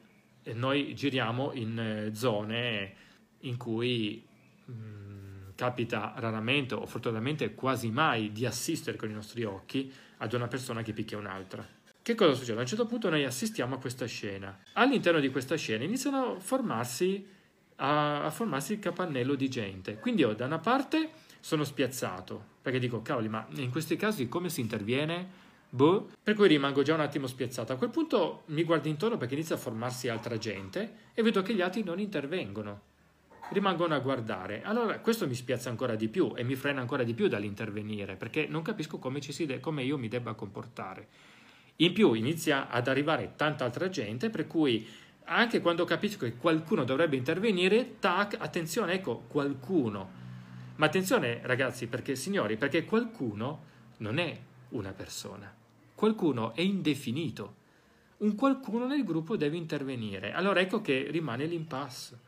noi 0.52 0.94
giriamo 0.94 1.50
in 1.54 1.80
eh, 1.80 2.14
zone 2.14 2.94
in 3.40 3.56
cui 3.56 4.24
mh, 4.66 4.72
mm, 4.72 5.48
capita 5.56 6.14
raramente 6.16 6.74
o 6.74 6.86
fortunatamente 6.86 7.52
quasi 7.56 7.90
mai 7.90 8.30
di 8.30 8.46
assistere 8.46 8.96
con 8.96 9.10
i 9.10 9.14
nostri 9.14 9.42
occhi 9.42 9.92
ad 10.18 10.32
una 10.32 10.46
persona 10.46 10.82
che 10.82 10.92
picchia 10.92 11.18
un'altra. 11.18 11.66
Che 12.02 12.14
cosa 12.14 12.34
succede? 12.34 12.58
A 12.58 12.60
un 12.60 12.68
certo 12.68 12.86
punto 12.86 13.10
noi 13.10 13.24
assistiamo 13.24 13.74
a 13.74 13.78
questa 13.78 14.06
scena. 14.06 14.60
All'interno 14.74 15.18
di 15.18 15.30
questa 15.30 15.56
scena 15.56 15.82
iniziano 15.82 16.36
a 16.36 16.38
formarsi, 16.38 17.34
a, 17.76 18.24
a 18.24 18.30
formarsi 18.30 18.74
il 18.74 18.78
capannello 18.78 19.34
di 19.34 19.48
gente. 19.48 19.98
Quindi 19.98 20.22
io 20.22 20.34
da 20.34 20.46
una 20.46 20.58
parte 20.58 21.10
sono 21.40 21.64
spiazzato, 21.64 22.42
perché 22.62 22.78
dico, 22.78 23.02
cavoli, 23.02 23.28
ma 23.28 23.46
in 23.54 23.70
questi 23.70 23.96
casi 23.96 24.28
come 24.28 24.48
si 24.48 24.60
interviene? 24.60 25.44
Boh. 25.68 26.10
Per 26.22 26.34
cui 26.34 26.48
rimango 26.48 26.82
già 26.82 26.94
un 26.94 27.00
attimo 27.00 27.26
spiazzato. 27.26 27.72
A 27.72 27.76
quel 27.76 27.90
punto 27.90 28.42
mi 28.46 28.64
guardo 28.64 28.88
intorno 28.88 29.16
perché 29.16 29.34
inizia 29.34 29.56
a 29.56 29.58
formarsi 29.58 30.08
altra 30.08 30.38
gente 30.38 31.10
e 31.12 31.22
vedo 31.22 31.42
che 31.42 31.54
gli 31.54 31.60
altri 31.60 31.82
non 31.82 31.98
intervengono. 31.98 32.80
Rimangono 33.50 33.94
a 33.94 33.98
guardare. 33.98 34.62
Allora 34.62 34.98
questo 34.98 35.26
mi 35.28 35.34
spiazza 35.34 35.68
ancora 35.68 35.94
di 35.94 36.08
più 36.08 36.32
e 36.34 36.42
mi 36.42 36.56
frena 36.56 36.80
ancora 36.80 37.04
di 37.04 37.14
più 37.14 37.28
dall'intervenire 37.28 38.16
perché 38.16 38.46
non 38.48 38.62
capisco 38.62 38.98
come, 38.98 39.20
de- 39.20 39.60
come 39.60 39.82
io 39.82 39.98
mi 39.98 40.08
debba 40.08 40.34
comportare. 40.34 41.08
In 41.76 41.92
più 41.92 42.14
inizia 42.14 42.68
ad 42.68 42.88
arrivare 42.88 43.34
tanta 43.36 43.64
altra 43.64 43.88
gente 43.88 44.30
per 44.30 44.46
cui 44.46 44.88
anche 45.26 45.60
quando 45.60 45.84
capisco 45.84 46.24
che 46.24 46.36
qualcuno 46.36 46.84
dovrebbe 46.84 47.16
intervenire, 47.16 47.98
tac, 47.98 48.36
attenzione, 48.38 48.94
ecco, 48.94 49.24
qualcuno 49.28 50.24
ma 50.76 50.86
attenzione 50.86 51.40
ragazzi, 51.42 51.86
perché 51.86 52.14
signori, 52.16 52.56
perché 52.56 52.84
qualcuno 52.84 53.64
non 53.98 54.18
è 54.18 54.38
una 54.70 54.92
persona, 54.92 55.52
qualcuno 55.94 56.54
è 56.54 56.60
indefinito. 56.60 57.64
Un 58.18 58.34
qualcuno 58.34 58.86
nel 58.86 59.04
gruppo 59.04 59.36
deve 59.36 59.56
intervenire. 59.56 60.32
Allora 60.32 60.60
ecco 60.60 60.80
che 60.80 61.08
rimane 61.10 61.46
l'impasse 61.46 62.18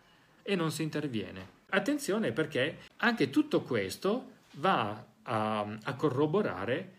e 0.42 0.54
non 0.54 0.70
si 0.70 0.82
interviene. 0.82 1.56
Attenzione 1.70 2.32
perché 2.32 2.78
anche 2.98 3.30
tutto 3.30 3.62
questo 3.62 4.32
va 4.56 5.04
a, 5.22 5.60
a 5.82 5.94
corroborare 5.94 6.92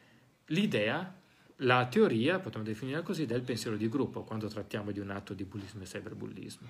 l'idea, 0.47 1.18
la 1.61 1.85
teoria, 1.87 2.39
potremmo 2.39 2.65
definirla 2.65 3.01
così, 3.01 3.25
del 3.25 3.41
pensiero 3.41 3.75
di 3.75 3.89
gruppo 3.89 4.23
quando 4.23 4.47
trattiamo 4.47 4.91
di 4.91 4.99
un 4.99 5.09
atto 5.09 5.33
di 5.33 5.43
bullismo 5.43 5.83
e 5.83 5.85
cyberbullismo 5.85 6.67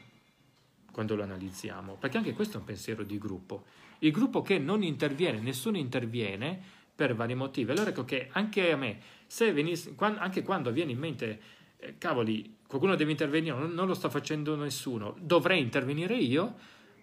quando 0.91 1.15
lo 1.15 1.23
analizziamo, 1.23 1.95
perché 1.95 2.17
anche 2.17 2.33
questo 2.33 2.57
è 2.57 2.59
un 2.59 2.65
pensiero 2.65 3.03
di 3.03 3.17
gruppo. 3.17 3.65
Il 3.99 4.11
gruppo 4.11 4.41
che 4.41 4.57
non 4.57 4.83
interviene, 4.83 5.39
nessuno 5.39 5.77
interviene 5.77 6.59
per 6.93 7.15
vari 7.15 7.35
motivi. 7.35 7.71
Allora 7.71 7.91
ecco 7.91 8.03
che 8.03 8.27
anche 8.31 8.71
a 8.71 8.75
me, 8.75 8.99
se 9.25 9.53
venisse, 9.53 9.93
anche 9.97 10.43
quando 10.43 10.71
viene 10.71 10.91
in 10.91 10.97
mente, 10.97 11.39
eh, 11.77 11.97
cavoli, 11.97 12.57
qualcuno 12.67 12.95
deve 12.95 13.11
intervenire, 13.11 13.55
non, 13.55 13.71
non, 13.71 13.87
lo 13.87 13.93
sta 13.93 14.09
facendo 14.09 14.55
nessuno, 14.55 15.15
dovrei 15.21 15.61
intervenire 15.61 16.15
io, 16.15 16.55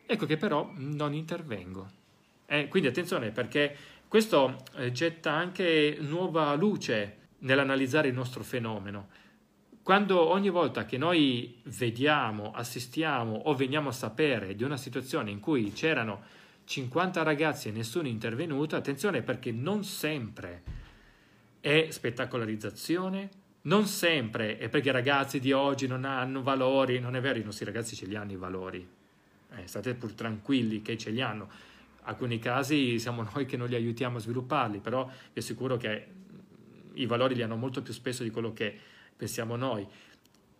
ecco 0.04 0.26
che 0.26 0.36
però 0.36 0.70
non 0.74 1.14
intervengo. 1.14 1.88
Eh, 2.44 2.68
quindi 2.68 2.88
attenzione 2.88 3.30
perché 3.30 3.74
questo 4.06 4.62
eh, 4.74 4.92
getta 4.92 5.32
anche 5.32 5.96
nuova 6.00 6.54
luce 6.54 7.25
nell'analizzare 7.38 8.08
il 8.08 8.14
nostro 8.14 8.42
fenomeno 8.42 9.24
quando 9.86 10.20
ogni 10.20 10.48
volta 10.48 10.84
che 10.84 10.98
noi 10.98 11.60
vediamo, 11.62 12.50
assistiamo 12.50 13.36
o 13.44 13.54
veniamo 13.54 13.90
a 13.90 13.92
sapere 13.92 14.56
di 14.56 14.64
una 14.64 14.76
situazione 14.76 15.30
in 15.30 15.38
cui 15.38 15.70
c'erano 15.70 16.22
50 16.64 17.22
ragazzi 17.22 17.68
e 17.68 17.70
nessuno 17.70 18.08
è 18.08 18.10
intervenuto, 18.10 18.74
attenzione 18.74 19.22
perché 19.22 19.52
non 19.52 19.84
sempre 19.84 20.62
è 21.60 21.86
spettacolarizzazione, 21.88 23.30
non 23.62 23.86
sempre 23.86 24.58
è 24.58 24.68
perché 24.68 24.88
i 24.88 24.92
ragazzi 24.92 25.38
di 25.38 25.52
oggi 25.52 25.86
non 25.86 26.04
hanno 26.04 26.42
valori, 26.42 26.98
non 26.98 27.14
è 27.14 27.20
vero, 27.20 27.38
i 27.38 27.44
nostri 27.44 27.64
ragazzi 27.64 27.94
ce 27.94 28.06
li 28.06 28.16
hanno 28.16 28.32
i 28.32 28.36
valori, 28.36 28.84
eh, 29.54 29.66
state 29.68 29.94
pur 29.94 30.14
tranquilli 30.14 30.82
che 30.82 30.98
ce 30.98 31.10
li 31.10 31.20
hanno. 31.20 31.48
Alcuni 32.02 32.40
casi 32.40 32.98
siamo 32.98 33.22
noi 33.32 33.46
che 33.46 33.56
non 33.56 33.68
li 33.68 33.76
aiutiamo 33.76 34.16
a 34.16 34.20
svilupparli, 34.20 34.80
però 34.80 35.08
vi 35.32 35.38
assicuro 35.38 35.76
che 35.76 36.15
i 36.96 37.06
valori 37.06 37.34
li 37.34 37.42
hanno 37.42 37.56
molto 37.56 37.82
più 37.82 37.92
spesso 37.92 38.22
di 38.22 38.30
quello 38.30 38.52
che 38.52 38.74
pensiamo 39.16 39.56
noi. 39.56 39.86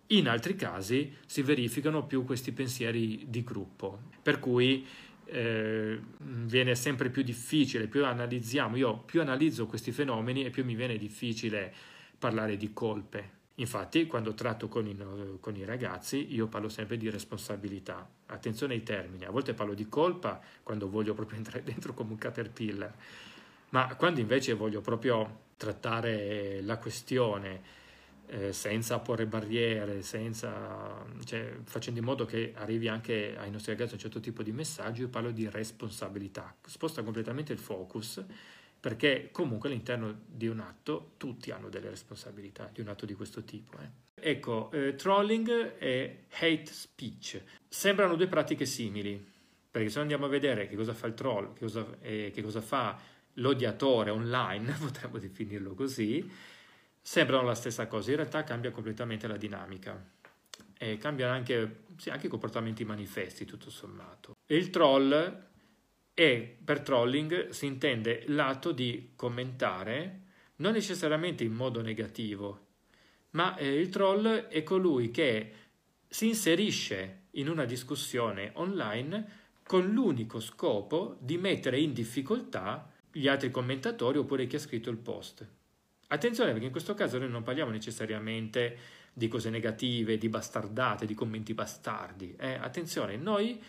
In 0.08 0.28
altri 0.28 0.54
casi 0.54 1.16
si 1.26 1.42
verificano 1.42 2.06
più 2.06 2.24
questi 2.24 2.52
pensieri 2.52 3.24
di 3.28 3.42
gruppo, 3.42 4.02
per 4.22 4.38
cui 4.38 4.86
eh, 5.24 6.00
viene 6.18 6.74
sempre 6.76 7.10
più 7.10 7.22
difficile, 7.22 7.88
più 7.88 8.04
analizziamo, 8.04 8.76
io 8.76 8.98
più 8.98 9.20
analizzo 9.20 9.66
questi 9.66 9.90
fenomeni 9.90 10.44
e 10.44 10.50
più 10.50 10.64
mi 10.64 10.76
viene 10.76 10.96
difficile 10.96 11.74
parlare 12.18 12.56
di 12.56 12.72
colpe. 12.72 13.34
Infatti, 13.58 14.06
quando 14.06 14.34
tratto 14.34 14.68
con 14.68 14.86
i, 14.86 14.96
con 15.40 15.56
i, 15.56 15.64
ragazzi, 15.64 16.34
io 16.34 16.46
parlo 16.46 16.68
sempre 16.68 16.96
di 16.98 17.08
responsabilità. 17.08 18.08
Attenzione 18.26 18.74
ai 18.74 18.82
termini, 18.82 19.24
a 19.24 19.30
volte 19.30 19.54
parlo 19.54 19.74
di 19.74 19.88
colpa 19.88 20.40
quando 20.62 20.88
voglio 20.88 21.14
proprio 21.14 21.38
entrare 21.38 21.64
dentro 21.64 21.94
come 21.94 22.10
un 22.10 22.18
caterpillar, 22.18 22.94
ma 23.70 23.94
quando 23.96 24.20
invece 24.20 24.52
voglio 24.52 24.80
proprio 24.80 25.44
trattare 25.56 26.60
la 26.62 26.78
questione 26.78 27.84
eh, 28.28 28.52
senza 28.52 28.98
porre 28.98 29.26
barriere, 29.26 30.02
senza, 30.02 31.04
cioè, 31.24 31.56
facendo 31.64 32.00
in 32.00 32.04
modo 32.04 32.24
che 32.24 32.52
arrivi 32.56 32.88
anche 32.88 33.36
ai 33.36 33.50
nostri 33.50 33.72
ragazzi 33.72 33.94
un 33.94 34.00
certo 34.00 34.20
tipo 34.20 34.42
di 34.42 34.52
messaggio, 34.52 35.02
io 35.02 35.08
parlo 35.08 35.30
di 35.30 35.48
responsabilità, 35.48 36.54
sposta 36.64 37.02
completamente 37.02 37.52
il 37.52 37.58
focus 37.58 38.24
perché 38.78 39.30
comunque 39.32 39.68
all'interno 39.68 40.20
di 40.26 40.46
un 40.46 40.60
atto 40.60 41.14
tutti 41.16 41.50
hanno 41.50 41.68
delle 41.68 41.88
responsabilità 41.88 42.70
di 42.72 42.80
un 42.80 42.88
atto 42.88 43.04
di 43.04 43.14
questo 43.14 43.42
tipo. 43.42 43.78
Eh. 43.78 44.30
Ecco, 44.30 44.70
eh, 44.70 44.94
trolling 44.94 45.74
e 45.78 46.24
hate 46.30 46.66
speech 46.66 47.42
sembrano 47.68 48.14
due 48.14 48.28
pratiche 48.28 48.64
simili, 48.64 49.24
perché 49.70 49.88
se 49.88 49.98
andiamo 49.98 50.26
a 50.26 50.28
vedere 50.28 50.68
che 50.68 50.76
cosa 50.76 50.94
fa 50.94 51.06
il 51.06 51.14
troll, 51.14 51.52
che 51.54 51.60
cosa, 51.60 51.86
eh, 52.00 52.30
che 52.32 52.42
cosa 52.42 52.60
fa 52.60 52.96
l'odiatore 53.36 54.10
online, 54.10 54.72
potremmo 54.78 55.18
definirlo 55.18 55.74
così, 55.74 56.30
sembrano 57.00 57.46
la 57.46 57.54
stessa 57.54 57.86
cosa, 57.86 58.10
in 58.10 58.16
realtà 58.16 58.44
cambia 58.44 58.70
completamente 58.70 59.26
la 59.26 59.36
dinamica 59.36 60.14
e 60.78 60.98
cambiano 60.98 61.32
anche, 61.32 61.84
sì, 61.96 62.10
anche 62.10 62.26
i 62.26 62.30
comportamenti 62.30 62.84
manifesti 62.84 63.44
tutto 63.44 63.70
sommato. 63.70 64.36
Il 64.46 64.70
troll 64.70 65.44
e 66.14 66.56
per 66.64 66.80
trolling 66.80 67.50
si 67.50 67.66
intende 67.66 68.24
l'atto 68.28 68.72
di 68.72 69.12
commentare 69.16 70.20
non 70.56 70.72
necessariamente 70.72 71.44
in 71.44 71.52
modo 71.52 71.82
negativo, 71.82 72.64
ma 73.30 73.56
eh, 73.56 73.78
il 73.78 73.90
troll 73.90 74.26
è 74.26 74.62
colui 74.62 75.10
che 75.10 75.52
si 76.08 76.28
inserisce 76.28 77.24
in 77.32 77.48
una 77.48 77.64
discussione 77.64 78.50
online 78.54 79.44
con 79.66 79.90
l'unico 79.90 80.40
scopo 80.40 81.16
di 81.20 81.36
mettere 81.36 81.78
in 81.78 81.92
difficoltà 81.92 82.90
gli 83.16 83.28
altri 83.28 83.50
commentatori 83.50 84.18
oppure 84.18 84.46
chi 84.46 84.56
ha 84.56 84.60
scritto 84.60 84.90
il 84.90 84.98
post. 84.98 85.46
Attenzione 86.08 86.50
perché 86.50 86.66
in 86.66 86.70
questo 86.70 86.94
caso 86.94 87.18
noi 87.18 87.30
non 87.30 87.42
parliamo 87.42 87.70
necessariamente 87.70 88.76
di 89.12 89.28
cose 89.28 89.48
negative, 89.48 90.18
di 90.18 90.28
bastardate, 90.28 91.06
di 91.06 91.14
commenti 91.14 91.54
bastardi. 91.54 92.36
Eh? 92.38 92.52
Attenzione, 92.52 93.16
noi 93.16 93.60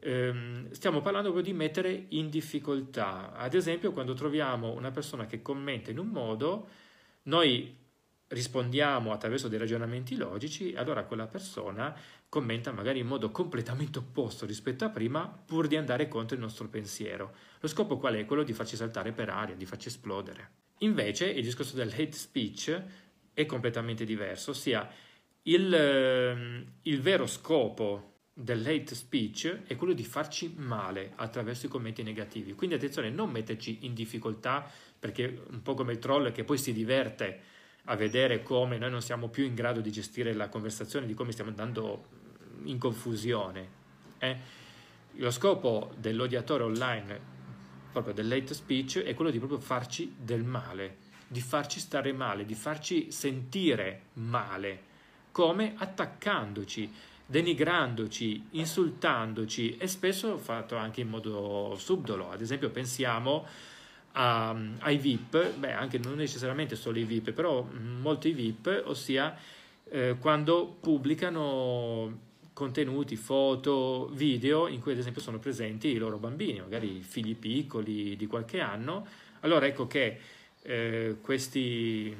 ehm, 0.00 0.72
stiamo 0.72 1.00
parlando 1.00 1.30
proprio 1.30 1.52
di 1.52 1.56
mettere 1.56 2.06
in 2.08 2.28
difficoltà. 2.28 3.32
Ad 3.32 3.54
esempio, 3.54 3.92
quando 3.92 4.14
troviamo 4.14 4.72
una 4.72 4.90
persona 4.90 5.26
che 5.26 5.40
commenta 5.40 5.92
in 5.92 5.98
un 5.98 6.08
modo, 6.08 6.68
noi 7.22 7.76
rispondiamo 8.30 9.12
attraverso 9.12 9.48
dei 9.48 9.58
ragionamenti 9.58 10.16
logici, 10.16 10.74
allora 10.76 11.04
quella 11.04 11.26
persona 11.26 11.94
commenta 12.28 12.70
magari 12.70 13.00
in 13.00 13.06
modo 13.06 13.30
completamente 13.30 13.98
opposto 13.98 14.46
rispetto 14.46 14.84
a 14.84 14.90
prima, 14.90 15.26
pur 15.26 15.66
di 15.66 15.76
andare 15.76 16.08
contro 16.08 16.36
il 16.36 16.42
nostro 16.42 16.68
pensiero. 16.68 17.34
Lo 17.60 17.68
scopo 17.68 17.98
qual 17.98 18.14
è? 18.14 18.24
Quello 18.24 18.44
di 18.44 18.52
farci 18.52 18.76
saltare 18.76 19.12
per 19.12 19.30
aria, 19.30 19.56
di 19.56 19.66
farci 19.66 19.88
esplodere. 19.88 20.50
Invece 20.78 21.28
il 21.28 21.42
discorso 21.42 21.74
del 21.74 21.90
hate 21.90 22.12
speech 22.12 22.82
è 23.34 23.46
completamente 23.46 24.04
diverso, 24.04 24.52
ossia 24.52 24.88
il, 25.42 25.74
ehm, 25.74 26.64
il 26.82 27.00
vero 27.00 27.26
scopo 27.26 28.10
dell'hate 28.32 28.94
speech 28.94 29.62
è 29.66 29.74
quello 29.74 29.92
di 29.92 30.04
farci 30.04 30.54
male 30.56 31.12
attraverso 31.16 31.66
i 31.66 31.68
commenti 31.68 32.02
negativi. 32.04 32.54
Quindi 32.54 32.76
attenzione, 32.76 33.10
non 33.10 33.30
metterci 33.30 33.80
in 33.82 33.92
difficoltà 33.92 34.70
perché 34.98 35.42
un 35.50 35.62
po' 35.62 35.74
come 35.74 35.92
il 35.92 35.98
troll 35.98 36.30
che 36.30 36.44
poi 36.44 36.58
si 36.58 36.72
diverte 36.72 37.58
a 37.84 37.96
vedere 37.96 38.42
come 38.42 38.78
noi 38.78 38.90
non 38.90 39.02
siamo 39.02 39.28
più 39.28 39.44
in 39.44 39.54
grado 39.54 39.80
di 39.80 39.90
gestire 39.90 40.32
la 40.32 40.48
conversazione, 40.48 41.06
di 41.06 41.14
come 41.14 41.32
stiamo 41.32 41.50
andando 41.50 42.04
in 42.64 42.78
confusione. 42.78 43.68
Eh? 44.18 44.36
Lo 45.14 45.30
scopo 45.30 45.92
dell'odiatore 45.96 46.62
online, 46.62 47.20
proprio 47.92 48.14
dell'hate 48.14 48.54
speech, 48.54 48.98
è 48.98 49.14
quello 49.14 49.30
di 49.30 49.38
proprio 49.38 49.58
farci 49.58 50.14
del 50.16 50.44
male, 50.44 50.96
di 51.26 51.40
farci 51.40 51.80
stare 51.80 52.12
male, 52.12 52.44
di 52.44 52.54
farci 52.54 53.10
sentire 53.10 54.02
male, 54.14 54.82
come 55.32 55.74
attaccandoci, 55.76 56.92
denigrandoci, 57.26 58.48
insultandoci 58.50 59.76
e 59.76 59.86
spesso 59.86 60.36
fatto 60.38 60.76
anche 60.76 61.00
in 61.00 61.08
modo 61.08 61.76
subdolo. 61.78 62.30
Ad 62.30 62.40
esempio 62.40 62.70
pensiamo 62.70 63.46
a, 64.12 64.56
ai 64.78 64.96
VIP, 64.98 65.54
beh 65.54 65.72
anche 65.72 65.98
non 65.98 66.14
necessariamente 66.14 66.76
solo 66.76 66.98
i 66.98 67.04
VIP, 67.04 67.32
però 67.32 67.66
molti 68.00 68.32
VIP, 68.32 68.82
ossia 68.86 69.36
eh, 69.88 70.16
quando 70.18 70.76
pubblicano 70.80 72.28
contenuti, 72.52 73.16
foto, 73.16 74.10
video 74.12 74.68
in 74.68 74.80
cui 74.80 74.92
ad 74.92 74.98
esempio 74.98 75.22
sono 75.22 75.38
presenti 75.38 75.88
i 75.88 75.96
loro 75.96 76.18
bambini, 76.18 76.60
magari 76.60 77.00
figli 77.00 77.34
piccoli 77.34 78.16
di 78.16 78.26
qualche 78.26 78.60
anno, 78.60 79.06
allora 79.40 79.66
ecco 79.66 79.86
che 79.86 80.18
eh, 80.62 81.16
questi 81.20 82.14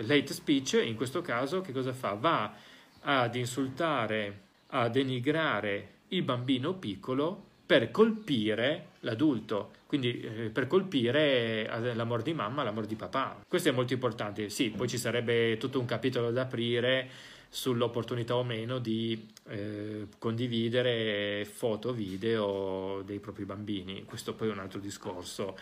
late 0.00 0.32
speech 0.32 0.82
in 0.84 0.96
questo 0.96 1.22
caso 1.22 1.60
che 1.60 1.72
cosa 1.72 1.92
fa? 1.92 2.12
Va 2.12 2.54
ad 3.00 3.34
insultare, 3.34 4.40
a 4.68 4.88
denigrare 4.88 5.88
il 6.08 6.22
bambino 6.22 6.74
piccolo 6.74 7.50
per 7.72 7.90
colpire 7.90 8.88
l'adulto, 9.00 9.70
quindi 9.86 10.20
eh, 10.20 10.50
per 10.50 10.66
colpire 10.66 11.66
eh, 11.66 11.94
l'amor 11.94 12.20
di 12.20 12.34
mamma, 12.34 12.62
l'amor 12.62 12.84
di 12.84 12.96
papà. 12.96 13.44
Questo 13.48 13.70
è 13.70 13.72
molto 13.72 13.94
importante. 13.94 14.50
Sì, 14.50 14.68
poi 14.68 14.86
ci 14.88 14.98
sarebbe 14.98 15.56
tutto 15.56 15.80
un 15.80 15.86
capitolo 15.86 16.30
da 16.32 16.42
aprire 16.42 17.08
sull'opportunità 17.48 18.36
o 18.36 18.44
meno 18.44 18.78
di 18.78 19.26
eh, 19.48 20.06
condividere 20.18 21.46
foto, 21.50 21.94
video 21.94 23.00
dei 23.06 23.20
propri 23.20 23.46
bambini. 23.46 24.04
Questo 24.04 24.34
poi 24.34 24.50
è 24.50 24.52
un 24.52 24.58
altro 24.58 24.78
discorso. 24.78 25.56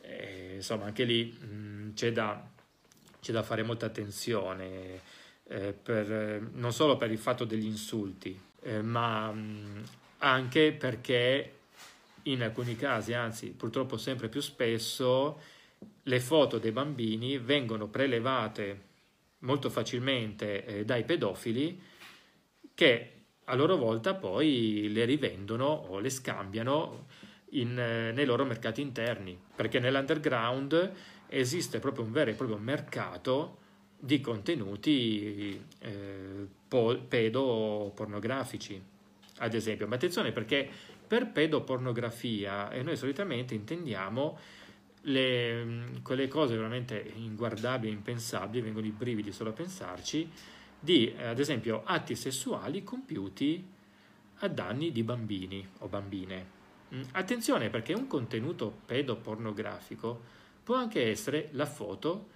Eh, 0.00 0.52
insomma, 0.54 0.86
anche 0.86 1.04
lì 1.04 1.26
mh, 1.26 1.46
mm, 1.46 1.92
c'è, 1.92 2.10
da, 2.10 2.42
c'è, 3.20 3.32
da, 3.32 3.42
fare 3.42 3.62
molta 3.62 3.84
attenzione, 3.84 4.98
eh, 5.46 5.74
per, 5.74 6.48
non 6.54 6.72
solo 6.72 6.96
per 6.96 7.10
il 7.10 7.18
fatto 7.18 7.44
degli 7.44 7.66
insulti, 7.66 8.40
eh, 8.62 8.80
ma 8.80 9.30
mh, 9.30 9.38
mm, 9.38 9.82
anche 10.24 10.72
perché 10.72 11.52
in 12.24 12.42
alcuni 12.42 12.76
casi, 12.76 13.12
anzi 13.12 13.48
purtroppo 13.48 13.98
sempre 13.98 14.28
più 14.28 14.40
spesso, 14.40 15.38
le 16.04 16.20
foto 16.20 16.58
dei 16.58 16.72
bambini 16.72 17.36
vengono 17.36 17.88
prelevate 17.88 18.92
molto 19.40 19.68
facilmente 19.68 20.64
eh, 20.64 20.84
dai 20.86 21.04
pedofili 21.04 21.78
che 22.74 23.10
a 23.44 23.54
loro 23.54 23.76
volta 23.76 24.14
poi 24.14 24.88
le 24.90 25.04
rivendono 25.04 25.66
o 25.66 25.98
le 25.98 26.08
scambiano 26.08 27.06
in, 27.50 27.78
eh, 27.78 28.12
nei 28.12 28.24
loro 28.24 28.46
mercati 28.46 28.80
interni, 28.80 29.38
perché 29.54 29.78
nell'underground 29.78 30.92
esiste 31.28 31.78
proprio 31.80 32.04
un 32.04 32.12
vero 32.12 32.30
e 32.30 32.34
proprio 32.34 32.56
mercato 32.56 33.58
di 33.98 34.22
contenuti 34.22 35.62
eh, 35.80 36.46
po- 36.66 36.98
pedopornografici 37.06 38.92
ad 39.44 39.54
esempio. 39.54 39.86
Ma 39.86 39.94
attenzione 39.96 40.32
perché 40.32 40.68
per 41.06 41.30
pedopornografia 41.30 42.70
e 42.70 42.82
noi 42.82 42.96
solitamente 42.96 43.54
intendiamo 43.54 44.38
le, 45.02 46.00
quelle 46.02 46.28
cose 46.28 46.56
veramente 46.56 47.12
inguardabili, 47.16 47.92
impensabili, 47.92 48.62
vengono 48.62 48.86
i 48.86 48.90
brividi 48.90 49.32
solo 49.32 49.50
a 49.50 49.52
pensarci, 49.52 50.30
di 50.78 51.14
ad 51.18 51.38
esempio 51.38 51.82
atti 51.84 52.14
sessuali 52.14 52.82
compiuti 52.82 53.72
a 54.38 54.48
danni 54.48 54.92
di 54.92 55.02
bambini 55.02 55.66
o 55.80 55.88
bambine. 55.88 56.62
Mm, 56.94 57.02
attenzione 57.12 57.70
perché 57.70 57.92
un 57.92 58.06
contenuto 58.06 58.80
pedopornografico 58.84 60.42
può 60.62 60.76
anche 60.76 61.08
essere 61.08 61.48
la 61.52 61.66
foto 61.66 62.28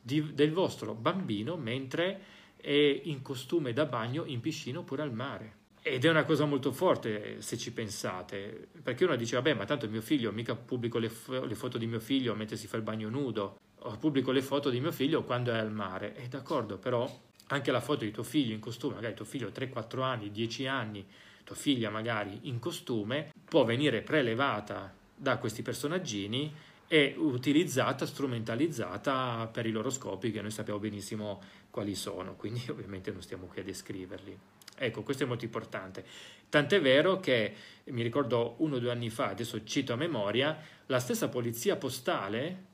di, 0.00 0.34
del 0.34 0.52
vostro 0.52 0.94
bambino 0.94 1.56
mentre 1.56 2.38
è 2.56 3.00
in 3.04 3.22
costume 3.22 3.72
da 3.72 3.86
bagno 3.86 4.24
in 4.24 4.40
piscina 4.40 4.80
oppure 4.80 5.02
al 5.02 5.12
mare. 5.12 5.58
Ed 5.82 6.04
è 6.04 6.10
una 6.10 6.24
cosa 6.24 6.44
molto 6.44 6.72
forte 6.72 7.40
se 7.40 7.56
ci 7.56 7.72
pensate, 7.72 8.68
perché 8.82 9.04
uno 9.04 9.16
dice, 9.16 9.36
vabbè, 9.36 9.54
ma 9.54 9.64
tanto 9.64 9.88
mio 9.88 10.02
figlio, 10.02 10.30
mica 10.30 10.54
pubblico 10.54 10.98
le, 10.98 11.08
fo- 11.08 11.44
le, 11.44 11.54
foto 11.54 11.78
di 11.78 11.86
mio 11.86 12.00
figlio 12.00 12.34
mentre 12.34 12.56
si 12.56 12.66
fa 12.66 12.76
il 12.76 12.82
bagno 12.82 13.08
nudo, 13.08 13.58
o 13.78 13.96
pubblico 13.96 14.30
le 14.30 14.42
foto 14.42 14.68
di 14.68 14.78
mio 14.78 14.92
figlio 14.92 15.22
quando 15.22 15.52
è 15.52 15.56
al 15.56 15.72
mare. 15.72 16.12
È 16.12 16.26
d'accordo, 16.28 16.76
però 16.76 17.08
anche 17.46 17.70
la 17.70 17.80
foto 17.80 18.04
di 18.04 18.10
tuo 18.10 18.22
figlio 18.22 18.52
in 18.52 18.60
costume, 18.60 18.96
magari 18.96 19.14
tuo 19.14 19.24
figlio 19.24 19.48
ha 19.48 19.50
3-4 19.50 20.02
anni, 20.02 20.30
10 20.30 20.66
anni, 20.66 21.06
tua 21.44 21.56
figlia 21.56 21.88
magari 21.88 22.40
in 22.42 22.58
costume, 22.58 23.32
può 23.44 23.64
venire 23.64 24.02
prelevata 24.02 24.94
da 25.16 25.38
questi 25.38 25.62
personaggini 25.62 26.54
e 26.88 27.14
utilizzata, 27.16 28.04
strumentalizzata 28.04 29.48
per 29.50 29.64
i 29.64 29.70
loro 29.70 29.90
scopi 29.90 30.30
che 30.30 30.42
noi 30.42 30.50
sappiamo 30.50 30.78
benissimo 30.78 31.40
quali 31.70 31.94
sono, 31.94 32.34
quindi 32.34 32.64
ovviamente 32.68 33.10
non 33.12 33.22
stiamo 33.22 33.46
qui 33.46 33.60
a 33.60 33.64
descriverli. 33.64 34.38
Ecco, 34.82 35.02
questo 35.02 35.24
è 35.24 35.26
molto 35.26 35.44
importante. 35.44 36.02
Tant'è 36.48 36.80
vero 36.80 37.20
che 37.20 37.52
mi 37.84 38.00
ricordo 38.00 38.54
uno 38.58 38.76
o 38.76 38.78
due 38.78 38.90
anni 38.90 39.10
fa, 39.10 39.28
adesso 39.28 39.62
cito 39.64 39.92
a 39.92 39.96
memoria, 39.96 40.58
la 40.86 40.98
stessa 40.98 41.28
polizia 41.28 41.76
postale 41.76 42.68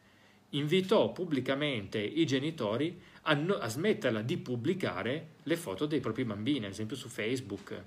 invitò 0.50 1.10
pubblicamente 1.10 1.98
i 1.98 2.24
genitori 2.24 2.96
a, 3.22 3.34
no, 3.34 3.54
a 3.54 3.66
smetterla 3.66 4.22
di 4.22 4.36
pubblicare 4.36 5.30
le 5.42 5.56
foto 5.56 5.86
dei 5.86 5.98
propri 5.98 6.24
bambini, 6.24 6.66
ad 6.66 6.70
esempio 6.70 6.94
su 6.94 7.08
Facebook, 7.08 7.82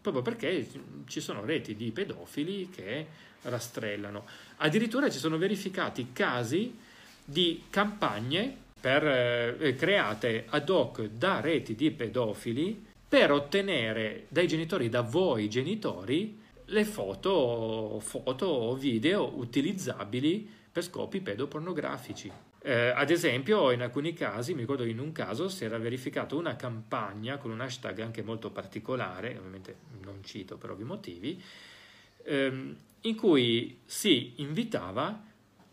proprio 0.00 0.24
perché 0.24 0.66
ci 1.06 1.20
sono 1.20 1.44
reti 1.44 1.76
di 1.76 1.92
pedofili 1.92 2.68
che 2.68 3.06
rastrellano. 3.42 4.26
Addirittura 4.56 5.08
ci 5.08 5.18
sono 5.18 5.38
verificati 5.38 6.08
casi 6.12 6.76
di 7.24 7.62
campagne 7.70 8.64
per, 8.80 9.06
eh, 9.06 9.76
create 9.76 10.46
ad 10.48 10.68
hoc 10.68 11.02
da 11.02 11.38
reti 11.38 11.76
di 11.76 11.92
pedofili 11.92 12.94
per 13.16 13.32
ottenere 13.32 14.26
dai 14.28 14.46
genitori, 14.46 14.90
da 14.90 15.00
voi 15.00 15.48
genitori, 15.48 16.38
le 16.66 16.84
foto, 16.84 17.98
foto 17.98 18.44
o 18.44 18.74
video 18.74 19.38
utilizzabili 19.38 20.46
per 20.70 20.82
scopi 20.84 21.22
pedopornografici. 21.22 22.30
Eh, 22.60 22.92
ad 22.94 23.08
esempio, 23.08 23.70
in 23.70 23.80
alcuni 23.80 24.12
casi, 24.12 24.52
mi 24.52 24.60
ricordo 24.60 24.84
in 24.84 24.98
un 24.98 25.12
caso 25.12 25.48
si 25.48 25.64
era 25.64 25.78
verificata 25.78 26.34
una 26.34 26.56
campagna 26.56 27.38
con 27.38 27.52
un 27.52 27.62
hashtag 27.62 28.00
anche 28.00 28.22
molto 28.22 28.50
particolare, 28.50 29.34
ovviamente 29.38 29.76
non 30.02 30.22
cito 30.22 30.58
per 30.58 30.72
ovvi 30.72 30.84
motivi, 30.84 31.42
ehm, 32.22 32.76
in 33.00 33.16
cui 33.16 33.78
si 33.86 34.34
invitava 34.42 35.24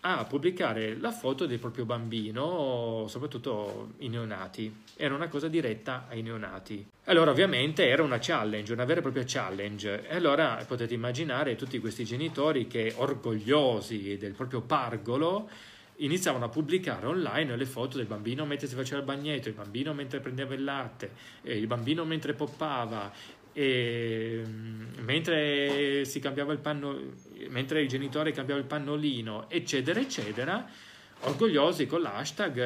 a 0.06 0.26
pubblicare 0.26 0.98
la 0.98 1.12
foto 1.12 1.46
del 1.46 1.60
proprio 1.60 1.86
bambino, 1.86 3.06
soprattutto 3.08 3.94
i 4.00 4.10
neonati. 4.10 4.82
Era 4.98 5.16
una 5.16 5.30
cosa 5.30 5.48
diretta 5.48 6.08
ai 6.10 6.22
neonati. 6.22 6.86
Allora, 7.06 7.32
ovviamente 7.32 7.88
era 7.88 8.04
una 8.04 8.20
challenge, 8.20 8.74
una 8.74 8.84
vera 8.84 9.00
e 9.00 9.02
propria 9.02 9.24
challenge. 9.26 10.08
E 10.08 10.16
allora 10.16 10.64
potete 10.68 10.94
immaginare 10.94 11.56
tutti 11.56 11.80
questi 11.80 12.04
genitori 12.04 12.68
che, 12.68 12.94
orgogliosi 12.98 14.18
del 14.18 14.34
proprio 14.34 14.62
pargolo, 14.62 15.50
iniziavano 15.98 16.46
a 16.46 16.50
pubblicare 16.50 17.06
online 17.06 17.56
le 17.56 17.66
foto 17.66 17.98
del 17.98 18.06
bambino 18.08 18.46
mentre 18.46 18.68
si 18.68 18.76
faceva 18.76 19.00
il 19.00 19.06
bagnetto, 19.06 19.48
il 19.48 19.54
bambino 19.54 19.94
mentre 19.94 20.20
prendeva 20.20 20.54
il 20.54 20.64
latte, 20.64 21.12
il 21.44 21.68
bambino 21.68 22.04
mentre 22.04 22.34
poppava, 22.34 23.12
e 23.54 24.42
mm, 24.46 24.84
mentre 25.00 26.06
si 26.06 26.20
cambiava 26.20 26.52
il 26.54 26.60
panno, 26.60 27.00
mentre 27.50 27.82
il 27.82 27.88
genitore 27.88 28.32
cambiava 28.32 28.60
il 28.60 28.68
pannolino, 28.68 29.50
eccetera, 29.50 30.00
eccetera, 30.00 30.68
orgogliosi 31.22 31.86
con 31.86 32.02
l'hashtag 32.02 32.58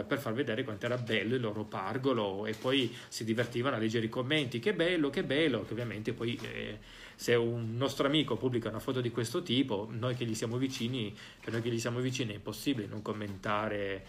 eh, 0.00 0.04
per 0.04 0.18
far 0.18 0.34
vedere 0.34 0.62
quanto 0.62 0.86
era 0.86 0.96
bello 0.96 1.34
il 1.34 1.40
loro 1.40 1.64
pargolo. 1.64 2.46
E 2.46 2.52
poi 2.52 2.94
si 3.08 3.24
divertivano 3.24 3.76
a 3.76 3.78
leggere 3.78 4.06
i 4.06 4.10
commenti, 4.10 4.60
che 4.60 4.74
bello, 4.74 5.10
che 5.10 5.24
bello, 5.24 5.64
che 5.64 5.72
ovviamente 5.72 6.12
poi 6.12 6.38
eh, 6.42 6.78
se 7.16 7.34
un 7.34 7.76
nostro 7.76 8.06
amico 8.06 8.36
pubblica 8.36 8.68
una 8.68 8.80
foto 8.80 9.00
di 9.00 9.10
questo 9.10 9.42
tipo, 9.42 9.88
noi 9.90 10.14
che 10.14 10.24
gli 10.24 10.34
siamo 10.34 10.58
vicini, 10.58 11.14
per 11.40 11.52
noi 11.52 11.62
che 11.62 11.70
gli 11.70 11.80
siamo 11.80 12.00
vicini 12.00 12.32
è 12.32 12.36
impossibile 12.36 12.86
non 12.86 13.02
commentare 13.02 14.04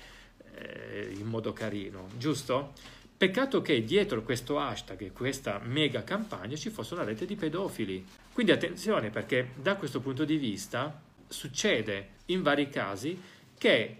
eh, 0.53 1.13
in 1.17 1.27
modo 1.27 1.53
carino, 1.53 2.09
giusto? 2.17 2.73
Peccato 3.17 3.61
che 3.61 3.81
dietro 3.85 4.23
questo 4.23 4.59
hashtag 4.59 5.03
e 5.03 5.11
questa 5.13 5.61
mega 5.63 6.03
campagna 6.03 6.57
ci 6.57 6.69
fosse 6.69 6.95
una 6.95 7.05
rete 7.05 7.25
di 7.25 7.37
pedofili. 7.37 8.05
Quindi 8.33 8.51
attenzione 8.51 9.09
perché 9.09 9.51
da 9.55 9.77
questo 9.77 10.01
punto 10.01 10.25
di 10.25 10.35
vista 10.35 11.01
succede 11.25 12.09
in 12.25 12.41
vari 12.41 12.69
casi 12.69 13.17
che 13.57 13.97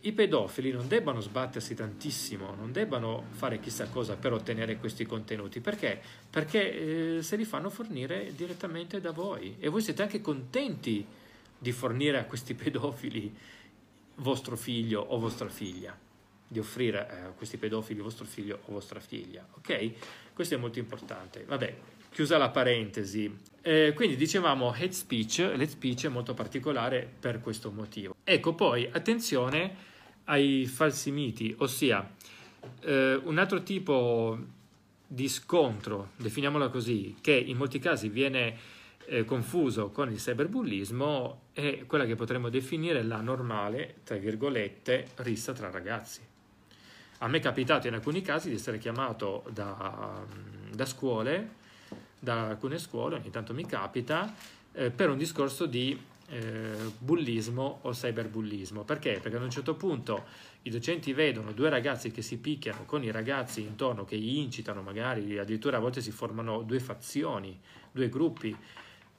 i 0.00 0.12
pedofili 0.12 0.70
non 0.70 0.88
debbano 0.88 1.20
sbattersi 1.20 1.74
tantissimo, 1.74 2.54
non 2.54 2.72
debbano 2.72 3.24
fare 3.32 3.60
chissà 3.60 3.86
cosa 3.88 4.16
per 4.16 4.32
ottenere 4.32 4.78
questi 4.78 5.04
contenuti. 5.04 5.60
Perché? 5.60 6.00
Perché 6.30 7.18
eh, 7.18 7.22
se 7.22 7.36
li 7.36 7.44
fanno 7.44 7.68
fornire 7.68 8.32
direttamente 8.34 8.98
da 8.98 9.10
voi 9.10 9.56
e 9.58 9.68
voi 9.68 9.82
siete 9.82 10.00
anche 10.00 10.22
contenti 10.22 11.04
di 11.58 11.72
fornire 11.72 12.18
a 12.18 12.24
questi 12.24 12.54
pedofili 12.54 13.30
vostro 14.16 14.56
figlio 14.56 15.02
o 15.02 15.18
vostra 15.18 15.50
figlia 15.50 16.03
di 16.54 16.60
offrire 16.60 17.08
eh, 17.10 17.20
a 17.26 17.28
questi 17.30 17.56
pedofili 17.56 18.00
vostro 18.00 18.24
figlio 18.24 18.60
o 18.66 18.72
vostra 18.72 19.00
figlia. 19.00 19.44
Ok? 19.56 19.90
Questo 20.32 20.54
è 20.54 20.56
molto 20.56 20.78
importante. 20.78 21.44
Vabbè, 21.44 21.76
chiusa 22.10 22.38
la 22.38 22.48
parentesi. 22.48 23.36
Eh, 23.60 23.92
quindi 23.94 24.14
dicevamo 24.14 24.70
hate 24.70 24.92
speech, 24.92 25.38
l'hate 25.38 25.68
speech 25.68 26.06
è 26.06 26.08
molto 26.08 26.32
particolare 26.32 27.10
per 27.18 27.40
questo 27.40 27.72
motivo. 27.72 28.14
Ecco 28.22 28.54
poi 28.54 28.88
attenzione 28.90 29.92
ai 30.26 30.66
falsi 30.66 31.10
miti, 31.10 31.52
ossia 31.58 32.08
eh, 32.82 33.20
un 33.22 33.36
altro 33.38 33.62
tipo 33.62 34.38
di 35.06 35.28
scontro, 35.28 36.10
definiamola 36.16 36.68
così, 36.68 37.16
che 37.20 37.32
in 37.32 37.56
molti 37.56 37.78
casi 37.80 38.08
viene 38.08 38.56
eh, 39.06 39.24
confuso 39.24 39.90
con 39.90 40.10
il 40.10 40.18
cyberbullismo 40.18 41.40
è 41.52 41.84
quella 41.86 42.06
che 42.06 42.14
potremmo 42.14 42.48
definire 42.48 43.02
la 43.02 43.20
normale, 43.20 43.96
tra 44.04 44.16
virgolette, 44.16 45.08
rissa 45.16 45.52
tra 45.52 45.70
ragazzi. 45.70 46.20
A 47.18 47.28
me 47.28 47.38
è 47.38 47.40
capitato 47.40 47.86
in 47.86 47.94
alcuni 47.94 48.22
casi 48.22 48.48
di 48.48 48.56
essere 48.56 48.78
chiamato 48.78 49.44
da, 49.50 50.22
da 50.72 50.84
scuole, 50.84 51.48
da 52.18 52.48
alcune 52.48 52.78
scuole, 52.78 53.16
ogni 53.16 53.30
tanto 53.30 53.54
mi 53.54 53.66
capita, 53.66 54.34
eh, 54.72 54.90
per 54.90 55.10
un 55.10 55.18
discorso 55.18 55.66
di 55.66 55.98
eh, 56.28 56.92
bullismo 56.98 57.80
o 57.82 57.92
cyberbullismo. 57.92 58.82
Perché? 58.82 59.20
Perché 59.22 59.36
ad 59.36 59.42
un 59.42 59.50
certo 59.50 59.74
punto 59.74 60.24
i 60.62 60.70
docenti 60.70 61.12
vedono 61.12 61.52
due 61.52 61.68
ragazzi 61.68 62.10
che 62.10 62.22
si 62.22 62.38
picchiano 62.38 62.84
con 62.84 63.04
i 63.04 63.10
ragazzi 63.10 63.60
intorno, 63.60 64.04
che 64.04 64.16
incitano, 64.16 64.82
magari 64.82 65.38
addirittura 65.38 65.76
a 65.76 65.80
volte 65.80 66.00
si 66.00 66.10
formano 66.10 66.62
due 66.62 66.80
fazioni, 66.80 67.58
due 67.92 68.08
gruppi 68.08 68.56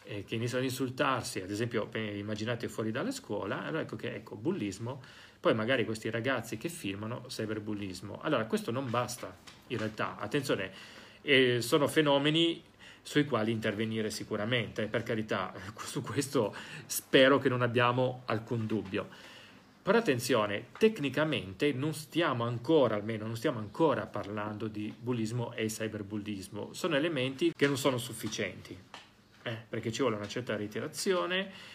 eh, 0.03 0.23
che 0.23 0.35
iniziano 0.35 0.63
ad 0.63 0.69
insultarsi, 0.69 1.41
ad 1.41 1.51
esempio 1.51 1.89
immaginate 1.93 2.67
fuori 2.67 2.91
dalla 2.91 3.11
scuola, 3.11 3.63
allora 3.63 3.81
ecco 3.81 3.95
che 3.95 4.13
ecco, 4.13 4.35
bullismo 4.35 5.01
poi 5.45 5.53
magari 5.53 5.85
questi 5.85 6.09
ragazzi 6.09 6.57
che 6.57 6.69
filmano 6.69 7.25
cyberbullismo. 7.27 8.17
Allora, 8.23 8.45
questo 8.45 8.71
non 8.71 8.89
basta, 8.89 9.31
in 9.67 9.77
realtà, 9.77 10.17
attenzione, 10.17 10.71
eh, 11.21 11.61
sono 11.61 11.87
fenomeni 11.87 12.63
sui 13.03 13.25
quali 13.25 13.51
intervenire 13.51 14.09
sicuramente, 14.09 14.87
per 14.87 15.03
carità, 15.03 15.53
su 15.85 16.01
questo 16.01 16.55
spero 16.87 17.37
che 17.37 17.47
non 17.47 17.61
abbiamo 17.61 18.23
alcun 18.25 18.65
dubbio. 18.65 19.07
Però 19.83 19.95
attenzione, 19.95 20.69
tecnicamente 20.79 21.71
non 21.73 21.93
stiamo 21.93 22.43
ancora, 22.43 22.95
almeno 22.95 23.27
non 23.27 23.35
stiamo 23.35 23.59
ancora 23.59 24.07
parlando 24.07 24.65
di 24.67 24.91
bullismo 24.99 25.53
e 25.53 25.67
cyberbullismo, 25.67 26.73
sono 26.73 26.95
elementi 26.95 27.53
che 27.55 27.67
non 27.67 27.77
sono 27.77 27.99
sufficienti, 27.99 28.75
eh, 29.43 29.57
perché 29.69 29.91
ci 29.91 30.01
vuole 30.01 30.15
una 30.15 30.27
certa 30.27 30.55
ritirazione, 30.55 31.74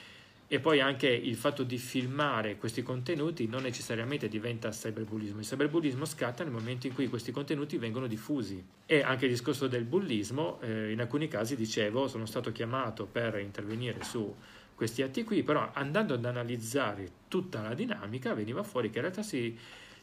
e 0.52 0.58
poi 0.58 0.80
anche 0.80 1.06
il 1.06 1.36
fatto 1.36 1.62
di 1.62 1.78
filmare 1.78 2.56
questi 2.56 2.82
contenuti 2.82 3.46
non 3.46 3.62
necessariamente 3.62 4.26
diventa 4.26 4.70
cyberbullismo. 4.70 5.38
Il 5.38 5.46
cyberbullismo 5.46 6.04
scatta 6.04 6.42
nel 6.42 6.52
momento 6.52 6.88
in 6.88 6.92
cui 6.92 7.06
questi 7.06 7.30
contenuti 7.30 7.78
vengono 7.78 8.08
diffusi. 8.08 8.60
E 8.84 9.00
anche 9.00 9.26
il 9.26 9.30
discorso 9.30 9.68
del 9.68 9.84
bullismo, 9.84 10.60
eh, 10.60 10.90
in 10.90 10.98
alcuni 10.98 11.28
casi 11.28 11.54
dicevo, 11.54 12.08
sono 12.08 12.26
stato 12.26 12.50
chiamato 12.50 13.06
per 13.06 13.38
intervenire 13.38 14.02
su 14.02 14.34
questi 14.74 15.02
atti 15.02 15.22
qui, 15.22 15.44
però 15.44 15.70
andando 15.72 16.14
ad 16.14 16.24
analizzare 16.24 17.08
tutta 17.28 17.62
la 17.62 17.74
dinamica 17.74 18.34
veniva 18.34 18.64
fuori 18.64 18.90
che 18.90 18.96
in 18.96 19.02
realtà 19.02 19.22
si 19.22 19.56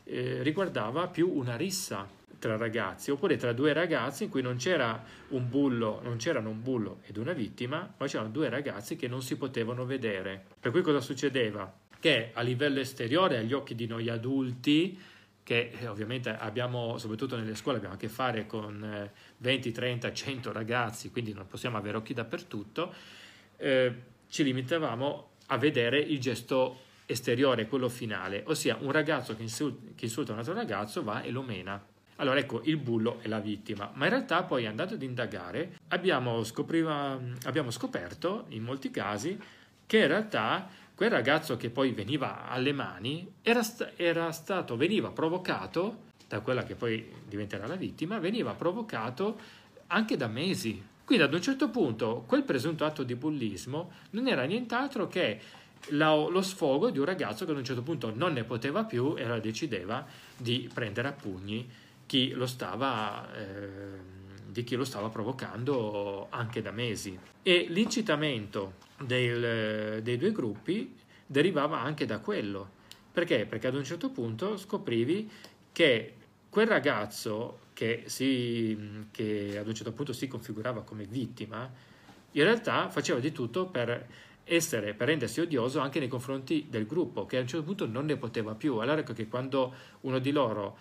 eh, 0.06 0.41
riguardava 0.44 1.10
più 1.10 1.30
una 1.30 1.57
rissa 1.57 2.07
tra 2.40 2.56
ragazzi, 2.56 3.12
oppure 3.12 3.36
tra 3.36 3.54
due 3.54 3.74
ragazzi 3.74 4.26
in 4.26 4.30
cui 4.30 4.41
non 4.41 4.58
c'era 4.58 5.04
un 5.30 5.49
bullo, 5.49 5.99
non 6.04 6.18
c'erano 6.18 6.49
un 6.49 6.62
bullo 6.62 6.99
ed 7.04 7.18
una 7.18 7.34
vittima, 7.34 7.94
ma 7.98 8.06
c'erano 8.06 8.30
due 8.30 8.49
ragazzi 8.49 8.95
che 8.95 9.08
non 9.08 9.22
si 9.22 9.38
potevano 9.38 9.86
vedere. 9.86 10.45
Per 10.60 10.72
cui 10.72 10.82
cosa 10.82 11.02
succedeva? 11.02 11.72
Che 11.99 12.32
a 12.34 12.41
livello 12.41 12.80
esteriore, 12.80 13.38
agli 13.38 13.54
occhi 13.54 13.74
di 13.74 13.88
noi 13.88 14.10
adulti, 14.10 14.99
che 15.41 15.72
eh, 15.80 15.88
ovviamente 15.88 16.30
abbiamo, 16.30 16.98
soprattutto 16.98 17.38
nelle 17.38 17.56
scuole, 17.56 17.78
abbiamo 17.78 17.95
a 17.95 17.98
che 17.98 18.10
fare 18.10 18.45
con 18.45 19.10
20, 19.38 19.72
30, 19.72 20.14
100 20.14 20.52
ragazzi, 20.52 21.10
quindi 21.10 21.34
non 21.34 21.48
possiamo 21.48 21.78
avere 21.78 21.98
occhi 21.98 22.14
dappertutto, 22.14 22.94
eh, 23.58 23.94
ci 24.30 24.44
limitavamo 24.44 25.30
a 25.48 25.58
vedere 25.58 25.99
il 25.99 26.20
gesto 26.20 26.82
esteriore, 27.06 27.68
quello 27.68 27.88
finale, 27.88 28.44
ossia 28.48 28.78
un 28.82 28.91
ragazzo 28.91 29.36
che 29.36 29.41
insulta, 29.41 29.91
che 29.95 30.06
insulta 30.06 30.34
un 30.34 30.40
altro 30.40 30.54
ragazzo 30.54 31.02
va 31.04 31.22
e 31.22 31.32
lo 31.32 31.41
mena. 31.41 31.82
Allora 32.18 32.39
ecco, 32.39 32.61
il 32.64 32.77
bullo 32.77 33.19
è 33.22 33.27
la 33.27 33.39
vittima, 33.39 33.91
ma 33.94 34.06
in 34.06 34.11
realtà 34.11 34.44
poi 34.44 34.65
andando 34.65 34.95
ad 34.95 35.02
indagare 35.02 35.77
abbiamo, 35.89 36.44
scopriva, 36.44 37.19
abbiamo 37.45 37.69
scoperto 37.69 38.45
in 38.49 38.64
molti 38.64 38.89
casi 38.89 39.39
che 39.85 39.99
in 39.99 40.07
realtà 40.07 40.68
quel 40.95 41.11
ragazzo 41.11 41.57
che 41.57 41.69
poi 41.69 41.91
veniva 41.91 42.48
alle 42.48 42.73
mani 42.73 43.34
era, 43.44 43.61
era 43.95 44.31
stato, 44.31 44.76
veniva 44.76 45.11
provocato 45.11 46.06
da 46.27 46.39
quella 46.39 46.64
che 46.64 46.73
poi 46.73 47.07
diventerà 47.27 47.68
la 47.68 47.76
vittima, 47.76 48.18
veniva 48.18 48.53
provocato 48.53 49.38
anche 49.88 50.18
da 50.18 50.27
mesi. 50.27 50.84
Quindi 51.06 51.23
ad 51.23 51.34
un 51.34 51.41
certo 51.41 51.69
punto 51.69 52.23
quel 52.26 52.44
presunto 52.44 52.84
atto 52.84 53.03
di 53.03 53.14
bullismo 53.14 53.91
non 54.10 54.27
era 54.27 54.44
nient'altro 54.44 55.07
che 55.07 55.39
lo, 55.89 56.41
sfogo 56.41 56.89
di 56.89 56.98
un 56.98 57.06
ragazzo 57.06 57.45
che 57.45 57.52
ad 57.52 57.57
un 57.57 57.64
certo 57.64 57.84
punto 57.84 58.11
non 58.14 58.34
ne 58.34 58.44
poteva 58.44 58.84
più 58.84 59.14
e 59.15 59.23
allora 59.23 59.39
decideva 59.39 60.06
di 60.35 60.69
prendere 60.73 61.07
a 61.07 61.14
pugni 61.14 61.69
chi 62.07 62.31
lo 62.31 62.47
stava, 62.47 63.31
eh, 63.35 63.99
di 64.47 64.63
chi 64.63 64.75
lo 64.75 64.85
stava 64.85 65.09
provocando 65.09 66.27
anche 66.31 66.63
da 66.63 66.71
mesi. 66.71 67.19
E 67.43 67.67
l'incitamento 67.69 68.73
del, 68.99 70.01
dei 70.01 70.17
due 70.17 70.31
gruppi 70.31 70.95
derivava 71.27 71.79
anche 71.79 72.05
da 72.05 72.17
quello. 72.19 72.75
Perché? 73.11 73.45
Perché 73.45 73.67
ad 73.67 73.75
un 73.75 73.84
certo 73.84 74.09
punto 74.09 74.57
scoprivi 74.57 75.29
che 75.71 76.13
quel 76.49 76.67
ragazzo 76.67 77.59
che, 77.73 78.03
si, 78.05 79.05
che 79.11 79.57
ad 79.59 79.67
un 79.67 79.75
certo 79.75 79.91
punto 79.91 80.13
si 80.13 80.27
configurava 80.27 80.81
come 80.81 81.03
vittima, 81.03 81.69
in 82.31 82.43
realtà 82.43 82.89
faceva 82.89 83.19
di 83.19 83.31
tutto 83.31 83.67
per 83.67 84.07
essere, 84.43 84.93
per 84.93 85.07
rendersi 85.07 85.41
odioso 85.41 85.79
anche 85.79 85.99
nei 85.99 86.07
confronti 86.07 86.67
del 86.69 86.85
gruppo, 86.85 87.25
che 87.25 87.38
a 87.38 87.41
un 87.41 87.47
certo 87.47 87.65
punto 87.65 87.85
non 87.85 88.05
ne 88.05 88.15
poteva 88.17 88.55
più. 88.55 88.77
Allora 88.77 89.01
ecco 89.01 89.13
che 89.13 89.27
quando 89.27 89.73
uno 90.01 90.19
di 90.19 90.31
loro 90.31 90.77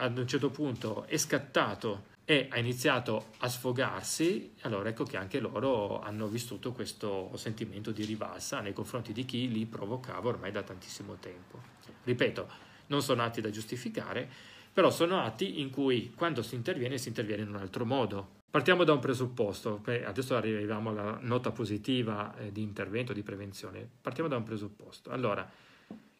ad 0.00 0.16
un 0.16 0.26
certo 0.26 0.50
punto 0.50 1.04
è 1.04 1.16
scattato 1.16 2.08
e 2.24 2.48
ha 2.50 2.58
iniziato 2.58 3.32
a 3.38 3.48
sfogarsi, 3.48 4.54
allora 4.60 4.88
ecco 4.88 5.04
che 5.04 5.16
anche 5.16 5.40
loro 5.40 6.00
hanno 6.00 6.26
vissuto 6.26 6.72
questo 6.72 7.30
sentimento 7.34 7.90
di 7.90 8.04
rivalsa 8.04 8.60
nei 8.60 8.72
confronti 8.72 9.12
di 9.12 9.24
chi 9.24 9.50
li 9.50 9.66
provocava 9.66 10.28
ormai 10.28 10.52
da 10.52 10.62
tantissimo 10.62 11.16
tempo. 11.20 11.60
Ripeto, 12.04 12.48
non 12.86 13.02
sono 13.02 13.22
atti 13.22 13.40
da 13.40 13.50
giustificare, 13.50 14.28
però 14.72 14.90
sono 14.90 15.20
atti 15.20 15.60
in 15.60 15.70
cui 15.70 16.12
quando 16.14 16.42
si 16.42 16.54
interviene 16.54 16.98
si 16.98 17.08
interviene 17.08 17.42
in 17.42 17.48
un 17.48 17.56
altro 17.56 17.84
modo. 17.84 18.38
Partiamo 18.50 18.84
da 18.84 18.92
un 18.92 19.00
presupposto, 19.00 19.82
adesso 20.04 20.36
arriviamo 20.36 20.90
alla 20.90 21.18
nota 21.20 21.50
positiva 21.50 22.36
eh, 22.36 22.52
di 22.52 22.62
intervento, 22.62 23.12
di 23.12 23.22
prevenzione. 23.22 23.88
Partiamo 24.00 24.28
da 24.28 24.36
un 24.36 24.44
presupposto. 24.44 25.10
Allora, 25.10 25.48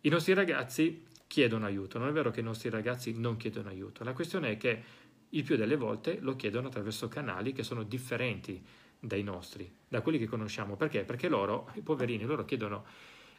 i 0.02 0.09
nostri 0.09 0.32
ragazzi 0.32 1.07
chiedono 1.31 1.65
aiuto, 1.65 1.97
non 1.97 2.09
è 2.09 2.11
vero 2.11 2.32
che 2.32 2.40
i 2.40 2.43
nostri 2.43 2.70
ragazzi 2.70 3.16
non 3.16 3.36
chiedono 3.36 3.69
aiuto, 3.69 4.02
la 4.02 4.12
questione 4.12 4.51
è 4.51 4.57
che 4.57 4.82
il 5.28 5.44
più 5.44 5.55
delle 5.55 5.77
volte 5.77 6.19
lo 6.23 6.35
chiedono 6.35 6.66
attraverso 6.66 7.07
canali 7.07 7.52
che 7.52 7.62
sono 7.62 7.85
differenti 7.85 8.61
dai 8.98 9.23
nostri, 9.23 9.73
da 9.86 10.01
quelli 10.01 10.19
che 10.19 10.27
conosciamo. 10.27 10.74
Perché? 10.74 11.05
Perché 11.05 11.28
loro, 11.28 11.70
i 11.74 11.82
poverini, 11.82 12.24
loro 12.24 12.44
chiedono 12.44 12.85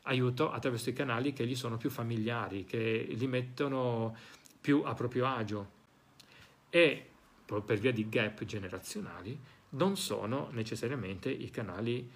aiuto 0.04 0.54
attraverso 0.54 0.90
i 0.90 0.94
canali 0.94 1.34
che 1.34 1.46
gli 1.46 1.54
sono 1.54 1.76
più 1.76 1.90
familiari, 1.90 2.64
che 2.64 3.08
li 3.10 3.28
mettono 3.28 4.16
più 4.62 4.84
a 4.86 4.94
proprio 4.94 5.26
agio 5.26 5.80
e 6.70 7.08
per 7.46 7.78
via 7.78 7.92
di 7.92 8.08
gap 8.08 8.46
generazionali 8.46 9.38
non 9.72 9.98
sono 9.98 10.48
necessariamente 10.52 11.30
i 11.30 11.50
canali 11.50 12.10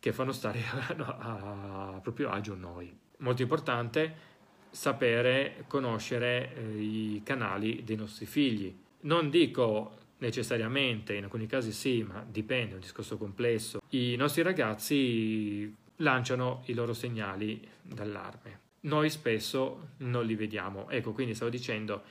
che 0.00 0.12
fanno 0.14 0.32
stare 0.32 0.62
a, 0.96 1.96
a 1.96 2.00
proprio 2.00 2.30
agio 2.30 2.54
noi. 2.54 2.90
Molto 3.18 3.42
importante 3.42 4.36
sapere 4.70 5.64
conoscere 5.66 6.54
eh, 6.54 6.80
i 6.80 7.20
canali 7.24 7.82
dei 7.84 7.96
nostri 7.96 8.26
figli. 8.26 8.74
Non 9.00 9.30
dico 9.30 9.96
necessariamente, 10.18 11.14
in 11.14 11.24
alcuni 11.24 11.46
casi 11.46 11.72
sì, 11.72 12.02
ma 12.02 12.24
dipende, 12.28 12.72
è 12.72 12.74
un 12.74 12.80
discorso 12.80 13.16
complesso. 13.16 13.80
I 13.90 14.16
nostri 14.16 14.42
ragazzi 14.42 15.74
lanciano 15.96 16.62
i 16.66 16.74
loro 16.74 16.92
segnali 16.92 17.66
d'allarme. 17.82 18.66
Noi 18.80 19.10
spesso 19.10 19.90
non 19.98 20.24
li 20.24 20.34
vediamo. 20.34 20.88
Ecco, 20.90 21.12
quindi 21.12 21.34
stavo 21.34 21.50
dicendo, 21.50 22.02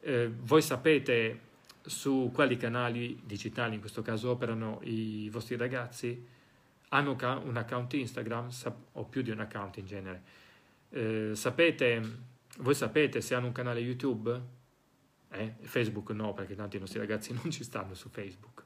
eh, 0.00 0.30
voi 0.30 0.62
sapete 0.62 1.50
su 1.84 2.30
quali 2.32 2.56
canali 2.56 3.20
digitali 3.24 3.74
in 3.74 3.80
questo 3.80 4.02
caso 4.02 4.30
operano 4.30 4.80
i 4.84 5.28
vostri 5.30 5.56
ragazzi? 5.56 6.26
Hanno 6.88 7.16
un 7.44 7.56
account 7.56 7.92
Instagram 7.94 8.48
o 8.92 9.04
più 9.04 9.22
di 9.22 9.30
un 9.30 9.40
account 9.40 9.78
in 9.78 9.86
genere? 9.86 10.22
Eh, 10.94 11.30
sapete, 11.34 12.02
voi 12.58 12.74
sapete 12.74 13.22
se 13.22 13.34
hanno 13.34 13.46
un 13.46 13.52
canale 13.52 13.80
YouTube? 13.80 14.40
Eh? 15.30 15.54
Facebook 15.62 16.10
no, 16.10 16.34
perché 16.34 16.54
tanti 16.54 16.78
nostri 16.78 16.98
ragazzi 16.98 17.32
non 17.40 17.50
ci 17.50 17.64
stanno 17.64 17.94
su 17.94 18.10
Facebook. 18.10 18.64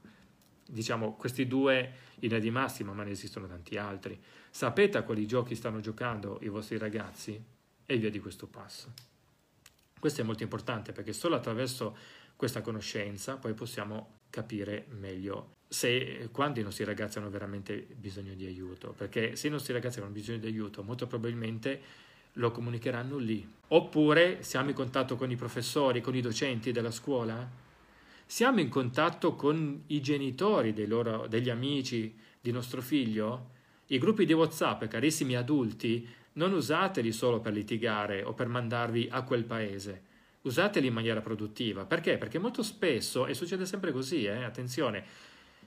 Diciamo, 0.69 1.15
questi 1.15 1.47
due 1.47 1.79
in 2.15 2.21
linea 2.23 2.39
di 2.39 2.51
massima, 2.51 2.91
ma 2.91 3.03
ne 3.03 3.11
esistono 3.11 3.47
tanti 3.47 3.77
altri. 3.77 4.21
Sapete 4.49 4.97
a 4.97 5.03
quali 5.03 5.25
giochi 5.25 5.55
stanno 5.55 5.79
giocando 5.79 6.39
i 6.41 6.49
vostri 6.49 6.77
ragazzi? 6.77 7.41
E 7.85 7.97
via 7.97 8.09
di 8.09 8.19
questo 8.19 8.47
passo. 8.47 8.91
Questo 9.97 10.19
è 10.19 10.23
molto 10.25 10.43
importante 10.43 10.91
perché 10.91 11.13
solo 11.13 11.35
attraverso 11.35 11.95
questa 12.35 12.61
conoscenza 12.61 13.37
poi 13.37 13.53
possiamo 13.53 14.19
capire 14.29 14.85
meglio 14.89 15.55
se 15.67 16.29
quando 16.31 16.59
i 16.59 16.63
nostri 16.63 16.83
ragazzi 16.83 17.17
hanno 17.17 17.29
veramente 17.29 17.87
bisogno 17.95 18.33
di 18.33 18.45
aiuto, 18.45 18.91
perché 18.91 19.35
se 19.35 19.47
i 19.47 19.49
nostri 19.49 19.73
ragazzi 19.73 19.99
hanno 19.99 20.09
bisogno 20.09 20.37
di 20.37 20.47
aiuto, 20.47 20.83
molto 20.83 21.07
probabilmente 21.07 21.81
lo 22.37 22.51
comunicheranno 22.51 23.17
lì. 23.17 23.47
Oppure 23.69 24.41
siamo 24.41 24.69
in 24.69 24.75
contatto 24.75 25.15
con 25.15 25.29
i 25.29 25.35
professori, 25.35 26.01
con 26.01 26.15
i 26.15 26.21
docenti 26.21 26.71
della 26.71 26.91
scuola? 26.91 27.65
Siamo 28.25 28.59
in 28.59 28.69
contatto 28.69 29.35
con 29.35 29.83
i 29.87 30.01
genitori 30.01 30.73
loro, 30.85 31.27
degli 31.27 31.49
amici 31.49 32.15
di 32.39 32.51
nostro 32.51 32.81
figlio? 32.81 33.51
I 33.87 33.97
gruppi 33.99 34.25
di 34.25 34.33
WhatsApp, 34.33 34.85
carissimi 34.85 35.35
adulti, 35.35 36.07
non 36.33 36.53
usateli 36.53 37.11
solo 37.11 37.39
per 37.39 37.53
litigare 37.53 38.23
o 38.23 38.33
per 38.33 38.47
mandarvi 38.47 39.07
a 39.11 39.23
quel 39.23 39.43
paese. 39.43 40.03
Usateli 40.41 40.87
in 40.87 40.93
maniera 40.93 41.21
produttiva. 41.21 41.85
Perché? 41.85 42.17
Perché 42.17 42.37
molto 42.37 42.63
spesso, 42.63 43.25
e 43.25 43.33
succede 43.33 43.65
sempre 43.65 43.91
così, 43.91 44.25
eh, 44.25 44.43
attenzione, 44.43 45.03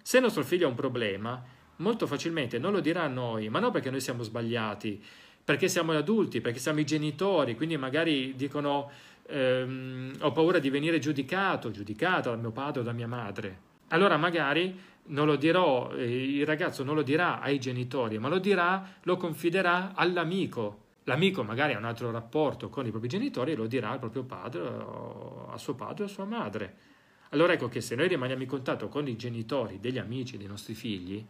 se 0.02 0.20
nostro 0.20 0.44
figlio 0.44 0.66
ha 0.66 0.70
un 0.70 0.76
problema, 0.76 1.42
molto 1.76 2.06
facilmente 2.06 2.59
non 2.59 2.72
lo 2.72 2.80
dirà 2.80 3.02
a 3.02 3.09
noi, 3.09 3.48
ma 3.48 3.59
non 3.59 3.72
perché 3.72 3.90
noi 3.90 4.01
siamo 4.01 4.22
sbagliati, 4.22 5.02
perché 5.51 5.66
siamo 5.66 5.90
adulti, 5.90 6.40
perché 6.40 6.60
siamo 6.60 6.78
i 6.78 6.85
genitori, 6.85 7.56
quindi 7.56 7.77
magari 7.77 8.36
dicono 8.36 8.89
ehm, 9.27 10.18
ho 10.20 10.31
paura 10.31 10.60
di 10.60 10.70
venire 10.70 11.01
giudicato, 11.01 11.72
giudicata 11.72 12.31
da 12.31 12.36
mio 12.36 12.52
padre 12.52 12.82
o 12.82 12.85
da 12.85 12.93
mia 12.93 13.09
madre. 13.09 13.59
Allora 13.89 14.16
magari 14.16 14.78
non 15.06 15.27
lo 15.27 15.35
dirò, 15.35 15.90
eh, 15.90 16.36
il 16.36 16.47
ragazzo 16.47 16.85
non 16.85 16.94
lo 16.94 17.02
dirà 17.02 17.40
ai 17.40 17.59
genitori, 17.59 18.16
ma 18.18 18.28
lo 18.28 18.39
dirà, 18.39 18.93
lo 19.02 19.16
confiderà 19.16 19.90
all'amico. 19.97 20.82
L'amico 21.02 21.43
magari 21.43 21.74
ha 21.74 21.78
un 21.78 21.85
altro 21.85 22.12
rapporto 22.12 22.68
con 22.68 22.86
i 22.86 22.90
propri 22.90 23.09
genitori 23.09 23.51
e 23.51 23.56
lo 23.56 23.66
dirà 23.66 23.90
al 23.90 23.98
proprio 23.98 24.22
padre, 24.22 24.60
a 24.60 25.59
suo 25.59 25.74
padre 25.74 26.05
o 26.05 26.06
a 26.06 26.09
sua 26.09 26.27
madre. 26.27 26.74
Allora 27.31 27.55
ecco 27.55 27.66
che 27.66 27.81
se 27.81 27.97
noi 27.97 28.06
rimaniamo 28.06 28.43
in 28.43 28.48
contatto 28.48 28.86
con 28.86 29.09
i 29.09 29.16
genitori 29.16 29.81
degli 29.81 29.98
amici 29.98 30.36
dei 30.36 30.47
nostri 30.47 30.74
figli, 30.74 31.27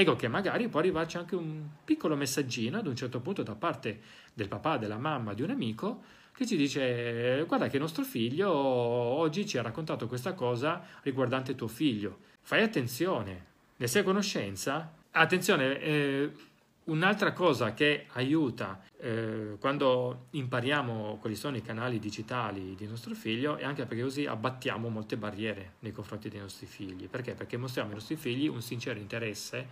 Ecco 0.00 0.14
che 0.14 0.28
magari 0.28 0.68
può 0.68 0.78
arrivarci 0.78 1.16
anche 1.16 1.34
un 1.34 1.64
piccolo 1.84 2.14
messaggino 2.14 2.78
ad 2.78 2.86
un 2.86 2.94
certo 2.94 3.18
punto 3.18 3.42
da 3.42 3.56
parte 3.56 3.98
del 4.32 4.46
papà, 4.46 4.76
della 4.76 4.96
mamma, 4.96 5.34
di 5.34 5.42
un 5.42 5.50
amico 5.50 6.02
che 6.32 6.46
ci 6.46 6.56
dice 6.56 7.42
guarda 7.48 7.66
che 7.66 7.80
nostro 7.80 8.04
figlio 8.04 8.48
oggi 8.48 9.44
ci 9.44 9.58
ha 9.58 9.62
raccontato 9.62 10.06
questa 10.06 10.34
cosa 10.34 10.84
riguardante 11.02 11.56
tuo 11.56 11.66
figlio. 11.66 12.18
Fai 12.40 12.62
attenzione, 12.62 13.46
ne 13.74 13.86
sei 13.88 14.02
a 14.02 14.04
conoscenza? 14.04 14.92
Attenzione, 15.10 15.80
eh, 15.80 16.32
Un'altra 16.88 17.34
cosa 17.34 17.74
che 17.74 18.06
aiuta 18.12 18.80
eh, 18.96 19.56
quando 19.60 20.28
impariamo 20.30 21.18
quali 21.20 21.36
sono 21.36 21.58
i 21.58 21.62
canali 21.62 21.98
digitali 21.98 22.74
di 22.74 22.86
nostro 22.86 23.14
figlio 23.14 23.56
è 23.56 23.64
anche 23.64 23.84
perché 23.84 24.02
così 24.02 24.24
abbattiamo 24.24 24.88
molte 24.88 25.18
barriere 25.18 25.74
nei 25.80 25.92
confronti 25.92 26.30
dei 26.30 26.40
nostri 26.40 26.64
figli. 26.64 27.06
Perché? 27.06 27.34
Perché 27.34 27.58
mostriamo 27.58 27.90
ai 27.90 27.96
nostri 27.96 28.16
figli 28.16 28.48
un 28.48 28.62
sincero 28.62 28.98
interesse 28.98 29.66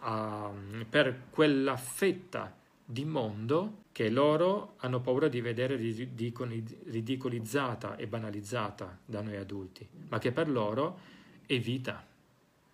uh, 0.00 0.84
per 0.88 1.22
quella 1.30 1.76
fetta 1.76 2.54
di 2.84 3.04
mondo 3.04 3.86
che 3.90 4.08
loro 4.08 4.74
hanno 4.76 5.00
paura 5.00 5.26
di 5.26 5.40
vedere 5.40 5.74
ridicolizzata 5.74 7.96
e 7.96 8.06
banalizzata 8.06 8.96
da 9.04 9.22
noi 9.22 9.36
adulti, 9.36 9.84
ma 10.08 10.20
che 10.20 10.30
per 10.30 10.48
loro 10.48 11.00
è 11.46 11.58
vita 11.58 12.08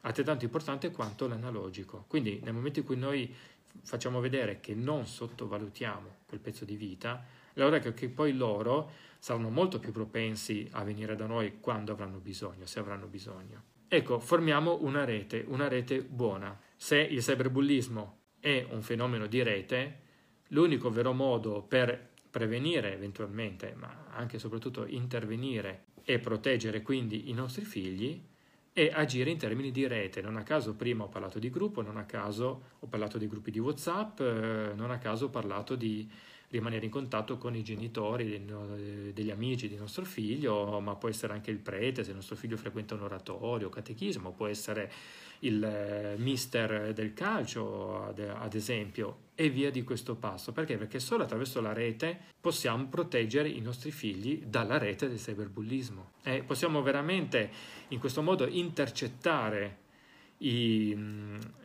altrettanto 0.05 0.45
importante 0.45 0.91
quanto 0.91 1.27
l'analogico. 1.27 2.05
Quindi 2.07 2.41
nel 2.43 2.53
momento 2.53 2.81
in 2.81 2.85
cui 2.85 2.97
noi 2.97 3.35
facciamo 3.83 4.21
vedere 4.21 4.61
che 4.61 4.75
non 4.75 5.07
sottovalutiamo 5.07 6.17
quel 6.27 6.41
pezzo 6.41 6.65
di 6.65 6.77
vita, 6.77 7.25
allora 7.55 7.77
ecco 7.77 7.93
che 7.93 8.09
poi 8.09 8.35
loro 8.35 8.91
saranno 9.19 9.49
molto 9.49 9.79
più 9.79 9.93
propensi 9.93 10.69
a 10.73 10.85
venire 10.85 11.17
da 11.17 11.27
noi 11.27 11.61
quando 11.61 11.93
avranno 11.93 12.19
bisogno, 12.19 12.67
se 12.67 12.79
avranno 12.79 13.07
bisogno. 13.07 13.63
Ecco, 13.89 14.19
formiamo 14.19 14.79
una 14.83 15.05
rete, 15.05 15.45
una 15.47 15.69
rete 15.69 16.03
buona. 16.03 16.59
Se 16.77 16.99
il 16.99 17.21
cyberbullismo 17.21 18.19
è 18.41 18.67
un 18.71 18.83
fenomeno 18.83 19.27
di 19.27 19.43
rete, 19.43 20.01
l'unico 20.49 20.91
vero 20.91 21.13
modo 21.13 21.63
per 21.63 22.11
prevenire 22.29 22.93
eventualmente, 22.93 23.75
ma 23.77 24.07
anche 24.11 24.37
e 24.37 24.39
soprattutto 24.41 24.85
intervenire 24.87 25.85
e 26.03 26.19
proteggere 26.19 26.83
quindi 26.83 27.31
i 27.31 27.33
nostri 27.33 27.65
figli 27.65 28.21
e 28.77 28.91
agire 28.93 29.31
in 29.31 29.39
termini 29.39 29.71
di 29.71 29.87
rete. 29.87 30.21
Non 30.21 30.37
a 30.37 30.43
caso 30.43 30.75
prima 30.75 31.05
ho 31.05 31.09
parlato 31.09 31.39
di 31.39 31.49
gruppo, 31.49 31.81
non 31.81 31.97
a 31.97 32.05
caso 32.05 32.63
ho 32.81 32.87
parlato 32.87 33.19
di 33.19 33.29
gruppi 33.29 33.53
di 33.53 33.61
WhatsApp, 33.61 34.21
eh, 34.21 34.73
non 34.75 34.91
a 34.91 34.99
caso 34.99 35.27
ho 35.27 35.31
parlato 35.31 35.77
di 35.77 36.11
rimanere 36.49 36.85
in 36.85 36.91
contatto 36.91 37.39
con 37.39 37.55
i 37.57 37.63
genitori 37.63 38.45
degli 39.13 39.31
amici 39.31 39.69
di 39.69 39.77
nostro 39.77 40.05
figlio, 40.05 40.79
ma 40.81 40.95
può 40.95 41.09
essere 41.09 41.33
anche 41.33 41.51
il 41.51 41.59
prete 41.59 42.05
se 42.05 42.11
il 42.11 42.17
nostro 42.17 42.37
figlio 42.37 42.57
frequenta 42.57 42.95
un 42.95 43.03
oratorio, 43.03 43.69
catechismo, 43.69 44.33
può 44.33 44.47
essere 44.47 44.93
il 45.45 45.63
eh, 45.63 46.15
mister 46.19 46.93
del 46.93 47.13
calcio, 47.13 48.05
ad, 48.05 48.55
esempio, 48.55 49.23
e 49.35 49.49
via 49.51 49.71
di 49.71 49.83
questo 49.83 50.17
passo. 50.17 50.53
Perché? 50.53 50.77
Perché 50.77 50.99
solo 50.99 51.25
attraverso 51.25 51.61
la 51.61 51.73
rete 51.73 52.19
possiamo 52.41 52.87
proteggere 52.87 53.49
i 53.49 53.61
nostri 53.61 53.91
figli 53.91 54.45
dalla 54.45 54.79
rete 54.79 55.09
del 55.09 55.19
cyberbullismo. 55.19 56.13
E 56.23 56.43
possiamo 56.43 56.83
veramente 56.83 57.51
in 57.89 57.99
questo 57.99 58.23
modo 58.23 58.47
intercettare 58.47 59.79
i, 60.39 60.97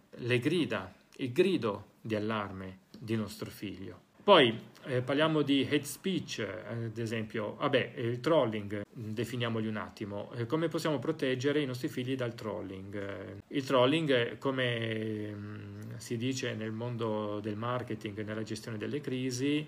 le 0.10 0.40
grida, 0.40 0.94
il 1.18 1.32
grido 1.32 1.86
di 2.02 2.16
allarme 2.16 2.80
di 2.98 3.16
nostro 3.16 3.50
figlio. 3.50 4.08
Poi 4.24 4.68
eh, 4.86 5.02
parliamo 5.02 5.42
di 5.42 5.68
hate 5.70 5.84
speech, 5.84 6.40
eh, 6.40 6.86
ad 6.86 6.98
esempio, 6.98 7.56
vabbè, 7.56 7.94
il 7.98 8.20
trolling, 8.20 8.86
definiamoli 8.92 9.68
un 9.68 9.78
attimo. 9.78 10.32
Eh, 10.34 10.46
come 10.46 10.68
possiamo 10.68 11.00
proteggere 11.00 11.62
i 11.62 11.66
nostri 11.66 11.88
figli 11.90 12.16
dal 12.16 12.34
trolling? 12.34 12.96
Eh, 12.96 13.36
il 13.48 13.64
trolling, 13.64 14.38
come 14.38 15.32
mh, 15.32 15.38
mm, 15.38 15.80
si 15.98 16.18
dice 16.18 16.54
nel 16.54 16.72
mondo 16.72 17.40
del 17.40 17.56
marketing 17.56 18.24
nella 18.24 18.44
gestione 18.44 18.78
delle 18.78 19.02
crisi, 19.02 19.68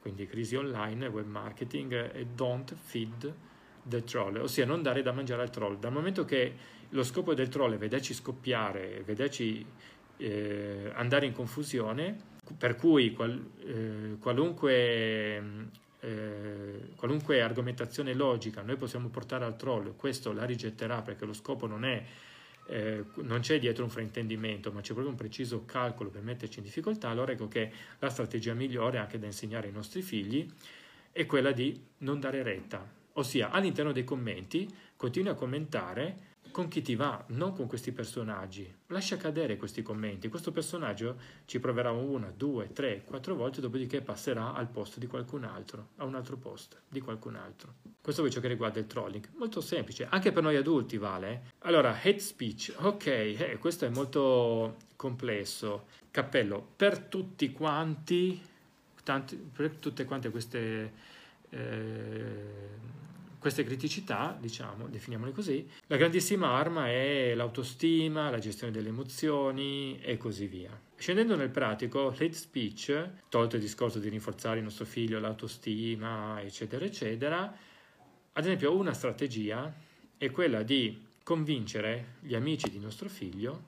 quindi 0.00 0.26
crisi 0.26 0.56
online, 0.56 1.06
web 1.08 1.26
marketing, 1.26 1.94
è 1.94 2.24
don't 2.24 2.74
feed 2.74 3.34
del 3.82 4.04
troll, 4.04 4.36
ossia 4.36 4.64
non 4.64 4.82
dare 4.82 5.02
da 5.02 5.12
mangiare 5.12 5.42
al 5.42 5.50
troll. 5.50 5.78
Dal 5.78 5.92
momento 5.92 6.24
che 6.24 6.54
lo 6.90 7.02
scopo 7.02 7.34
del 7.34 7.48
troll 7.48 7.74
è 7.74 7.78
vederci 7.78 8.14
scoppiare, 8.14 9.02
vederci 9.04 9.64
eh, 10.18 10.90
andare 10.94 11.26
in 11.26 11.32
confusione, 11.32 12.34
per 12.56 12.76
cui 12.76 13.12
qual, 13.12 13.50
eh, 13.64 14.16
qualunque, 14.18 15.42
eh, 16.00 16.80
qualunque 16.96 17.40
argomentazione 17.40 18.14
logica 18.14 18.62
noi 18.62 18.76
possiamo 18.76 19.08
portare 19.08 19.44
al 19.44 19.56
troll, 19.56 19.96
questo 19.96 20.32
la 20.32 20.44
rigetterà 20.44 21.02
perché 21.02 21.24
lo 21.24 21.32
scopo 21.32 21.66
non 21.66 21.84
è 21.84 22.04
eh, 22.68 23.04
non 23.16 23.40
c'è 23.40 23.58
dietro 23.58 23.84
un 23.84 23.90
fraintendimento, 23.90 24.72
ma 24.72 24.80
c'è 24.80 24.92
proprio 24.92 25.10
un 25.10 25.16
preciso 25.16 25.64
calcolo 25.64 26.10
per 26.10 26.22
metterci 26.22 26.58
in 26.58 26.64
difficoltà, 26.64 27.08
allora 27.08 27.32
ecco 27.32 27.48
che 27.48 27.70
la 27.98 28.10
strategia 28.10 28.54
migliore 28.54 28.98
anche 28.98 29.18
da 29.18 29.26
insegnare 29.26 29.68
ai 29.68 29.72
nostri 29.72 30.02
figli 30.02 30.48
è 31.12 31.26
quella 31.26 31.52
di 31.52 31.80
non 31.98 32.20
dare 32.20 32.42
retta, 32.42 32.84
ossia 33.12 33.50
all'interno 33.50 33.92
dei 33.92 34.04
commenti 34.04 34.68
continui 34.96 35.30
a 35.30 35.34
commentare 35.34 36.34
con 36.56 36.68
chi 36.68 36.80
ti 36.80 36.96
va, 36.96 37.22
non 37.32 37.52
con 37.52 37.66
questi 37.66 37.92
personaggi. 37.92 38.74
Lascia 38.86 39.18
cadere 39.18 39.58
questi 39.58 39.82
commenti. 39.82 40.30
Questo 40.30 40.52
personaggio 40.52 41.18
ci 41.44 41.60
proverà 41.60 41.90
una, 41.90 42.32
due, 42.34 42.72
tre, 42.72 43.02
quattro 43.04 43.34
volte, 43.34 43.60
dopodiché 43.60 44.00
passerà 44.00 44.54
al 44.54 44.66
posto 44.66 44.98
di 44.98 45.06
qualcun 45.06 45.44
altro, 45.44 45.88
a 45.96 46.06
un 46.06 46.14
altro 46.14 46.38
posto 46.38 46.78
di 46.88 47.00
qualcun 47.00 47.34
altro. 47.34 47.74
Questo 48.00 48.24
è 48.24 48.30
ciò 48.30 48.40
che 48.40 48.48
riguarda 48.48 48.78
il 48.78 48.86
trolling. 48.86 49.32
Molto 49.34 49.60
semplice, 49.60 50.06
anche 50.08 50.32
per 50.32 50.42
noi 50.42 50.56
adulti 50.56 50.96
vale. 50.96 51.52
Allora, 51.58 51.90
hate 51.90 52.20
speech, 52.20 52.74
ok, 52.74 53.06
eh, 53.06 53.58
questo 53.60 53.84
è 53.84 53.90
molto 53.90 54.76
complesso. 54.96 55.88
Cappello, 56.10 56.66
per 56.74 57.00
tutti 57.00 57.52
quanti, 57.52 58.40
tanti, 59.04 59.36
per 59.36 59.72
tutte 59.72 60.06
quante 60.06 60.30
queste... 60.30 60.92
Eh, 61.50 63.04
queste 63.46 63.62
criticità, 63.62 64.36
diciamo, 64.40 64.88
definiamole 64.88 65.30
così, 65.30 65.64
la 65.86 65.96
grandissima 65.96 66.48
arma 66.48 66.88
è 66.88 67.32
l'autostima, 67.36 68.28
la 68.28 68.40
gestione 68.40 68.72
delle 68.72 68.88
emozioni 68.88 70.00
e 70.00 70.16
così 70.16 70.48
via. 70.48 70.76
Scendendo 70.96 71.36
nel 71.36 71.50
pratico, 71.50 72.08
hate 72.08 72.32
speech, 72.32 73.08
tolto 73.28 73.54
il 73.54 73.62
discorso 73.62 74.00
di 74.00 74.08
rinforzare 74.08 74.56
il 74.56 74.64
nostro 74.64 74.84
figlio, 74.84 75.20
l'autostima, 75.20 76.42
eccetera, 76.42 76.84
eccetera, 76.84 77.56
ad 78.32 78.44
esempio 78.44 78.76
una 78.76 78.92
strategia 78.92 79.72
è 80.18 80.28
quella 80.32 80.64
di 80.64 81.04
convincere 81.22 82.14
gli 82.22 82.34
amici 82.34 82.68
di 82.68 82.80
nostro 82.80 83.08
figlio 83.08 83.62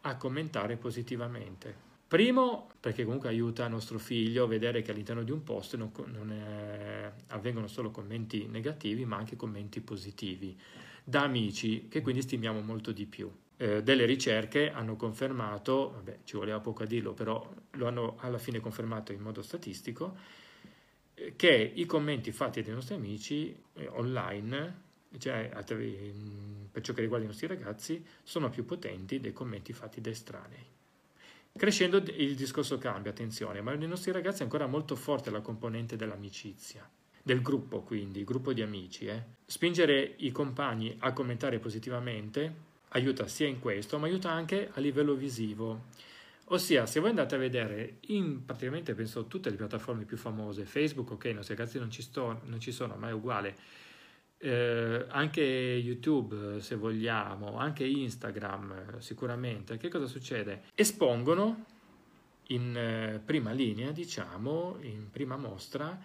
a 0.00 0.16
commentare 0.16 0.76
positivamente 0.76 1.91
Primo, 2.12 2.68
perché 2.78 3.04
comunque 3.04 3.30
aiuta 3.30 3.66
nostro 3.68 3.98
figlio 3.98 4.44
a 4.44 4.46
vedere 4.46 4.82
che 4.82 4.90
all'interno 4.90 5.22
di 5.22 5.30
un 5.30 5.42
post 5.42 5.76
non, 5.76 5.90
non 6.08 6.30
è, 6.30 7.10
avvengono 7.28 7.68
solo 7.68 7.90
commenti 7.90 8.46
negativi, 8.48 9.06
ma 9.06 9.16
anche 9.16 9.34
commenti 9.34 9.80
positivi, 9.80 10.54
da 11.02 11.22
amici 11.22 11.88
che 11.88 12.02
quindi 12.02 12.20
stimiamo 12.20 12.60
molto 12.60 12.92
di 12.92 13.06
più. 13.06 13.32
Eh, 13.56 13.82
delle 13.82 14.04
ricerche 14.04 14.70
hanno 14.70 14.94
confermato, 14.94 15.92
vabbè, 15.92 16.18
ci 16.24 16.36
voleva 16.36 16.60
poco 16.60 16.82
a 16.82 16.86
dirlo, 16.86 17.14
però 17.14 17.50
lo 17.70 17.86
hanno 17.86 18.16
alla 18.18 18.36
fine 18.36 18.60
confermato 18.60 19.12
in 19.12 19.20
modo 19.22 19.40
statistico, 19.40 20.14
che 21.34 21.72
i 21.74 21.86
commenti 21.86 22.30
fatti 22.30 22.62
dai 22.62 22.74
nostri 22.74 22.94
amici 22.94 23.56
eh, 23.72 23.88
online 23.88 24.80
cioè 25.16 25.48
per 25.48 26.82
ciò 26.82 26.92
che 26.92 27.00
riguarda 27.00 27.24
i 27.24 27.28
nostri 27.28 27.46
ragazzi, 27.46 28.04
sono 28.22 28.50
più 28.50 28.66
potenti 28.66 29.18
dei 29.18 29.32
commenti 29.32 29.72
fatti 29.72 30.02
da 30.02 30.10
estranei. 30.10 30.72
Crescendo 31.54 31.98
il 31.98 32.34
discorso 32.34 32.78
cambia, 32.78 33.10
attenzione, 33.10 33.60
ma 33.60 33.74
nei 33.74 33.86
nostri 33.86 34.10
ragazzi 34.10 34.40
è 34.40 34.44
ancora 34.44 34.66
molto 34.66 34.96
forte 34.96 35.30
la 35.30 35.40
componente 35.40 35.96
dell'amicizia, 35.96 36.88
del 37.22 37.42
gruppo 37.42 37.82
quindi, 37.82 38.24
gruppo 38.24 38.52
di 38.52 38.62
amici. 38.62 39.06
Eh. 39.06 39.22
Spingere 39.44 40.14
i 40.18 40.32
compagni 40.32 40.96
a 41.00 41.12
commentare 41.12 41.58
positivamente 41.58 42.70
aiuta 42.88 43.28
sia 43.28 43.46
in 43.46 43.60
questo, 43.60 43.98
ma 43.98 44.06
aiuta 44.06 44.30
anche 44.30 44.70
a 44.72 44.80
livello 44.80 45.14
visivo. 45.14 45.90
Ossia, 46.46 46.86
se 46.86 47.00
voi 47.00 47.10
andate 47.10 47.34
a 47.34 47.38
vedere 47.38 47.98
in 48.08 48.44
praticamente 48.44 48.94
penso 48.94 49.26
tutte 49.26 49.48
le 49.48 49.56
piattaforme 49.56 50.04
più 50.04 50.16
famose, 50.16 50.64
Facebook, 50.64 51.12
ok, 51.12 51.24
i 51.26 51.34
nostri 51.34 51.54
ragazzi 51.54 51.78
non 51.78 51.90
ci, 51.90 52.02
sto, 52.02 52.40
non 52.44 52.60
ci 52.60 52.72
sono, 52.72 52.96
ma 52.96 53.08
è 53.08 53.12
uguale, 53.12 53.56
eh, 54.44 55.06
anche 55.08 55.40
YouTube 55.40 56.60
se 56.60 56.74
vogliamo, 56.74 57.58
anche 57.58 57.84
Instagram 57.84 58.98
sicuramente, 58.98 59.76
che 59.76 59.88
cosa 59.88 60.06
succede? 60.06 60.62
Espongono 60.74 61.64
in 62.48 62.76
eh, 62.76 63.20
prima 63.24 63.52
linea, 63.52 63.92
diciamo, 63.92 64.78
in 64.80 65.10
prima 65.12 65.36
mostra, 65.36 65.96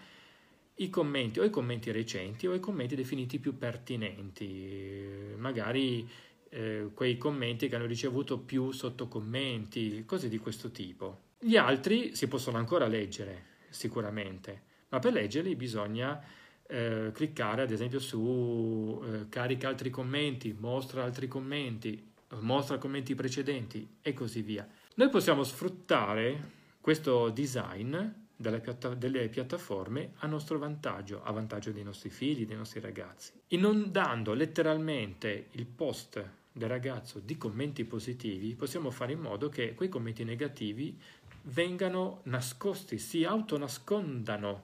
i 0.76 0.90
commenti 0.92 1.40
o 1.40 1.44
i 1.46 1.50
commenti 1.50 1.90
recenti 1.90 2.46
o 2.46 2.54
i 2.54 2.60
commenti 2.60 2.96
definiti 2.96 3.40
più 3.40 3.58
pertinenti, 3.58 5.34
magari 5.38 6.08
eh, 6.50 6.92
quei 6.94 7.18
commenti 7.18 7.68
che 7.68 7.76
hanno 7.76 7.88
ricevuto 7.88 8.38
più 8.38 8.70
sottocommenti, 8.72 10.06
cose 10.06 10.30
di 10.30 10.38
questo 10.38 10.70
tipo. 10.70 11.22
Gli 11.40 11.58
altri 11.58 12.16
si 12.16 12.28
possono 12.28 12.58
ancora 12.58 12.86
leggere, 12.86 13.46
sicuramente, 13.70 14.62
ma 14.90 15.00
per 15.00 15.14
leggerli 15.14 15.56
bisogna 15.56 16.24
eh, 16.68 17.12
cliccare 17.14 17.62
ad 17.64 17.72
esempio 17.72 18.00
su 18.00 19.02
eh, 19.04 19.30
carica 19.30 19.70
altri 19.70 19.90
commenti, 19.90 20.56
mostra 20.58 21.04
altri 21.04 21.28
commenti, 21.28 22.12
mostra 22.40 22.78
commenti 22.78 23.16
precedenti 23.16 23.88
e 24.02 24.14
così 24.14 24.42
via. 24.42 24.68
Noi 24.96 25.10
possiamo 25.10 25.44
sfruttare 25.44 26.56
questo 26.82 27.30
design 27.30 27.96
delle, 28.36 28.60
piatta- 28.60 28.94
delle 28.94 29.28
piattaforme 29.30 30.12
a 30.18 30.28
nostro 30.28 30.58
vantaggio, 30.58 31.24
a 31.24 31.32
vantaggio 31.32 31.72
dei 31.72 31.84
nostri 31.84 32.10
figli, 32.10 32.46
dei 32.46 32.56
nostri 32.56 32.80
ragazzi, 32.80 33.32
inondando 33.50 34.34
letteralmente 34.34 35.48
il 35.52 35.66
post 35.66 36.24
del 36.52 36.70
ragazzo 36.70 37.20
di 37.20 37.38
commenti 37.38 37.84
positivi, 37.86 38.56
possiamo 38.56 38.90
fare 38.90 39.14
in 39.14 39.20
modo 39.20 39.50
che 39.50 39.74
quei 39.74 39.90
commenti 39.90 40.24
negativi 40.24 41.00
vengano 41.44 42.22
nascosti, 42.24 42.98
si 42.98 43.24
autonascondano 43.24 44.64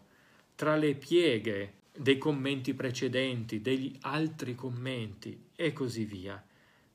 tra 0.56 0.76
le 0.76 0.96
pieghe 0.96 1.74
dei 1.95 2.18
commenti 2.18 2.74
precedenti, 2.74 3.61
degli 3.61 3.95
altri 4.02 4.56
commenti 4.56 5.49
e 5.56 5.74
così 5.74 6.06
via. 6.06 6.44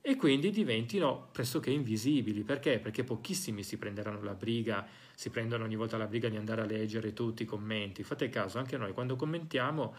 E 0.00 0.16
quindi 0.16 0.50
diventino 0.50 1.28
pressoché 1.32 1.70
invisibili. 1.70 2.42
Perché? 2.42 2.78
Perché 2.78 3.04
pochissimi 3.04 3.62
si 3.62 3.76
prenderanno 3.76 4.22
la 4.22 4.34
briga, 4.34 4.86
si 5.14 5.30
prendono 5.30 5.64
ogni 5.64 5.76
volta 5.76 5.96
la 5.96 6.06
briga 6.06 6.28
di 6.28 6.36
andare 6.36 6.62
a 6.62 6.64
leggere 6.64 7.12
tutti 7.12 7.42
i 7.42 7.46
commenti. 7.46 8.02
Fate 8.02 8.28
caso, 8.28 8.58
anche 8.58 8.76
noi 8.76 8.92
quando 8.92 9.16
commentiamo, 9.16 9.94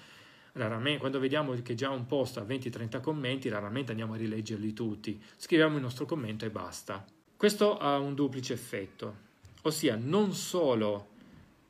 raramente, 0.54 1.00
quando 1.00 1.20
vediamo 1.20 1.54
che 1.62 1.76
già 1.76 1.90
un 1.92 2.06
post 2.06 2.38
ha 2.38 2.44
20-30 2.44 3.02
commenti, 3.02 3.50
raramente 3.50 3.92
andiamo 3.92 4.14
a 4.14 4.18
rileggerli 4.18 4.74
tutti. 4.74 5.22
Scriviamo 5.36 5.76
il 5.76 5.82
nostro 5.82 6.06
commento 6.06 6.46
e 6.46 6.50
basta. 6.50 7.06
Questo 7.38 7.78
ha 7.78 7.98
un 8.00 8.16
duplice 8.16 8.54
effetto, 8.54 9.16
ossia 9.62 9.96
non 9.96 10.34
solo 10.34 11.09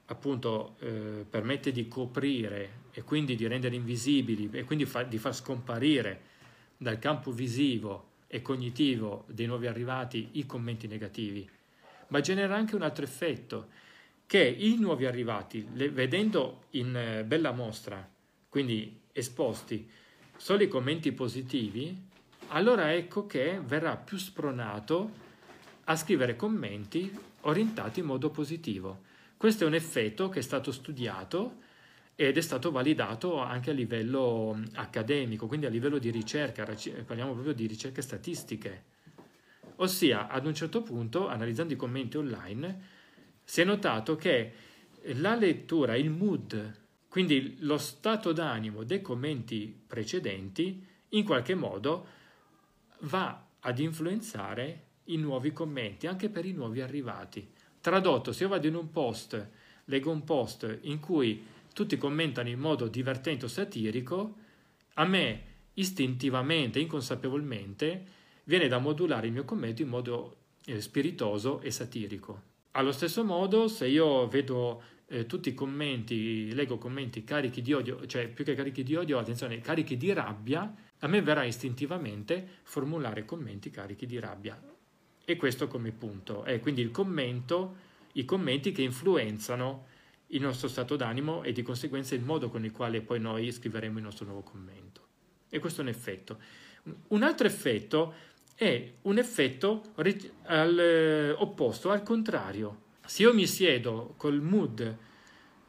appunto 0.10 0.76
eh, 0.80 1.26
permette 1.30 1.72
di 1.72 1.88
coprire 1.88 2.88
e 2.92 3.04
quindi 3.04 3.36
di 3.36 3.48
rendere 3.48 3.76
invisibili 3.76 4.50
e 4.52 4.64
quindi 4.64 4.86
fa, 4.86 5.04
di 5.04 5.18
far 5.18 5.36
scomparire 5.36 6.22
dal 6.78 7.00
campo 7.00 7.32
visivo 7.32 8.08
e 8.28 8.42
cognitivo 8.42 9.26
dei 9.28 9.46
nuovi 9.46 9.68
arrivati 9.68 10.30
i 10.34 10.46
commenti 10.46 10.88
negativi, 10.88 11.48
ma 12.08 12.22
genera 12.22 12.56
anche 12.56 12.76
un 12.76 12.82
altro 12.82 13.04
effetto, 13.04 13.68
che 14.26 14.44
i 14.44 14.78
nuovi 14.80 15.06
arrivati, 15.06 15.68
le, 15.74 15.90
vedendo 15.90 16.66
in 16.72 16.96
eh, 16.96 17.24
bella 17.24 17.52
mostra, 17.52 18.08
quindi 18.48 19.02
esposti, 19.12 19.90
solo 20.38 20.64
i 20.64 20.68
commenti 20.68 21.12
positivi, 21.12 22.08
allora 22.50 22.94
ecco 22.94 23.28
che 23.28 23.60
verrà 23.64 23.96
più 23.96 24.18
spronato 24.18 25.28
a 25.86 25.96
scrivere 25.96 26.36
commenti 26.36 27.12
orientati 27.42 28.00
in 28.00 28.06
modo 28.06 28.30
positivo 28.30 29.08
questo 29.40 29.64
è 29.64 29.68
un 29.68 29.74
effetto 29.74 30.28
che 30.28 30.40
è 30.40 30.42
stato 30.42 30.74
studiato 30.74 31.60
ed 32.14 32.36
è 32.36 32.42
stato 32.42 32.72
validato 32.72 33.38
anche 33.38 33.70
a 33.70 33.74
livello 33.74 34.62
accademico, 34.74 35.48
quindi 35.48 35.66
a 35.66 35.70
livello 35.70 35.98
di 35.98 36.12
ricerca, 36.12 36.66
parliamo 36.66 37.32
proprio 37.32 37.54
di 37.54 37.66
ricerche 37.66 38.02
statistiche. 38.02 38.84
Ossia, 39.78 40.28
ad 40.28 40.46
un 40.46 40.54
certo 40.54 40.82
punto, 40.82 41.30
analizzando 41.30 41.72
i 41.72 41.78
commenti 41.78 42.18
online, 42.18 42.82
si 43.46 43.62
è 43.62 43.64
notato 43.64 44.18
che 44.18 44.52
la 45.14 45.36
lettura, 45.36 45.96
il 45.96 46.10
mood, 46.10 46.78
quindi 47.08 47.60
lo 47.60 47.78
stato 47.78 48.34
d'animo 48.34 48.84
dei 48.84 49.02
commenti 49.02 49.74
precedenti, 49.88 50.86
in 51.08 51.24
qualche 51.24 51.56
modo 51.56 52.08
va 53.04 53.42
ad 53.58 53.80
influenzare 53.80 54.88
i 55.06 55.16
nuovi 55.16 55.54
commenti, 55.54 56.08
anche 56.08 56.28
per 56.28 56.44
i 56.44 56.52
nuovi 56.52 56.82
arrivati. 56.82 57.50
Tradotto, 57.82 58.32
se 58.34 58.44
io 58.44 58.50
vado 58.50 58.68
in 58.68 58.76
un 58.76 58.90
post, 58.92 59.50
leggo 59.86 60.12
un 60.12 60.24
post 60.24 60.80
in 60.82 61.00
cui 61.00 61.46
tutti 61.74 61.98
commentano 61.98 62.50
in 62.50 62.60
modo 62.60 62.88
divertente 62.88 63.46
o 63.46 63.48
satirico, 63.48 64.36
a 64.96 65.06
me 65.06 65.44
istintivamente, 65.76 66.80
inconsapevolmente, 66.80 68.06
viene 68.44 68.68
da 68.68 68.80
modulare 68.80 69.28
il 69.28 69.34
mio 69.34 69.46
commento 69.46 69.82
in 69.82 69.88
modo 69.88 70.36
eh, 70.66 70.82
spiritoso 70.82 71.62
e 71.62 71.72
satirico. 71.72 72.42
Allo 72.72 72.92
stesso 72.92 73.24
modo, 73.24 73.68
se 73.68 73.88
io 73.88 74.28
vedo 74.28 74.82
eh, 75.08 75.26
tutti 75.26 75.50
i 75.50 75.54
commenti, 75.54 76.54
leggo 76.54 76.78
commenti 76.78 77.24
carichi 77.24 77.62
di 77.62 77.74
odio, 77.74 78.06
cioè 78.06 78.28
più 78.28 78.44
che 78.44 78.56
carichi 78.56 78.84
di 78.84 78.96
odio, 78.96 79.18
attenzione, 79.18 79.60
carichi 79.60 79.96
di 79.96 80.12
rabbia, 80.12 80.74
a 81.00 81.08
me 81.08 81.22
verrà 81.22 81.44
istintivamente 81.44 82.46
formulare 82.64 83.24
commenti 83.24 83.70
carichi 83.70 84.06
di 84.06 84.20
rabbia. 84.20 84.62
E 85.30 85.36
questo 85.36 85.68
come 85.68 85.92
punto. 85.92 86.44
È 86.44 86.60
quindi 86.60 86.82
il 86.82 86.90
commento, 86.90 87.76
i 88.14 88.26
commenti 88.26 88.72
che 88.72 88.82
influenzano 88.82 89.86
il 90.30 90.42
nostro 90.42 90.68
stato 90.68 90.96
d'animo 90.96 91.44
e 91.44 91.52
di 91.52 91.62
conseguenza 91.62 92.16
il 92.16 92.24
modo 92.24 92.50
con 92.50 92.66
il 92.66 92.72
quale 92.72 93.02
poi 93.02 93.20
noi 93.20 93.52
scriveremo 93.52 94.00
il 94.00 94.04
nostro 94.04 94.26
nuovo 94.26 94.42
commento. 94.42 95.02
E 95.48 95.60
questo 95.60 95.82
è 95.82 95.84
un 95.84 95.92
effetto. 95.92 96.40
Un 97.10 97.22
altro 97.22 97.46
effetto 97.46 98.12
è 98.56 98.92
un 99.04 99.20
effetto 99.20 99.92
al, 100.46 100.80
eh, 100.80 101.30
opposto, 101.30 101.92
al 101.92 102.02
contrario. 102.02 102.86
Se 103.06 103.22
io 103.22 103.32
mi 103.32 103.46
siedo 103.46 104.16
col 104.18 104.42
mood, 104.42 104.98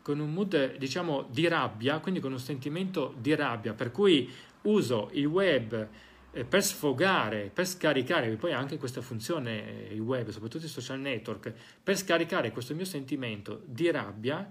con 0.01 0.21
un 0.21 0.33
mood 0.33 0.79
diciamo 0.79 1.29
di 1.31 1.47
rabbia, 1.49 1.99
quindi 1.99 2.21
con 2.21 2.33
un 2.33 2.41
sentimento 2.41 3.15
di 3.19 3.35
rabbia, 3.35 3.75
per 3.75 3.91
cui 3.91 4.27
uso 4.63 5.11
il 5.13 5.27
web 5.27 5.87
per 6.31 6.63
sfogare, 6.63 7.51
per 7.53 7.67
scaricare, 7.67 8.37
poi 8.37 8.53
anche 8.53 8.79
questa 8.79 9.01
funzione, 9.01 9.89
eh, 9.89 9.95
il 9.95 10.01
web, 10.01 10.29
soprattutto 10.29 10.67
i 10.67 10.69
social 10.69 11.01
network, 11.01 11.53
per 11.83 11.97
scaricare 11.97 12.53
questo 12.53 12.75
mio 12.75 12.85
sentimento 12.85 13.63
di 13.67 13.91
rabbia, 13.91 14.49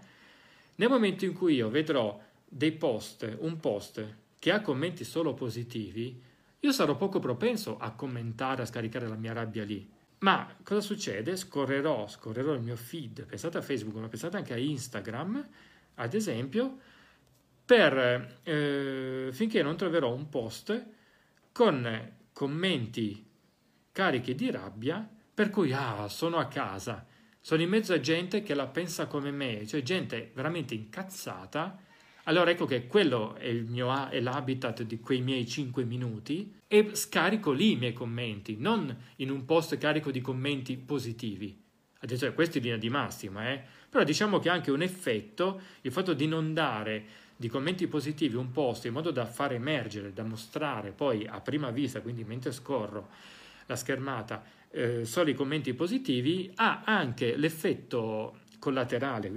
nel 0.76 0.90
momento 0.90 1.26
in 1.26 1.34
cui 1.34 1.56
io 1.56 1.70
vedrò 1.70 2.22
dei 2.48 2.74
post, 2.74 3.38
un 3.40 3.60
post 3.60 4.16
che 4.38 4.52
ha 4.52 4.62
commenti 4.62 5.04
solo 5.04 5.34
positivi, 5.34 6.22
io 6.60 6.72
sarò 6.74 6.96
poco 6.98 7.20
propenso 7.20 7.78
a 7.78 7.92
commentare, 7.92 8.64
a 8.64 8.66
scaricare 8.66 9.08
la 9.08 9.16
mia 9.16 9.34
rabbia 9.34 9.64
lì. 9.64 9.90
Ma 10.20 10.54
cosa 10.64 10.82
succede? 10.82 11.38
Scorrerò, 11.38 12.08
scorrerò 12.08 12.54
il 12.54 12.62
mio 12.62 12.76
feed, 12.76 13.26
pensate 13.26 13.58
a 13.58 13.62
Facebook, 13.62 13.98
ma 13.98 14.10
pensate 14.10 14.36
anche 14.36 14.54
a 14.54 14.58
Instagram, 14.58 15.48
ad 15.96 16.14
esempio, 16.14 16.78
per, 17.64 18.40
eh, 18.44 19.30
finché 19.32 19.62
non 19.62 19.78
troverò 19.78 20.14
un 20.14 20.28
post 20.28 20.98
con 21.52 22.14
commenti 22.32 23.26
carichi 23.92 24.36
di 24.36 24.50
rabbia, 24.52 25.08
per 25.34 25.50
cui, 25.50 25.72
ah, 25.74 26.08
sono 26.08 26.38
a 26.38 26.48
casa, 26.48 27.06
sono 27.42 27.62
in 27.62 27.70
mezzo 27.70 27.94
a 27.94 28.00
gente 28.00 28.42
che 28.42 28.54
la 28.54 28.68
pensa 28.68 29.08
come 29.08 29.32
me, 29.32 29.66
cioè 29.66 29.82
gente 29.82 30.32
veramente 30.34 30.74
incazzata, 30.74 31.80
allora 32.24 32.52
ecco 32.52 32.66
che 32.66 32.86
quello 32.86 33.36
è, 33.36 33.52
mio, 33.54 34.10
è 34.10 34.20
l'habitat 34.20 34.84
di 34.84 35.00
quei 35.00 35.22
miei 35.22 35.48
5 35.48 35.84
minuti 35.84 36.56
e 36.68 36.92
scarico 36.94 37.52
lì 37.52 37.72
i 37.72 37.76
miei 37.76 37.94
commenti, 37.94 38.56
non 38.58 38.96
in 39.18 39.32
un 39.32 39.46
post 39.46 39.78
carico 39.78 40.12
di 40.12 40.22
commenti 40.22 40.78
positivi. 40.78 41.60
Attenzione, 42.02 42.34
questo 42.34 42.60
è 42.60 42.62
linea 42.62 42.78
di 42.78 42.90
massima, 42.90 43.50
eh? 43.50 43.62
però 43.90 44.04
diciamo 44.04 44.40
che 44.40 44.50
ha 44.50 44.54
anche 44.54 44.72
un 44.72 44.82
effetto, 44.82 45.60
il 45.82 45.92
fatto 45.92 46.14
di 46.14 46.28
non 46.28 46.54
dare 46.54 47.06
di 47.40 47.48
commenti 47.48 47.88
positivi 47.88 48.36
un 48.36 48.52
post 48.52 48.84
in 48.84 48.92
modo 48.92 49.12
da 49.12 49.26
far 49.26 49.54
emergere, 49.54 50.12
da 50.12 50.24
mostrare 50.24 50.92
poi 50.92 51.26
a 51.26 51.40
prima 51.40 51.72
vista, 51.72 52.02
quindi 52.02 52.26
mentre 52.26 52.52
scorro 52.52 53.08
la 53.66 53.78
schermata, 53.78 54.44
eh, 54.70 55.06
solo 55.06 55.30
i 55.30 55.34
commenti 55.34 55.74
positivi, 55.74 56.52
ha 56.56 56.82
anche 56.84 57.38
l'effetto 57.38 58.40
collaterale 58.60 59.32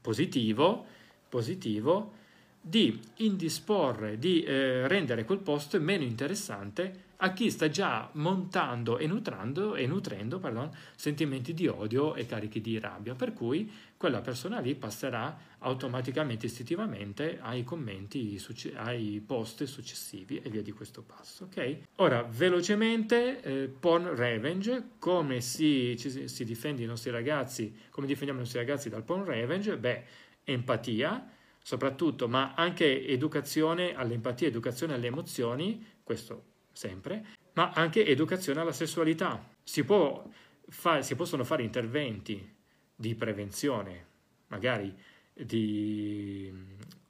positivo, 0.00 0.84
positivo 1.28 2.14
di 2.60 3.00
indisporre, 3.18 4.18
di 4.18 4.42
eh, 4.42 4.88
rendere 4.88 5.24
quel 5.24 5.38
posto 5.38 5.80
meno 5.80 6.02
interessante 6.02 7.12
a 7.24 7.32
chi 7.32 7.50
sta 7.50 7.70
già 7.70 8.10
montando 8.12 8.98
e, 8.98 9.06
nutrando, 9.06 9.76
e 9.76 9.86
nutrendo 9.86 10.38
pardon, 10.38 10.70
sentimenti 10.94 11.54
di 11.54 11.66
odio 11.66 12.14
e 12.14 12.26
carichi 12.26 12.60
di 12.60 12.78
rabbia, 12.78 13.14
per 13.14 13.32
cui 13.32 13.72
quella 13.96 14.20
persona 14.20 14.60
lì 14.60 14.74
passerà 14.74 15.34
automaticamente, 15.60 16.44
istintivamente 16.44 17.38
ai 17.40 17.64
commenti, 17.64 18.38
ai 18.74 19.22
post 19.26 19.64
successivi 19.64 20.42
e 20.42 20.50
via 20.50 20.60
di 20.60 20.72
questo 20.72 21.02
passo. 21.02 21.44
Okay? 21.44 21.86
Ora, 21.96 22.22
velocemente, 22.22 23.40
eh, 23.40 23.68
porn 23.68 24.14
revenge, 24.14 24.90
come 24.98 25.40
si, 25.40 25.96
ci, 25.96 26.28
si 26.28 26.44
difende 26.44 26.82
i 26.82 26.86
nostri 26.86 27.10
ragazzi, 27.10 27.74
come 27.88 28.06
difendiamo 28.06 28.40
i 28.40 28.42
nostri 28.42 28.60
ragazzi 28.60 28.90
dal 28.90 29.02
porn 29.02 29.24
revenge? 29.24 29.78
Beh, 29.78 30.04
empatia, 30.44 31.26
soprattutto, 31.62 32.28
ma 32.28 32.52
anche 32.54 33.06
educazione 33.06 33.94
all'empatia, 33.94 34.48
educazione 34.48 34.92
alle 34.92 35.06
emozioni, 35.06 35.82
questo 36.02 36.52
sempre, 36.74 37.24
ma 37.54 37.70
anche 37.70 38.04
educazione 38.04 38.60
alla 38.60 38.72
sessualità. 38.72 39.42
Si, 39.62 39.84
può 39.84 40.28
fa- 40.68 41.00
si 41.00 41.14
possono 41.14 41.44
fare 41.44 41.62
interventi 41.62 42.54
di 42.94 43.14
prevenzione, 43.14 44.06
magari 44.48 44.94
di, 45.32 46.52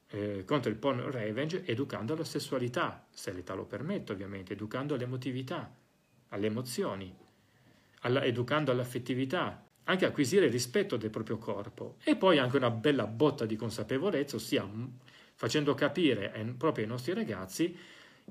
eh, 0.09 0.45
contro 0.45 0.71
il 0.71 0.77
porn 0.77 1.11
revenge, 1.11 1.65
educando 1.65 2.15
alla 2.15 2.25
sessualità, 2.25 3.07
se 3.11 3.33
l'età 3.33 3.55
lo 3.55 3.65
permette 3.65 4.13
ovviamente, 4.13 4.53
educando 4.53 4.95
all'emotività, 4.95 5.75
alle 6.29 6.47
emozioni, 6.47 7.15
alla, 8.01 8.23
educando 8.25 8.71
all'affettività, 8.71 9.65
anche 9.85 10.07
acquisire 10.07 10.49
rispetto 10.49 10.97
del 10.97 11.11
proprio 11.11 11.39
corpo 11.39 11.97
e 12.05 12.17
poi 12.17 12.39
anche 12.39 12.57
una 12.57 12.71
bella 12.71 13.07
botta 13.07 13.45
di 13.45 13.57
consapevolezza, 13.57 14.37
ossia 14.37 14.67
facendo 15.35 15.75
capire 15.75 16.33
ai, 16.33 16.45
proprio 16.53 16.85
ai 16.85 16.91
nostri 16.91 17.13
ragazzi 17.13 17.77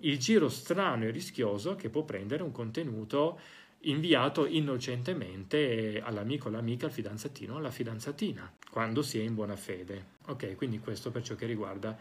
il 0.02 0.18
giro 0.20 0.50
strano 0.50 1.06
e 1.06 1.12
rischioso 1.12 1.76
che 1.76 1.90
può 1.90 2.04
prendere 2.04 2.44
un 2.44 2.52
contenuto 2.52 3.40
inviato 3.86 4.46
innocentemente 4.46 6.02
all'amico, 6.04 6.48
all'amica, 6.48 6.86
al 6.86 6.92
fidanzatino, 6.92 7.58
alla 7.58 7.72
fidanzatina, 7.72 8.52
quando 8.70 9.02
si 9.02 9.20
è 9.20 9.24
in 9.24 9.36
buona 9.36 9.56
fede. 9.56 10.12
Ok, 10.28 10.56
quindi 10.56 10.80
questo 10.80 11.12
per 11.12 11.24
ciò 11.24 11.36
che 11.36 11.46
riguarda 11.46 11.98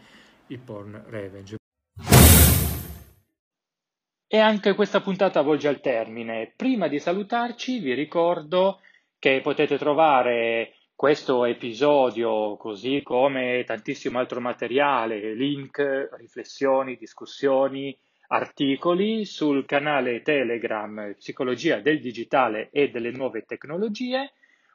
il 0.47 0.59
porn 0.59 1.03
revenge. 1.07 1.57
E 4.27 4.39
anche 4.39 4.73
questa 4.73 5.01
puntata 5.01 5.41
volge 5.41 5.67
al 5.67 5.79
termine. 5.79 6.51
Prima 6.55 6.87
di 6.87 6.99
salutarci 6.99 7.79
vi 7.79 7.93
ricordo 7.93 8.79
che 9.19 9.41
potete 9.41 9.77
trovare 9.77 10.73
questo 10.95 11.45
episodio, 11.45 12.55
così 12.57 13.01
come 13.03 13.63
tantissimo 13.65 14.19
altro 14.19 14.39
materiale, 14.39 15.33
link, 15.33 16.09
riflessioni, 16.17 16.95
discussioni, 16.95 17.97
articoli 18.27 19.25
sul 19.25 19.65
canale 19.65 20.21
Telegram 20.21 21.15
Psicologia 21.15 21.79
del 21.79 21.99
Digitale 21.99 22.69
e 22.71 22.89
delle 22.89 23.11
Nuove 23.11 23.43
Tecnologie 23.45 24.31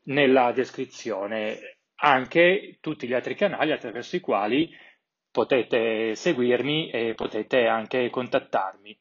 nella 0.04 0.52
descrizione 0.52 1.76
anche 1.96 2.78
tutti 2.80 3.06
gli 3.06 3.12
altri 3.12 3.34
canali 3.36 3.70
attraverso 3.70 4.16
i 4.16 4.20
quali 4.20 4.74
potete 5.32 6.14
seguirmi 6.14 6.90
e 6.90 7.14
potete 7.14 7.66
anche 7.66 8.10
contattarmi. 8.10 8.96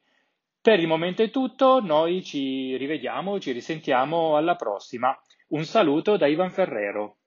Per 0.62 0.80
il 0.80 0.88
momento 0.88 1.22
è 1.22 1.30
tutto, 1.30 1.82
noi 1.82 2.24
ci 2.24 2.78
rivediamo, 2.78 3.40
ci 3.40 3.52
risentiamo 3.52 4.38
alla 4.38 4.56
prossima. 4.56 5.16
Un 5.50 5.66
saluto 5.66 6.18
da 6.18 6.28
Ivan 6.28 6.52
Ferrero. 6.52 7.18